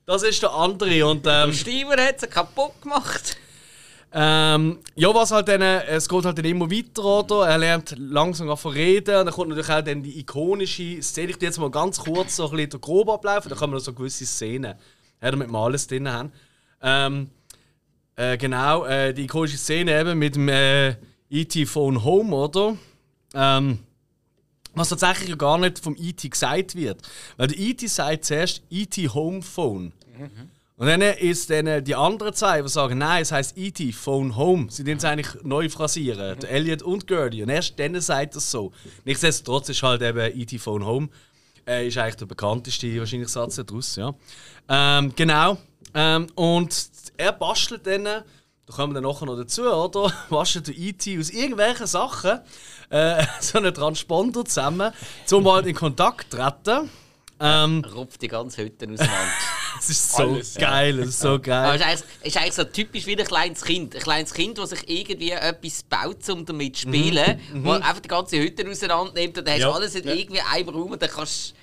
Das 0.06 0.22
ist 0.22 0.42
der 0.42 0.52
andere. 0.52 1.06
Und, 1.06 1.26
ähm, 1.28 1.52
Steimer 1.52 1.96
hat 2.02 2.20
sie 2.20 2.26
kaputt 2.26 2.72
gemacht. 2.82 3.36
Ähm, 4.14 4.78
ja, 4.94 5.14
was 5.14 5.30
halt 5.30 5.48
dann, 5.48 5.62
äh, 5.62 5.86
es 5.86 6.06
geht 6.06 6.24
halt 6.24 6.36
dann 6.36 6.44
immer 6.44 6.70
weiter, 6.70 7.02
oder? 7.02 7.48
Er 7.48 7.56
lernt 7.56 7.94
langsam 7.98 8.50
an 8.50 8.58
zu 8.58 8.68
reden 8.68 9.16
und 9.16 9.26
dann 9.26 9.34
kommt 9.34 9.48
natürlich 9.48 9.70
auch 9.70 9.80
dann 9.80 10.02
die 10.02 10.18
ikonische 10.20 11.02
Szene. 11.02 11.30
Ich 11.30 11.40
jetzt 11.40 11.58
mal 11.58 11.70
ganz 11.70 11.98
kurz 11.98 12.36
so 12.36 12.50
ein 12.50 12.56
bisschen 12.56 12.80
grob 12.80 13.08
ablaufen, 13.08 13.48
da 13.48 13.56
man 13.70 13.78
noch 13.78 13.84
so 13.84 13.94
gewisse 13.94 14.26
Szenen, 14.26 14.74
ja, 15.22 15.30
damit 15.30 15.50
wir 15.50 15.58
alles 15.58 15.86
drin 15.86 16.10
haben. 16.10 16.30
Ähm, 16.82 17.30
äh, 18.16 18.36
genau, 18.36 18.84
äh, 18.84 19.14
die 19.14 19.24
ikonische 19.24 19.56
Szene 19.56 19.98
eben 19.98 20.18
mit 20.18 20.36
dem 20.36 20.48
äh, 20.48 20.96
E.T. 21.30 21.64
Phone 21.64 22.04
Home, 22.04 22.36
oder? 22.36 22.76
Ähm, 23.34 23.78
was 24.74 24.90
tatsächlich 24.90 25.30
ja 25.30 25.36
gar 25.36 25.56
nicht 25.56 25.78
vom 25.78 25.96
E.T. 25.98 26.28
gesagt 26.28 26.74
wird. 26.74 27.00
Weil 27.38 27.48
der 27.48 27.58
E.T. 27.58 27.86
sagt 27.86 28.26
zuerst 28.26 28.62
E.T. 28.68 29.08
Home 29.08 29.40
Phone. 29.40 29.92
Und 30.82 30.88
dann 30.88 31.00
ist 31.00 31.48
dann 31.48 31.84
die 31.84 31.94
anderen 31.94 32.34
zwei, 32.34 32.60
die 32.60 32.68
sagen, 32.68 32.98
nein, 32.98 33.22
es 33.22 33.30
heißt 33.30 33.56
E.T. 33.56 33.92
Phone 33.92 34.34
Home. 34.34 34.66
Sie 34.68 34.82
den 34.82 34.98
es 34.98 35.04
eigentlich 35.04 35.40
neu 35.44 35.68
phrasieren. 35.68 36.36
Der 36.40 36.50
Elliot 36.50 36.82
und 36.82 37.06
Gertie. 37.06 37.44
Und 37.44 37.50
erst 37.50 37.78
dann 37.78 38.00
sagt 38.00 38.34
das 38.34 38.50
so. 38.50 38.72
Nichtsdestotrotz 39.04 39.68
ist 39.68 39.80
halt 39.84 40.02
eben 40.02 40.36
E.T. 40.36 40.58
Phone 40.58 40.84
Home. 40.84 41.08
Äh, 41.68 41.86
ist 41.86 41.98
eigentlich 41.98 42.16
der 42.16 42.26
bekannteste 42.26 42.98
wahrscheinlich 42.98 43.28
Satz 43.28 43.60
daraus, 43.64 43.94
ja. 43.94 44.12
Ähm, 44.68 45.12
genau. 45.14 45.56
Ähm, 45.94 46.26
und 46.34 46.74
er 47.16 47.30
bastelt 47.30 47.86
dann, 47.86 48.02
da 48.02 48.24
kommen 48.66 48.92
wir 48.92 49.00
dann 49.00 49.08
nachher 49.08 49.26
noch 49.26 49.36
dazu, 49.36 49.62
oder? 49.62 50.12
Bastelt 50.30 50.66
der 50.66 50.76
E.T. 50.76 51.16
aus 51.16 51.30
irgendwelchen 51.30 51.86
Sachen 51.86 52.40
äh, 52.90 53.24
so 53.40 53.58
einen 53.58 53.72
Transponder 53.72 54.44
zusammen, 54.44 54.92
um 55.30 55.48
halt 55.48 55.66
in 55.66 55.76
Kontakt 55.76 56.32
zu 56.32 56.38
treten. 56.38 56.90
Ähm, 57.44 57.84
Rupft 57.94 58.22
die 58.22 58.28
ganze 58.28 58.62
Hütte 58.62 58.86
auseinander. 58.86 59.16
es 59.80 59.90
ist 59.90 60.12
so 60.12 60.22
Alles, 60.22 60.54
ja. 60.54 60.60
geil, 60.70 60.98
es 61.00 61.08
ist 61.08 61.20
so 61.20 61.28
Aber 61.30 61.38
geil. 61.40 61.74
es 61.74 61.80
ist 61.80 61.86
eigentlich, 61.86 62.04
es 62.20 62.26
ist 62.28 62.36
eigentlich 62.36 62.54
so 62.54 62.64
typisch 62.64 63.06
wie 63.06 63.18
ein 63.18 63.26
kleines 63.26 63.62
Kind. 63.62 63.94
Ein 63.96 64.00
kleines 64.02 64.32
Kind, 64.32 64.58
das 64.58 64.70
sich 64.70 64.88
irgendwie 64.88 65.30
etwas 65.32 65.82
baut, 65.82 66.28
um 66.30 66.44
damit 66.46 66.76
zu 66.76 66.82
spielen, 66.82 67.40
wo 67.54 67.72
einfach 67.72 68.00
die 68.00 68.08
ganze 68.08 68.38
Hütte 68.38 68.68
auseinander 68.68 69.12
nimmt 69.12 69.38
und 69.38 69.46
dann 69.46 69.54
hast 69.54 69.62
du 69.62 69.66
Mhm. 69.66 69.70
Ja. 69.70 69.74
alles 69.76 69.94
in 69.96 70.06
irgendwie 70.08 70.40
einem 70.40 70.68
Raum 70.68 70.92
und 70.92 71.02
dann 71.02 71.10
kannst 71.10 71.50
du 71.50 71.54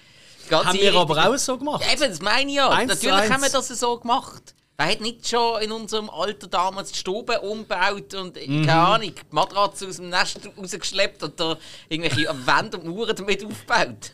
die 0.46 0.50
ganze 0.50 0.68
Haben 0.68 0.80
wir 0.80 0.96
aber 0.96 1.30
auch 1.30 1.38
so 1.38 1.58
gemacht. 1.58 1.84
Ja, 1.86 1.94
Eben, 1.94 2.10
das 2.10 2.22
meine 2.22 2.50
ich 2.50 2.58
ja. 2.58 2.70
Eins 2.70 2.90
Natürlich 2.90 3.30
haben 3.30 3.42
wir 3.42 3.44
eins. 3.44 3.52
das 3.52 3.68
so 3.80 3.98
gemacht. 3.98 4.54
Wer 4.78 4.88
hat 4.92 5.02
nicht 5.02 5.28
schon 5.28 5.62
in 5.62 5.72
unserem 5.74 6.10
Alter 6.10 6.48
damals 6.48 6.92
die 6.94 6.98
Stube 7.00 7.40
umgebaut 7.42 8.14
und, 8.14 8.38
äh, 8.38 8.46
keine 8.48 8.74
Ahnung, 8.76 9.14
die 9.14 9.22
Matratze 9.32 9.88
aus 9.88 9.98
dem 9.98 10.08
Nest 10.10 10.40
rausgeschleppt 10.58 11.22
und 11.24 11.38
da 11.40 11.58
irgendwelche 11.90 12.28
Wände 12.46 12.78
und 12.78 12.88
Mauern 12.88 13.14
damit 13.16 13.46
aufgebaut? 13.46 14.12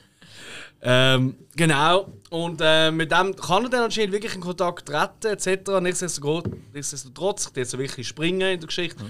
Ähm, 0.87 1.35
genau. 1.55 2.13
Und 2.29 2.61
äh, 2.61 2.91
mit 2.91 3.11
dem 3.11 3.35
kann 3.35 3.63
er 3.63 3.69
dann 3.69 3.83
anscheinend 3.85 4.13
wirklich 4.13 4.35
in 4.35 4.41
Kontakt 4.41 4.87
treten, 4.87 5.33
etc. 5.33 5.81
Nichtsdestotrotz, 5.81 6.47
nichtsdestotrotz 6.73 7.51
ich 7.55 7.67
so 7.67 7.79
wirklich 7.79 8.07
springen 8.07 8.41
in 8.41 8.59
der 8.59 8.67
Geschichte. 8.67 9.03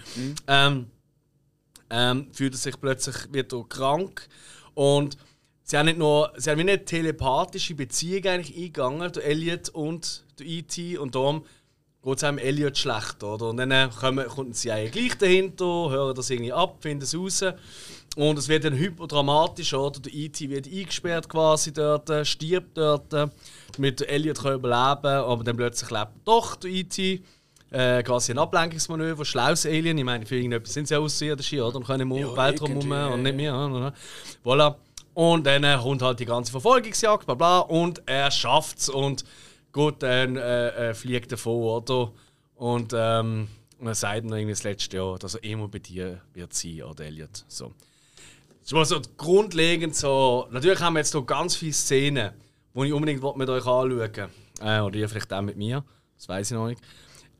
Ähm, 0.48 0.88
ähm, 1.90 2.28
fühlt 2.32 2.54
er 2.54 2.58
sich 2.58 2.80
plötzlich 2.80 3.16
wieder 3.34 3.62
krank. 3.68 4.28
Und 4.74 5.18
sie 5.64 5.78
haben 5.78 5.88
nicht 5.88 5.98
nur 5.98 6.32
sie 6.38 6.50
haben 6.50 6.62
eine 6.62 6.86
telepathische 6.86 7.76
Beziehung 7.76 8.26
eigentlich 8.26 8.56
eingegangen, 8.56 9.12
der 9.12 9.26
Elliot 9.26 9.68
und 9.70 10.24
der 10.40 10.46
E.T. 10.46 10.98
Und 10.98 11.14
darum 11.14 11.46
geht 12.04 12.18
es 12.18 12.24
einem 12.24 12.38
Elliot 12.38 12.78
schlecht. 12.78 13.22
Oder? 13.22 13.50
Und 13.50 13.58
dann 13.58 13.72
äh, 13.72 13.90
kommen, 14.00 14.26
kommt 14.28 14.56
sie 14.56 14.72
eigentlich 14.72 14.92
gleich 15.10 15.18
dahinter, 15.18 15.66
hören 15.66 16.16
das 16.16 16.30
irgendwie 16.30 16.54
ab, 16.54 16.78
finden 16.80 17.04
es 17.04 17.14
raus. 17.14 17.44
Und 18.16 18.40
es 18.40 18.48
wird 18.48 18.64
dann 18.64 18.74
hyperdramatisch, 18.74 19.74
oder? 19.74 20.00
Der 20.00 20.14
E.T. 20.14 20.50
wird 20.50 20.68
eingesperrt 20.68 21.28
quasi 21.28 21.74
dort, 21.74 22.10
äh, 22.10 22.24
stirbt 22.24 22.78
dort, 22.78 23.14
äh, 23.14 23.28
damit 23.76 24.00
der 24.00 24.10
Elliot 24.10 24.42
kann 24.42 24.54
überleben 24.54 25.06
aber 25.06 25.44
dann 25.44 25.58
plötzlich 25.58 25.92
lebt 25.92 26.12
doch 26.24 26.56
der 26.56 26.72
E.T. 26.72 27.22
Äh, 27.72 28.04
quasi 28.04 28.32
ein 28.32 28.40
Ablenkungsmanöver, 28.40 29.26
schlaues 29.26 29.66
Alien. 29.66 29.98
Ich 29.98 30.04
meine, 30.06 30.26
für 30.26 30.36
irgendetwas 30.38 30.74
sind 30.74 30.88
sie 30.88 30.94
ja 30.94 31.00
Außerirdische, 31.02 31.62
oder? 31.62 31.76
Und 31.76 31.86
können 31.86 32.10
im 32.10 32.18
Ja, 32.18 32.38
Weltraum 32.38 32.78
rum 32.78 32.92
und 32.92 33.24
nicht 33.24 33.36
mehr. 33.36 33.54
Oder? 33.54 33.94
Voilà. 34.46 34.76
Und 35.14 35.46
dann 35.46 35.64
äh, 35.64 35.78
kommt 35.82 36.02
halt 36.02 36.20
die 36.20 36.26
ganze 36.26 36.52
Verfolgungsjagd, 36.52 37.26
bla 37.26 37.36
bla, 37.36 37.60
und 37.60 38.02
er 38.06 38.32
schafft's 38.32 38.88
und 38.88 39.26
gut, 39.72 40.04
dann 40.04 40.38
äh, 40.38 40.90
äh, 40.90 40.94
fliegt 40.94 41.32
davon, 41.32 41.64
oder? 41.64 42.12
Und, 42.56 42.94
ähm, 42.96 43.50
und 43.80 43.88
er 43.88 43.96
sagt 43.96 44.24
dann 44.24 44.34
irgendwie 44.34 44.54
das 44.54 44.64
letzte 44.64 44.98
Jahr, 44.98 45.18
dass 45.18 45.36
er 45.36 45.44
immer 45.44 45.68
bei 45.68 45.80
dir 45.80 46.22
wird 46.34 46.54
sein, 46.54 46.84
oder 46.84 47.06
Elliot. 47.06 47.44
So. 47.48 47.74
Das 48.66 48.72
ist 48.72 48.74
mal 48.74 48.86
so 48.86 49.00
grundlegend 49.16 49.96
so. 49.96 50.48
Natürlich 50.50 50.80
haben 50.80 50.94
wir 50.94 51.00
jetzt 51.02 51.14
noch 51.14 51.22
ganz 51.22 51.56
viele 51.56 51.72
Szenen, 51.72 52.32
die 52.74 52.88
ich 52.88 52.94
unbedingt 52.94 53.22
mit 53.38 53.48
euch 53.48 53.64
anschauen. 53.64 54.32
Äh, 54.60 54.80
oder 54.80 54.96
ihr 54.96 55.08
vielleicht 55.08 55.32
auch 55.32 55.44
mit 55.44 55.56
mir. 55.56 55.84
Das 56.18 56.28
weiß 56.28 56.50
ich 56.50 56.58
noch 56.58 56.68
nicht. 56.70 56.82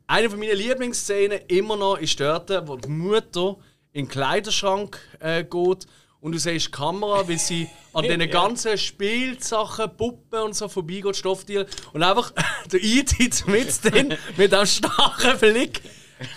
Eine 0.06 0.30
von 0.30 0.38
meinen 0.38 0.56
Lieblingsszenen 0.56 1.40
immer 1.48 1.78
noch 1.78 1.98
ist 1.98 2.20
dort, 2.20 2.52
wo 2.68 2.76
die 2.76 2.90
Mutter 2.90 3.58
in 3.92 4.06
den 4.06 4.08
Kleiderschrank 4.08 5.00
äh, 5.20 5.44
geht 5.44 5.88
und 6.20 6.32
du 6.32 6.38
siehst 6.38 6.68
die 6.68 6.72
Kamera, 6.72 7.28
wie 7.28 7.40
sie 7.40 7.70
an 7.94 8.04
diesen 8.08 8.30
ganzen 8.30 8.78
Spielsachen, 8.78 9.98
Puppen 9.98 10.42
und 10.42 10.56
so 10.56 10.68
vorbeigeht, 10.68 11.16
Stofftiere 11.16 11.66
und 11.94 12.04
einfach 12.04 12.34
der 12.72 12.84
E.T. 12.84 13.32
mit 13.48 13.84
drin, 13.84 14.14
mit 14.38 14.54
einem 14.54 14.68
starken 14.68 15.40
Blick. 15.40 15.82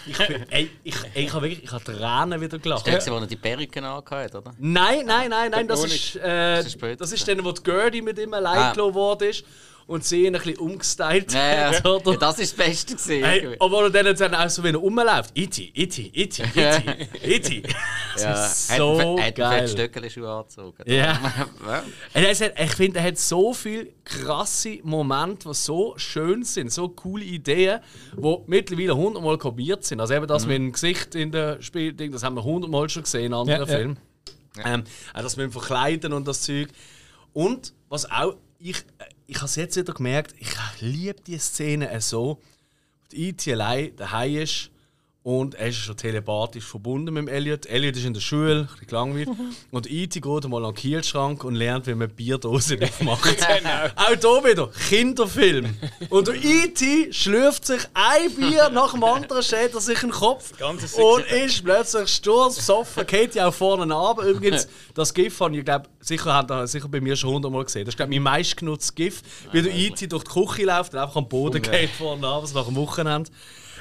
Ich, 0.06 0.18
ey, 0.50 0.70
ich, 0.82 0.94
ey, 1.14 1.24
ich 1.24 1.32
habe 1.32 1.42
wirklich 1.46 1.64
ich 1.64 1.72
habe 1.72 1.84
Tränen 1.84 2.40
wieder 2.40 2.58
gelacht. 2.58 2.86
Der, 2.86 3.04
wo 3.06 3.16
er 3.16 3.26
die 3.26 3.36
Perücken 3.36 3.84
angehört 3.84 4.34
oder? 4.34 4.52
Nein, 4.58 5.06
nein, 5.06 5.30
nein, 5.30 5.50
nein, 5.50 5.68
das 5.68 5.84
ist, 5.84 6.16
äh, 6.16 6.56
Das 6.62 6.66
ist 6.66 6.82
das 7.00 7.12
ist 7.12 7.28
dann, 7.28 7.44
wo 7.44 7.52
die 7.52 7.62
Gertie 7.62 8.02
mit 8.02 8.18
ihm 8.18 8.34
allein 8.34 8.72
gelassen 8.72 8.94
worden 8.94 9.28
ist 9.30 9.44
und 9.88 10.04
sie 10.04 10.26
ihn 10.26 10.36
ein 10.36 10.42
bisschen 10.42 10.58
umgestylt 10.58 11.32
Ja, 11.32 11.54
ja. 11.72 11.72
hat. 11.72 11.86
oder? 11.86 12.12
ja, 12.12 12.18
das 12.18 12.38
ist 12.38 12.56
das 12.58 12.66
Beste 12.66 12.94
gesehen. 12.94 13.24
Hey, 13.24 13.56
aber 13.58 13.84
er 13.84 13.90
dann, 13.90 14.14
dann 14.14 14.34
auch 14.34 14.50
so, 14.50 14.62
wenn 14.62 14.74
er 14.74 14.80
rumläuft, 14.80 15.36
Iti, 15.36 15.72
Iti, 15.74 16.10
Iti, 16.14 16.42
Iti, 16.54 17.26
Iti. 17.34 17.62
Das 18.12 18.22
ja, 18.22 18.44
ist 18.46 18.76
so 18.76 19.18
hat, 19.18 19.26
hat 19.26 19.34
geil. 19.34 19.66
Stöckelschuhe 19.66 20.30
angezogen. 20.30 20.82
Ja. 20.84 20.94
ja. 21.66 21.82
Hat, 22.14 22.52
ich 22.60 22.72
finde, 22.74 22.98
er 22.98 23.04
hat 23.06 23.18
so 23.18 23.54
viele 23.54 23.86
krasse 24.04 24.78
Momente, 24.82 25.48
die 25.48 25.54
so 25.54 25.94
schön 25.96 26.44
sind, 26.44 26.70
so 26.70 26.90
coole 26.90 27.24
Ideen, 27.24 27.80
die 28.14 28.36
mittlerweile 28.46 28.94
hundertmal 28.94 29.38
kopiert 29.38 29.84
sind. 29.84 30.00
Also 30.00 30.12
eben 30.12 30.26
das 30.26 30.44
mit 30.44 30.56
dem 30.56 30.72
Gesicht 30.72 31.14
in 31.14 31.32
der 31.32 31.62
Spielding, 31.62 32.12
das 32.12 32.22
haben 32.22 32.36
wir 32.36 32.44
hundertmal 32.44 32.90
schon 32.90 33.04
gesehen 33.04 33.26
in 33.26 33.34
anderen 33.34 33.60
Ja, 33.62 33.66
ja. 33.66 33.78
Filmen. 33.78 33.98
Ähm, 34.66 34.84
auch 35.14 35.22
das 35.22 35.36
mit 35.38 35.44
dem 35.44 35.52
Verkleiden 35.52 36.12
und 36.12 36.28
das 36.28 36.42
Zeug. 36.42 36.68
Und 37.32 37.72
was 37.88 38.10
auch, 38.10 38.34
ich, 38.58 38.78
äh, 38.98 39.04
ich 39.26 39.36
habe 39.36 39.46
es 39.46 39.56
jetzt 39.56 39.76
wieder 39.76 39.94
gemerkt, 39.94 40.34
ich 40.38 40.50
liebe 40.80 41.20
die 41.22 41.38
Szene 41.38 42.00
so, 42.00 42.40
die 43.12 43.30
IT 43.30 43.48
allein 43.48 43.96
daheim 43.96 44.36
ist 44.36 44.70
und 45.28 45.56
er 45.56 45.68
ist 45.68 45.76
schon 45.76 45.94
telepathisch 45.94 46.64
verbunden 46.64 47.12
mit 47.12 47.28
Elliot. 47.28 47.66
Elliot 47.66 47.96
ist 47.96 48.06
in 48.06 48.14
der 48.14 48.20
Schule, 48.22 48.60
ein 48.60 48.66
bisschen 48.66 48.86
gelangweilt. 48.86 49.28
Und 49.70 49.90
IT 49.90 50.14
geht 50.14 50.24
mal 50.48 50.64
an 50.64 50.72
den 50.72 50.74
Kielschrank 50.74 51.44
und 51.44 51.54
lernt, 51.54 51.86
wie 51.86 51.94
man 51.94 52.08
Bierdosen 52.08 52.82
aufmacht. 52.82 53.46
Auch 53.94 54.08
hier 54.08 54.50
wieder 54.50 54.70
Kinderfilm. 54.88 55.76
Und 56.08 56.28
der 56.28 56.34
IT 56.36 57.14
schlürft 57.14 57.66
sich 57.66 57.82
ein 57.92 58.34
Bier 58.36 58.70
nach 58.70 58.92
dem 58.92 59.04
anderen, 59.04 59.42
schält 59.42 59.74
er 59.74 59.80
sich 59.82 60.02
in 60.02 60.08
den 60.08 60.14
Kopf 60.14 60.54
und 60.62 61.26
ist 61.26 61.62
plötzlich 61.62 62.08
sturzbesoffen, 62.08 63.06
geht 63.06 63.34
ja 63.34 63.48
auch 63.48 63.54
vorne 63.54 63.94
ab. 63.94 64.24
Übrigens, 64.24 64.66
das 64.94 65.12
GIF 65.12 65.38
habe 65.40 65.58
ich, 65.58 65.64
glaube 65.64 65.90
sicher, 66.00 66.32
habt 66.32 66.50
ihr 66.50 66.66
sicher 66.66 66.88
bei 66.88 67.02
mir 67.02 67.16
schon 67.16 67.34
hundertmal 67.34 67.64
gesehen. 67.64 67.84
Das 67.84 67.92
ist, 67.92 67.96
glaube 67.98 68.14
ich, 68.14 68.18
mein 68.18 68.32
meistgenutztes 68.32 68.94
GIF, 68.94 69.22
wie 69.52 69.60
der 69.60 69.74
IT 69.74 70.10
durch 70.10 70.24
die 70.24 70.30
Küche 70.30 70.64
läuft 70.64 70.94
und 70.94 71.00
einfach 71.00 71.16
am 71.16 71.28
Boden 71.28 71.60
geht 71.60 71.90
vorne 71.90 72.26
ab, 72.26 72.44
was 72.44 72.54
nach 72.54 72.64
dem 72.64 72.76
Wochenende. 72.76 73.30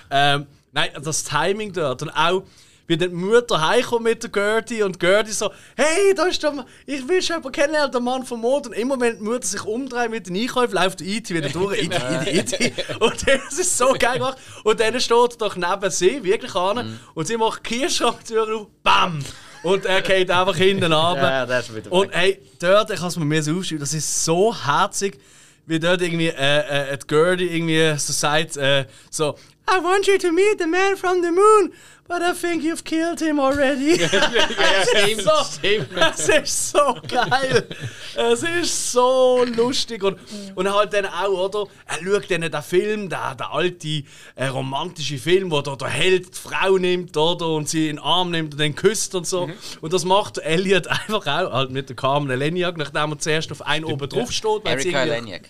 Ähm, 0.09 0.47
nein, 0.71 0.89
das 1.01 1.23
Timing 1.23 1.73
dort 1.73 2.01
und 2.01 2.09
auch 2.09 2.43
wie 2.87 2.97
die 2.97 3.09
Mutter 3.09 3.67
heimkommt 3.67 4.03
mit 4.03 4.23
der 4.23 4.29
Gertie 4.29 4.81
und 4.81 4.99
Gertie 4.99 5.33
so, 5.33 5.51
hey, 5.75 6.13
da 6.15 6.25
ist 6.25 6.41
der 6.41 6.53
Mann, 6.53 6.65
ich 6.85 7.05
will 7.07 7.21
schon 7.21 7.35
jemanden 7.35 7.51
kennenlernen, 7.51 7.91
der 7.91 8.01
Mann 8.01 8.25
vom 8.25 8.41
Mond. 8.41 8.67
Und 8.67 8.73
immer 8.73 8.99
wenn 8.99 9.17
die 9.17 9.23
Mutter 9.23 9.45
sich 9.45 9.63
umdreht 9.65 10.09
mit 10.09 10.27
den 10.27 10.37
Einkäufen, 10.37 10.73
läuft 10.73 11.01
der 11.01 11.07
IT 11.07 11.29
wieder 11.29 11.49
durch, 11.49 11.83
IT, 11.83 11.93
IT, 11.93 12.53
IT. 12.61 13.01
Und 13.01 13.27
das 13.27 13.59
ist 13.59 13.77
so 13.77 13.93
geil 13.99 14.19
gemacht. 14.19 14.37
Und 14.63 14.79
dann 14.79 14.99
steht 15.01 15.17
er 15.17 15.37
doch 15.37 15.55
neben 15.57 15.91
sie, 15.91 16.23
wirklich 16.23 16.55
an, 16.55 16.97
und 17.13 17.27
sie 17.27 17.35
macht 17.35 17.69
die 17.69 17.79
Kühlschranktür 17.79 18.55
auf, 18.55 18.67
BAM! 18.83 19.19
Und 19.63 19.85
er 19.85 20.01
geht 20.01 20.31
einfach 20.31 20.55
hinten 20.55 20.93
runter. 20.93 21.29
Ja, 21.29 21.45
Und 21.89 22.13
hey, 22.13 22.39
dort, 22.59 22.89
ich 22.91 22.99
kann 22.99 23.09
es 23.09 23.17
mir 23.17 23.39
aufschreiben, 23.39 23.79
das 23.79 23.93
ist 23.93 24.23
so 24.23 24.55
herzig, 24.55 25.19
wie 25.65 25.79
dort 25.79 26.01
irgendwie 26.01 26.29
äh, 26.29 26.93
äh, 26.93 26.97
die 26.97 27.07
Gertie 27.07 27.47
irgendwie 27.47 27.97
so 27.97 28.13
sagt, 28.13 28.55
äh, 28.55 28.85
so 29.09 29.35
I 29.69 29.79
want 29.83 30.07
you 30.07 30.17
to 30.17 30.31
meet 30.31 30.59
the 30.59 30.65
man 30.67 30.95
from 30.95 31.21
the 31.21 31.29
moon, 31.31 31.73
but 32.07 32.21
I 32.21 32.31
think 32.33 32.63
you've 32.63 32.85
killed 32.85 33.19
him 33.19 33.37
already. 33.39 33.97
stimmt, 33.99 35.21
so, 35.21 35.31
stimmt. 35.57 35.89
Es 35.97 36.29
ist 36.29 36.69
so 36.71 36.95
geil. 37.07 37.67
Es 38.15 38.43
ist 38.43 38.91
so 38.93 39.43
lustig. 39.43 40.03
Und, 40.03 40.17
und 40.55 40.73
halt 40.73 40.93
dann 40.93 41.05
auch, 41.05 41.53
oder? 41.53 41.65
Er 41.85 41.97
schaut 42.01 42.31
dann 42.31 42.41
den 42.49 42.61
Film, 42.63 43.09
der, 43.09 43.35
der 43.35 43.51
alte 43.51 44.03
äh, 44.35 44.47
romantische 44.47 45.17
Film, 45.17 45.51
wo 45.51 45.61
der, 45.61 45.75
der 45.75 45.89
Held 45.89 46.27
die 46.33 46.39
Frau 46.39 46.77
nimmt, 46.77 47.17
oder? 47.17 47.47
Und 47.49 47.67
sie 47.67 47.89
in 47.89 47.97
den 47.97 48.03
Arm 48.03 48.31
nimmt 48.31 48.53
und 48.53 48.59
dann 48.61 48.73
küsst 48.73 49.15
und 49.15 49.27
so. 49.27 49.49
Und 49.81 49.91
das 49.91 50.05
macht 50.05 50.37
Elliot 50.37 50.87
einfach 50.87 51.27
auch, 51.27 51.51
halt 51.51 51.71
mit 51.71 51.89
der 51.89 51.95
Carmen 51.97 52.29
Leniak, 52.39 52.77
nachdem 52.77 53.11
er 53.11 53.19
zuerst 53.19 53.51
auf 53.51 53.61
einen 53.65 53.83
oben 53.83 54.07
drauf 54.07 54.31
steht. 54.31 54.65
Erika 54.65 55.03
irgendwie- 55.03 55.09
Leniak. 55.09 55.49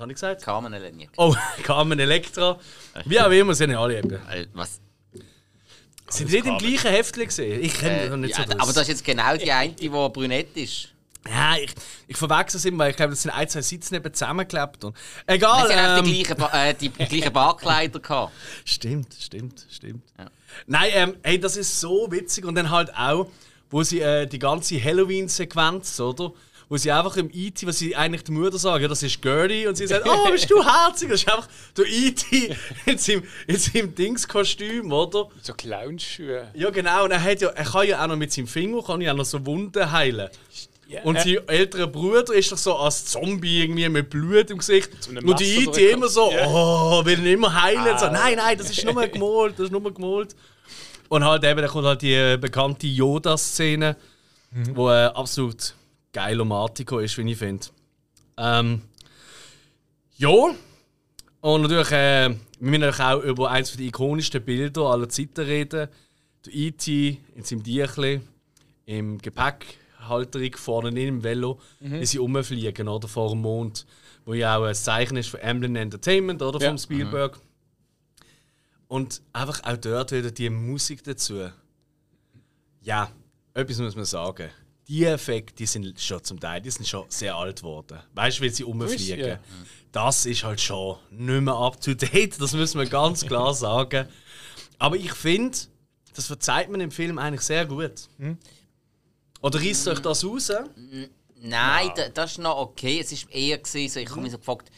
Was 0.00 0.04
habe 0.04 0.12
ich 0.12 0.16
gesagt? 0.16 0.42
Carmen 0.42 0.72
Leniak. 0.72 1.10
Oh, 1.18 1.34
Carmen 1.62 1.98
Electra. 2.00 2.58
Wie 3.04 3.20
auch 3.20 3.30
immer, 3.30 3.54
sind 3.54 3.70
ja 3.70 3.82
alle 3.82 3.98
eben. 3.98 4.10
Äh, 4.14 4.46
Was? 4.54 4.80
Sind 6.08 6.30
die 6.30 6.36
nicht 6.40 6.46
im 6.46 6.56
gleichen 6.56 6.90
Heftchen 6.90 7.24
gesehen? 7.26 7.62
Ich 7.62 7.74
kenne 7.74 8.04
Äh, 8.04 8.16
nicht 8.16 8.30
ja, 8.38 8.46
so 8.46 8.52
aber 8.54 8.72
das 8.72 8.78
ist 8.84 8.88
jetzt 8.88 9.04
genau 9.04 9.36
die 9.36 9.52
eine, 9.52 9.74
die 9.74 9.90
brünett 9.90 10.56
ist. 10.56 10.88
Ja, 11.28 11.54
ich, 11.62 11.72
ich 12.08 12.16
verwechsel 12.16 12.56
es 12.56 12.64
immer, 12.64 12.84
weil 12.84 12.92
ich 12.92 12.96
glaube, 12.96 13.10
das 13.10 13.20
sind 13.20 13.30
ein, 13.32 13.46
zwei 13.46 13.60
Sitze 13.60 13.92
neben 13.92 14.10
zusammengeklebt. 14.14 14.82
Und 14.84 14.96
egal. 15.26 15.68
haben 15.70 15.92
auch 15.92 15.98
Ähm, 15.98 16.04
die 16.06 16.22
gleichen, 16.22 16.38
Ba- 16.40 16.64
äh, 16.68 16.72
die 16.74 16.88
gleichen 16.88 17.32
Barkleider 17.34 18.00
gehabt. 18.00 18.32
Stimmt, 18.64 19.14
stimmt, 19.20 19.66
stimmt. 19.70 20.02
Ja. 20.18 20.30
Nein, 20.66 20.90
ähm, 20.94 21.16
hey, 21.22 21.38
das 21.38 21.58
ist 21.58 21.78
so 21.78 22.10
witzig. 22.10 22.46
Und 22.46 22.54
dann 22.54 22.70
halt 22.70 22.90
auch, 22.96 23.28
wo 23.68 23.82
sie 23.82 24.00
äh, 24.00 24.26
die 24.26 24.38
ganze 24.38 24.82
Halloween-Sequenz, 24.82 26.00
oder? 26.00 26.32
Wo 26.70 26.76
sie 26.76 26.92
einfach 26.92 27.16
im 27.16 27.28
E.T., 27.32 27.66
was 27.66 27.78
sie 27.80 27.96
eigentlich 27.96 28.22
der 28.22 28.32
Mutter 28.32 28.56
sagen, 28.56 28.80
ja, 28.82 28.88
das 28.88 29.02
ist 29.02 29.20
Gertie. 29.20 29.66
Und 29.66 29.74
sie 29.76 29.88
sagt, 29.88 30.06
oh, 30.08 30.30
bist 30.30 30.48
du 30.48 30.64
herzig? 30.64 31.08
Das 31.10 31.20
ist 31.22 31.28
einfach 31.28 31.48
der 31.76 31.84
E.T. 31.84 32.56
in 32.86 32.96
seinem, 32.96 33.24
in 33.48 33.56
seinem 33.58 33.92
Dingskostüm, 33.94 34.92
oder? 34.92 35.28
So 35.42 35.52
Clownschuhe. 35.52 36.48
Ja, 36.54 36.70
genau. 36.70 37.04
Und 37.04 37.10
er, 37.10 37.20
hat 37.22 37.40
ja, 37.40 37.48
er 37.48 37.64
kann 37.64 37.88
ja 37.88 38.00
auch 38.02 38.06
noch 38.06 38.14
mit 38.14 38.32
seinem 38.32 38.46
Finger 38.46 38.82
kann 38.84 39.00
ja 39.00 39.10
auch 39.12 39.16
noch 39.16 39.24
so 39.24 39.44
Wunden 39.44 39.90
heilen. 39.90 40.30
Ja. 40.86 41.02
Und 41.02 41.18
sein 41.18 41.38
älterer 41.48 41.88
Bruder 41.88 42.34
ist 42.34 42.52
doch 42.52 42.56
so 42.58 42.76
als 42.76 43.04
Zombie 43.06 43.62
irgendwie 43.62 43.88
mit 43.88 44.08
Blut 44.08 44.50
im 44.50 44.58
Gesicht. 44.58 44.90
Und 45.08 45.40
die 45.40 45.64
IT 45.64 45.76
immer 45.76 46.08
so, 46.08 46.30
durchkommt. 46.30 46.52
oh, 46.54 47.04
will 47.04 47.18
ihn 47.18 47.34
immer 47.34 47.62
heilen. 47.62 47.98
So, 47.98 48.06
Ah. 48.06 48.10
nein, 48.12 48.36
nein, 48.36 48.56
das 48.56 48.70
ist 48.70 48.84
nur 48.84 48.94
gemalt, 49.08 49.54
das 49.58 49.66
ist 49.66 49.72
nur 49.72 49.92
gemalt. 49.92 50.36
Und 51.08 51.24
halt 51.24 51.42
eben, 51.42 51.60
da 51.62 51.66
kommt 51.66 51.86
halt 51.86 52.02
die 52.02 52.36
bekannte 52.40 52.86
Yoda-Szene, 52.86 53.96
wo 54.74 54.88
äh, 54.90 55.06
absolut 55.06 55.74
geiler 56.12 56.44
Matiko 56.44 56.98
ist, 56.98 57.16
wie 57.18 57.30
ich 57.30 57.38
finde. 57.38 57.66
Ähm, 58.36 58.82
ja. 60.16 60.28
Und 61.40 61.62
natürlich, 61.62 61.90
äh, 61.92 62.28
wir 62.28 62.36
müssen 62.70 62.80
natürlich 62.80 63.00
auch 63.00 63.22
über 63.22 63.50
eines 63.50 63.72
der 63.76 63.86
ikonischsten 63.86 64.44
Bilder 64.44 64.82
aller 64.82 65.08
Zeiten 65.08 65.40
reden. 65.40 65.88
Der 66.44 66.54
E.T. 66.54 67.18
in 67.34 67.44
seinem 67.44 67.62
Diechli, 67.62 68.20
im 68.86 69.18
Gepäckhalterung 69.18 70.56
vorne 70.56 70.88
im 71.02 71.22
Velo, 71.22 71.60
wie 71.80 72.04
sie 72.06 72.18
rumfliegen 72.18 72.88
oder, 72.88 73.08
vor 73.08 73.30
dem 73.30 73.40
Mond. 73.42 73.86
Wo 74.24 74.34
ja 74.34 74.56
auch 74.58 74.64
ein 74.64 74.74
Zeichen 74.74 75.16
ist 75.16 75.28
von 75.30 75.40
Amblin 75.42 75.76
Entertainment 75.76 76.42
oder 76.42 76.60
Ja. 76.60 76.68
vom 76.68 76.78
Spielberg. 76.78 77.38
Und 78.88 79.22
einfach 79.32 79.62
auch 79.64 79.76
dort 79.76 80.12
wieder 80.12 80.30
die 80.30 80.50
Musik 80.50 81.04
dazu. 81.04 81.48
Ja, 82.82 83.10
etwas 83.54 83.78
muss 83.78 83.96
man 83.96 84.04
sagen. 84.04 84.50
Die 84.90 85.04
Effekte, 85.04 85.54
die 85.54 85.66
sind 85.66 86.00
schon 86.00 86.24
zum 86.24 86.40
Teil, 86.40 86.60
die 86.60 86.70
sind 86.70 86.84
schon 86.84 87.04
sehr 87.10 87.36
alt 87.36 87.60
geworden. 87.60 88.00
Weißt 88.12 88.38
du, 88.40 88.42
wie 88.42 88.48
sie 88.48 88.64
rumfliegen? 88.64 89.24
Ja. 89.24 89.38
Das 89.92 90.26
ist 90.26 90.42
halt 90.42 90.60
schon 90.60 90.96
nicht 91.10 91.42
mehr 91.42 91.54
up 91.54 91.80
to 91.80 91.94
date, 91.94 92.40
das 92.40 92.54
müssen 92.54 92.80
wir 92.80 92.88
ganz 92.88 93.24
klar 93.24 93.54
sagen. 93.54 94.08
Aber 94.80 94.96
ich 94.96 95.12
finde, 95.12 95.56
das 96.14 96.26
verzeiht 96.26 96.70
man 96.70 96.80
im 96.80 96.90
Film 96.90 97.18
eigentlich 97.18 97.42
sehr 97.42 97.66
gut. 97.66 98.08
Oder 99.40 99.60
reißt 99.60 99.86
euch 99.86 100.00
das 100.00 100.24
raus? 100.24 100.50
Nein, 101.40 101.90
da, 101.94 102.08
das 102.08 102.32
ist 102.32 102.38
noch 102.38 102.58
okay. 102.58 102.98
Es 102.98 103.12
ist 103.12 103.30
eher 103.30 103.58
gewesen, 103.58 103.94
so, 103.94 104.00
ich 104.00 104.10
habe 104.10 104.20
mich 104.22 104.32
so 104.32 104.38
gefragt, 104.38 104.72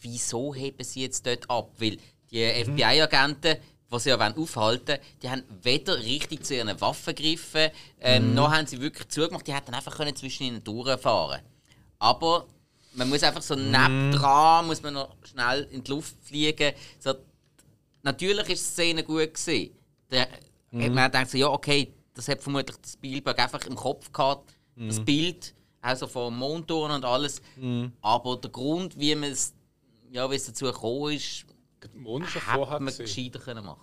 wieso 0.00 0.54
heben 0.54 0.82
sie 0.82 1.02
jetzt 1.02 1.26
dort 1.26 1.50
ab? 1.50 1.72
Weil 1.78 1.98
die 2.30 2.64
FBI-Agenten, 2.64 3.58
die 3.92 3.98
sie 4.00 4.10
ja 4.10 4.16
aufhalten 4.16 4.88
wollen, 4.88 5.00
die 5.22 5.30
haben 5.30 5.42
weder 5.62 5.96
richtig 5.98 6.44
zu 6.44 6.54
ihren 6.54 6.80
Waffen 6.80 7.14
gegriffen, 7.14 7.70
ähm, 8.00 8.34
noch 8.34 8.50
haben 8.50 8.66
sie 8.66 8.80
wirklich 8.80 9.08
zugemacht. 9.08 9.46
Die 9.46 9.54
hätten 9.54 9.74
einfach 9.74 9.96
können 9.96 10.16
zwischen 10.16 10.44
ihnen 10.44 10.64
durchfahren 10.64 11.40
Aber 11.98 12.46
man 12.94 13.08
muss 13.08 13.22
einfach 13.22 13.42
so 13.42 13.54
nebendran, 13.54 14.66
muss 14.66 14.82
man 14.82 14.94
noch 14.94 15.14
schnell 15.22 15.68
in 15.70 15.84
die 15.84 15.90
Luft 15.90 16.16
fliegen. 16.22 16.72
So, 16.98 17.14
natürlich 18.02 18.48
ist 18.48 18.66
die 18.66 18.72
Szene 18.72 19.04
gut 19.04 19.34
gewesen. 19.34 19.70
Da 20.08 20.20
hat 20.20 20.30
man 20.72 21.10
gedacht, 21.10 21.30
so, 21.30 21.38
ja 21.38 21.48
okay, 21.48 21.92
das 22.14 22.28
hat 22.28 22.42
vermutlich 22.42 22.76
der 22.76 22.88
Spielberg 22.90 23.38
einfach 23.38 23.64
im 23.66 23.76
Kopf 23.76 24.10
gehabt, 24.12 24.54
das 24.76 25.00
Bild, 25.04 25.54
also 25.80 26.06
vom 26.06 26.36
Mondturm 26.36 26.90
und 26.90 27.04
alles. 27.04 27.40
Aber 28.00 28.36
der 28.38 28.50
Grund, 28.50 28.98
wie 28.98 29.14
man 29.14 29.30
es, 29.30 29.54
ja, 30.10 30.28
wie 30.30 30.34
es 30.36 30.46
dazu 30.46 30.64
gekommen 30.64 31.12
ist, 31.12 31.44
Hätte 31.80 32.40
vorher 32.54 32.80
man 32.80 32.96
gescheiter 32.96 33.38
können 33.38 33.64
machen. 33.64 33.80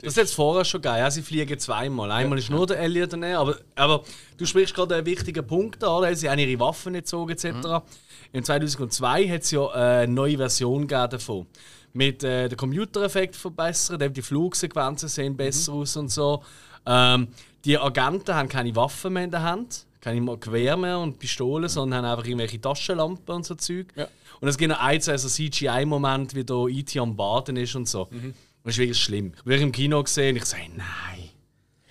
Das 0.00 0.12
ist 0.12 0.16
jetzt 0.16 0.34
vorher 0.34 0.64
schon 0.64 0.82
geil. 0.82 1.00
Ja, 1.00 1.10
sie 1.10 1.22
fliegen 1.22 1.58
zweimal. 1.58 2.10
Einmal 2.10 2.38
ist 2.38 2.50
nur 2.50 2.66
der 2.66 2.80
Elliot 2.80 3.12
daneben, 3.12 3.36
aber, 3.36 3.56
aber 3.76 4.02
du 4.36 4.44
sprichst 4.44 4.74
gerade 4.74 4.96
einen 4.96 5.06
wichtigen 5.06 5.46
Punkt 5.46 5.82
an. 5.84 5.90
oder? 5.90 6.14
Sie 6.14 6.28
haben 6.28 6.38
ihre 6.38 6.58
Waffen 6.60 6.92
nicht 6.92 7.04
gezogen 7.04 7.32
etc. 7.32 7.84
Im 8.32 8.44
2002 8.44 9.28
hat 9.28 9.42
es 9.42 9.50
ja 9.50 9.66
äh, 9.66 10.02
eine 10.02 10.12
neue 10.12 10.36
Version 10.36 10.86
gegeben 10.86 11.10
davon. 11.10 11.46
Mit 11.92 12.22
äh, 12.22 12.48
den 12.48 12.56
Computereffekt 12.56 13.34
verbessern, 13.34 14.00
eben 14.00 14.14
die 14.14 14.22
Flugsequenzen 14.22 15.08
sehen 15.08 15.36
besser 15.36 15.72
aus 15.72 15.96
und 15.96 16.08
so. 16.10 16.42
Ähm, 16.86 17.28
die 17.64 17.76
Agenten 17.78 18.34
haben 18.34 18.48
keine 18.48 18.74
Waffen 18.76 19.12
mehr 19.12 19.24
in 19.24 19.30
der 19.30 19.42
Hand, 19.42 19.86
keine 20.00 20.38
Gewehr 20.38 20.76
mehr 20.76 20.98
und 20.98 21.18
Pistolen, 21.18 21.68
sondern 21.68 22.04
haben 22.04 22.12
einfach 22.12 22.26
irgendwelche 22.26 22.60
Taschenlampen 22.60 23.34
und 23.34 23.44
so 23.44 23.54
Zeug. 23.54 23.88
Ja. 23.96 24.06
Und 24.40 24.48
es 24.48 24.56
gibt 24.56 24.70
noch 24.70 24.80
ein, 24.80 25.00
zwei 25.00 25.16
so 25.16 25.28
CGI-Momente, 25.28 26.34
wie 26.36 26.44
da 26.44 26.66
E.T. 26.66 26.98
am 26.98 27.16
Baden 27.16 27.56
ist 27.56 27.74
und 27.74 27.88
so. 27.88 28.04
Und 28.04 28.34
das 28.64 28.74
ist 28.74 28.78
wirklich 28.78 28.98
schlimm. 28.98 29.32
Ich 29.44 29.52
habe 29.52 29.62
im 29.62 29.72
Kino 29.72 30.02
gesehen 30.02 30.30
und 30.30 30.36
ich 30.36 30.44
sage, 30.44 30.64
nein. 30.76 31.30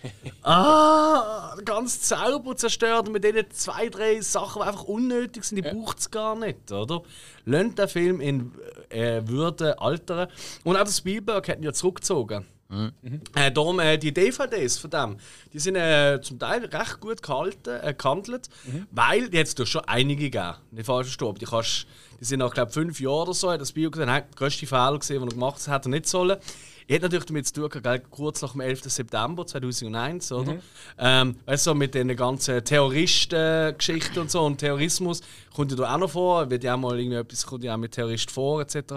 ah, 0.43 1.55
der 1.57 1.65
ganze 1.65 1.99
Zauber 1.99 2.55
zerstört 2.55 3.07
und 3.07 3.13
mit 3.13 3.23
diesen 3.23 3.51
zwei, 3.51 3.89
drei 3.89 4.21
Sachen, 4.21 4.61
die 4.61 4.67
einfach 4.67 4.83
unnötig 4.83 5.43
sind, 5.43 5.57
die 5.57 5.61
braucht 5.61 5.99
es 5.99 6.09
gar 6.09 6.35
nicht, 6.37 6.71
oder? 6.71 7.03
Lasst 7.45 7.77
den 7.77 7.87
Film 7.87 8.21
in 8.21 8.53
äh, 8.89 9.21
Würde 9.25 9.79
altern. 9.81 10.29
Und 10.63 10.77
auch 10.77 10.83
der 10.83 10.91
Spielberg 10.91 11.47
hat 11.49 11.57
ihn 11.57 11.63
ja 11.63 11.73
zurückgezogen. 11.73 12.45
Äh, 13.33 13.51
darum 13.51 13.79
äh, 13.79 13.97
die 13.97 14.13
DVDs 14.13 14.77
von 14.77 14.91
dem, 14.91 15.17
die 15.51 15.59
sind 15.59 15.75
äh, 15.75 16.19
zum 16.21 16.37
Teil 16.37 16.63
recht 16.65 16.99
gut 16.99 17.23
gehalten, 17.23 17.79
äh, 17.81 17.95
gehandelt, 17.95 18.47
weil 18.91 19.29
die 19.29 19.37
jetzt 19.37 19.67
schon 19.67 19.81
einige 19.87 20.29
gegeben. 20.29 20.53
Nicht 20.69 20.85
falsch 20.85 21.07
verstehen, 21.07 21.29
aber 21.29 21.39
die, 21.39 21.45
kannst, 21.45 21.87
die 22.19 22.25
sind 22.25 22.39
nach 22.39 22.53
glaube 22.53 22.71
fünf 22.71 22.99
Jahren 22.99 23.23
oder 23.23 23.33
so, 23.33 23.49
hat 23.49 23.61
das 23.61 23.71
Bio 23.71 23.89
gesagt, 23.89 24.07
nein, 24.07 24.23
der 24.29 24.35
grösste 24.35 24.67
Fehler 24.67 24.99
gesehen, 24.99 25.21
den 25.21 25.29
er 25.29 25.33
gemacht 25.33 25.67
hat, 25.67 25.75
hätte 25.75 25.89
er 25.89 25.91
nicht 25.91 26.07
sollen. 26.07 26.37
Ich 26.89 26.95
hätte 26.95 27.05
natürlich 27.05 27.25
damit 27.25 27.45
zu 27.45 27.53
tun, 27.53 27.69
gell, 27.83 27.99
kurz 28.09 28.41
nach 28.41 28.53
dem 28.53 28.61
11. 28.61 28.85
September 28.85 29.45
2001, 29.45 30.31
oder? 30.31 30.55
Ähm, 30.97 31.35
weißt 31.45 31.67
du, 31.67 31.69
so 31.69 31.75
mit 31.75 31.93
den 31.93 32.15
ganzen 32.15 32.65
Terroristen-Geschichten 32.65 34.17
und 34.17 34.31
so 34.31 34.41
und 34.41 34.57
Terrorismus 34.57 35.21
kommt 35.53 35.69
ja 35.69 35.77
da 35.77 35.93
auch 35.93 35.99
noch 35.99 36.09
vor, 36.09 36.49
wird 36.49 36.63
ja 36.63 36.73
auch 36.73 36.79
mal 36.79 36.99
irgendwie 36.99 37.17
etwas 37.19 37.45
kommt 37.45 37.63
ja 37.63 37.75
auch 37.75 37.77
mit 37.77 37.91
Terroristen 37.91 38.33
vor, 38.33 38.61
etc. 38.61 38.75
Und 38.77 38.89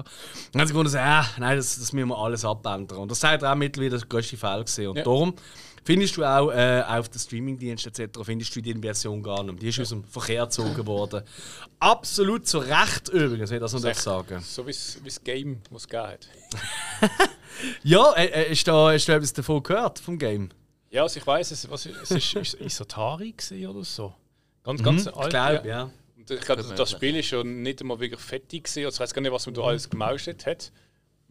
dann 0.52 0.62
haben 0.62 0.68
sie 0.68 0.72
so, 0.90 0.96
äh, 0.96 1.20
nein, 1.36 1.56
das, 1.58 1.78
das 1.78 1.92
müssen 1.92 2.08
wir 2.08 2.16
alles 2.16 2.46
abändern. 2.46 2.96
Und 2.96 3.10
das 3.10 3.20
sagt 3.20 3.44
auch 3.44 3.54
mittlerweile 3.54 3.98
der 3.98 4.08
grösste 4.08 4.38
Fehler 4.38 4.64
gesehen. 4.64 4.88
Und 4.88 4.96
Ja. 4.96 5.02
darum 5.02 5.34
findest 5.84 6.16
du 6.16 6.24
auch 6.24 6.50
äh, 6.50 6.82
auf 6.86 7.08
den 7.08 7.18
Streamingdienst 7.18 7.86
etc. 7.86 8.18
findest 8.22 8.54
du 8.54 8.60
die 8.60 8.74
Version 8.74 9.22
gar 9.22 9.42
nicht. 9.42 9.62
Die 9.62 9.68
ist 9.68 9.80
aus 9.80 9.88
dem 9.90 10.04
Verkehr 10.04 10.44
gezogen 10.44 10.86
worden. 10.86 11.22
Absolut 11.78 12.46
zu 12.46 12.58
Recht 12.58 13.08
übrigens, 13.08 13.50
wenn 13.50 13.56
ich 13.56 13.62
das 13.62 13.72
noch 13.72 13.94
sagen. 13.94 14.40
So 14.40 14.66
wie 14.66 14.70
es 14.70 15.00
das 15.04 15.22
Game 15.22 15.60
muss 15.70 15.88
geben 15.88 16.02
hat. 16.02 16.28
Ja, 17.82 18.12
äh, 18.14 18.26
äh, 18.26 18.52
ist 18.52 18.66
da, 18.66 18.92
hast 18.92 19.06
du 19.06 19.12
etwas 19.12 19.32
davon 19.32 19.62
gehört, 19.62 19.98
vom 19.98 20.18
Game? 20.18 20.48
Ja, 20.90 21.02
also 21.02 21.18
ich 21.18 21.26
weiß 21.26 21.50
es, 21.50 21.70
was, 21.70 21.86
es 21.86 22.10
ist, 22.10 22.34
ist 22.34 22.54
Isotari 22.54 23.34
oder 23.68 23.84
so. 23.84 24.14
Ganz, 24.64 24.82
ganz 24.82 25.06
alt. 25.06 25.16
Mhm, 25.16 25.22
Ich 25.22 25.28
glaube, 25.30 25.54
ja. 25.54 25.64
ja. 25.64 25.90
Und 26.16 26.30
ich 26.30 26.40
glaube, 26.40 26.62
das, 26.62 26.74
das 26.74 26.90
Spiel 26.90 27.16
ist 27.16 27.26
schon 27.26 27.62
nicht 27.62 27.80
einmal 27.80 27.98
wirklich 28.00 28.20
fertig 28.20 28.64
gewesen. 28.64 28.84
Also 28.86 28.96
ich 28.96 29.00
weiß 29.00 29.14
gar 29.14 29.22
nicht, 29.22 29.32
was 29.32 29.46
man 29.46 29.54
da 29.54 29.62
alles 29.62 29.88
gemauscht 29.90 30.28
hat. 30.46 30.72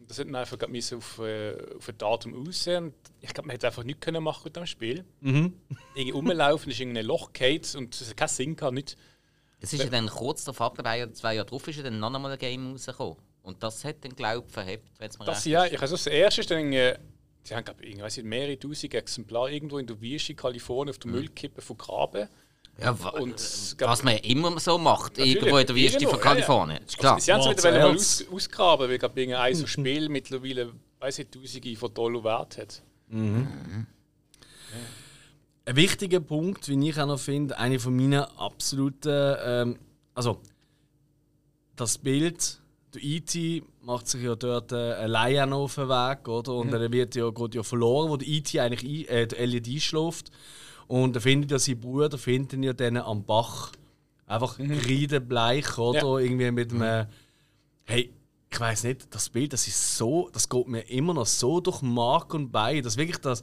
Das 0.08 0.18
hat 0.18 0.26
man 0.26 0.40
einfach 0.40 0.58
gerade 0.58 0.72
müssen 0.72 0.98
auf, 0.98 1.18
äh, 1.18 1.54
auf 1.76 1.88
ein 1.88 1.98
Datum 1.98 2.48
aussehen. 2.48 2.84
Und 2.84 2.94
ich 3.20 3.32
glaube, 3.32 3.46
man 3.46 3.54
hätte 3.54 3.66
einfach 3.66 3.84
nichts 3.84 4.00
können 4.00 4.22
machen 4.22 4.42
mit 4.44 4.56
dem 4.56 4.66
Spiel. 4.66 5.04
Irgendwie 5.94 6.10
rumlaufen, 6.10 6.70
ist 6.70 6.80
in 6.80 6.96
ein 6.96 7.04
Loch 7.04 7.32
gefallen 7.32 7.62
und 7.76 8.00
es 8.00 8.08
hat 8.08 8.16
keinen 8.16 8.28
Sinn 8.28 8.56
gehabt. 8.56 8.74
Nicht. 8.74 8.96
Es 9.60 9.72
ist 9.72 9.84
ja 9.84 9.90
dann 9.90 10.08
kurz 10.08 10.44
darauf, 10.44 10.78
oder 10.78 11.12
zwei 11.14 11.34
Jahre 11.34 11.46
drauf, 11.46 11.66
ist 11.68 11.76
ja 11.76 11.84
dann 11.84 12.00
noch 12.00 12.12
einmal 12.12 12.32
ein 12.32 12.38
Game 12.38 12.72
rausgekommen. 12.72 13.16
Und 13.42 13.62
das 13.62 13.84
hat 13.84 14.04
dann, 14.04 14.14
glaube 14.14 14.46
ich, 14.46 14.52
verhebt, 14.52 14.88
wenn 14.98 15.08
es 15.08 15.18
mir 15.18 15.24
Das 15.24 15.44
ja, 15.44 15.64
ich 15.66 15.80
also 15.80 15.94
das 15.94 16.06
erste 16.06 16.40
ist 16.42 16.50
dann, 16.50 16.72
äh, 16.72 16.98
sie 17.42 17.54
haben 17.54 17.64
glaube 17.64 17.84
ich, 17.84 18.22
mehrere 18.22 18.58
tausend 18.58 18.94
Exemplare 18.94 19.52
irgendwo 19.52 19.78
in 19.78 19.86
der 19.86 20.00
Wüste 20.00 20.34
Kalifornien 20.34 20.90
auf 20.90 20.98
der 20.98 21.10
Müllkippe 21.10 21.60
vergraben. 21.60 22.28
Ja, 22.80 22.98
wa- 23.02 23.10
Und 23.10 23.74
gab- 23.76 23.90
was 23.90 24.02
man 24.02 24.14
ja 24.14 24.20
immer 24.24 24.58
so 24.58 24.78
macht, 24.78 25.18
Natürlich, 25.18 25.36
irgendwo 25.36 25.58
in 25.58 25.66
der 25.66 25.76
Wüste 25.76 26.00
von 26.00 26.08
ja, 26.10 26.16
ja. 26.16 26.22
Kalifornien. 26.22 26.82
Ist 26.84 26.98
klar. 26.98 27.20
Sie 27.20 27.32
haben 27.32 27.40
es 27.40 27.46
mittlerweile 27.48 27.84
mal 27.84 27.94
aus, 27.94 28.24
ausgraben, 28.32 28.88
weil 28.88 28.98
gerade 28.98 29.14
wegen 29.16 29.34
ein 29.34 29.54
so 29.54 29.66
Spiel 29.68 30.08
mittlerweile, 30.08 30.72
weiß 30.98 31.18
ich, 31.20 31.28
Tausende 31.28 31.76
von 31.76 31.92
Dollar 31.94 32.24
wert 32.24 32.58
hat. 32.58 32.82
Ein 35.64 35.76
wichtiger 35.76 36.20
Punkt, 36.20 36.68
wie 36.68 36.88
ich 36.88 36.98
auch 37.00 37.06
noch 37.06 37.20
finde, 37.20 37.56
eine 37.58 37.78
von 37.78 37.94
meinen 37.94 38.20
absoluten. 38.22 39.36
Ähm, 39.44 39.78
also, 40.14 40.40
das 41.76 41.98
Bild, 41.98 42.58
der 42.94 43.02
E.T. 43.02 43.62
macht 43.82 44.08
sich 44.08 44.22
ja 44.22 44.34
dort 44.34 44.72
äh, 44.72 44.76
alleine 44.94 45.46
noch 45.46 45.60
auf 45.64 45.74
den 45.76 45.88
Weg, 45.88 46.26
oder? 46.26 46.54
Und 46.54 46.72
dann 46.72 46.90
wird 46.92 47.14
ja, 47.14 47.30
geht 47.30 47.54
ja 47.54 47.62
verloren, 47.62 48.10
wo 48.10 48.16
der 48.16 48.26
E.T. 48.28 48.58
eigentlich 48.60 49.08
ein, 49.08 49.14
äh, 49.14 49.26
der 49.26 49.38
Elliot 49.38 49.68
einschläft. 49.68 50.30
Und 50.92 51.16
er 51.16 51.22
findet 51.22 51.50
ja 51.50 51.58
seinen 51.58 51.80
Bruder, 51.80 52.18
findet 52.18 52.52
ihn 52.52 52.64
ja 52.64 52.74
dann 52.74 52.98
am 52.98 53.24
Bach. 53.24 53.72
Einfach 54.26 54.58
kreidebleich, 54.58 55.78
oder? 55.78 56.00
Ja. 56.00 56.18
Irgendwie 56.18 56.50
mit 56.50 56.70
einem. 56.70 57.06
Hey, 57.84 58.12
ich 58.50 58.60
weiß 58.60 58.84
nicht, 58.84 59.06
das 59.14 59.30
Bild, 59.30 59.54
das 59.54 59.66
ist 59.66 59.96
so, 59.96 60.28
das 60.34 60.50
geht 60.50 60.68
mir 60.68 60.82
immer 60.90 61.14
noch 61.14 61.24
so 61.24 61.60
durch 61.60 61.80
Mark 61.80 62.34
und 62.34 62.52
Bein, 62.52 62.82
dass 62.82 62.98
wirklich 62.98 63.16
das. 63.16 63.42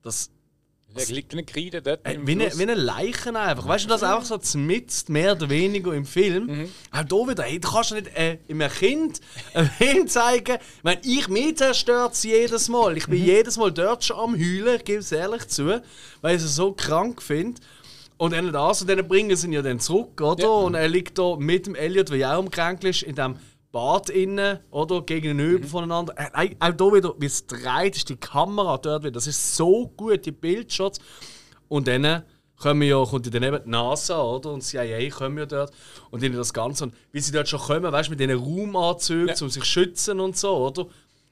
das 0.00 0.30
Der 0.96 1.06
liegt 1.06 1.32
der 1.32 1.42
Kreide 1.42 1.82
dort. 1.82 2.06
Im 2.08 2.26
wie, 2.26 2.32
eine, 2.32 2.56
wie 2.56 2.62
eine 2.62 2.74
Leiche 2.74 3.34
einfach. 3.34 3.66
Weißt 3.66 3.84
du, 3.84 3.88
das 3.88 4.02
einfach 4.02 4.24
so 4.24 4.38
zmitzt, 4.38 5.08
mehr 5.08 5.32
oder 5.32 5.48
weniger 5.48 5.92
im 5.92 6.04
Film. 6.04 6.68
Auch 6.90 7.04
da 7.04 7.16
wieder, 7.30 7.42
hey, 7.44 7.58
du 7.58 7.70
kannst 7.70 7.92
nicht 7.92 8.08
äh, 8.14 8.38
einem 8.48 8.70
Kind 8.70 9.20
einen 9.54 9.70
Film 9.70 10.08
zeigen. 10.08 10.56
Ich 10.56 10.84
meine, 10.84 11.00
ich 11.04 11.28
mich 11.28 11.56
zerstört 11.56 12.14
es 12.14 12.22
jedes 12.22 12.68
Mal. 12.68 12.96
Ich 12.96 13.06
bin 13.06 13.24
jedes 13.24 13.56
Mal 13.56 13.72
dort 13.72 14.04
schon 14.04 14.16
am 14.16 14.34
Heulen, 14.34 14.76
ich 14.76 14.84
gebe 14.84 15.00
es 15.00 15.12
ehrlich 15.12 15.48
zu, 15.48 15.82
weil 16.20 16.36
ich 16.36 16.42
es 16.42 16.54
so 16.54 16.72
krank 16.72 17.22
finde. 17.22 17.60
Und 18.18 18.34
dann 18.34 18.52
das, 18.52 18.82
und 18.82 18.88
dann 18.88 19.08
bringen 19.08 19.34
sie 19.34 19.48
ihn 19.48 19.52
ja 19.52 19.62
dann 19.62 19.80
zurück, 19.80 20.20
oder? 20.20 20.44
Ja. 20.44 20.48
Und 20.48 20.74
er 20.74 20.88
liegt 20.88 21.18
da 21.18 21.34
mit 21.36 21.66
dem 21.66 21.74
Elliot, 21.74 22.10
der 22.10 22.16
ja 22.18 22.36
auch 22.36 22.38
umkränkelt 22.38 22.94
ist, 22.94 23.02
in 23.02 23.16
dem 23.16 23.36
Bad 23.72 24.10
innen, 24.10 24.58
oder? 24.70 25.02
Gegenüber 25.02 25.66
voneinander. 25.66 26.14
Äh, 26.16 26.54
auch 26.60 26.72
da 26.72 26.84
wieder, 26.92 27.14
wie 27.18 27.26
es 27.26 27.46
dreht, 27.46 27.96
ist 27.96 28.08
die 28.08 28.16
Kamera 28.16 28.76
dort 28.78 29.02
wieder. 29.02 29.12
Das 29.12 29.26
ist 29.26 29.56
so 29.56 29.88
gut, 29.96 30.24
die 30.26 30.30
Bildshots. 30.32 31.00
Und 31.68 31.88
dann 31.88 32.22
kommen 32.56 32.82
ja, 32.82 33.02
kommt 33.04 33.26
ja 33.26 33.32
dann 33.32 33.42
eben 33.42 33.64
die 33.64 33.70
NASA 33.70 34.22
oder? 34.22 34.52
und 34.52 34.60
CIA 34.62 35.08
kommen 35.10 35.38
ja 35.38 35.46
dort 35.46 35.72
und 36.10 36.22
ihnen 36.22 36.36
das 36.36 36.52
Ganze. 36.52 36.84
Und 36.84 36.94
wie 37.10 37.20
sie 37.20 37.32
dort 37.32 37.48
schon 37.48 37.60
kommen, 37.60 37.90
weißt 37.90 38.08
du, 38.08 38.10
mit 38.12 38.20
diesen 38.20 38.38
Raumanzügen, 38.38 39.28
Ja. 39.34 39.42
um 39.42 39.50
sich 39.50 39.62
zu 39.64 39.68
schützen 39.68 40.20
und 40.20 40.36
so, 40.36 40.56
oder? 40.56 40.86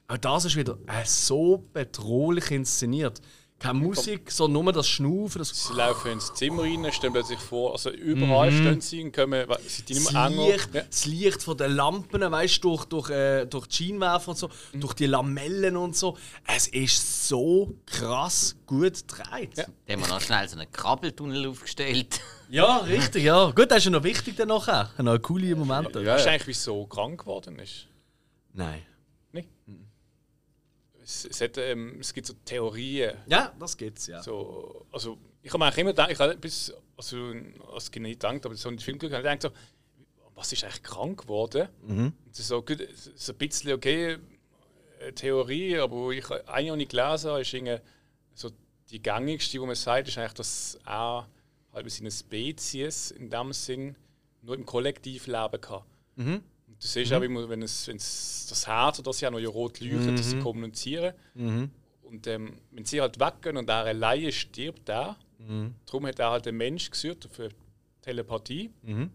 Auch 0.07 0.17
das 0.17 0.43
ist 0.45 0.57
wieder 0.57 0.77
äh, 0.87 1.05
so 1.05 1.63
bedrohlich 1.71 2.51
inszeniert. 2.51 3.21
Keine 3.61 3.79
Musik, 3.79 4.31
sondern 4.31 4.63
nur 4.63 4.73
das 4.73 4.87
Schnaufen, 4.89 5.39
das 5.39 5.49
Sie 5.67 5.73
laufen 5.73 6.11
ins 6.13 6.33
Zimmer 6.33 6.63
rein, 6.63 6.91
stellen 6.91 7.13
plötzlich 7.13 7.39
vor, 7.39 7.73
also 7.73 7.89
überall 7.91 8.51
stehen 8.51 8.81
sie 8.81 9.03
und 9.03 9.15
kommen, 9.15 9.45
sind 9.67 9.89
die 9.89 9.93
nicht 9.93 10.11
mehr 10.11 10.23
das 10.23 10.31
enger. 10.33 10.47
Licht, 10.47 10.69
Ja. 10.73 10.81
das 10.81 11.05
Licht 11.05 11.43
von 11.43 11.57
den 11.57 11.71
Lampen, 11.73 12.21
weißt 12.31 12.63
du, 12.63 12.69
durch, 12.69 12.85
durch, 12.85 13.09
äh, 13.11 13.45
durch 13.45 13.67
die 13.67 13.75
Scheinwerfer 13.87 14.29
und 14.29 14.37
so, 14.37 14.49
durch 14.73 14.93
die 14.93 15.05
Lamellen 15.05 15.77
und 15.77 15.95
so. 15.95 16.17
Es 16.47 16.67
ist 16.67 17.27
so 17.27 17.75
krass 17.85 18.55
gut 18.65 19.07
gedreht. 19.07 19.57
Ja. 19.57 19.65
Da 19.85 19.93
haben 19.93 20.01
wir 20.01 20.07
noch 20.07 20.21
schnell 20.21 20.47
so 20.49 20.57
einen 20.57 20.71
Krabbeltunnel 20.71 21.47
aufgestellt. 21.47 22.19
Ja, 22.53 22.79
richtig, 22.79 23.23
ja. 23.23 23.49
Gut, 23.51 23.71
das 23.71 23.77
ist 23.77 23.85
ja 23.85 23.91
noch 23.91 24.03
wichtig 24.03 24.35
dann 24.35 24.49
nachher. 24.49 24.89
Noch 24.97 25.17
coole 25.21 25.55
Momente. 25.55 26.05
Weißt 26.05 26.25
du 26.25 26.29
eigentlich, 26.31 26.47
wieso 26.47 26.85
krank 26.85 27.21
geworden 27.21 27.57
ist? 27.59 27.87
Nein. 28.51 28.81
Nicht? 29.31 29.47
Es, 31.11 31.25
es, 31.25 31.41
hat, 31.41 31.57
ähm, 31.57 31.97
es 31.99 32.13
gibt 32.13 32.27
so 32.27 32.33
Theorien. 32.45 33.17
Ja, 33.27 33.53
das 33.59 33.75
gibt's, 33.77 34.07
ja. 34.07 34.23
So, 34.23 34.85
also, 34.91 35.17
ich 35.41 35.49
habe 35.49 35.59
mir 35.59 35.65
eigentlich 35.65 35.77
immer 35.79 35.91
gedacht, 35.91 36.11
ich 36.11 36.19
habe 36.19 36.37
bis, 36.37 36.73
also, 36.95 37.33
als 37.73 37.91
Kind 37.91 38.03
nicht 38.03 38.19
gedacht, 38.19 38.45
aber 38.45 38.55
so 38.55 38.69
in 38.69 38.77
den 38.77 38.81
Film 38.81 38.97
geschaut, 38.97 39.13
habe 39.13 39.27
ich 39.27 39.39
gedacht, 39.39 39.53
so, 39.53 40.29
was 40.35 40.51
ist 40.51 40.63
eigentlich 40.63 40.83
krank 40.83 41.21
geworden? 41.21 41.67
Mhm. 41.85 42.13
Das 42.29 42.39
ist 42.39 42.47
so, 42.47 42.61
gut, 42.61 42.87
so 43.15 43.33
ein 43.33 43.37
bisschen 43.37 43.73
okay, 43.73 44.17
äh, 44.99 45.11
Theorie, 45.13 45.77
aber 45.77 46.11
ich 46.11 46.29
eigentlich 46.31 46.71
auch 46.71 46.75
nicht 46.75 46.91
gelesen 46.91 47.31
habe, 47.31 47.41
ist 47.41 47.53
irgendwie 47.53 47.79
so 48.33 48.49
die 48.89 49.01
gängigste, 49.01 49.59
die 49.59 49.65
man 49.65 49.75
sagt, 49.75 50.07
ist 50.07 50.17
eigentlich, 50.17 50.33
dass 50.33 50.79
er 50.85 51.27
halt 51.73 51.83
mit 51.83 51.93
seiner 51.93 52.11
Spezies 52.11 53.11
in 53.11 53.29
dem 53.29 53.53
Sinn 53.53 53.95
nur 54.41 54.55
im 54.55 54.65
Kollektiv 54.65 55.27
leben 55.27 55.61
kann. 55.61 55.83
Mhm. 56.15 56.43
Du 56.81 56.87
siehst 56.87 57.11
mhm. 57.11 57.17
auch 57.17 57.21
immer, 57.21 57.47
wenn 57.47 57.61
es, 57.61 57.87
wenn 57.87 57.97
es 57.97 58.47
das 58.49 58.65
Herz 58.65 58.97
oder 58.99 59.11
das 59.11 59.21
ja 59.21 59.29
noch 59.29 59.39
rot 59.53 59.79
leuchtet, 59.79 60.11
mhm. 60.11 60.15
dass 60.15 60.29
sie 60.31 60.37
mhm. 60.37 60.43
kommunizieren. 60.43 61.13
Mhm. 61.35 61.69
Und 62.01 62.27
ähm, 62.27 62.53
wenn 62.71 62.85
sie 62.85 62.99
halt 62.99 63.19
weggehen 63.19 63.55
und 63.55 63.69
er 63.69 63.85
alleine 63.85 64.31
stirbt, 64.31 64.87
der, 64.87 65.15
mhm. 65.37 65.75
darum 65.85 66.07
hat 66.07 66.19
er 66.19 66.31
halt 66.31 66.45
den 66.47 66.57
Mensch 66.57 66.89
gesucht 66.89 67.29
für 67.31 67.49
Telepathie, 68.01 68.71
mhm. 68.81 69.11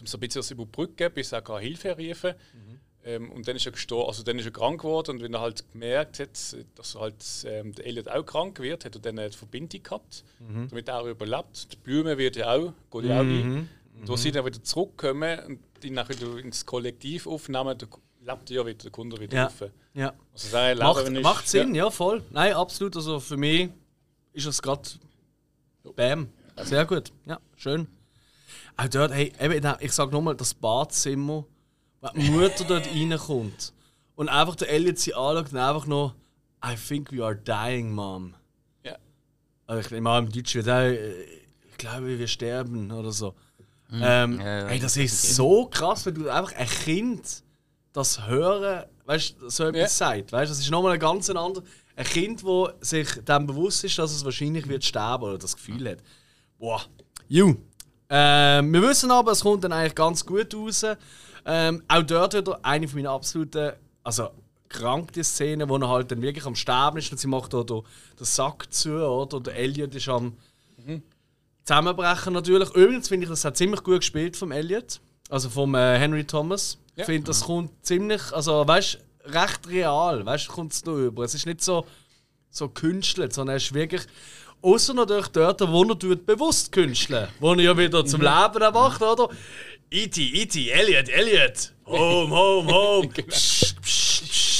um 0.00 0.06
so 0.06 0.16
ein 0.16 0.20
bisschen 0.20 0.38
das 0.38 0.50
überbrücken, 0.52 1.12
bis 1.12 1.32
er 1.32 1.42
kann 1.42 1.60
Hilfe 1.60 1.96
rufen 1.98 2.34
mhm. 2.54 2.80
ähm, 3.04 3.32
Und 3.32 3.48
dann 3.48 3.56
ist 3.56 3.66
er 3.66 3.72
gestorben, 3.72 4.08
also 4.08 4.22
dann 4.22 4.38
ist 4.38 4.46
er 4.46 4.52
krank 4.52 4.80
geworden 4.80 5.16
und 5.16 5.22
wenn 5.22 5.34
er 5.34 5.40
halt 5.40 5.64
gemerkt 5.72 6.20
hat, 6.20 6.56
dass 6.76 6.94
halt 6.94 7.24
ähm, 7.44 7.74
der 7.74 7.84
Elliot 7.84 8.08
auch 8.08 8.24
krank 8.24 8.60
wird, 8.60 8.84
hat 8.84 8.94
er 8.94 9.00
dann 9.00 9.18
eine 9.18 9.32
Verbindung 9.32 9.82
gehabt, 9.82 10.24
mhm. 10.38 10.68
damit 10.68 10.88
er 10.88 11.04
überlebt. 11.04 11.72
Die 11.72 11.76
Blume 11.76 12.16
wird 12.16 12.36
ja 12.36 12.54
auch, 12.54 12.72
geht 12.92 13.04
ja 13.04 13.16
auch 13.16 13.24
rein. 13.24 13.68
Und 14.00 14.08
wo 14.08 14.16
sie 14.16 14.30
dann 14.30 14.46
wieder 14.46 14.62
zurückkommen 14.62 15.40
und 15.40 15.67
die 15.82 15.90
nachher 15.90 16.20
ins 16.38 16.64
Kollektiv 16.64 17.26
aufnehmen, 17.26 17.76
da 17.76 17.86
lebt 18.24 18.50
ja 18.50 18.66
wieder 18.66 18.78
der 18.78 18.90
Kunde 18.90 19.18
wieder 19.20 19.36
ja. 19.36 19.46
auf. 19.46 19.64
Ja. 19.94 20.12
Also 20.32 20.48
sagen, 20.48 20.78
macht, 20.78 21.08
ist, 21.08 21.22
macht 21.22 21.48
Sinn, 21.48 21.74
ja. 21.74 21.84
ja. 21.84 21.90
voll. 21.90 22.22
Nein, 22.30 22.54
absolut. 22.54 22.96
Also 22.96 23.20
für 23.20 23.36
mich 23.36 23.70
ist 24.32 24.46
es 24.46 24.62
gerade 24.62 24.88
Bam. 25.96 26.28
Sehr 26.62 26.84
gut. 26.84 27.12
Ja, 27.26 27.38
schön. 27.56 27.88
Auch 28.76 28.88
dort, 28.88 29.12
hey, 29.12 29.32
eben, 29.40 29.74
ich 29.80 29.92
sag 29.92 30.12
nochmal, 30.12 30.36
das 30.36 30.54
Badzimmer, 30.54 31.44
wenn 32.00 32.22
die 32.22 32.30
Mutter 32.30 32.64
dort 32.64 32.86
reinkommt 32.94 33.72
und 34.14 34.28
einfach 34.28 34.56
der 34.56 34.70
Elliot 34.70 34.98
sie 34.98 35.14
anschaut 35.14 35.52
und 35.52 35.58
einfach 35.58 35.86
noch 35.86 36.14
I 36.64 36.74
think 36.74 37.12
we 37.12 37.24
are 37.24 37.36
dying, 37.36 37.92
Mom. 37.92 38.34
Ja. 38.84 38.96
Also 39.66 39.80
ich 39.80 39.90
nehme 39.90 40.10
an, 40.10 40.26
im 40.26 40.32
Deutsch 40.32 40.54
wird 40.54 40.68
auch, 40.68 40.72
äh, 40.72 41.22
ich 41.70 41.76
glaube, 41.78 42.18
wir 42.18 42.26
sterben 42.26 42.90
oder 42.90 43.12
so. 43.12 43.34
Mhm. 43.90 44.02
Ähm, 44.02 44.40
ja, 44.40 44.46
ja, 44.46 44.66
ey, 44.68 44.78
das 44.78 44.96
ist 44.96 45.34
so 45.34 45.66
krass, 45.66 46.04
wenn 46.04 46.14
du 46.14 46.28
einfach 46.28 46.54
ein 46.54 46.68
Kind 46.68 47.42
das 47.92 48.26
Hören, 48.26 48.84
weißt 49.06 49.36
so 49.48 49.64
etwas 49.64 49.80
ja. 49.80 49.88
sagt. 49.88 50.32
Weißt, 50.32 50.50
das 50.50 50.58
ist 50.58 50.70
nochmal 50.70 50.92
ein 50.92 51.00
ganz 51.00 51.30
anderer. 51.30 51.64
Ein 51.96 52.04
Kind, 52.04 52.42
das 52.44 52.90
sich 52.90 53.08
dem 53.24 53.46
bewusst 53.46 53.82
ist, 53.84 53.98
dass 53.98 54.12
es 54.12 54.24
wahrscheinlich 54.24 54.68
wird 54.68 54.84
sterben 54.84 55.24
oder 55.24 55.38
das 55.38 55.56
Gefühl 55.56 55.88
hat. 55.88 55.98
Boah, 56.58 56.82
you. 57.28 57.56
Ähm, 58.10 58.72
wir 58.72 58.82
wissen 58.82 59.10
aber, 59.10 59.32
es 59.32 59.40
kommt 59.40 59.64
dann 59.64 59.72
eigentlich 59.72 59.94
ganz 59.94 60.24
gut 60.24 60.54
raus. 60.54 60.84
Ähm, 61.44 61.82
auch 61.88 62.02
dort 62.02 62.34
wieder 62.34 62.58
eine 62.62 62.86
von 62.86 62.98
meinen 62.98 63.08
absoluten, 63.08 63.72
also 64.04 64.28
kranke 64.68 65.24
Szenen, 65.24 65.68
wo 65.68 65.76
er 65.78 65.88
halt 65.88 66.10
dann 66.10 66.20
wirklich 66.20 66.44
am 66.44 66.54
Sterben 66.54 66.98
ist 66.98 67.10
und 67.10 67.18
sie 67.18 67.26
macht 67.26 67.54
da 67.54 67.64
den 67.64 67.82
Sack 68.20 68.72
zu, 68.72 69.02
oder? 69.02 69.40
Der 69.40 69.56
Elliot 69.56 69.94
ist 69.94 70.08
am 70.08 70.36
mhm 70.76 71.02
zusammenbrechen 71.68 72.32
natürlich. 72.32 72.70
Übrigens 72.70 73.08
finde 73.08 73.24
ich, 73.24 73.30
das 73.30 73.44
hat 73.44 73.56
ziemlich 73.56 73.82
gut 73.82 74.00
gespielt 74.00 74.36
vom 74.36 74.52
Elliot, 74.52 75.00
also 75.28 75.50
vom 75.50 75.74
äh, 75.74 75.98
Henry 75.98 76.24
Thomas. 76.24 76.78
Ich 76.96 77.04
finde, 77.04 77.28
das 77.28 77.42
kommt 77.42 77.70
ziemlich, 77.86 78.32
also 78.32 78.66
weißt 78.66 78.98
recht 79.26 79.68
real, 79.68 80.24
weißt 80.24 80.48
kommt 80.48 80.72
es 80.72 80.82
da 80.82 80.92
über. 80.92 81.24
Es 81.24 81.34
ist 81.34 81.46
nicht 81.46 81.62
so, 81.62 81.86
so 82.50 82.68
künstelt, 82.68 83.32
sondern 83.34 83.56
es 83.56 83.64
ist 83.64 83.74
wirklich. 83.74 84.02
Außer 84.60 84.92
natürlich 84.92 85.28
dort, 85.28 85.60
wo 85.60 85.84
er 85.84 85.96
tut, 85.96 86.26
bewusst 86.26 86.72
künsteln, 86.72 87.28
wo 87.38 87.52
er 87.52 87.60
ja 87.60 87.78
wieder 87.78 88.04
zum 88.04 88.20
mhm. 88.20 88.26
Leben 88.26 88.62
erwacht, 88.62 89.00
oder? 89.00 89.28
E.T., 89.90 90.20
E.T., 90.20 90.70
Elliot, 90.70 91.08
Elliot, 91.08 91.72
home, 91.86 92.34
home, 92.34 92.72
home. 92.72 93.08
genau. 93.14 93.28
psch, 93.28 93.74
psch, 93.80 94.17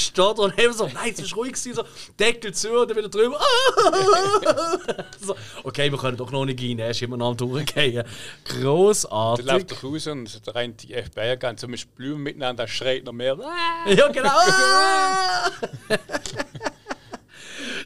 steht 0.09 0.39
und 0.39 0.59
eben 0.59 0.73
so, 0.73 0.89
nein, 0.93 1.11
es 1.13 1.19
ist 1.19 1.35
ruhig 1.35 1.53
gewesen, 1.53 1.73
so, 1.75 1.83
Deckel 2.19 2.53
zu 2.53 2.69
und 2.71 2.89
dann 2.89 2.97
wieder 2.97 3.09
drüber. 3.09 3.39
so, 5.19 5.35
okay, 5.63 5.91
wir 5.91 5.97
können 5.97 6.17
doch 6.17 6.31
noch 6.31 6.45
nicht 6.45 6.61
rein, 6.61 6.79
er 6.79 6.89
ist 6.89 7.01
immer 7.01 7.17
noch 7.17 7.29
am 7.29 7.37
Durchgehen. 7.37 8.03
Großartig. 8.45 9.45
Der 9.45 9.55
läuft 9.55 9.71
doch 9.71 9.83
raus 9.83 10.07
und 10.07 10.47
der 10.47 10.55
rennt 10.55 10.83
die 10.83 10.93
FBI 10.93 11.37
gehen 11.39 11.57
zum 11.57 11.71
Beispiel 11.71 12.15
miteinander, 12.15 12.63
der 12.63 12.71
schreit 12.71 13.03
noch 13.03 13.13
mehr. 13.13 13.37
ja, 13.87 14.07
genau. 14.09 14.29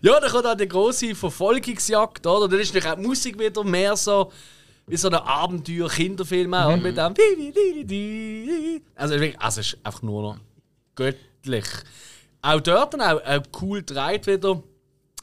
ja, 0.01 0.19
dann 0.19 0.31
kommt 0.31 0.45
auch 0.45 0.55
die 0.55 0.67
große 0.67 1.15
Verfolgungsjagd, 1.15 2.25
oder? 2.25 2.47
Dann 2.47 2.59
ist 2.59 2.75
auch 2.85 2.95
die 2.95 3.01
Musik 3.01 3.39
wieder 3.39 3.63
mehr 3.63 3.95
so 3.95 4.31
wie 4.87 4.97
so 4.97 5.07
ein 5.07 5.15
Abenteuer-Kinderfilm 5.15 6.49
mhm. 6.49 6.81
mit 6.81 6.97
dem. 6.97 7.13
Also, 8.95 9.15
also, 9.15 9.61
es 9.61 9.73
ist 9.73 9.77
einfach 9.83 10.01
nur 10.01 10.21
noch 10.21 10.37
göttlich. 10.95 11.65
Auch 12.43 12.59
dort 12.59 12.93
dann 12.93 13.01
auch 13.01 13.19
äh, 13.21 13.41
cool 13.61 13.81
dreht 13.83 14.27
wieder. 14.27 14.61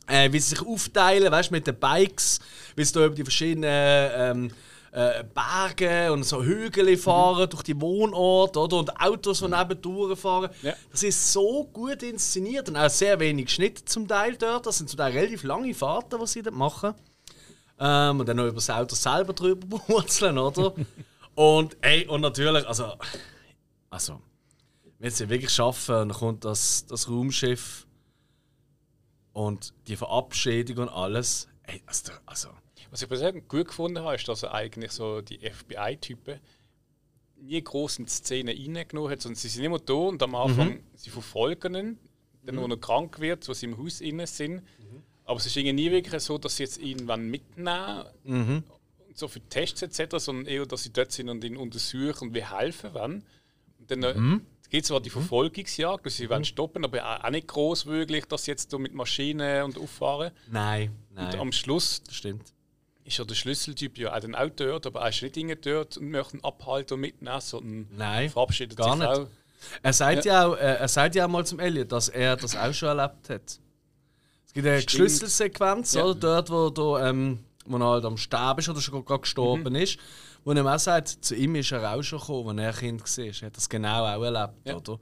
Äh, 0.07 0.33
wie 0.33 0.41
sie 0.41 0.57
sich 0.57 0.67
aufteilen, 0.67 1.31
weißt 1.31 1.53
mit 1.53 1.69
den 1.69 1.79
Bikes, 1.79 2.41
wie 2.75 2.85
sie 2.85 2.95
da 2.95 3.07
über 3.07 3.15
die 3.15 3.23
verschiedenen 3.23 4.11
ähm, 4.13 4.51
äh, 4.91 5.23
Berge 5.23 6.13
und 6.13 6.25
so 6.25 6.43
Hügel 6.43 6.97
fahren, 6.97 7.45
mhm. 7.45 7.51
durch 7.51 7.63
die 7.63 7.81
Wohnorte 7.81 8.59
oder? 8.59 8.79
und 8.79 9.01
Autos, 9.01 9.39
die 9.39 9.49
neben 9.49 9.81
durchfahren. 9.81 10.51
Ja. 10.63 10.73
Das 10.91 11.05
ist 11.05 11.33
so 11.33 11.69
gut 11.73 12.03
inszeniert 12.03 12.69
und 12.69 12.77
auch 12.77 12.91
sehr 12.91 13.21
wenig 13.21 13.51
Schnitt 13.51 13.89
zum 13.89 14.09
Teil 14.09 14.37
dort. 14.37 14.67
Das 14.67 14.79
sind 14.79 14.91
zum 14.91 14.99
Teil 14.99 15.13
relativ 15.13 15.45
lange 15.45 15.73
Fahrten, 15.75 16.19
die 16.19 16.27
sie 16.27 16.43
dort 16.43 16.57
machen. 16.57 16.95
Ähm, 17.79 18.19
und 18.19 18.29
dann 18.29 18.37
noch 18.37 18.47
über 18.47 18.55
das 18.55 18.71
Auto 18.71 18.97
selber 18.97 19.33
drüber 19.33 19.81
wurzeln, 19.87 20.39
oder? 20.39 20.75
und, 21.37 21.77
ey, 21.83 22.07
und 22.09 22.23
natürlich, 22.23 22.67
also, 22.67 22.95
also 23.91 24.21
wenn 25.01 25.11
sie 25.11 25.29
wirklich 25.29 25.51
schaffen 25.51 25.95
dann 25.95 26.13
kommt 26.13 26.45
das, 26.45 26.87
das 26.87 27.09
Raumschiff 27.09 27.87
und 29.33 29.73
die 29.89 29.97
Verabschiedung 29.97 30.79
und 30.79 30.89
alles. 30.91 31.49
Ey, 31.63 31.83
also, 31.87 32.13
also. 32.27 32.49
Was 32.91 33.03
ich 33.03 33.09
persönlich 33.09 33.49
gut 33.49 33.69
gefunden 33.69 34.01
habe, 34.01 34.17
ist, 34.17 34.29
dass 34.29 34.43
er 34.43 34.53
eigentlich 34.53 34.93
so 34.93 35.21
die 35.23 35.39
FBI-Typen 35.39 36.41
nie 37.37 37.63
groß 37.63 38.01
in 38.01 38.05
die 38.07 38.11
Szene 38.11 38.51
reingenommen 38.51 39.11
hat, 39.11 39.23
sondern 39.23 39.37
sie 39.37 39.49
sind 39.49 39.65
immer 39.65 39.79
da 39.79 39.95
und 39.95 40.23
am 40.23 40.35
Anfang 40.35 40.69
mhm. 40.69 40.81
sie 40.95 41.09
verfolgen 41.09 41.75
ihn, 41.75 41.99
dann, 42.45 42.57
mhm. 42.57 42.61
wo 42.61 42.67
er 42.67 42.77
krank 42.77 43.21
wird, 43.21 43.49
wo 43.49 43.55
sie 43.55 43.67
im 43.67 43.79
Haus 43.79 44.01
innen 44.01 44.27
sind. 44.27 44.57
Mhm. 44.57 45.03
Aber 45.25 45.39
es 45.39 45.47
ist 45.47 45.57
irgendwie 45.57 45.85
nie 45.85 45.91
wirklich 45.93 46.21
so, 46.23 46.37
dass 46.37 46.57
sie 46.57 46.65
jetzt 46.65 46.79
ihn 46.79 47.07
mitnehmen 47.07 48.05
mhm. 48.25 48.65
so 49.15 49.29
für 49.29 49.41
Tests 49.41 49.81
etc., 49.81 50.17
sondern 50.19 50.47
eher, 50.47 50.67
dass 50.67 50.83
sie 50.83 50.93
dort 50.93 51.13
sind 51.13 51.31
und 51.31 51.43
ihn 51.45 51.57
untersuchen 51.57 52.29
und 52.29 52.35
wir 52.35 52.59
helfen 52.59 52.93
wollen. 52.93 53.25
Und 53.79 53.91
dann 53.91 54.01
mhm 54.01 54.47
gibt 54.71 54.87
zwar 54.87 55.01
die 55.01 55.11
mhm. 55.11 55.15
Verfolgungsjagd, 55.15 56.07
dass 56.07 56.17
sie 56.17 56.27
mhm. 56.27 56.31
wollen 56.31 56.45
stoppen, 56.45 56.85
aber 56.85 57.25
auch 57.25 57.31
nicht 57.31 57.49
groß 57.49 57.87
wirklich, 57.87 58.25
dass 58.27 58.45
sie 58.45 58.53
jetzt 58.53 58.73
mit 58.79 58.95
Maschinen 58.95 59.65
und 59.65 59.79
auffahren. 59.79 60.33
Nein, 60.51 60.95
nein. 61.15 61.27
Und 61.27 61.41
am 61.41 61.53
Schluss 61.53 62.03
das 62.05 62.15
stimmt. 62.15 62.55
ist 63.05 63.19
ja 63.19 63.25
der 63.25 63.35
Schlüsseltyp 63.35 63.99
ja 63.99 64.15
auch 64.15 64.21
dann 64.21 64.35
auch 64.35 64.51
dort, 64.51 64.87
aber 64.87 65.01
er 65.01 65.09
ist 65.11 65.23
nicht 65.23 65.37
Dinge 65.37 65.57
dort 65.57 65.97
und 65.97 66.11
möchte 66.11 66.37
ihn 66.37 66.45
abhalten 66.45 66.95
und 66.95 67.01
mitnehmen, 67.01 67.41
sondern 67.41 67.89
nein, 67.97 68.31
verabschiedet 68.31 68.77
gar 68.77 68.97
sich 68.97 69.01
nicht. 69.01 69.19
auch. 69.19 69.27
Er 69.83 69.93
sagt 69.93 70.25
ja, 70.25 70.33
ja 70.33 70.47
auch, 70.47 70.57
äh, 70.57 70.77
er 70.77 70.89
sagt 70.89 71.15
ja 71.15 71.27
auch 71.27 71.31
mal 71.31 71.45
zum 71.45 71.59
Elliot, 71.59 71.93
dass 71.93 72.09
er 72.09 72.37
das 72.37 72.57
auch 72.57 72.73
schon 72.73 72.97
erlebt 72.97 73.29
hat. 73.29 73.61
Es 74.47 74.55
gibt 74.55 74.67
eine 74.67 74.81
Schlüsselsequenz, 74.81 75.95
ja. 75.95 76.05
oder, 76.05 76.15
dort, 76.15 76.51
wo, 76.51 76.71
du, 76.71 76.97
ähm, 76.97 77.41
wo 77.67 77.77
er 77.77 77.85
halt 77.85 78.05
am 78.05 78.17
Sterben 78.17 78.61
ist 78.61 78.69
oder 78.69 78.81
schon 78.81 79.05
gerade 79.05 79.21
gestorben 79.21 79.75
mhm. 79.75 79.77
ist 79.77 79.99
wo 80.45 80.53
er 80.53 80.75
auch 80.75 80.79
sagt, 80.79 81.09
zu 81.09 81.35
ihm 81.35 81.55
ist 81.57 81.73
er 81.73 81.95
auch 81.95 82.03
schon 82.03 82.19
gekommen, 82.19 82.59
als 82.59 82.77
er 82.77 82.81
Kind 82.81 83.03
war. 83.03 83.25
Er 83.25 83.47
hat 83.47 83.57
das 83.57 83.69
genau 83.69 84.05
auch 84.05 84.23
erlebt. 84.23 84.55
Ja. 84.65 84.77
Oder? 84.77 84.99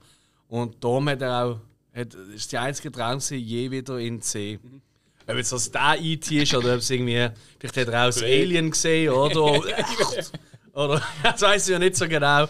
Und 0.47 0.83
darum 0.83 1.09
hat 1.09 1.21
er 1.21 1.45
auch, 1.45 1.59
hat, 1.93 2.13
ist 2.13 2.51
der 2.51 2.61
einzige 2.63 2.91
Traum, 2.91 3.19
je 3.19 3.71
wieder 3.71 3.97
in 3.99 4.21
C. 4.21 4.59
Mhm. 4.61 4.81
Ob 5.27 5.35
jetzt 5.35 5.51
das 5.51 5.71
der 5.71 5.97
IT 5.99 6.31
ist 6.31 6.55
oder 6.55 6.73
ob 6.73 6.79
es 6.79 6.89
irgendwie, 6.89 7.29
vielleicht 7.59 7.77
hat 7.77 7.87
er 7.87 8.01
auch 8.01 8.07
das 8.07 8.23
Alien 8.23 8.71
gesehen 8.71 9.13
oder. 9.13 9.43
oder 10.73 11.01
das 11.23 11.41
weiß 11.41 11.67
ich 11.67 11.73
ja 11.73 11.79
nicht 11.79 11.95
so 11.95 12.07
genau. 12.07 12.47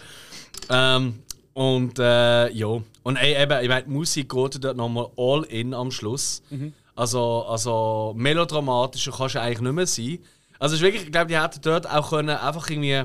Ähm, 0.70 1.24
und 1.54 2.00
äh, 2.00 2.50
ja. 2.52 2.82
Und 3.04 3.16
ey, 3.18 3.42
eben, 3.42 3.62
ich 3.62 3.68
meine, 3.68 3.84
die 3.84 3.90
Musik 3.90 4.30
geht 4.30 4.64
dort 4.64 4.78
nochmal 4.78 5.10
all 5.18 5.44
in 5.50 5.74
am 5.74 5.92
Schluss. 5.92 6.42
Mhm. 6.50 6.74
Also, 6.96 7.46
also 7.46 8.14
melodramatischer 8.16 9.12
kannst 9.12 9.36
du 9.36 9.42
eigentlich 9.42 9.62
nicht 9.62 9.74
mehr 9.74 9.88
sein. 9.88 10.20
Also 10.60 10.76
ist 10.76 10.82
wirklich, 10.82 11.04
ich 11.04 11.12
glaube, 11.12 11.28
die 11.28 11.40
hätten 11.40 11.62
dort 11.62 11.90
auch 11.90 12.10
können 12.10 12.30
einfach 12.30 12.70
irgendwie, 12.70 13.04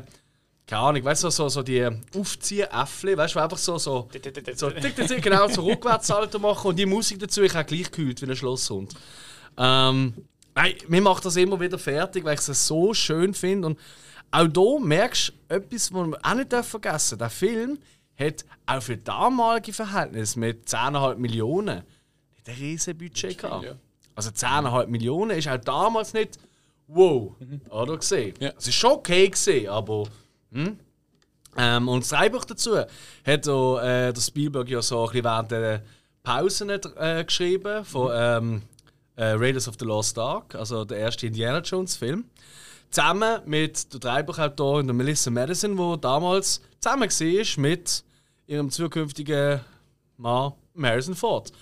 keine 0.67 0.83
Ahnung, 0.83 1.05
weißt 1.05 1.25
du, 1.25 1.31
so, 1.31 1.49
so 1.49 1.63
die 1.63 1.89
Aufziehen-Äffle, 2.17 3.17
weißt 3.17 3.37
du, 3.37 3.39
einfach 3.39 3.59
so, 3.59 3.79
so, 3.79 4.09
so 4.55 4.71
tick, 4.71 4.97
tick, 4.97 5.23
genau, 5.23 5.49
so 5.49 5.63
Rückwärtssalto 5.63 6.39
machen 6.41 6.69
und 6.69 6.77
die 6.77 6.87
Musik 6.87 7.21
dazu, 7.21 7.43
ich 7.43 7.55
habe 7.55 7.65
gleich 7.65 7.91
gehüllt 7.91 8.21
wie 8.21 8.27
ein 8.27 8.37
Schlosshund. 8.37 8.93
Ähm, 9.57 10.15
nein, 10.55 10.75
mir 10.89 11.01
macht 11.01 11.25
das 11.25 11.37
immer 11.37 11.61
wieder 11.61 11.79
fertig, 11.79 12.25
weil 12.25 12.35
ich 12.35 12.47
es 12.49 12.67
so 12.67 12.93
schön 12.93 13.35
finde 13.35 13.69
und 13.69 13.79
auch 14.33 14.49
hier 14.53 14.81
merkst 14.81 15.29
du 15.29 15.55
etwas, 15.55 15.93
was 15.95 16.07
wir 16.09 16.19
auch 16.21 16.35
nicht 16.35 16.53
vergessen 16.53 17.19
dürfen. 17.19 17.19
Der 17.19 17.31
Film 17.31 17.79
hat 18.19 18.45
auch 18.67 18.83
für 18.83 18.97
damalige 18.97 19.73
Verhältnisse 19.73 20.39
mit 20.41 20.69
10,5 20.69 21.17
Millionen 21.17 21.77
hat 21.79 22.49
ein 22.49 22.55
riesen 22.57 22.99
Budget 22.99 23.39
gehabt. 23.39 23.77
Also 24.17 24.31
10,5 24.31 24.87
Millionen 24.89 25.39
ist 25.39 25.49
auch 25.49 25.59
damals 25.59 26.15
nicht 26.15 26.39
wow, 26.87 27.35
oder 27.71 27.97
gesehen. 27.97 28.35
Ja. 28.41 28.53
Es 28.57 28.69
ist 28.69 28.75
schon 28.75 28.93
okay 28.93 29.29
gesehen, 29.29 29.69
aber 29.69 30.05
hm? 30.53 30.79
ähm, 31.57 31.89
und 31.89 32.03
das 32.03 32.11
Drehbuch 32.11 32.45
dazu 32.45 32.77
hat 32.79 33.49
auch, 33.49 33.79
äh, 33.79 34.13
der 34.13 34.21
Spielberg 34.21 34.69
ja 34.69 34.83
so 34.83 35.01
ein 35.01 35.07
bisschen 35.07 35.25
während 35.25 35.51
der 35.51 35.83
Pausen 36.23 36.71
äh, 36.71 37.25
geschrieben 37.25 37.85
von 37.85 38.11
ähm, 38.15 38.63
äh, 39.17 39.27
Raiders 39.27 39.69
of 39.69 39.77
the 39.79 39.85
Lost 39.85 40.19
Ark, 40.19 40.55
also 40.55 40.85
der 40.85 40.99
erste 40.99 41.27
Indiana 41.27 41.61
Jones 41.61 41.97
Film. 41.97 42.25
Zusammen 42.91 43.41
mit 43.45 43.93
der 43.93 44.01
Drehbuchautorin 44.01 44.87
der 44.87 44.95
Melissa 44.95 45.31
Madison, 45.31 45.77
wo 45.77 45.97
damals 45.97 46.61
zusammen 46.81 47.11
war 47.11 47.63
mit 47.63 48.05
ihrem 48.47 48.71
zukünftigen 48.71 49.61
Mann 50.17 50.53
Harrison 50.81 51.15
Ford. 51.15 51.53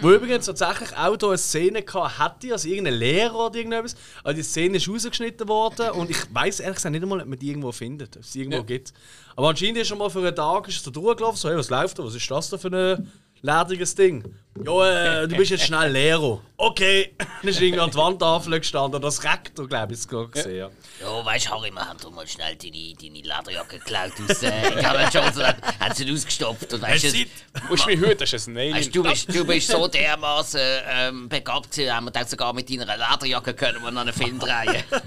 Wo 0.00 0.10
übrigens 0.10 0.46
tatsächlich 0.46 0.96
auch 0.96 1.16
hier 1.16 1.28
eine 1.28 1.38
Szene 1.38 1.82
gehabt 1.82 2.42
hätte, 2.42 2.52
also 2.54 2.68
irgendein 2.68 2.94
Lehrer 2.94 3.46
oder 3.46 3.54
irgendetwas. 3.56 3.94
Aber 4.24 4.34
die 4.34 4.42
Szene 4.42 4.78
ist 4.78 4.88
rausgeschnitten 4.88 5.46
worden 5.48 5.90
und 5.90 6.10
ich 6.10 6.16
weiß 6.34 6.60
ehrlich 6.60 6.76
gesagt 6.76 6.92
nicht 6.92 7.02
einmal, 7.02 7.20
ob 7.20 7.26
man 7.28 7.38
die 7.38 7.48
irgendwo 7.48 7.70
findet, 7.70 8.16
ob 8.16 8.22
es 8.22 8.34
irgendwo 8.34 8.58
Ja. 8.58 8.62
gibt. 8.64 8.92
Aber 9.36 9.48
anscheinend 9.50 9.78
ist 9.78 9.88
schon 9.88 9.98
mal 9.98 10.10
für 10.10 10.18
einen 10.26 10.34
Tag 10.34 10.66
ist 10.68 10.76
es 10.78 10.82
da 10.82 10.90
durchgelaufen, 10.90 11.36
so, 11.38 11.48
hey, 11.48 11.56
was 11.56 11.70
läuft 11.70 11.98
da, 11.98 12.04
was 12.04 12.14
ist 12.16 12.28
das 12.30 12.50
da 12.50 12.58
für 12.58 12.68
ein 12.68 13.12
lediges 13.42 13.94
Ding? 13.94 14.24
Ja, 14.64 15.22
äh, 15.22 15.28
du 15.28 15.36
bist 15.36 15.50
jetzt 15.50 15.64
schnell 15.64 15.92
Lehrer. 15.92 16.40
Okay, 16.56 17.14
dann 17.18 17.50
ist 17.50 17.60
irgendwie 17.60 17.80
an 17.80 17.90
die 17.90 17.96
Wandtafel 17.96 18.58
gestanden, 18.58 19.02
das 19.02 19.22
Rektor, 19.22 19.68
glaube 19.68 19.92
ich, 19.92 20.08
gerade 20.08 20.28
gesehen. 20.28 20.56
Ja. 20.56 20.70
Ja, 21.02 21.24
weißt 21.24 21.46
du, 21.46 21.50
Harry, 21.50 21.70
wir 21.70 21.86
haben 21.86 21.98
doch 22.00 22.10
mal 22.10 22.26
schnell 22.26 22.56
deine, 22.56 22.94
deine 22.94 23.14
Lederjacke 23.18 23.78
geklaut 23.78 24.12
aus 24.28 24.42
äh, 24.42 24.68
Indiana 24.68 25.08
Jones 25.10 25.36
und 25.36 25.44
haben 25.44 25.94
sie 25.94 26.10
ausgestopft. 26.10 26.72
Und 26.72 26.80
weißt, 26.82 27.04
du, 27.04 27.12
Du 27.12 27.26
musst 27.68 27.86
mich 27.86 28.00
hüten, 28.00 28.18
das 28.18 28.32
ist 28.32 28.46
ein 28.46 28.56
Alien. 28.56 28.76
weißt, 28.76 28.94
du, 28.94 29.02
bist, 29.02 29.34
du 29.34 29.44
bist 29.44 29.68
so 29.68 29.86
dermaßen 29.88 30.60
ähm, 30.88 31.28
begabt 31.28 31.70
gewesen, 31.70 31.92
haben 31.94 32.04
wir 32.04 32.12
gedacht, 32.12 32.30
sogar 32.30 32.52
mit 32.54 32.70
deiner 32.70 32.96
Lederjacke 32.96 33.52
können 33.54 33.82
wir 33.82 33.90
noch 33.90 34.00
einen 34.02 34.12
Film 34.12 34.38
drehen. 34.38 34.82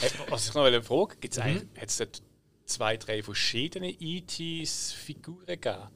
Hey, 0.00 0.10
Was 0.28 0.48
ich 0.48 0.54
noch 0.54 0.64
eine 0.64 0.80
Frage 0.80 1.16
gibt 1.20 1.34
es 1.34 1.40
eigentlich 1.40 1.64
hat's 1.80 1.96
dort 1.96 2.22
zwei, 2.66 2.96
drei 2.96 3.20
verschiedene 3.22 3.90
E.T.s 3.90 4.92
Figuren 4.92 5.44
gegeben? 5.46 5.88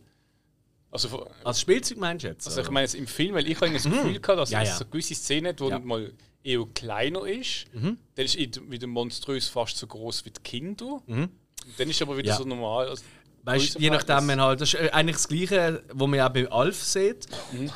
Also, 1.04 1.26
Als 1.44 1.60
Spielzeug 1.60 1.98
meinst 1.98 2.24
du 2.24 2.28
jetzt? 2.28 2.46
also 2.46 2.60
ich 2.62 2.70
meine 2.70 2.84
jetzt 2.84 2.94
im 2.94 3.06
Film, 3.06 3.34
weil 3.34 3.46
ich 3.48 3.60
habe 3.60 3.72
das 3.72 3.84
Gefühl 3.84 4.18
gehabt, 4.20 4.38
dass 4.40 4.50
Ja, 4.50 4.62
es 4.62 4.68
ja. 4.70 4.76
so 4.76 4.84
gewisse 4.86 5.14
Szenen 5.14 5.48
hat, 5.48 5.60
wo 5.60 5.68
Ja. 5.70 5.78
mal 5.78 6.12
eher 6.42 6.64
kleiner 6.74 7.24
ist, 7.26 7.66
dann 7.72 7.98
ist 8.16 8.36
er 8.36 8.48
wieder 8.70 8.86
monströs 8.86 9.48
fast 9.48 9.76
so 9.78 9.86
groß 9.86 10.24
wie 10.24 10.30
die 10.30 10.40
Kinder. 10.42 11.00
Und 11.06 11.30
dann 11.78 11.90
ist 11.90 12.00
er 12.00 12.06
aber 12.06 12.16
wieder 12.16 12.28
Ja. 12.28 12.36
so 12.36 12.44
normal. 12.44 12.88
Also 12.88 13.02
Weißt, 13.42 13.78
je 13.78 13.90
nachdem, 13.90 14.26
wenn 14.26 14.40
halt, 14.40 14.60
das 14.60 14.74
ist 14.74 14.80
äh, 14.80 14.90
eigentlich 14.90 15.14
das 15.18 15.28
Gleiche, 15.28 15.80
was 15.92 16.08
man 16.08 16.14
ja 16.18 16.28
bei 16.28 16.50
Alf 16.50 16.82
sieht. 16.82 17.26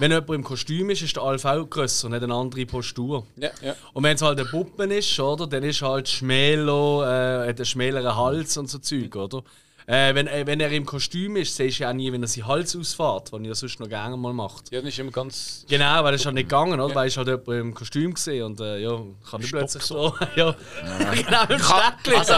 Wenn 0.00 0.10
jemand 0.10 0.30
im 0.30 0.42
Kostüm 0.42 0.90
ist, 0.90 1.00
ist 1.02 1.14
der 1.14 1.22
Alf 1.22 1.44
auch 1.44 1.64
grösser, 1.70 2.08
nicht 2.08 2.24
eine 2.24 2.34
andere 2.34 2.66
Postur. 2.66 3.24
Ja, 3.36 3.50
ja. 3.62 3.76
Und 3.92 4.02
wenn 4.02 4.16
es 4.16 4.22
halt 4.22 4.40
eine 4.40 4.48
Puppe 4.48 4.82
ist, 4.92 5.20
oder, 5.20 5.46
dann 5.46 5.62
ist 5.62 5.80
halt 5.80 6.08
schmäler, 6.08 7.44
äh, 7.44 7.48
hat 7.50 7.58
einen 7.58 7.64
schmäleren 7.66 8.16
Hals 8.16 8.56
und 8.56 8.68
so 8.68 8.78
Zeug, 8.78 9.14
oder? 9.14 9.44
Äh, 9.90 10.14
wenn, 10.14 10.28
äh, 10.28 10.46
wenn 10.46 10.60
er 10.60 10.70
im 10.70 10.86
Kostüm 10.86 11.34
ist, 11.34 11.56
siehst 11.56 11.80
du 11.80 11.82
ja 11.82 11.90
auch 11.90 11.94
nie, 11.94 12.12
wenn 12.12 12.22
er 12.22 12.28
seinen 12.28 12.46
Hals 12.46 12.76
ausfährt, 12.76 13.32
was 13.32 13.40
er 13.40 13.46
ja 13.46 13.54
sonst 13.56 13.80
noch 13.80 13.88
gerne 13.88 14.16
mal 14.16 14.32
macht. 14.32 14.70
Ja, 14.70 14.78
dann 14.78 14.86
ist 14.86 14.96
immer 15.00 15.10
ganz. 15.10 15.66
Genau, 15.68 16.04
weil 16.04 16.12
das 16.12 16.20
ist 16.20 16.26
halt 16.26 16.36
nicht 16.36 16.48
gegangen, 16.48 16.78
oder? 16.80 16.94
Weil 16.94 17.08
ist 17.08 17.16
halt 17.16 17.26
jemand 17.26 17.48
im 17.48 17.74
Kostüm 17.74 18.14
gesehen 18.14 18.44
und 18.44 18.60
äh, 18.60 18.78
ja, 18.78 19.02
kann 19.28 19.40
ich 19.42 19.50
plötzlich 19.50 19.82
so. 19.82 20.14
ja, 20.36 20.54
genau, 21.12 21.42
im 21.42 21.58
Kann, 21.58 21.94
also, 22.16 22.34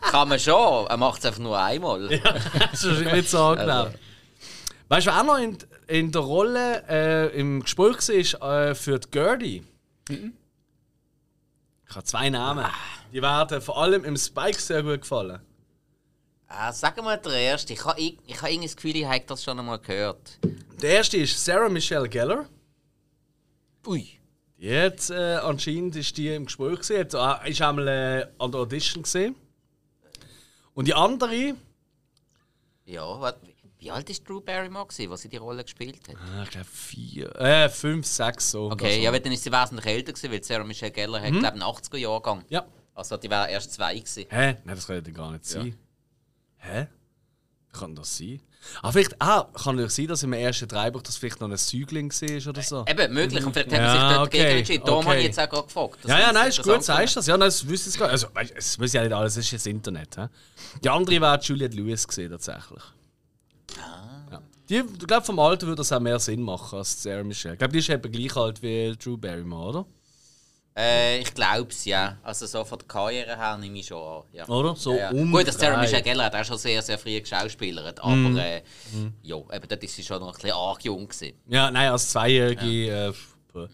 kann 0.00 0.28
man 0.30 0.38
schon, 0.38 0.86
er 0.86 0.96
macht 0.96 1.18
es 1.18 1.26
einfach 1.26 1.42
nur 1.42 1.58
einmal. 1.58 2.08
Das 2.70 2.82
ist 2.82 3.12
nicht 3.12 3.28
so 3.28 3.38
angenehm. 3.38 3.92
Weißt 4.88 5.06
du, 5.06 5.10
wer 5.10 5.20
auch 5.20 5.24
noch 5.26 5.38
in, 5.38 5.58
in 5.88 6.10
der 6.10 6.22
Rolle 6.22 6.84
äh, 6.88 7.38
im 7.38 7.64
Gespräch 7.64 8.34
war 8.40 8.68
äh, 8.70 8.74
für 8.74 8.98
die 8.98 9.10
Gertie? 9.10 9.62
Ich 10.08 11.94
habe 11.94 12.04
zwei 12.04 12.30
Namen. 12.30 12.64
Die 13.12 13.20
werden 13.20 13.60
vor 13.60 13.76
allem 13.76 14.04
im 14.04 14.16
Spike 14.16 14.58
sehr 14.58 14.82
gut 14.82 15.02
gefallen. 15.02 15.40
Ah, 16.48 16.72
sag 16.72 16.96
mal 17.02 17.16
der 17.18 17.32
erste. 17.32 17.72
Ich 17.72 17.84
habe 17.84 18.00
ich, 18.00 18.18
ich 18.26 18.40
hab 18.40 18.48
irgendwie 18.48 18.66
das 18.68 18.76
Gefühl, 18.76 18.96
ich 18.96 19.04
habe 19.06 19.24
das 19.26 19.42
schon 19.42 19.58
einmal 19.58 19.78
gehört. 19.78 20.38
Der 20.80 20.90
erste 20.90 21.16
ist 21.16 21.42
Sarah 21.44 21.68
Michelle 21.68 22.08
Gellar. 22.08 22.46
Ui. 23.86 24.08
Hat, 24.62 25.10
äh, 25.10 25.34
anscheinend 25.36 25.96
ist 25.96 26.16
die 26.16 26.28
im 26.34 26.46
Gespräch 26.46 26.78
gesehen, 26.78 27.08
hat, 27.12 27.44
äh, 27.44 27.50
ist 27.50 27.60
einmal 27.60 27.88
äh, 27.88 28.26
an 28.38 28.50
der 28.50 28.60
Audition 28.60 29.02
gesehen. 29.02 29.34
Und 30.74 30.86
die 30.88 30.94
andere, 30.94 31.54
Ja, 32.86 33.20
wat, 33.20 33.38
wie 33.78 33.90
alt 33.90 34.08
ist 34.08 34.26
Drew 34.26 34.40
Barrymore, 34.40 34.86
gewesen, 34.86 35.10
als 35.10 35.20
sie 35.22 35.28
die 35.28 35.36
Rolle 35.36 35.64
gespielt 35.64 36.08
hat? 36.08 36.16
ah, 36.16 36.42
ich 36.44 36.50
glaube 36.50 36.66
vier, 36.66 37.36
äh, 37.36 37.68
fünf, 37.68 38.06
sechs 38.06 38.50
so. 38.52 38.70
Okay, 38.70 39.02
ja, 39.02 39.12
weil 39.12 39.20
dann 39.20 39.32
ist 39.32 39.44
sie 39.44 39.52
wesentlich 39.52 39.86
älter 39.86 40.12
gewesen, 40.12 40.32
weil 40.32 40.42
Sarah 40.42 40.64
Michelle 40.64 40.92
Gellar 40.92 41.20
hat, 41.20 41.30
glaube 41.30 41.46
ich, 41.46 41.52
einen 41.52 41.62
80er 41.62 41.96
Jahrgang. 41.98 42.44
Ja. 42.48 42.64
Also 42.94 43.16
die 43.18 43.28
wäre 43.28 43.50
erst 43.50 43.72
zwei 43.72 43.94
gewesen. 43.94 44.24
Hä? 44.30 44.56
Nein, 44.64 44.76
das 44.76 44.86
kann 44.86 45.02
ja 45.04 45.12
gar 45.12 45.32
nicht 45.32 45.44
sein. 45.44 45.76
Hä? 46.64 46.86
Kann 47.72 47.94
das 47.94 48.16
sein? 48.16 48.40
Ah, 48.82 48.92
vielleicht, 48.92 49.20
ah, 49.20 49.48
kann 49.62 49.78
es 49.78 49.96
sein, 49.96 50.06
dass 50.06 50.22
im 50.22 50.32
ersten 50.32 50.68
Dreibuch 50.68 51.02
das 51.02 51.16
vielleicht 51.16 51.40
noch 51.40 51.50
ein 51.50 51.56
Säugling 51.56 52.10
war 52.10 52.50
oder 52.50 52.62
so? 52.62 52.84
Eben, 52.88 53.12
möglich. 53.12 53.44
Und 53.44 53.52
vielleicht 53.52 53.72
haben 53.72 53.84
sie 53.84 53.92
sich 53.92 54.16
dort 54.16 54.26
okay, 54.26 54.38
dagegen 54.38 54.58
entschieden. 54.58 54.84
Darum 54.84 54.98
okay. 55.00 55.08
habe 55.08 55.18
ich 55.18 55.24
jetzt 55.26 55.40
auch 55.40 55.50
gerade 55.50 55.66
gefragt. 55.66 55.98
Das 56.02 56.10
ja, 56.10 56.20
ja, 56.20 56.32
nein, 56.32 56.48
ist 56.48 56.62
gut, 56.62 56.82
sagst 56.82 57.16
du 57.16 57.18
das. 57.18 57.26
Ja, 57.26 57.36
nein, 57.36 57.48
das 57.48 57.68
wüsste 57.68 57.90
ich 57.90 57.98
gar 57.98 58.06
nicht. 58.06 58.12
Also, 58.12 58.34
weißt, 58.34 58.54
es 58.56 58.78
muss 58.78 58.92
ja 58.92 59.02
nicht 59.02 59.12
alles, 59.12 59.36
es 59.36 59.44
ist 59.44 59.52
das 59.52 59.66
Internet. 59.66 60.16
He? 60.16 60.26
Die 60.82 60.88
andere 60.88 61.20
war 61.20 61.40
Juliette 61.40 61.76
Lewis 61.76 62.06
gesehen, 62.06 62.30
tatsächlich. 62.30 62.82
Ja. 63.76 64.40
Die, 64.70 64.76
ich 64.76 65.06
glaube, 65.06 65.26
vom 65.26 65.38
Alter 65.38 65.66
würde 65.66 65.80
das 65.80 65.92
auch 65.92 66.00
mehr 66.00 66.18
Sinn 66.18 66.40
machen 66.40 66.78
als 66.78 67.02
Sarah 67.02 67.22
Michelle. 67.22 67.54
Ich 67.54 67.58
glaube, 67.58 67.72
die 67.72 67.80
ist 67.80 67.90
eben 67.90 68.10
gleich 68.10 68.36
alt 68.36 68.62
wie 68.62 68.96
Drew 68.96 69.18
Barrymore, 69.18 69.68
oder? 69.68 69.86
Äh, 70.76 71.20
ich 71.20 71.32
glaube 71.32 71.68
es, 71.70 71.84
ja. 71.84 72.18
Also 72.22 72.46
so 72.46 72.64
von 72.64 72.78
der 72.78 72.88
Karriere 72.88 73.36
her 73.36 73.56
nehme 73.56 73.78
ich 73.78 73.86
schon 73.86 74.02
an. 74.02 74.22
Ja. 74.32 74.48
Oder? 74.48 74.74
So 74.74 74.92
ja, 74.92 74.98
ja. 74.98 75.10
um 75.12 75.30
Gut, 75.30 75.46
dass 75.46 75.56
Sarah. 75.56 75.80
Michelle 75.80 76.02
Gellar 76.02 76.26
hat 76.26 76.34
auch 76.34 76.44
schon 76.44 76.58
sehr, 76.58 76.82
sehr 76.82 76.98
früh 76.98 77.20
geschauspielert. 77.20 78.00
Aber 78.00 78.14
Mhm. 78.16 78.36
äh, 78.38 78.62
ja, 79.22 79.36
eben 79.36 79.68
dort 79.68 79.84
ist 79.84 79.94
sie 79.94 80.02
schon 80.02 80.18
noch 80.20 80.28
ein 80.28 80.34
bisschen 80.34 80.50
arg 80.52 80.84
jung 80.84 81.06
gewesen. 81.06 81.34
Ja, 81.46 81.70
nein, 81.70 81.90
als 81.92 82.08
Zweijährige. 82.10 82.90
Äh, 82.90 83.12
puh. 83.52 83.68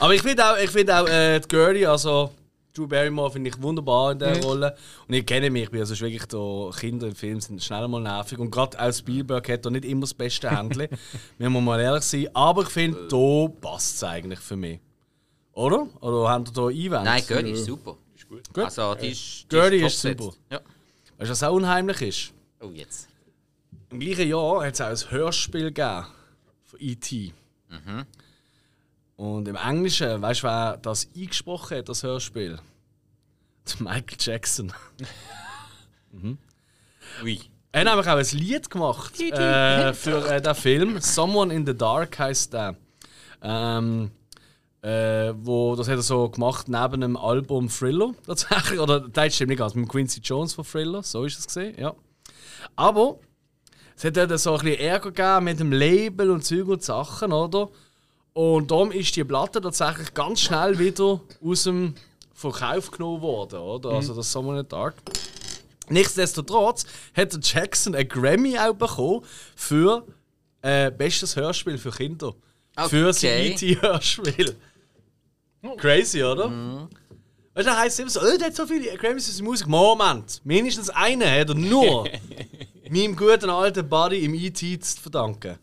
Aber 0.00 0.14
ich 0.14 0.22
finde 0.22 0.44
auch, 0.44 0.56
ich 0.58 0.70
find 0.70 0.90
auch 0.90 1.06
äh, 1.06 1.38
die 1.38 1.46
Gertie, 1.48 1.86
also 1.86 2.32
Drew 2.72 2.88
Barrymore, 2.88 3.30
finde 3.30 3.50
ich 3.50 3.62
wunderbar 3.62 4.10
in 4.12 4.18
dieser 4.18 4.40
Rolle. 4.42 4.76
Und 5.06 5.14
ich 5.14 5.24
kenne 5.24 5.48
mich, 5.50 5.72
also 5.72 5.94
wirklich 6.00 6.24
da, 6.26 6.70
Kinder 6.76 7.06
im 7.06 7.14
Film 7.14 7.40
sind 7.40 7.62
schnell 7.62 7.86
mal 7.86 8.00
nervig. 8.00 8.38
Und 8.40 8.50
gerade 8.50 8.76
auch 8.80 8.92
Spielberg 8.92 9.48
hat 9.48 9.64
da 9.64 9.70
nicht 9.70 9.84
immer 9.84 10.00
das 10.00 10.14
beste 10.14 10.50
Händchen. 10.50 10.88
Müssen 10.90 10.98
wir 11.52 11.60
mal 11.60 11.78
ehrlich 11.80 12.02
sein. 12.02 12.26
Aber 12.34 12.62
ich 12.62 12.70
finde, 12.70 13.06
da 13.06 13.46
passt 13.60 13.94
es 13.96 14.02
eigentlich 14.02 14.40
für 14.40 14.56
mich. 14.56 14.80
Oder? 15.54 15.88
Oder 16.00 16.28
haben 16.28 16.46
wir 16.46 16.52
da 16.52 16.66
Einwände? 16.66 17.04
Nein, 17.04 17.22
Gertie 17.26 17.50
ist 17.52 17.64
super. 17.64 17.96
Ist 18.16 18.28
gut. 18.28 18.52
Gut. 18.52 18.64
Also 18.64 18.94
die 18.94 19.08
ist, 19.08 19.44
die 19.44 19.56
Gertie 19.56 19.84
ist 19.84 20.02
top 20.02 20.20
super. 20.20 20.36
Ja. 20.50 20.60
Weißt 21.18 21.28
du, 21.28 21.30
was 21.30 21.42
auch 21.42 21.52
unheimlich 21.52 22.02
ist? 22.02 22.32
Oh, 22.60 22.70
jetzt. 22.72 23.08
Im 23.90 24.00
gleichen 24.00 24.28
Jahr 24.28 24.66
hat 24.66 24.74
es 24.74 24.80
auch 24.80 24.88
ein 24.88 25.10
Hörspiel 25.12 25.72
gegeben 25.72 26.06
von 26.64 26.80
E.T. 26.80 27.32
Und 29.16 29.46
im 29.48 29.56
Englischen, 29.56 30.20
weißt 30.20 30.42
du, 30.42 30.46
wer 30.48 30.76
das 30.78 31.08
eingesprochen 31.14 31.78
hat, 31.78 31.88
das 31.88 32.02
Hörspiel? 32.02 32.58
Der 33.68 33.76
Michael 33.82 34.18
Jackson. 34.18 34.72
Ui. 37.22 37.40
Er 37.72 37.80
hat 37.80 37.86
nämlich 37.88 38.08
auch 38.08 38.18
ein 38.18 38.38
Lied 38.38 38.70
gemacht 38.70 39.20
äh, 39.20 39.92
für 39.94 40.28
äh, 40.30 40.40
den 40.40 40.54
Film. 40.54 41.00
Someone 41.00 41.52
in 41.52 41.66
the 41.66 41.76
Dark 41.76 42.18
heißt 42.18 42.52
der. 42.52 42.76
Ähm, 43.42 44.10
äh, 44.84 45.32
wo, 45.38 45.74
das 45.76 45.88
hat 45.88 45.96
er 45.96 46.02
so 46.02 46.28
gemacht 46.28 46.68
neben 46.68 47.00
dem 47.00 47.16
Album 47.16 47.70
Thriller 47.70 48.12
tatsächlich. 48.26 48.78
Oder 48.78 49.00
der 49.00 49.30
stimmt 49.30 49.48
nicht 49.48 49.58
ganz, 49.58 49.74
mit 49.74 49.88
Quincy 49.88 50.20
Jones 50.20 50.52
von 50.52 50.64
Thriller, 50.64 51.02
so 51.02 51.24
ist 51.24 51.38
es 51.38 51.46
gesehen, 51.46 51.74
ja. 51.80 51.94
Aber 52.76 53.18
es 53.96 54.04
hat 54.04 54.16
dort 54.16 54.38
so 54.38 54.52
ein 54.52 54.60
bisschen 54.60 54.80
Ärger 54.80 55.10
gegeben 55.10 55.44
mit 55.44 55.60
dem 55.60 55.72
Label 55.72 56.30
und 56.30 56.44
Zeug 56.44 56.68
und 56.68 56.82
Sachen, 56.82 57.32
oder? 57.32 57.70
Und 58.34 58.70
darum 58.70 58.92
ist 58.92 59.16
die 59.16 59.24
Platte 59.24 59.60
tatsächlich 59.60 60.12
ganz 60.12 60.40
schnell 60.40 60.78
wieder 60.78 61.20
aus 61.42 61.62
dem 61.62 61.94
Verkauf 62.34 62.90
genommen 62.90 63.22
worden, 63.22 63.60
oder? 63.60 63.90
Also 63.90 64.12
das 64.12 64.30
Someone 64.30 64.58
in 64.58 64.64
the 64.64 64.68
Dark. 64.68 64.96
Nichtsdestotrotz 65.88 66.84
hat 67.14 67.32
der 67.32 67.40
Jackson 67.40 67.94
einen 67.94 68.08
Grammy 68.08 68.58
auch 68.58 68.74
bekommen 68.74 69.22
für 69.54 70.04
äh, 70.60 70.90
bestes 70.90 71.36
Hörspiel 71.36 71.78
für 71.78 71.90
Kinder. 71.90 72.34
Für 72.88 73.12
sein 73.12 73.52
Okay. 73.52 74.54
Crazy, 75.76 76.22
oder? 76.22 76.50
Weißt 77.54 77.68
du, 77.68 77.70
da 77.70 77.78
heisst 77.78 77.98
es 77.98 78.00
immer 78.00 78.10
so, 78.10 78.20
oh, 78.20 78.38
der 78.38 78.48
hat 78.48 78.56
so 78.56 78.66
viele 78.66 78.96
Grammys 78.96 79.26
für 79.26 79.32
seine 79.32 79.48
Musik. 79.48 79.66
Moment, 79.66 80.40
mindestens 80.44 80.90
einen 80.90 81.22
hat 81.22 81.48
er 81.48 81.54
nur 81.54 82.08
meinem 82.90 83.16
guten 83.16 83.48
alten 83.48 83.88
Buddy 83.88 84.24
im 84.24 84.34
E.T. 84.34 84.80
zu 84.80 85.00
verdanken. 85.00 85.58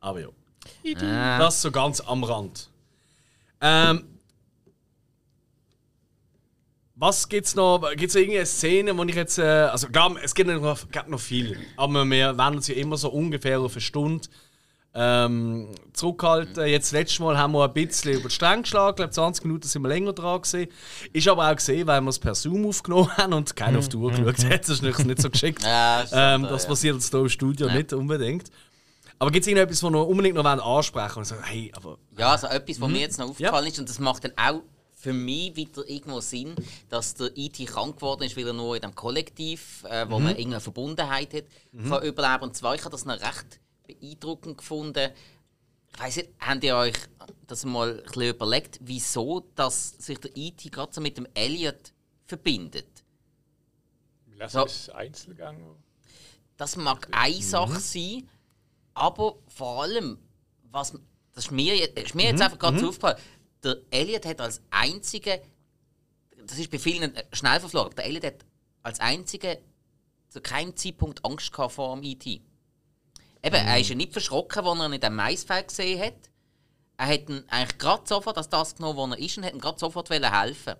Aber 0.00 0.20
ja. 0.20 0.28
Ah. 1.02 1.38
Das 1.38 1.62
so 1.62 1.70
ganz 1.70 2.00
am 2.00 2.24
Rand. 2.24 2.70
Ähm, 3.60 4.04
was 6.94 7.28
gibt's 7.28 7.54
noch? 7.54 7.88
Gibt 7.90 8.10
es 8.10 8.14
irgendeine 8.14 8.46
Szene, 8.46 8.96
wo 8.96 9.04
ich 9.04 9.14
jetzt. 9.14 9.38
Äh, 9.38 9.42
also, 9.42 9.88
klar, 9.88 10.16
es 10.22 10.34
gibt 10.34 10.48
noch, 10.48 10.88
gibt 10.90 11.08
noch 11.08 11.20
viel. 11.20 11.58
Aber 11.76 12.04
wir 12.04 12.38
wenden 12.38 12.56
uns 12.56 12.68
ja 12.68 12.74
immer 12.74 12.96
so 12.96 13.10
ungefähr 13.10 13.60
auf 13.60 13.72
eine 13.72 13.80
Stunde 13.80 14.28
ähm, 14.94 15.68
zurückhalten. 15.92 16.66
Jetzt 16.66 16.92
letztes 16.92 17.18
Mal 17.20 17.38
haben 17.38 17.52
wir 17.52 17.64
ein 17.64 17.72
bisschen 17.72 18.12
über 18.12 18.28
die 18.28 18.34
Stränge 18.34 18.62
geschlagen. 18.62 18.90
Ich 18.90 18.96
glaube, 18.96 19.10
20 19.12 19.44
Minuten 19.44 19.66
sind 19.66 19.82
wir 19.82 19.88
länger 19.88 20.12
dran 20.12 20.42
gewesen. 20.42 20.68
Ist 21.12 21.28
aber 21.28 21.50
auch 21.50 21.56
gesehen, 21.56 21.86
weil 21.86 22.00
wir 22.02 22.10
es 22.10 22.18
per 22.18 22.34
Zoom 22.34 22.66
aufgenommen 22.66 23.10
haben 23.16 23.32
und 23.32 23.56
keiner 23.56 23.78
auf 23.78 23.88
die 23.88 23.96
Uhr 23.96 24.10
geschaut 24.10 24.44
hat. 24.44 24.60
Das 24.62 24.68
ist 24.68 24.82
nicht, 24.82 24.98
nicht 25.06 25.20
so 25.22 25.30
geschickt. 25.30 25.62
Ja, 25.72 26.00
ist 26.02 26.12
ähm, 26.14 26.42
das 26.42 26.64
ja. 26.64 26.68
passiert 26.68 26.94
jetzt 26.96 27.10
hier 27.10 27.20
im 27.20 27.28
Studio 27.28 27.68
nicht 27.70 27.92
unbedingt. 27.92 28.50
Aber 29.18 29.30
gibt 29.30 29.44
es 29.44 29.48
irgendetwas, 29.48 29.82
was 29.82 29.90
wir 29.92 30.06
unbedingt 30.06 30.34
noch 30.36 30.44
ansprechen 30.44 31.08
wollen? 31.10 31.18
Und 31.18 31.24
sagen, 31.26 31.42
hey, 31.44 31.72
aber 31.76 31.96
Ja, 32.18 32.32
also 32.32 32.48
etwas, 32.48 32.78
Mhm. 32.78 32.82
was 32.82 32.90
mir 32.90 32.98
jetzt 33.00 33.18
noch 33.18 33.28
aufgefallen 33.30 33.66
ist, 33.68 33.78
und 33.78 33.88
das 33.88 33.98
macht 34.00 34.24
dann 34.24 34.32
auch 34.36 34.62
für 34.94 35.12
mich 35.12 35.56
wieder 35.56 35.88
irgendwo 35.88 36.20
Sinn, 36.20 36.54
dass 36.88 37.14
der 37.14 37.30
IT 37.36 37.64
krank 37.66 37.96
geworden 37.96 38.22
ist, 38.24 38.36
weil 38.36 38.46
er 38.46 38.52
nur 38.52 38.74
in 38.76 38.82
dem 38.82 38.94
Kollektiv, 38.94 39.84
äh, 39.88 40.04
Mhm. 40.04 40.10
wo 40.10 40.18
man 40.18 40.30
irgendeine 40.36 40.60
Verbundenheit 40.60 41.32
hat, 41.34 41.44
kann 41.88 42.02
überleben. 42.04 42.42
Und 42.42 42.56
zwar, 42.56 42.74
ich 42.74 42.80
habe 42.82 42.90
das 42.90 43.04
noch 43.04 43.14
recht 43.14 43.60
beeindruckend 43.86 44.58
gefunden. 44.58 45.10
Ich 45.94 46.00
weiss 46.00 46.16
nicht, 46.16 46.30
habt 46.40 46.64
ihr 46.64 46.76
euch 46.76 46.94
das 47.46 47.64
mal 47.64 47.98
ein 47.98 48.02
bisschen 48.04 48.22
überlegt, 48.34 48.78
wieso 48.82 49.40
dass 49.54 49.90
sich 49.90 50.18
der 50.18 50.34
IT 50.36 50.70
gerade 50.72 50.92
so 50.92 51.00
mit 51.00 51.16
dem 51.18 51.26
Elliot 51.34 51.92
verbindet? 52.24 52.86
Lassen 54.36 54.52
So. 54.60 54.64
es 54.64 54.88
Einzelgang. 54.90 55.76
Das 56.56 56.76
mag 56.76 57.08
eine 57.12 57.42
Sache 57.42 57.78
sein, 57.80 58.28
aber 58.94 59.36
vor 59.48 59.82
allem, 59.82 60.18
was 60.70 60.92
das 61.34 61.44
ist 61.46 61.50
mir, 61.50 61.74
je- 61.76 62.02
ist 62.02 62.14
mir 62.14 62.26
jetzt 62.26 62.42
einfach 62.42 62.58
gerade 62.58 62.78
so 62.78 62.88
aufgefallen, 62.88 63.18
der 63.62 63.78
Elliot 63.90 64.24
hat 64.26 64.40
als 64.40 64.60
einziger, 64.70 65.38
das 66.46 66.58
ist 66.58 66.70
bei 66.70 66.78
vielen 66.78 67.14
äh, 67.14 67.24
schnell 67.32 67.58
verflogen, 67.60 67.94
der 67.96 68.04
Elliot 68.04 68.24
hat 68.24 68.44
als 68.82 69.00
einziger 69.00 69.56
zu 70.28 70.40
keinem 70.40 70.76
Zeitpunkt 70.76 71.24
Angst 71.24 71.52
gehabt 71.52 71.72
vor 71.74 71.94
dem 71.94 72.02
IT. 72.04 72.42
Eben, 73.42 73.56
er 73.56 73.80
ist 73.80 73.88
ja 73.88 73.94
nicht 73.94 74.12
verschrocken, 74.12 74.64
als 74.64 74.78
er 74.78 74.86
ihn 74.86 74.92
in 74.92 75.00
dem 75.00 75.16
Maisfeld 75.16 75.68
gesehen 75.68 76.00
hat. 76.00 76.30
Er 76.96 77.06
hat 77.06 77.28
ihn 77.28 77.44
eigentlich 77.48 77.78
gerade 77.78 78.02
sofort 78.06 78.36
als 78.36 78.48
das 78.48 78.76
genommen, 78.76 78.96
wo 78.96 79.06
er 79.06 79.18
ist, 79.18 79.36
und 79.36 79.44
hat 79.44 79.52
ihm 79.52 79.60
gerade 79.60 79.78
sofort 79.78 80.10
helfen 80.10 80.76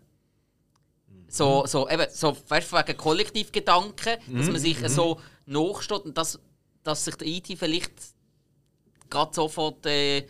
so, 1.33 1.65
so, 1.67 1.89
eben, 1.89 2.07
so 2.11 2.37
weißt, 2.49 2.73
wegen 2.73 2.97
Kollektivgedanken, 2.97 4.19
dass 4.37 4.47
man 4.49 4.59
sich 4.61 4.79
so 4.89 5.19
nachsteht 5.47 6.05
und 6.05 6.19
dass, 6.19 6.39
dass 6.83 7.07
sich 7.07 7.15
der 7.17 7.27
IT 7.27 7.47
vielleicht 7.59 7.93
gerade 9.09 9.35
sofort 9.35 9.87
äh, 9.87 10.27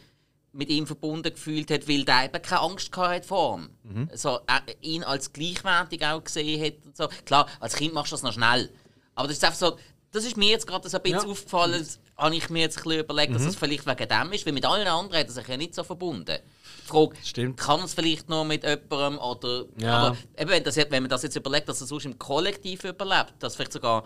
mit 0.52 0.68
ihm 0.68 0.86
verbunden 0.86 1.32
gefühlt 1.32 1.70
hat, 1.72 1.88
weil 1.88 2.04
der 2.04 2.26
eben 2.26 2.42
keine 2.42 2.60
Angst 2.60 2.92
gehabt 2.92 3.14
hat 3.14 3.26
vor 3.26 3.58
ihm. 3.58 3.70
So, 4.14 4.38
er 4.46 4.62
ihn 4.80 5.02
als 5.02 5.32
gleichwertig 5.32 6.04
auch 6.06 6.22
gesehen 6.22 6.64
hat. 6.64 6.86
Und 6.86 6.96
so. 6.96 7.08
Klar, 7.24 7.48
als 7.58 7.74
Kind 7.74 7.94
machst 7.94 8.12
du 8.12 8.14
das 8.14 8.22
noch 8.22 8.32
schnell. 8.32 8.70
Aber 9.16 9.26
das 9.26 9.38
ist 9.38 9.44
einfach 9.44 9.58
so, 9.58 9.76
das 10.12 10.24
ist 10.24 10.36
mir 10.36 10.50
jetzt 10.50 10.66
gerade 10.66 10.88
so 10.88 10.96
ein 10.98 11.02
bisschen 11.02 11.20
Ja. 11.20 11.26
aufgefallen, 11.30 11.78
das 11.80 11.98
habe 12.16 12.36
ich 12.36 12.48
mir 12.50 12.60
jetzt 12.60 12.78
ein 12.78 12.84
bisschen 12.84 13.00
überlegt, 13.00 13.34
dass 13.34 13.42
es 13.42 13.56
vielleicht 13.56 13.86
wegen 13.86 14.08
dem 14.08 14.32
ist, 14.32 14.46
weil 14.46 14.52
mit 14.52 14.64
allen 14.64 14.86
anderen 14.86 15.20
hat 15.20 15.26
er 15.28 15.32
sich 15.32 15.48
ja 15.48 15.56
nicht 15.56 15.74
so 15.74 15.82
verbunden. 15.82 16.38
Die 16.82 16.86
Frage, 16.88 17.16
Stimmt. 17.24 17.56
kann 17.58 17.80
es 17.82 17.94
vielleicht 17.94 18.28
noch 18.28 18.44
mit 18.44 18.62
jemandem 18.64 19.18
oder... 19.18 19.64
Ja. 19.78 19.98
Aber 20.08 20.16
eben, 20.38 20.50
wenn, 20.50 20.64
das, 20.64 20.76
wenn 20.76 21.02
man 21.02 21.08
das 21.10 21.22
jetzt 21.22 21.36
überlegt, 21.36 21.68
dass 21.68 21.80
er 21.80 21.86
sonst 21.86 22.04
im 22.04 22.18
Kollektiv 22.18 22.84
überlebt, 22.84 23.34
dass 23.40 23.56
vielleicht 23.56 23.72
sogar 23.72 24.04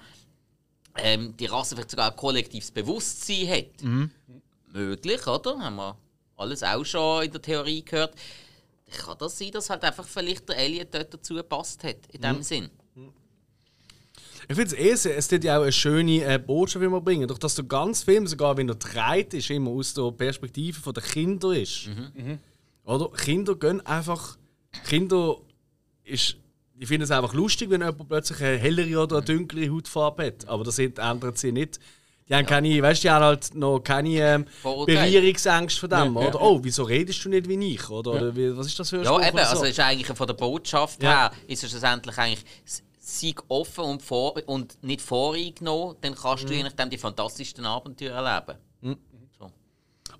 ähm, 0.97 1.37
die 1.37 1.47
Rasse 1.47 1.75
vielleicht 1.75 1.91
sogar 1.91 2.11
ein 2.11 2.17
kollektives 2.17 2.71
Bewusstsein 2.71 3.49
hat. 3.49 3.83
Mhm. 3.83 4.11
Möglich, 4.73 5.27
oder? 5.27 5.59
Haben 5.59 5.77
wir 5.77 5.97
alles 6.37 6.63
auch 6.63 6.85
schon 6.85 7.25
in 7.25 7.33
der 7.33 7.43
Theorie 7.43 7.85
gehört. 7.85 8.15
Kann 9.05 9.17
das 9.19 9.37
sein, 9.39 9.51
dass 9.51 9.69
halt 9.71 9.83
einfach 9.83 10.07
vielleicht 10.07 10.49
der 10.49 10.59
Elliot 10.59 10.89
dort 10.93 11.13
dazu 11.13 11.35
gepasst 11.35 11.83
hat, 11.85 11.97
in 12.13 12.21
Mhm. 12.21 12.25
dem 12.37 12.43
Sinn? 12.43 12.71
Ich 14.49 14.55
finde 14.55 14.77
es 14.77 15.05
eh, 15.07 15.13
es 15.13 15.29
tut 15.29 15.43
ja 15.45 15.59
auch 15.59 15.63
eine 15.63 15.73
schöne 15.73 16.23
äh, 16.25 16.39
Botschaft, 16.39 16.81
wir 16.83 17.01
bringen. 17.01 17.27
Durch 17.27 17.41
dass 17.41 17.55
der 17.57 17.65
ganze 17.65 18.05
Film, 18.05 18.27
sogar 18.27 18.57
wenn 18.57 18.69
er 18.69 18.77
dreht, 18.77 19.35
ist 19.35 19.51
immer 19.51 19.71
aus 19.71 19.93
der 19.95 20.11
Perspektive 20.13 20.93
der 20.93 21.03
Kinder 21.03 21.53
ist. 21.53 21.89
Oder? 22.85 23.11
Kinder 23.11 23.57
gehen 23.57 23.85
einfach. 23.85 24.37
Kinder 24.89 25.37
ist. 26.05 26.37
Ich 26.79 26.89
finde 26.89 27.05
es 27.05 27.11
einfach 27.11 27.33
lustig, 27.33 27.71
wenn 27.71 27.81
jemand 27.81 28.09
plötzlich 28.09 28.39
eine 28.41 28.59
hellere 28.59 29.03
oder 29.03 29.17
eine 29.17 29.25
dunklere 29.25 29.73
Hautfarbe 29.75 30.27
hat. 30.27 30.47
Aber 30.47 30.63
das 30.63 30.79
ändert 30.79 31.39
sie 31.39 31.51
nicht. 31.51 31.81
Die 32.29 32.35
haben 32.35 32.45
keine, 32.45 32.83
weißt, 32.83 33.05
die 33.05 33.11
haben 33.11 33.25
halt 33.25 33.55
noch 33.55 33.79
keine 33.81 34.11
ähm. 34.19 34.47
Berührungsängste 34.63 35.81
von 35.81 35.89
dem. 35.91 36.15
Ja, 36.15 36.23
ja, 36.23 36.29
oder? 36.29 36.39
ja. 36.41 36.45
Oh, 36.45 36.59
wieso 36.63 36.83
redest 36.83 37.25
du 37.25 37.29
nicht 37.29 37.49
wie 37.49 37.75
ich? 37.75 37.89
Oder, 37.89 38.11
oder 38.13 38.57
was 38.57 38.67
ist 38.67 38.79
das 38.79 38.91
für 38.91 38.97
ein 38.99 39.05
Ja, 39.05 39.11
Spruch 39.15 39.27
eben. 39.27 39.35
oder 39.37 39.45
so? 39.45 39.51
Also 39.53 39.65
ist 39.65 39.81
eigentlich 39.81 40.17
von 40.17 40.27
der 40.27 40.35
Botschaft 40.35 41.03
Ja. 41.03 41.31
her 41.31 41.33
ist 41.47 41.63
es 41.63 41.71
schlussendlich 41.71 42.19
eigentlich 42.19 42.45
sei 43.09 43.35
offen 43.49 43.85
und, 43.85 44.03
vor 44.03 44.35
und 44.47 44.83
nicht 44.83 45.01
voreingenommen, 45.01 45.95
dann 46.01 46.15
kannst 46.17 46.43
Mhm. 46.45 46.49
du 46.49 46.55
je 46.55 46.63
nachdem 46.65 46.91
die 46.91 46.99
fantastischsten 46.99 47.65
Abenteuer 47.65 48.17
erleben. 48.17 48.59
So. 49.39 49.51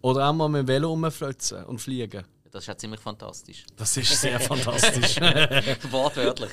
Oder 0.03 0.29
auch 0.29 0.33
mal 0.33 0.49
mit 0.49 0.61
dem 0.61 0.69
Velo 0.69 0.91
rumflitzen 0.91 1.65
und 1.65 1.81
fliegen. 1.81 2.25
Das 2.53 2.63
ist 2.63 2.69
ja 2.69 2.77
ziemlich 2.79 3.01
fantastisch. 3.01 3.65
Das 3.77 3.95
ist 3.97 4.19
sehr 4.21 4.39
fantastisch. 4.41 5.17
Wortwörtlich. 5.91 6.51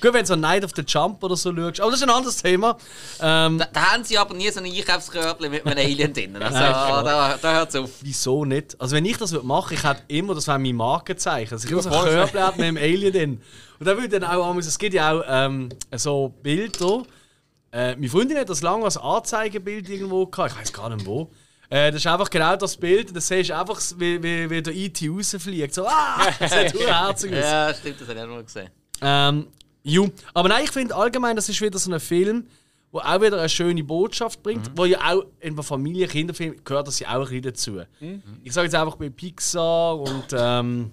Gut, 0.00 0.12
wenn 0.12 0.20
du 0.20 0.26
so 0.26 0.36
Night 0.36 0.62
of 0.64 0.70
the 0.76 0.82
Jump 0.86 1.24
oder 1.24 1.36
so 1.36 1.52
schaust. 1.56 1.80
Aber 1.80 1.90
das 1.90 2.00
ist 2.00 2.06
ein 2.06 2.10
anderes 2.14 2.36
Thema. 2.40 2.76
Ähm, 3.20 3.58
Da, 3.58 3.64
da 3.72 3.92
haben 3.92 4.04
sie 4.04 4.18
aber 4.18 4.34
nie 4.34 4.50
so 4.50 4.60
ein 4.60 4.66
Einkaufskörbchen 4.66 5.50
mit 5.50 5.66
einem 5.66 5.78
Alien 5.78 6.12
drin. 6.12 6.36
Also, 6.40 6.58
Nein, 6.58 7.04
da, 7.04 7.38
da 7.40 7.52
hört 7.54 7.70
es 7.70 7.76
auf. 7.76 7.90
wieso 8.02 8.44
nicht? 8.44 8.80
Also, 8.80 8.94
wenn 8.94 9.04
ich 9.06 9.16
das 9.16 9.32
würde 9.32 9.46
machen 9.46 9.74
ich 9.74 9.82
hätte 9.82 10.02
immer, 10.08 10.34
das 10.34 10.46
wäre 10.46 10.58
mein 10.60 10.76
Markenzeichen. 10.76 11.54
Also, 11.54 11.66
ich 11.76 11.82
so 11.82 11.88
ein. 11.90 12.04
Körbchen 12.04 12.46
mit 12.58 12.66
dem 12.66 12.76
Alien 12.76 13.12
drin. 13.12 13.42
Und 13.82 13.86
dann 13.88 13.96
würde 13.96 14.20
dann 14.20 14.22
auch, 14.30 14.48
einmal- 14.48 14.60
es 14.60 14.78
gibt 14.78 14.94
ja 14.94 15.10
auch 15.12 15.24
ähm, 15.26 15.68
so 15.96 16.32
Bilder. 16.40 17.02
Äh, 17.72 17.96
meine 17.96 18.08
Freundin 18.08 18.38
hat 18.38 18.48
das 18.48 18.62
lange 18.62 18.84
als 18.84 18.96
Anzeigebild 18.96 19.88
irgendwo 19.88 20.24
gehabt. 20.26 20.52
Ich 20.52 20.58
weiß 20.60 20.72
gar 20.72 20.88
nicht 20.94 21.04
wo. 21.04 21.32
Äh, 21.68 21.90
das 21.90 21.96
ist 22.02 22.06
einfach 22.06 22.30
genau 22.30 22.54
das 22.54 22.76
Bild. 22.76 23.10
Dann 23.12 23.20
siehst 23.20 23.50
du 23.50 23.56
einfach, 23.58 23.80
wie, 23.96 24.22
wie, 24.22 24.48
wie 24.48 24.62
der 24.62 24.72
IT 24.72 25.02
rausfliegt. 25.10 25.74
So, 25.74 25.84
ah! 25.84 26.28
Das 26.38 26.52
sieht 26.52 26.86
herzig 26.86 27.32
aus. 27.32 27.38
Ja, 27.40 27.74
stimmt, 27.74 28.00
das 28.00 28.08
habe 28.08 28.18
ich 28.20 28.24
auch 28.24 28.28
mal 28.28 28.44
gesehen. 28.44 28.70
Ähm, 29.00 29.46
ju. 29.82 30.08
Aber 30.32 30.48
nein, 30.48 30.62
ich 30.62 30.70
finde 30.70 30.94
allgemein, 30.94 31.34
das 31.34 31.48
ist 31.48 31.60
wieder 31.60 31.76
so 31.76 31.90
ein 31.92 31.98
Film, 31.98 32.46
wo 32.92 33.00
auch 33.00 33.20
wieder 33.20 33.36
eine 33.36 33.48
schöne 33.48 33.82
Botschaft 33.82 34.44
bringt, 34.44 34.70
wo 34.76 34.84
ja 34.84 34.98
auch 35.12 35.24
in 35.40 35.56
der 35.56 35.64
Familie, 35.64 36.06
Kinderfilm 36.06 36.54
gehört 36.62 36.86
das 36.86 37.00
ja 37.00 37.08
auch 37.08 37.28
ein 37.28 37.42
bisschen 37.42 37.42
dazu. 37.42 37.80
Ich 38.44 38.52
sage 38.52 38.66
jetzt 38.66 38.76
einfach 38.76 38.94
bei 38.94 39.10
Pixar 39.10 39.98
und 39.98 40.26
ähm, 40.32 40.92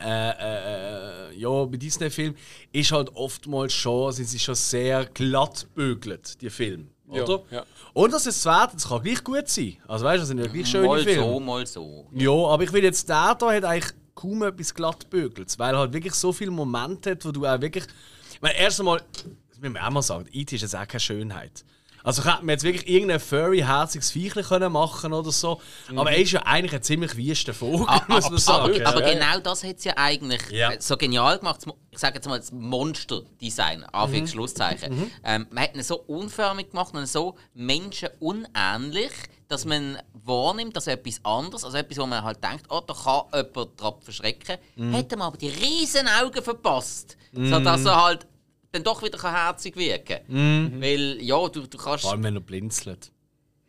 äh, 0.00 0.30
äh, 0.30 1.30
äh, 1.30 1.38
ja, 1.38 1.64
bei 1.64 1.76
Disney-Filmen 1.76 2.36
ist 2.72 2.92
halt 2.92 3.14
oftmals 3.14 3.72
schon, 3.72 4.12
sind 4.12 4.28
sie 4.28 4.38
schon 4.38 4.54
sehr 4.54 5.04
glatt 5.06 5.66
bügelt, 5.74 6.40
die 6.40 6.50
Filme. 6.50 6.86
Ja, 7.12 7.22
Oder? 7.22 7.42
ja. 7.50 7.64
Und 7.92 8.12
das 8.12 8.26
ist 8.26 8.44
das 8.44 8.72
das 8.72 8.88
kann 8.88 9.02
gleich 9.02 9.22
gut 9.22 9.48
sein. 9.48 9.76
Also 9.86 10.04
weißt 10.04 10.16
du, 10.16 10.20
das 10.20 10.28
sind 10.28 10.38
ja 10.38 10.46
gleich 10.46 10.66
schöne 10.66 10.86
Mal 10.86 11.04
Filme. 11.04 11.22
so, 11.22 11.40
mal 11.40 11.66
so. 11.66 12.06
Ja, 12.12 12.32
aber 12.32 12.62
ich 12.64 12.72
will 12.72 12.82
jetzt, 12.82 13.08
der 13.08 13.34
da 13.34 13.52
hat 13.52 13.64
eigentlich 13.64 13.92
kaum 14.14 14.42
etwas 14.42 14.74
glattbügelt, 14.74 15.58
weil 15.58 15.74
er 15.74 15.78
halt 15.80 15.92
wirklich 15.92 16.14
so 16.14 16.32
viele 16.32 16.50
Momente 16.50 17.10
hat, 17.12 17.24
wo 17.24 17.30
du 17.30 17.46
auch 17.46 17.60
wirklich. 17.60 17.84
Ich 18.32 18.40
meine, 18.40 18.56
erst 18.58 18.80
einmal, 18.80 19.02
das 19.50 19.60
müssen 19.60 19.74
wir 19.74 19.86
auch 19.86 19.90
mal 19.90 20.02
sagen, 20.02 20.26
IT 20.32 20.52
ist 20.52 20.62
jetzt 20.62 20.74
auch 20.74 20.88
keine 20.88 21.00
Schönheit. 21.00 21.64
Also 22.04 22.22
könnte 22.22 22.40
man 22.44 22.50
jetzt 22.50 22.62
wirklich 22.64 22.86
irgendein 22.88 23.18
furry, 23.18 23.60
herziges 23.60 24.10
Viechchen 24.10 24.42
können 24.44 24.70
machen 24.70 25.12
oder 25.14 25.32
so. 25.32 25.60
Aber 25.96 26.12
er 26.12 26.18
ist 26.18 26.32
ja 26.32 26.42
eigentlich 26.44 26.74
ein 26.74 26.82
ziemlich 26.82 27.16
wüster 27.16 27.54
Vogel, 27.54 27.86
muss 28.08 28.28
man 28.30 28.38
sagen. 28.38 28.86
Aber, 28.86 28.98
aber 28.98 29.10
genau 29.10 29.40
das 29.40 29.64
hat 29.64 29.78
es 29.78 29.84
ja 29.84 29.94
eigentlich 29.96 30.42
Ja. 30.50 30.72
äh, 30.72 30.76
so 30.80 30.96
genial 30.98 31.38
gemacht. 31.38 31.62
Ich 31.90 31.98
sage 31.98 32.16
jetzt 32.16 32.28
mal 32.28 32.38
das 32.38 32.52
Monster-Design, 32.52 33.84
Anführungs- 33.86 34.28
Schlusszeichen. 34.32 35.10
Ähm, 35.24 35.46
man 35.50 35.64
hat 35.64 35.74
ihn 35.74 35.82
so 35.82 35.96
unförmig 36.06 36.70
gemacht 36.70 36.94
und 36.94 37.06
so 37.08 37.36
menschenunähnlich, 37.54 39.12
dass 39.48 39.64
man 39.64 39.98
wahrnimmt, 40.12 40.76
dass 40.76 40.86
etwas 40.86 41.20
anderes, 41.24 41.64
also 41.64 41.76
etwas, 41.76 41.98
wo 41.98 42.06
man 42.06 42.22
halt 42.22 42.42
denkt, 42.42 42.66
oh, 42.70 42.80
da 42.86 42.94
kann 42.94 43.22
jemand 43.34 43.80
drauf 43.80 43.96
verschrecken, 44.02 44.56
hat 44.92 45.12
ihm 45.12 45.22
aber 45.22 45.36
die 45.36 45.48
riesen 45.48 46.08
Augen 46.22 46.42
verpasst, 46.42 47.16
sodass 47.32 47.84
er 47.84 48.02
halt 48.04 48.26
dann 48.74 48.84
doch 48.84 49.02
wieder 49.02 49.18
kann 49.18 49.34
herzig 49.34 49.76
wirken 49.76 50.18
kann. 50.26 50.80
Weil, 50.80 51.22
ja, 51.22 51.48
du, 51.48 51.66
du 51.66 51.78
kannst... 51.78 52.02
Vor 52.02 52.12
allem, 52.12 52.22
wenn 52.24 52.36
er 52.36 52.40
blinzelt. 52.40 53.12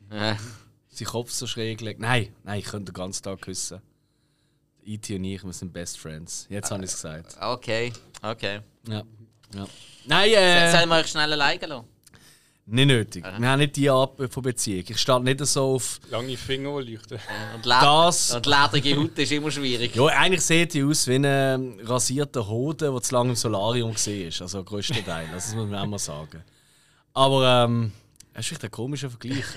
Äh, 0.10 0.36
Sein 0.90 1.08
Kopf 1.08 1.32
so 1.32 1.48
schräg 1.48 1.82
legt. 1.82 2.00
Nein, 2.00 2.34
nein, 2.44 2.60
ich 2.60 2.66
könnte 2.66 2.92
den 2.92 2.96
ganzen 2.96 3.24
Tag 3.24 3.42
küssen. 3.42 3.82
IT 4.84 5.10
und 5.10 5.24
ich, 5.24 5.44
wir 5.44 5.54
sind 5.54 5.74
Best 5.74 6.00
Friends. 6.00 6.46
Jetzt 6.50 6.70
habe 6.72 6.84
ich 6.84 6.92
es 6.92 6.96
gesagt. 6.96 7.38
okay, 7.42 7.92
okay. 8.22 8.62
Ja. 8.88 9.04
ja. 9.54 9.68
Nein, 10.06 10.30
äh. 10.32 10.72
Sollen 10.72 10.90
wir 10.90 10.98
euch 10.98 11.08
schnell 11.08 11.32
alleine 11.34 11.66
lassen? 11.66 11.88
Nicht 12.68 12.88
nötig. 12.88 13.24
Wir 13.24 13.48
haben 13.48 13.60
nicht 13.60 13.76
die 13.76 13.90
Art 13.90 14.18
von 14.32 14.42
Beziehung. 14.42 14.86
Ich 14.88 14.98
stehe 14.98 15.22
nicht 15.22 15.46
so 15.46 15.76
auf. 15.76 16.00
Lange 16.10 16.36
Finger 16.36 16.82
leuchten. 16.82 17.20
Und, 17.56 17.66
led 17.66 17.76
Das- 17.82 18.34
und 18.34 18.46
ledrige 18.48 18.98
Haut 18.98 19.18
ist 19.20 19.32
immer 19.32 19.52
schwierig. 19.52 19.96
Ja, 19.96 20.06
eigentlich 20.08 20.42
sieht 20.42 20.74
die 20.74 20.84
aus 20.84 21.06
wie 21.08 21.16
ein 21.16 21.24
ähm, 21.26 21.80
rasierter 21.84 22.48
Hoden, 22.48 22.92
der 22.92 23.02
zu 23.04 23.14
lange 23.14 23.30
im 23.30 23.36
Solarium 23.36 23.92
war. 23.96 24.42
Also 24.42 24.64
größter 24.64 25.06
Teil. 25.06 25.30
Das 25.32 25.54
muss 25.54 25.70
man 25.70 25.80
auch 25.80 25.86
mal 25.86 26.00
sagen. 26.00 26.44
Aber 27.14 27.66
ähm, 27.66 27.92
das 28.34 28.42
ist 28.42 28.48
vielleicht 28.48 28.64
ein 28.64 28.72
komischer 28.72 29.10
Vergleich. 29.10 29.46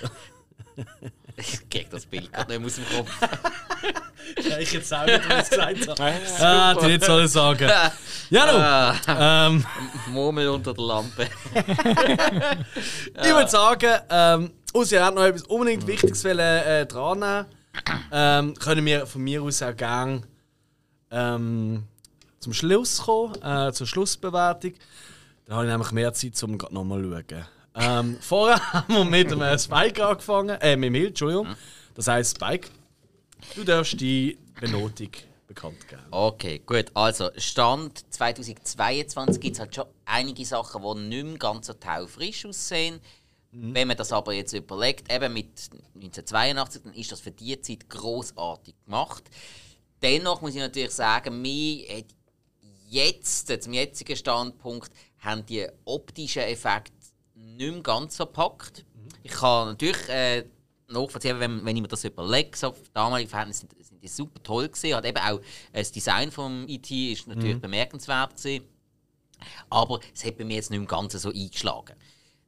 Ich 1.41 1.71
krieg 1.71 1.89
das 1.91 2.05
Bild 2.05 2.33
gerade 2.33 2.59
nicht 2.59 2.67
aus 2.67 2.75
dem 2.75 2.85
Kopf. 2.85 3.11
ja, 4.49 4.59
ich 4.59 4.73
jetzt 4.73 4.93
auch 4.93 5.07
nicht, 5.07 5.29
was 5.29 5.51
ich 5.51 5.51
gesagt 5.51 6.01
habe. 6.01 6.13
Ah, 6.41 6.75
die 6.75 6.87
nicht 6.87 7.05
sollen 7.05 7.29
sagen. 7.29 7.71
Ja, 8.31 8.47
no. 8.47 8.59
Ah, 8.59 9.47
ähm, 9.47 9.65
Murmel 10.09 10.49
unter 10.49 10.75
der 10.75 10.85
Lampe. 10.85 11.27
Ich 13.21 13.35
würde 13.35 13.49
sagen, 13.49 14.01
ähm, 14.11 14.51
oh, 14.73 14.85
sie 14.85 14.99
hat 15.01 15.15
noch 15.15 15.25
etwas 15.25 15.43
unbedingt 15.43 15.87
Wichtiges 15.87 16.25
wollen, 16.25 16.39
äh, 16.39 16.87
dran 16.87 17.19
nehmen. 17.19 17.47
Ähm, 18.13 18.55
können 18.55 18.85
wir 18.85 19.07
von 19.07 19.23
mir 19.23 19.43
aus 19.43 19.63
auch 19.63 19.77
gerne 19.77 20.23
ähm, 21.11 21.85
zum 22.41 22.53
Schluss 22.53 22.99
kommen, 22.99 23.41
äh, 23.43 23.73
zur 23.73 23.87
Schlussbewertung. 23.87 24.75
Da 25.47 25.55
habe 25.55 25.65
ich 25.65 25.71
nämlich 25.71 25.93
mehr 25.93 26.13
Zeit, 26.13 26.43
um 26.43 26.59
nochmal 26.71 27.03
zu 27.03 27.11
schauen. 27.11 27.47
Ähm, 27.75 28.17
vorher 28.21 28.73
haben 28.73 28.95
wir 28.95 29.05
mit 29.05 29.31
dem 29.31 29.41
äh, 29.41 29.59
Spike 29.59 30.05
angefangen, 30.05 30.61
äh, 30.61 30.77
mit 30.77 30.89
dem 30.89 30.95
Hill, 30.95 31.07
Entschuldigung. 31.09 31.49
Das 31.95 32.07
heisst, 32.07 32.37
Spike, 32.37 32.69
du 33.55 33.65
darfst 33.65 34.01
die 34.01 34.39
Benotung 34.61 35.11
bekannt 35.47 35.89
geben. 35.89 36.03
Okay, 36.11 36.61
gut. 36.65 36.91
Also, 36.95 37.31
Stand 37.37 38.05
2022 38.13 39.41
gibt 39.41 39.55
es 39.55 39.61
halt 39.61 39.75
schon 39.75 39.87
einige 40.05 40.45
Sachen, 40.45 40.83
die 40.83 41.01
nicht 41.09 41.25
mehr 41.25 41.39
ganz 41.39 41.67
so 41.67 41.73
taufrisch 41.73 42.47
aussehen. 42.47 43.01
Wenn 43.51 43.89
man 43.89 43.97
das 43.97 44.13
aber 44.13 44.35
jetzt 44.35 44.53
überlegt, 44.53 45.11
eben 45.11 45.33
mit 45.33 45.47
1982, 45.95 46.83
dann 46.83 46.95
ist 46.95 47.11
das 47.11 47.21
für 47.21 47.31
die 47.31 47.59
Zeit 47.61 47.89
großartig 47.89 48.75
gemacht. 48.85 49.25
Dennoch 50.03 50.43
muss 50.43 50.55
ich 50.55 50.61
natürlich 50.61 50.91
sagen, 50.91 51.41
mir 51.41 52.05
jetzt, 52.89 53.63
zum 53.63 53.73
jetzigen 53.73 54.17
Standpunkt, 54.17 54.93
haben 55.19 55.45
die 55.47 55.67
optischen 55.85 56.43
Effekte 56.43 56.93
nicht 57.35 57.73
mehr 57.73 57.83
ganz 57.83 58.17
so 58.17 58.27
gepackt. 58.27 58.85
Ich 59.23 59.33
kann 59.33 59.69
natürlich 59.69 60.09
äh, 60.09 60.45
nachvollziehen, 60.89 61.39
wenn, 61.39 61.65
wenn 61.65 61.77
ich 61.77 61.83
mir 61.83 61.89
das 61.89 62.05
überlege, 62.05 62.57
so 62.57 62.69
auf 62.69 62.89
damalige 62.93 63.29
Verhältnisse 63.29 63.61
sind, 63.61 63.87
sind 63.87 64.03
die 64.03 64.09
super 64.09 64.43
toll 64.43 64.69
gewesen. 64.69 64.95
Hat 64.95 65.05
eben 65.05 65.19
auch 65.19 65.39
äh, 65.73 65.79
das 65.79 65.93
Design 65.93 66.31
vom 66.31 66.67
IT 66.69 66.91
ist 66.91 67.27
natürlich 67.27 67.61
bemerkenswert 67.61 68.37
gewesen. 68.37 68.65
Aber 69.71 70.01
es 70.15 70.25
hat 70.25 70.37
bei 70.37 70.45
mir 70.45 70.57
jetzt 70.57 70.71
nicht 70.71 70.81
mehr 70.81 70.89
ganz 70.89 71.13
so 71.13 71.31
eingeschlagen. 71.31 71.95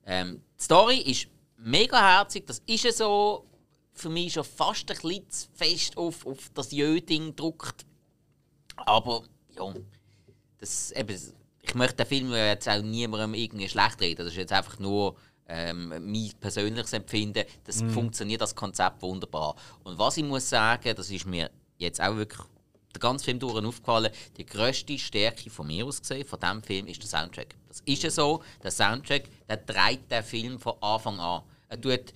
Ähm, 0.04 0.42
die 0.58 0.62
Story 0.62 0.98
ist 0.98 1.28
mega 1.56 2.18
herzig, 2.18 2.46
das 2.46 2.62
ist 2.66 2.84
ja 2.84 2.92
so 2.92 3.46
für 3.92 4.08
mich 4.08 4.32
schon 4.32 4.44
fast 4.44 4.90
ein 4.90 4.96
bisschen 4.96 5.30
zu 5.30 5.48
fest 5.52 5.96
auf, 5.96 6.26
auf 6.26 6.50
das 6.54 6.72
Jöding 6.72 7.36
druckt. 7.36 7.84
Aber 8.76 9.22
ja, 9.56 9.74
das, 10.58 10.90
eben, 10.92 11.16
ich 11.62 11.74
möchte 11.74 11.96
den 11.96 12.06
Film 12.06 12.32
jetzt 12.32 12.68
auch 12.68 12.82
niemandem 12.82 13.34
irgendwie 13.34 13.68
schlecht 13.68 14.00
reden. 14.00 14.24
Das 14.24 14.28
ist 14.28 14.38
jetzt 14.38 14.52
einfach 14.52 14.78
nur 14.78 15.16
ähm, 15.50 15.88
mein 15.88 16.30
persönliches 16.40 16.92
Empfinden. 16.92 17.44
Das 17.64 17.82
funktioniert 17.82 18.40
das 18.40 18.54
Konzept 18.54 19.02
wunderbar. 19.02 19.56
Und 19.82 19.98
was 19.98 20.16
ich 20.16 20.24
muss 20.24 20.48
sagen, 20.48 20.94
das 20.94 21.10
ist 21.10 21.26
mir 21.26 21.50
jetzt 21.76 22.00
auch 22.00 22.16
wirklich 22.16 22.40
den 22.94 23.00
ganzen 23.00 23.24
Film 23.24 23.38
durch 23.38 23.64
aufgefallen, 23.64 24.12
die 24.36 24.46
grösste 24.46 24.98
Stärke 24.98 25.50
von 25.50 25.66
mir 25.66 25.86
aus 25.86 26.00
gesehen, 26.00 26.26
von 26.26 26.40
diesem 26.40 26.62
Film, 26.62 26.86
ist 26.86 27.02
der 27.02 27.08
Soundtrack. 27.08 27.54
Das 27.68 27.80
ist 27.84 28.02
ja 28.02 28.10
so, 28.10 28.42
der 28.62 28.70
Soundtrack, 28.70 29.24
der 29.48 29.64
trägt 29.64 30.10
den 30.10 30.22
Film 30.22 30.58
von 30.58 30.74
Anfang 30.80 31.18
an. 31.20 31.42
Er 31.68 31.80
tut 31.80 32.12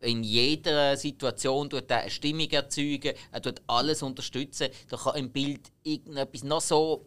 in 0.00 0.22
jeder 0.22 0.96
Situation 0.96 1.70
tut 1.70 1.90
er 1.90 2.02
eine 2.02 2.10
Stimmung 2.10 2.50
erzeugen, 2.50 3.14
er 3.32 3.42
tut 3.42 3.62
alles 3.66 4.02
unterstützen. 4.02 4.68
Da 4.88 4.96
kann 4.96 5.16
im 5.16 5.30
Bild 5.30 5.72
irgendetwas 5.82 6.44
noch 6.44 6.60
so 6.60 7.06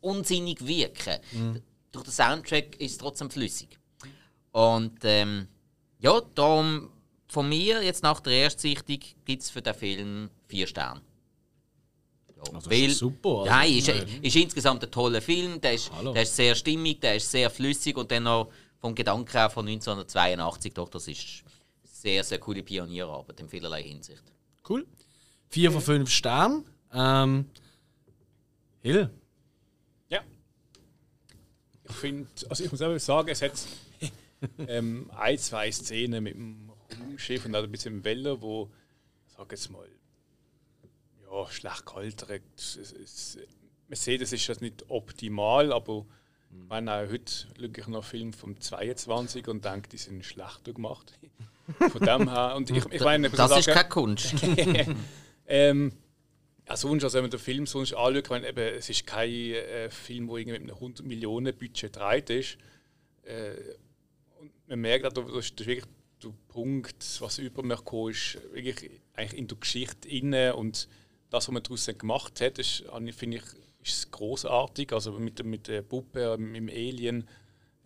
unsinnig 0.00 0.66
wirken. 0.66 1.18
Durch 1.92 2.04
den 2.04 2.12
Soundtrack 2.12 2.76
ist 2.80 2.92
es 2.92 2.98
trotzdem 2.98 3.30
flüssig. 3.30 3.78
Und 4.52 4.98
ähm, 5.02 5.48
ja, 5.98 6.20
darum 6.34 6.90
von 7.28 7.48
mir, 7.48 7.82
jetzt 7.82 8.02
nach 8.02 8.20
der 8.20 8.34
Erstsichtung, 8.34 8.98
gibt 9.24 9.42
es 9.42 9.50
für 9.50 9.62
den 9.62 9.74
Film 9.74 10.30
vier 10.46 10.66
Sterne. 10.66 11.00
Ja, 12.36 12.42
Also, 12.54 12.68
das 12.68 12.78
ist 12.78 12.98
super, 12.98 13.28
also, 13.40 13.50
Nein, 13.50 13.72
ist, 13.72 13.88
ist 13.88 14.36
insgesamt 14.36 14.84
ein 14.84 14.90
toller 14.90 15.22
Film. 15.22 15.60
Der 15.60 15.74
ist, 15.74 15.90
Hallo. 15.92 16.12
der 16.12 16.22
ist 16.22 16.36
sehr 16.36 16.54
stimmig, 16.54 17.00
der 17.00 17.16
ist 17.16 17.30
sehr 17.30 17.48
flüssig 17.48 17.96
und 17.96 18.10
dann 18.10 18.24
noch 18.24 18.50
vom 18.78 18.94
Gedanken 18.94 19.30
her 19.30 19.48
von 19.48 19.66
1982. 19.66 20.74
Doch, 20.74 20.88
das 20.90 21.08
ist 21.08 21.42
sehr, 21.84 22.22
sehr 22.24 22.38
coole 22.38 22.62
Pionierarbeit 22.62 23.40
in 23.40 23.48
vielerlei 23.48 23.82
Hinsicht. 23.82 24.22
Cool. 24.68 24.86
Vier 25.48 25.70
von 25.72 25.80
fünf 25.80 26.10
Sternen. 26.10 26.64
Ähm, 26.92 27.46
Hill. 28.82 29.08
Ja. 30.08 30.20
Ich 31.88 31.94
finde, 31.94 32.28
also 32.50 32.64
ich 32.64 32.70
muss 32.70 32.82
auch 32.82 32.98
sagen, 32.98 33.28
es 33.28 33.40
hat 33.40 33.52
ähm, 34.68 35.10
ein, 35.14 35.38
zwei 35.38 35.70
Szenen 35.70 36.24
mit 36.24 36.34
dem 36.34 36.70
Raumschiff 37.00 37.44
und 37.46 37.54
auch 37.54 37.62
ein 37.62 37.70
bisschen 37.70 37.94
im 37.94 38.04
Weller, 38.04 38.40
wo, 38.42 38.70
sag 39.26 39.50
jetzt 39.52 39.70
mal, 39.70 39.86
ja, 41.30 41.50
schlecht 41.50 41.84
es, 42.56 43.38
man 43.88 43.96
sieht, 43.96 44.22
es 44.22 44.32
ist 44.32 44.48
das 44.48 44.60
nicht 44.60 44.84
optimal, 44.88 45.72
aber 45.72 46.06
ich 46.50 46.68
meine, 46.68 46.92
auch 46.92 47.10
heute 47.10 47.32
schaue 47.32 47.70
ich 47.76 47.86
noch 47.86 48.04
Film 48.04 48.32
vom 48.32 48.60
22 48.60 49.48
und 49.48 49.64
denke, 49.64 49.88
die 49.88 49.96
sind 49.96 50.24
schlechter 50.24 50.72
gemacht. 50.72 51.18
Von 51.90 52.00
dem 52.00 52.28
her. 52.28 52.54
Und 52.56 52.70
ich, 52.70 52.84
ich 52.86 53.00
meine, 53.00 53.28
ich 53.28 53.32
Das 53.34 53.56
ist 53.56 53.64
sagen, 53.64 53.76
keine 53.76 53.88
Kunst. 53.88 54.34
ähm, 55.46 55.92
ja, 56.68 56.76
sonst, 56.76 57.04
also 57.04 57.16
wenn 57.16 57.24
man 57.24 57.30
den 57.30 57.40
Film 57.40 57.66
sonst 57.66 57.94
anschaut, 57.94 58.30
meine, 58.30 58.48
eben, 58.48 58.76
es 58.76 58.88
ist 58.90 59.06
kein 59.06 59.30
äh, 59.30 59.90
Film, 59.90 60.26
der 60.28 60.46
mit 60.46 60.62
einem 60.62 60.70
100 60.70 61.06
Millionen 61.06 61.56
Budget 61.56 61.92
gedreht 61.92 62.30
ist. 62.30 62.58
Äh, 63.24 63.54
man 64.66 64.80
merkt 64.80 65.06
auch, 65.06 65.12
das 65.12 65.46
ist, 65.46 65.66
wirklich 65.66 65.86
der 66.22 66.32
Punkt, 66.48 67.20
was 67.20 67.38
über 67.38 67.62
mich 67.62 67.78
gekommen 67.78 68.10
ist, 68.12 68.38
wirklich 68.52 68.90
eigentlich 69.14 69.38
in 69.38 69.48
der 69.48 69.58
Geschichte 69.58 70.08
inne 70.08 70.54
und 70.56 70.88
das, 71.30 71.48
was 71.48 71.52
man 71.52 71.62
daraus 71.62 71.86
gemacht 71.86 72.40
hat, 72.40 72.58
ist, 72.58 72.84
finde 73.12 73.38
ich, 73.38 73.42
ist 73.82 74.10
großartig. 74.12 74.92
Also 74.92 75.12
mit, 75.12 75.38
der- 75.38 75.46
mit 75.46 75.66
der 75.66 75.82
Puppe, 75.82 76.36
mit 76.38 76.56
dem 76.56 76.68
Alien. 76.68 77.26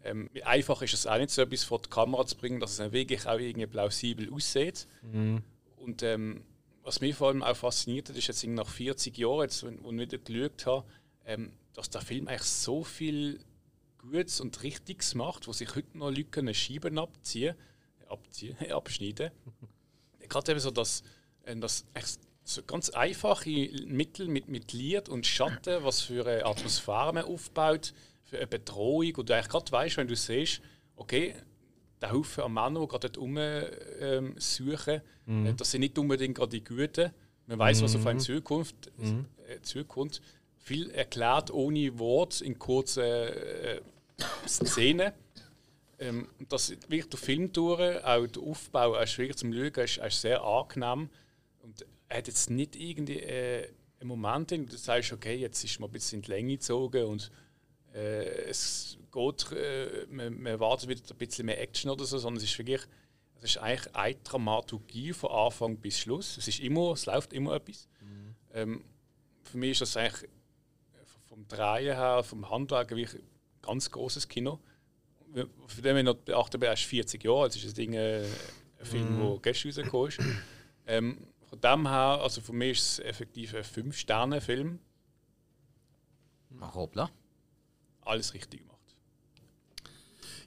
Ähm, 0.05 0.29
einfach 0.45 0.83
ist 0.83 0.95
es 0.95 1.07
auch 1.07 1.17
nicht 1.19 1.31
so 1.31 1.43
etwas 1.43 1.65
vor 1.65 1.81
die 1.81 1.89
Kamera 1.89 2.27
zu 2.27 2.37
bringen, 2.37 2.61
dass 2.61 2.73
es 2.73 2.77
dann 2.77 2.93
wirklich 2.93 3.27
auch 3.27 3.39
irgendwie 3.39 3.67
plausibel 3.67 4.33
aussieht. 4.33 4.87
Und 5.77 6.03
ähm, 6.03 6.43
was 6.83 7.01
mich 7.01 7.15
vor 7.17 7.29
allem 7.29 7.43
auch 7.43 7.57
fasziniert 7.57 8.09
hat, 8.09 8.17
ist 8.17 8.27
jetzt 8.29 8.45
nach 8.47 8.69
40 8.69 9.17
Jahren, 9.17 9.43
jetzt, 9.43 9.63
ich 9.63 9.85
wieder 9.85 10.19
geschaut 10.19 10.67
habe, 10.67 10.85
ähm, 11.25 11.53
dass 11.73 11.89
der 11.91 12.01
Film 12.03 12.29
eigentlich 12.29 12.43
so 12.43 12.85
viel 12.85 13.41
Gutes 14.07 14.41
und 14.41 14.63
Richtiges 14.63 15.15
macht, 15.15 15.49
wo 15.49 15.53
sich 15.53 15.75
heute 15.75 15.99
noch 15.99 16.11
Leute 16.11 16.25
können 16.25 16.55
Scheiben 16.55 16.99
abziehen, 16.99 17.55
abziehen, 18.09 18.57
abschneiden. 18.71 19.31
Gerade 20.29 20.53
eben 20.53 20.61
so, 20.61 20.71
dass, 20.71 21.03
äh, 21.45 21.57
dass 21.57 21.85
echt 21.95 22.21
so 22.45 22.63
ganz 22.63 22.91
einfache 22.91 23.51
Mittel 23.87 24.29
mit, 24.29 24.49
mit 24.49 24.73
Licht 24.73 25.09
und 25.09 25.27
Schatten, 25.27 25.83
was 25.83 26.01
für 26.03 26.27
eine 26.27 26.47
Atmosphäre 26.47 27.13
man 27.13 27.25
aufbaut, 27.25 27.93
für 28.23 28.39
eine 28.39 28.47
Bedrohung. 28.47 29.15
Und 29.17 29.29
du 29.29 29.35
eigentlich 29.35 29.49
gerade 29.49 29.73
weißt, 29.73 29.97
wenn 29.97 30.09
du 30.09 30.17
siehst, 30.17 30.61
okay, 30.95 31.35
der 32.01 32.13
Haufen 32.13 32.45
an 32.45 32.53
Männern, 32.53 32.83
die 32.83 32.89
gerade 32.89 33.11
dort 33.11 33.19
rum 33.19 33.37
ähm, 33.39 34.35
suchen, 34.39 35.01
äh, 35.27 35.55
das 35.55 35.71
sind 35.71 35.81
nicht 35.81 35.99
unbedingt 35.99 36.37
gerade 36.37 36.51
die 36.51 36.65
Guten. 36.65 37.11
Man 37.47 37.59
weiß, 37.59 37.83
was 37.83 37.95
auf 37.95 38.07
einen 38.07 38.21
Zukunft, 38.21 38.93
äh, 39.49 39.61
zukommt. 39.63 40.21
Viel 40.57 40.91
erklärt 40.91 41.53
ohne 41.53 41.99
Wort 41.99 42.41
in 42.41 42.59
kurzen 42.59 43.03
äh, 43.05 43.81
Szenen. 44.47 45.13
Ähm, 45.99 46.29
das 46.49 46.71
wirklich 46.71 47.09
der 47.09 47.19
Film 47.19 47.53
durch, 47.53 48.05
auch 48.05 48.27
der 48.27 48.43
Aufbau, 48.43 49.01
ist 49.01 49.13
schwierig 49.13 49.37
zum 49.37 49.53
Schauen, 49.53 49.85
ist, 49.85 49.99
ist 49.99 50.21
sehr 50.21 50.43
angenehm. 50.43 51.09
Und 51.63 51.87
er 52.09 52.19
hat 52.19 52.29
jetzt 52.29 52.51
nicht 52.51 52.77
irgendwie 52.77 53.21
äh, 53.21 53.69
einen 54.01 54.09
Moment, 54.09 54.53
in 54.53 54.63
dem 54.63 54.71
du 54.71 54.77
sagst, 54.77 55.13
okay, 55.13 55.37
jetzt 55.37 55.65
ist 55.65 55.81
man 55.81 55.89
ein 55.89 55.93
bisschen 55.93 56.19
in 56.19 56.23
die 56.23 56.31
Länge 56.31 56.53
gezogen 56.53 57.05
und 57.05 57.31
äh, 57.95 58.49
es 58.49 58.99
geht, 59.11 59.53
äh, 59.53 60.07
man, 60.11 60.35
man 60.35 60.47
erwartet 60.47 60.89
wieder 60.89 61.03
ein 61.11 61.17
bisschen 61.17 61.47
mehr 61.47 61.61
Action 61.61 61.91
oder 61.91 62.05
so, 62.05 62.19
sondern 62.19 62.43
es 62.43 62.51
ist 62.51 62.59
wirklich, 62.59 62.83
es 63.39 63.45
ist 63.45 63.59
eigentlich 63.59 63.95
eine 63.95 64.17
Dramaturgie 64.17 65.13
von 65.13 65.31
Anfang 65.31 65.79
bis 65.79 65.99
Schluss. 65.99 66.37
Es 66.37 66.47
ist 66.47 66.61
immer, 66.61 66.93
es 66.93 67.07
läuft 67.07 67.33
immer 67.33 67.55
etwas. 67.55 67.89
Ähm, 68.53 68.85
für 69.43 69.59
mich 69.59 69.73
ist 69.73 69.83
das 69.83 69.97
eigentlich 69.97 70.31
vom 71.27 71.47
Drehen 71.49 71.97
her, 71.97 72.23
vom 72.23 72.49
Handwerk 72.51 72.91
wirklich 72.91 73.23
ganz 73.67 73.91
großes 73.91 74.29
Kino. 74.29 74.61
Für 75.67 75.83
den 75.83 75.97
wir 75.97 76.03
noch 76.03 76.15
beachten, 76.15 76.63
er 76.63 76.73
ist 76.73 76.85
40 76.85 77.23
Jahre 77.23 77.43
alt, 77.43 77.51
es 77.53 77.59
ist 77.59 77.67
das 77.67 77.75
Ding 77.75 77.93
äh, 77.93 78.25
ein 78.79 78.87
Film, 78.87 79.21
der 79.21 79.39
gestern 79.43 79.71
rausgekommen 79.71 80.09
ist. 80.09 80.19
Ähm, 80.87 81.19
von 81.49 81.61
dem 81.61 81.89
her, 81.89 82.21
also 82.23 82.41
für 82.41 82.53
mich 82.53 82.79
ist 82.79 82.99
es 82.99 82.99
effektiv 83.01 83.55
ein 83.55 83.63
5-Sterne-Film. 83.63 84.79
Ach, 86.61 86.75
hoppla. 86.75 87.11
Alles 88.03 88.35
richtig 88.35 88.61
gemacht. 88.61 88.77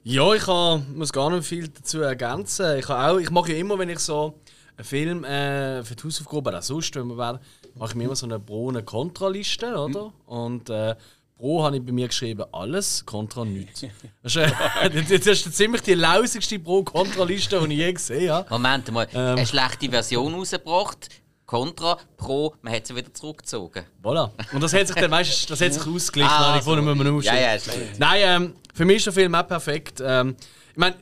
Ja, 0.02 0.32
ich 0.34 0.42
kann, 0.42 0.96
muss 0.96 1.12
gar 1.12 1.30
nicht 1.30 1.46
viel 1.46 1.68
dazu 1.68 2.00
ergänzen. 2.00 2.78
Ich, 2.78 2.88
auch, 2.88 3.18
ich 3.18 3.30
mache 3.30 3.52
ja 3.52 3.58
immer, 3.58 3.78
wenn 3.78 3.90
ich 3.90 3.98
so 3.98 4.40
einen 4.76 4.84
Film 4.84 5.24
äh, 5.24 5.84
für 5.84 5.94
die 5.94 6.04
Hausaufgaben 6.04 6.46
oder 6.46 6.62
sonst, 6.62 6.94
wenn 6.96 7.06
wir 7.06 7.18
werden, 7.18 7.38
mache 7.74 7.90
ich 7.90 7.96
mir 7.96 8.04
immer 8.04 8.16
so 8.16 8.26
eine 8.26 8.40
Pro- 8.40 8.68
und 8.68 8.84
Kontraliste, 8.86 9.76
oder? 9.76 10.12
Und 10.26 10.70
äh, 10.70 10.96
Pro 11.40 11.64
habe 11.64 11.78
ich 11.78 11.82
bei 11.86 11.92
mir 11.92 12.06
geschrieben, 12.06 12.44
alles, 12.52 13.04
Kontra 13.06 13.46
nichts. 13.46 13.86
Das 14.22 14.36
ist, 14.36 14.42
äh, 14.42 14.90
das 15.18 15.26
ist 15.26 15.56
ziemlich 15.56 15.80
die 15.80 15.94
lausigste 15.94 16.58
Pro-Kontra-Liste, 16.58 17.58
die 17.66 17.72
ich 17.72 17.78
je 17.78 17.92
gesehen 17.94 18.30
habe. 18.30 18.50
Moment 18.50 18.92
mal, 18.92 19.08
Ähm. 19.14 19.38
eine 19.38 19.46
schlechte 19.46 19.88
Version 19.88 20.34
rausgebracht. 20.34 21.08
Contra, 21.46 21.98
Pro, 22.16 22.54
man 22.62 22.74
hat 22.74 22.86
sie 22.86 22.94
wieder 22.94 23.12
zurückgezogen. 23.12 23.84
Voilà. 24.04 24.30
Und 24.52 24.62
das 24.62 24.72
hat 24.74 24.86
sich 24.86 24.94
dann, 24.94 25.10
weißt, 25.10 25.44
du, 25.48 25.52
das 25.54 25.60
hat 25.62 25.72
sich 25.74 25.84
ausgeglichen, 25.84 26.30
Ah, 26.30 26.58
ich 26.60 26.66
wollte 26.66 26.84
so. 26.84 26.94
mir 26.94 27.22
Ja, 27.22 27.54
ja. 27.54 27.58
Nein, 27.98 28.20
ähm, 28.22 28.54
für 28.74 28.84
mich 28.84 28.98
ist 28.98 29.06
der 29.06 29.14
Film 29.14 29.34
auch 29.34 29.48
perfekt. 29.48 30.00
Ähm, 30.04 30.36
ich 30.72 30.76
meine, 30.76 30.94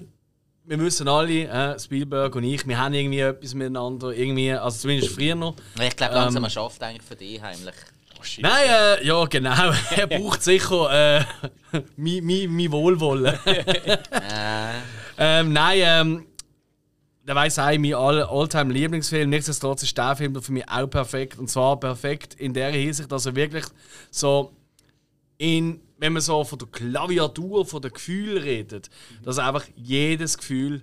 wir 0.64 0.78
wissen 0.78 1.08
alle, 1.08 1.48
äh, 1.48 1.78
Spielberg 1.78 2.34
und 2.36 2.44
ich, 2.44 2.66
wir 2.66 2.78
haben 2.78 2.94
irgendwie 2.94 3.20
etwas 3.20 3.54
miteinander, 3.54 4.12
irgendwie, 4.12 4.52
also 4.52 4.78
zumindest 4.78 5.14
früher 5.14 5.34
noch. 5.34 5.54
Ich 5.82 5.96
glaube, 5.96 6.14
langsam 6.14 6.44
ähm, 6.44 6.50
schafft 6.50 6.82
eigentlich 6.82 7.02
für 7.02 7.16
dich 7.16 7.42
heimlich. 7.42 7.74
Oh, 8.18 8.24
Nein, 8.40 8.68
äh, 8.68 9.06
ja 9.06 9.24
genau. 9.26 9.72
er 9.96 10.06
braucht 10.06 10.42
sicher 10.42 11.18
äh, 11.20 11.24
mein, 11.96 12.24
mein, 12.24 12.56
mein 12.56 12.72
Wohlwollen. 12.72 13.38
ähm, 15.18 15.52
nein, 15.52 15.80
ähm, 15.82 16.26
der 17.26 17.34
weiß 17.34 17.58
auch, 17.58 17.78
mein 17.78 17.94
all 17.94 18.70
lieblingsfilm 18.70 19.28
Nichtsdestotrotz 19.28 19.82
ist 19.82 19.96
der 19.96 20.16
Film 20.16 20.40
für 20.42 20.52
mich 20.52 20.68
auch 20.68 20.86
perfekt. 20.88 21.38
Und 21.38 21.48
zwar 21.48 21.78
perfekt 21.78 22.34
in 22.34 22.54
der 22.54 22.70
Hinsicht, 22.70 23.12
dass 23.12 23.26
er 23.26 23.36
wirklich 23.36 23.66
so 24.10 24.54
in, 25.36 25.80
wenn 25.98 26.14
man 26.14 26.22
so 26.22 26.42
von 26.42 26.58
der 26.58 26.68
Klaviatur, 26.68 27.66
von 27.66 27.82
den 27.82 27.92
Gefühlen 27.92 28.42
redet, 28.42 28.90
dass 29.22 29.38
er 29.38 29.46
einfach 29.46 29.66
jedes 29.76 30.38
Gefühl 30.38 30.82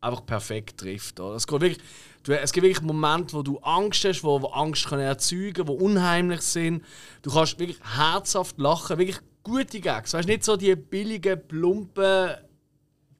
einfach 0.00 0.24
perfekt 0.24 0.80
trifft. 0.80 1.20
Oder? 1.20 1.36
Es, 1.36 1.46
geht 1.46 1.60
wirklich, 1.60 1.82
du, 2.22 2.38
es 2.38 2.52
gibt 2.52 2.64
wirklich 2.64 2.82
Momente, 2.82 3.34
wo 3.34 3.42
du 3.42 3.58
Angst 3.58 4.04
hast, 4.04 4.22
wo, 4.24 4.40
wo 4.40 4.48
Angst 4.48 4.86
kann 4.88 5.00
erzeugen 5.00 5.66
wo 5.66 5.72
unheimlich 5.72 6.42
sind. 6.42 6.84
Du 7.22 7.32
kannst 7.32 7.58
wirklich 7.58 7.78
herzhaft 7.96 8.58
lachen, 8.58 8.98
wirklich 8.98 9.20
gute 9.42 9.80
Gags. 9.80 10.14
Weißt 10.14 10.28
nicht 10.28 10.44
so 10.44 10.56
die 10.56 10.74
billigen, 10.76 11.40
plumpen 11.46 12.30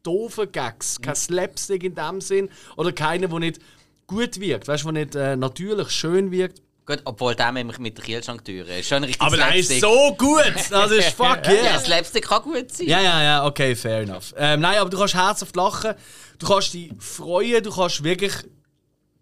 doofen 0.03 0.51
Gags, 0.51 1.01
kein 1.01 1.15
Slapstick 1.15 1.85
in 1.85 1.95
dem 1.95 2.21
Sinn 2.21 2.51
oder 2.77 2.93
keiner, 2.93 3.29
der 3.29 3.39
nicht 3.39 3.61
gut 4.07 4.41
wirkt, 4.41 4.67
weißt 4.67 4.85
du, 4.85 4.93
der 4.93 5.05
nicht 5.05 5.15
äh, 5.15 5.37
natürlich 5.37 5.91
schön 5.91 6.31
wirkt. 6.31 6.63
Gut, 6.87 7.03
obwohl 7.05 7.35
der 7.35 7.53
nämlich 7.53 7.79
mit 7.79 7.99
der 7.99 8.05
Kühlschranktür 8.05 8.67
ist 8.67 8.89
schon 8.89 9.05
richtig 9.05 9.21
Aber 9.21 9.37
der 9.37 9.55
ist 9.55 9.81
so 9.81 10.15
gut! 10.17 10.55
Das 10.71 10.91
ist 10.91 11.11
fuck 11.11 11.41
yeah! 11.47 11.65
ja, 11.65 11.79
Slapstick 11.79 12.27
kann 12.27 12.43
gut 12.43 12.73
sein. 12.73 12.89
Ja, 12.89 13.01
ja, 13.01 13.23
ja, 13.23 13.47
okay, 13.47 13.77
fair 13.77 14.01
enough. 14.01 14.35
Ähm, 14.37 14.61
nein, 14.61 14.79
aber 14.79 14.91
du 14.91 14.99
kannst 14.99 15.15
herzhaft 15.15 15.55
lachen, 15.55 15.95
du 16.39 16.47
kannst 16.47 16.75
dich 16.75 16.91
freuen, 16.99 17.63
du 17.63 17.71
kannst 17.71 18.03
wirklich 18.03 18.33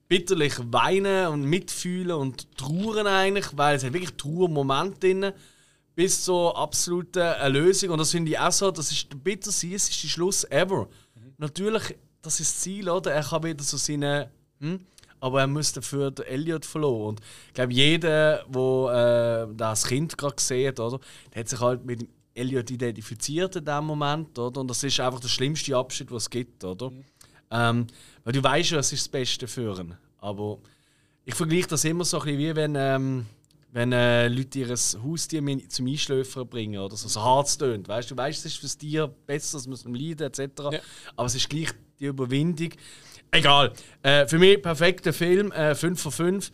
bitterlich 0.08 0.54
weinen 0.70 1.28
und 1.28 1.42
mitfühlen 1.44 2.16
und 2.16 2.56
trauern 2.56 3.06
eigentlich, 3.06 3.46
weil 3.56 3.76
es 3.76 3.84
hat 3.84 3.92
wirklich 3.92 4.14
Trauermomente 4.14 5.00
drin 5.00 5.32
bis 5.94 6.24
zur 6.24 6.56
absoluten 6.56 7.18
Erlösung. 7.18 7.90
Und 7.90 7.98
das 7.98 8.12
finde 8.12 8.30
ich 8.30 8.38
auch 8.38 8.52
so, 8.52 8.70
das 8.70 8.90
ist 8.92 9.12
der 9.12 9.16
bittersüßeste 9.16 10.06
Schluss 10.06 10.44
ever. 10.44 10.88
Mhm. 11.14 11.32
Natürlich, 11.38 11.96
das 12.22 12.40
ist 12.40 12.54
das 12.54 12.60
Ziel, 12.60 12.88
oder? 12.88 13.12
Er 13.12 13.24
kann 13.24 13.42
wieder 13.42 13.64
so 13.64 13.76
seine. 13.76 14.30
Hm? 14.60 14.80
Aber 15.20 15.40
er 15.40 15.48
muss 15.48 15.72
dafür 15.72 16.12
den 16.12 16.26
Elliot 16.26 16.64
verloren. 16.64 17.16
Und 17.16 17.20
ich 17.48 17.54
glaube, 17.54 17.72
jeder, 17.72 18.44
der 18.44 19.48
äh, 19.50 19.54
das 19.56 19.84
Kind 19.84 20.16
gerade 20.16 20.36
gesehen 20.36 20.68
hat, 20.68 20.78
oder, 20.78 21.00
der 21.34 21.40
hat 21.40 21.48
sich 21.48 21.60
halt 21.60 21.84
mit 21.84 22.02
dem 22.02 22.08
Elliot 22.32 22.70
identifiziert 22.70 23.56
in 23.56 23.64
dem 23.64 23.84
Moment. 23.84 24.38
Oder? 24.38 24.60
Und 24.60 24.68
das 24.68 24.84
ist 24.84 25.00
einfach 25.00 25.18
der 25.18 25.26
schlimmste 25.26 25.76
Abschied, 25.76 26.12
was 26.12 26.22
es 26.22 26.30
gibt. 26.30 26.62
Oder? 26.62 26.90
Mhm. 26.90 27.04
Ähm, 27.50 27.86
weil 28.28 28.34
du 28.34 28.44
weißt 28.44 28.72
ja, 28.72 28.78
es 28.78 28.92
ist 28.92 29.06
das 29.06 29.08
Beste 29.08 29.48
für 29.48 29.80
ihn. 29.80 29.96
Aber 30.18 30.58
ich 31.24 31.34
vergleiche 31.34 31.68
das 31.68 31.82
immer 31.86 32.04
so 32.04 32.18
ein 32.18 32.26
bisschen 32.26 32.38
wie 32.38 32.56
wenn. 32.56 32.74
Ähm, 32.76 33.26
wenn 33.72 33.90
äh, 33.92 34.28
Leute 34.28 34.58
ihr 34.58 34.68
Haustier 34.68 35.42
zum 35.70 35.86
Einschläfern 35.86 36.46
bringen 36.46 36.78
oder 36.78 36.94
so, 36.94 37.08
so 37.08 37.22
hart 37.22 37.58
tönt. 37.58 37.88
Weißt 37.88 38.10
du, 38.10 38.16
weißt, 38.18 38.40
es 38.40 38.52
ist 38.52 38.58
fürs 38.58 38.76
Tier 38.76 39.06
besser, 39.06 39.56
es 39.56 39.66
muss 39.66 39.86
leiden 39.86 40.26
etc. 40.26 40.40
Ja. 40.58 40.80
Aber 41.16 41.24
es 41.24 41.36
ist 41.36 41.48
gleich 41.48 41.70
die 41.98 42.04
Überwindung. 42.04 42.68
Egal. 43.30 43.72
Äh, 44.02 44.26
für 44.26 44.38
mich 44.38 44.60
perfekter 44.60 45.14
Film, 45.14 45.50
äh, 45.52 45.74
5 45.74 45.98
von 45.98 46.12
5. 46.12 46.52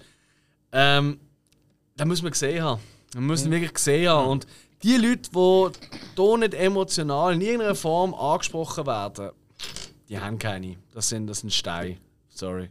Ähm, 0.70 1.18
da 1.97 2.05
muss 2.05 2.22
man 2.22 2.31
gesehen 2.31 2.62
haben. 2.62 2.81
Da 3.12 3.18
müssen 3.18 3.49
mhm. 3.49 3.55
wirklich 3.55 3.75
gesehen 3.75 4.11
haben. 4.11 4.29
Und 4.29 4.47
die 4.85 4.97
Leute, 4.97 5.29
die 5.33 6.22
hier 6.22 6.39
nicht 6.39 6.55
emotional 6.55 7.35
in 7.35 7.41
irgendeiner 7.41 7.75
Form 7.75 8.14
angesprochen 8.14 8.87
werden, 8.87 9.31
die 10.14 10.20
haben 10.20 10.38
keine. 10.38 10.76
Das 10.92 11.08
sind, 11.08 11.26
das 11.26 11.40
sind 11.40 11.52
Steine. 11.52 11.96
Sorry. 12.28 12.70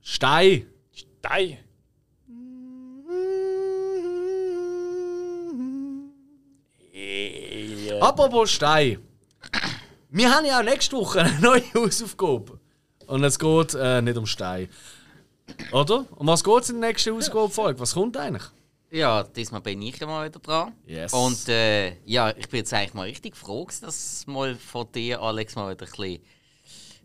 Stein! 0.00 0.66
Stein! 0.92 1.58
Apropos 8.00 8.50
Stein. 8.50 8.98
Wir 10.10 10.34
haben 10.34 10.44
ja 10.44 10.58
auch 10.58 10.64
nächste 10.64 10.96
Woche 10.96 11.20
eine 11.20 11.40
neue 11.40 11.62
Hausaufgabe. 11.74 12.58
Und 13.06 13.22
es 13.22 13.38
geht 13.38 13.74
äh, 13.74 14.02
nicht 14.02 14.16
um 14.16 14.26
Stein. 14.26 14.68
Oder? 15.70 16.06
Um 16.16 16.26
was 16.26 16.42
geht 16.42 16.62
es 16.62 16.70
in 16.70 16.80
der 16.80 16.90
nächsten 16.90 17.14
Hausaufgabe-Folge? 17.14 17.78
Was 17.78 17.94
kommt 17.94 18.16
eigentlich? 18.16 18.50
Ja, 18.92 19.22
diesmal 19.22 19.62
bin 19.62 19.80
ich 19.80 19.98
mal 20.02 20.28
wieder 20.28 20.38
dran. 20.38 20.74
Yes. 20.86 21.14
Und 21.14 21.48
äh, 21.48 21.96
ja, 22.04 22.28
ich 22.36 22.46
bin 22.50 22.58
jetzt 22.58 22.74
eigentlich 22.74 22.92
mal 22.92 23.04
richtig 23.04 23.34
froh, 23.34 23.66
dass 23.80 24.26
mal 24.26 24.54
von 24.54 24.92
dir, 24.92 25.22
Alex, 25.22 25.56
mal 25.56 25.74
wieder 25.74 25.86
ein 25.86 25.90
bisschen 25.90 26.22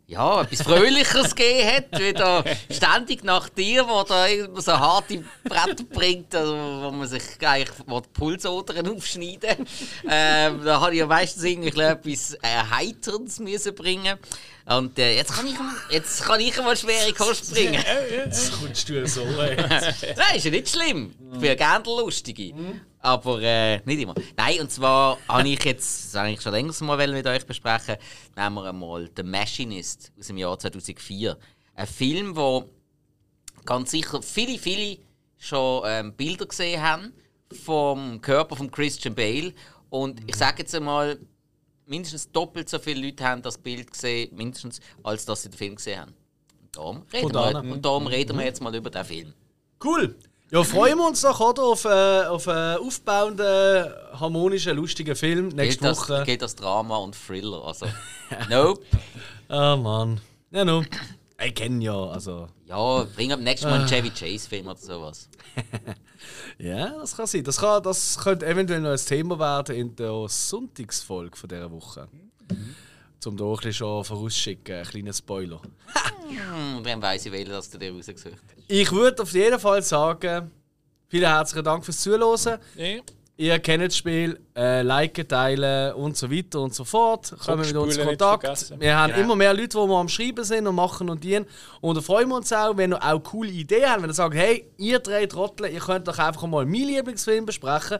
ja, 0.07 0.41
etwas 0.41 0.61
Fröhlicheres 0.61 1.35
gegeben 1.35 1.69
hat. 1.69 1.99
Wieder 1.99 2.43
ständig 2.71 3.23
nach 3.25 3.49
dir, 3.49 3.87
wo 3.87 4.03
da 4.03 4.25
so 4.55 4.71
harte 4.71 5.23
Bretter 5.43 5.83
bringt, 5.83 6.33
also, 6.33 6.53
wo 6.53 6.91
man 6.91 7.07
sich 7.07 7.23
eigentlich 7.41 7.77
wo 7.85 7.99
die 7.99 8.09
Pulsadern 8.09 8.87
aufschneiden 8.87 9.67
ähm, 10.09 10.61
Da 10.63 10.79
habe 10.79 10.93
ich 10.93 10.99
ja 10.99 11.05
meistens 11.05 11.43
irgendwie 11.43 11.81
etwas 11.81 12.33
Erheiterndes 12.35 13.39
müssen 13.39 13.75
bringen 13.75 14.17
und 14.65 14.97
äh, 14.99 15.15
jetzt, 15.15 15.33
kann 15.33 15.47
ich, 15.47 15.55
jetzt 15.89 16.23
kann 16.23 16.39
ich 16.41 16.57
mal 16.57 16.75
schwere 16.75 17.13
Kost 17.13 17.53
bringen. 17.53 17.81
Jetzt 18.11 18.51
kommst 18.59 18.89
du 18.89 19.07
so. 19.07 19.23
Nein, 19.25 20.35
ist 20.35 20.43
ja 20.43 20.51
nicht 20.51 20.69
schlimm. 20.69 21.13
Ich 21.33 21.39
bin 21.39 21.47
ja 21.47 21.55
gerne 21.55 21.83
der 21.83 21.93
Lustige. 21.93 22.53
Aber 22.99 23.41
äh, 23.41 23.77
nicht 23.85 24.01
immer. 24.01 24.15
Nein, 24.35 24.59
und 24.61 24.71
zwar 24.71 25.17
habe 25.27 25.47
ich 25.47 25.63
jetzt, 25.63 26.13
das 26.13 26.15
eigentlich 26.15 26.41
schon 26.41 26.51
länger 26.51 26.73
mal 26.81 27.07
mit 27.07 27.27
euch 27.27 27.45
besprechen, 27.45 27.95
nehmen 28.35 28.55
wir 28.55 28.65
einmal 28.65 29.09
The 29.15 29.23
Machinist 29.23 30.11
aus 30.19 30.27
dem 30.27 30.37
Jahr 30.37 30.57
2004. 30.57 31.37
Ein 31.75 31.87
Film, 31.87 32.35
wo 32.35 32.69
ganz 33.65 33.91
sicher 33.91 34.21
viele, 34.21 34.57
viele 34.57 34.97
schon 35.37 35.83
ähm, 35.85 36.13
Bilder 36.13 36.47
gesehen 36.47 36.81
haben 36.81 37.13
vom 37.63 38.19
Körper 38.21 38.55
von 38.55 38.71
Christian 38.71 39.15
Bale. 39.15 39.53
Und 39.89 40.21
ich 40.27 40.35
sage 40.35 40.59
jetzt 40.59 40.73
einmal, 40.75 41.19
mindestens 41.85 42.31
doppelt 42.31 42.69
so 42.69 42.79
viele 42.79 43.05
Leute 43.05 43.23
haben 43.23 43.41
das 43.41 43.57
Bild 43.57 43.91
gesehen, 43.91 44.35
mindestens, 44.35 44.79
als 45.03 45.25
dass 45.25 45.43
sie 45.43 45.49
den 45.49 45.57
Film 45.57 45.75
gesehen 45.75 46.01
haben. 46.01 46.13
Und 46.61 46.75
darum 46.75 47.03
reden, 47.13 47.33
wir, 47.33 47.73
und 47.73 47.85
darum 47.85 48.07
reden 48.07 48.37
wir 48.37 48.45
jetzt 48.45 48.61
mal 48.61 48.75
über 48.75 48.89
den 48.89 49.05
Film. 49.05 49.33
Cool! 49.83 50.15
Ja, 50.49 50.63
freuen 50.63 50.97
wir 50.97 51.07
uns 51.07 51.21
doch 51.21 51.41
oder, 51.41 51.61
auf, 51.61 51.83
äh, 51.83 52.23
auf 52.25 52.47
einen 52.47 52.77
aufbauenden, 52.77 53.91
harmonischen, 54.13 54.77
lustigen 54.77 55.15
Film 55.15 55.49
nächste 55.49 55.85
geht 55.85 55.97
Woche. 55.97 56.13
Das, 56.13 56.25
geht 56.25 56.41
das 56.41 56.55
Drama 56.55 56.97
und 56.97 57.15
Thriller, 57.15 57.65
also 57.65 57.85
nope. 58.49 58.81
Ah 59.49 59.73
oh, 59.73 59.77
Mann. 59.77 60.21
Ja, 60.51 60.63
no. 60.63 60.83
Ich 61.43 61.53
kenne 61.53 61.83
ja, 61.83 61.93
also... 61.93 62.47
Ja, 62.65 63.05
bring 63.15 63.31
am 63.33 63.43
nächsten 63.43 63.69
Mal 63.69 63.79
einen 63.79 63.89
Chevy 63.89 64.09
Chase-Film 64.09 64.67
oder 64.67 64.77
sowas. 64.77 65.29
ja, 66.57 66.97
das 66.97 67.15
kann 67.15 67.27
sein. 67.27 67.43
Das, 67.43 67.57
kann, 67.57 67.83
das 67.83 68.17
könnte 68.17 68.45
eventuell 68.45 68.79
noch 68.79 68.91
ein 68.91 68.97
Thema 68.97 69.37
werden 69.37 69.75
in 69.75 69.95
der 69.95 70.27
Sonntagsfolge 70.27 71.37
von 71.37 71.49
dieser 71.49 71.71
Woche. 71.71 72.07
Mhm. 72.49 72.75
Zum 73.19 73.35
ein 73.41 73.73
schon 73.73 74.03
vorausschicken, 74.03 74.75
ein 74.75 74.85
kleiner 74.85 75.13
Spoiler. 75.13 75.61
hm, 76.27 76.83
dann 76.83 77.01
weiss 77.01 77.25
ich, 77.25 77.31
welchen 77.31 77.51
das 77.51 77.69
du 77.69 77.77
dir 77.77 77.91
rausgesucht 77.91 78.33
hast. 78.33 78.63
Ich 78.67 78.91
würde 78.91 79.23
auf 79.23 79.31
jeden 79.33 79.59
Fall 79.59 79.81
sagen, 79.81 80.51
vielen 81.07 81.29
herzlichen 81.29 81.65
Dank 81.65 81.83
fürs 81.83 81.99
Zuhören. 81.99 82.59
Ja. 82.75 83.01
Ihr 83.39 83.59
kennt 83.59 83.83
das 83.83 83.95
Spiel, 83.95 84.39
äh, 84.55 84.81
liken, 84.81 85.27
teilen 85.27 85.93
und 85.93 86.17
so 86.17 86.29
weiter 86.31 86.59
und 86.59 86.73
so 86.73 86.83
fort. 86.83 87.35
Kommen 87.37 87.61
mit 87.61 87.75
uns 87.75 87.95
in 87.95 88.07
Kontakt. 88.07 88.73
Wir 88.79 88.97
haben 88.97 89.13
genau. 89.13 89.25
immer 89.25 89.35
mehr 89.35 89.53
Leute, 89.53 89.77
die 89.77 89.87
wir 89.87 89.95
am 89.95 90.09
Schreiben 90.09 90.43
sind 90.43 90.65
und 90.65 90.73
machen 90.73 91.07
und 91.07 91.23
dienen. 91.23 91.45
Und 91.79 91.97
da 91.97 92.01
freuen 92.01 92.27
wir 92.29 92.35
uns 92.35 92.51
auch, 92.51 92.75
wenn 92.75 92.93
ihr 92.93 93.03
auch 93.03 93.19
coole 93.19 93.51
Ideen 93.51 93.87
habt. 93.87 94.01
Wenn 94.01 94.09
ihr 94.09 94.15
sagt, 94.15 94.33
hey, 94.33 94.65
ihr 94.77 94.97
drei 94.97 95.27
Trottel, 95.27 95.71
ihr 95.71 95.79
könnt 95.79 96.07
doch 96.07 96.17
einfach 96.17 96.47
mal 96.47 96.65
meinen 96.65 96.87
Lieblingsfilm 96.87 97.45
besprechen. 97.45 97.99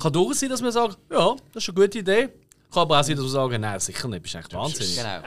Kann 0.00 0.12
durchaus 0.12 0.40
sein, 0.40 0.50
dass 0.50 0.60
wir 0.60 0.72
sagen, 0.72 0.96
ja, 1.12 1.36
das 1.52 1.62
ist 1.62 1.68
eine 1.68 1.80
gute 1.80 1.98
Idee. 2.00 2.28
Kann 2.72 2.82
aber 2.82 3.00
auch 3.00 3.06
dass 3.06 3.08
wir 3.08 3.28
sagen, 3.28 3.60
nein, 3.60 3.78
sicher 3.80 4.08
nicht, 4.08 4.22
bist 4.22 4.34
echt 4.34 4.52
wahnsinnig. 4.54 4.96
Genau. 4.96 5.20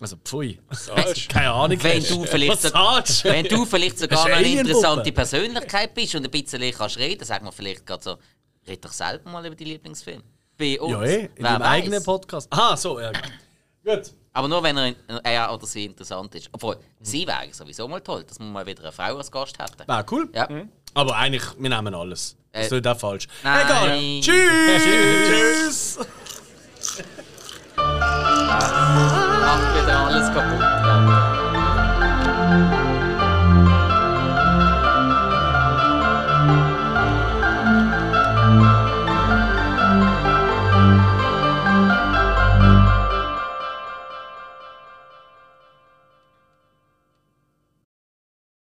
Also, 0.00 0.16
pfui. 0.16 0.58
Keine 1.28 1.52
Ahnung. 1.52 1.78
Wenn 1.80 2.02
du 2.02 2.24
vielleicht, 2.24 2.62
so, 2.62 2.72
wenn 2.72 3.44
du 3.46 3.64
vielleicht 3.64 3.98
sogar 4.00 4.24
eine 4.26 4.48
interessante 4.48 5.12
Persönlichkeit 5.12 5.94
bist 5.94 6.14
und 6.16 6.24
ein 6.24 6.30
bisschen 6.30 6.72
kannst 6.72 6.98
reden, 6.98 7.24
sagen 7.24 7.44
wir 7.44 7.52
vielleicht 7.52 7.86
gerade 7.86 8.02
so, 8.02 8.16
red 8.66 8.84
doch 8.84 8.92
selber 8.92 9.30
mal 9.30 9.46
über 9.46 9.54
die 9.54 9.64
Lieblingsfilme. 9.64 10.24
Bei 10.58 10.80
uns. 10.80 10.92
Ja, 10.92 11.02
eh, 11.02 11.30
in 11.36 11.44
deinem 11.44 11.62
eigenen 11.62 12.02
Podcast. 12.02 12.52
Aha, 12.52 12.76
so, 12.76 12.98
ja. 12.98 13.12
Gut. 13.84 14.12
Aber 14.32 14.48
nur, 14.48 14.62
wenn 14.62 14.76
er, 14.76 14.94
er 15.22 15.54
oder 15.54 15.66
sie 15.66 15.84
interessant 15.84 16.34
ist. 16.34 16.48
Obwohl, 16.52 16.78
sie 17.00 17.26
wäre 17.26 17.52
sowieso 17.52 17.86
mal 17.86 18.00
toll, 18.00 18.24
dass 18.24 18.38
wir 18.38 18.46
mal 18.46 18.66
wieder 18.66 18.82
eine 18.82 18.92
Frau 18.92 19.16
als 19.16 19.30
Gast 19.30 19.58
hätten. 19.58 19.86
Wäre 19.86 20.04
cool. 20.10 20.28
Ja. 20.34 20.48
Mhm. 20.50 20.68
Aber 20.94 21.16
eigentlich, 21.16 21.44
wir 21.58 21.68
nehmen 21.68 21.94
alles. 21.94 22.36
Das 22.50 22.66
ist 22.66 22.72
äh, 22.72 22.80
nicht 22.80 23.00
falsch. 23.00 23.28
Nein. 23.42 23.66
Egal. 23.66 24.20
Tschüss. 24.20 25.96
Tschüss. 25.98 26.06
Macht 29.44 29.82
wieder 29.82 30.06
alles 30.06 30.32
kaputt. 30.32 30.60
Ja. 30.60 31.31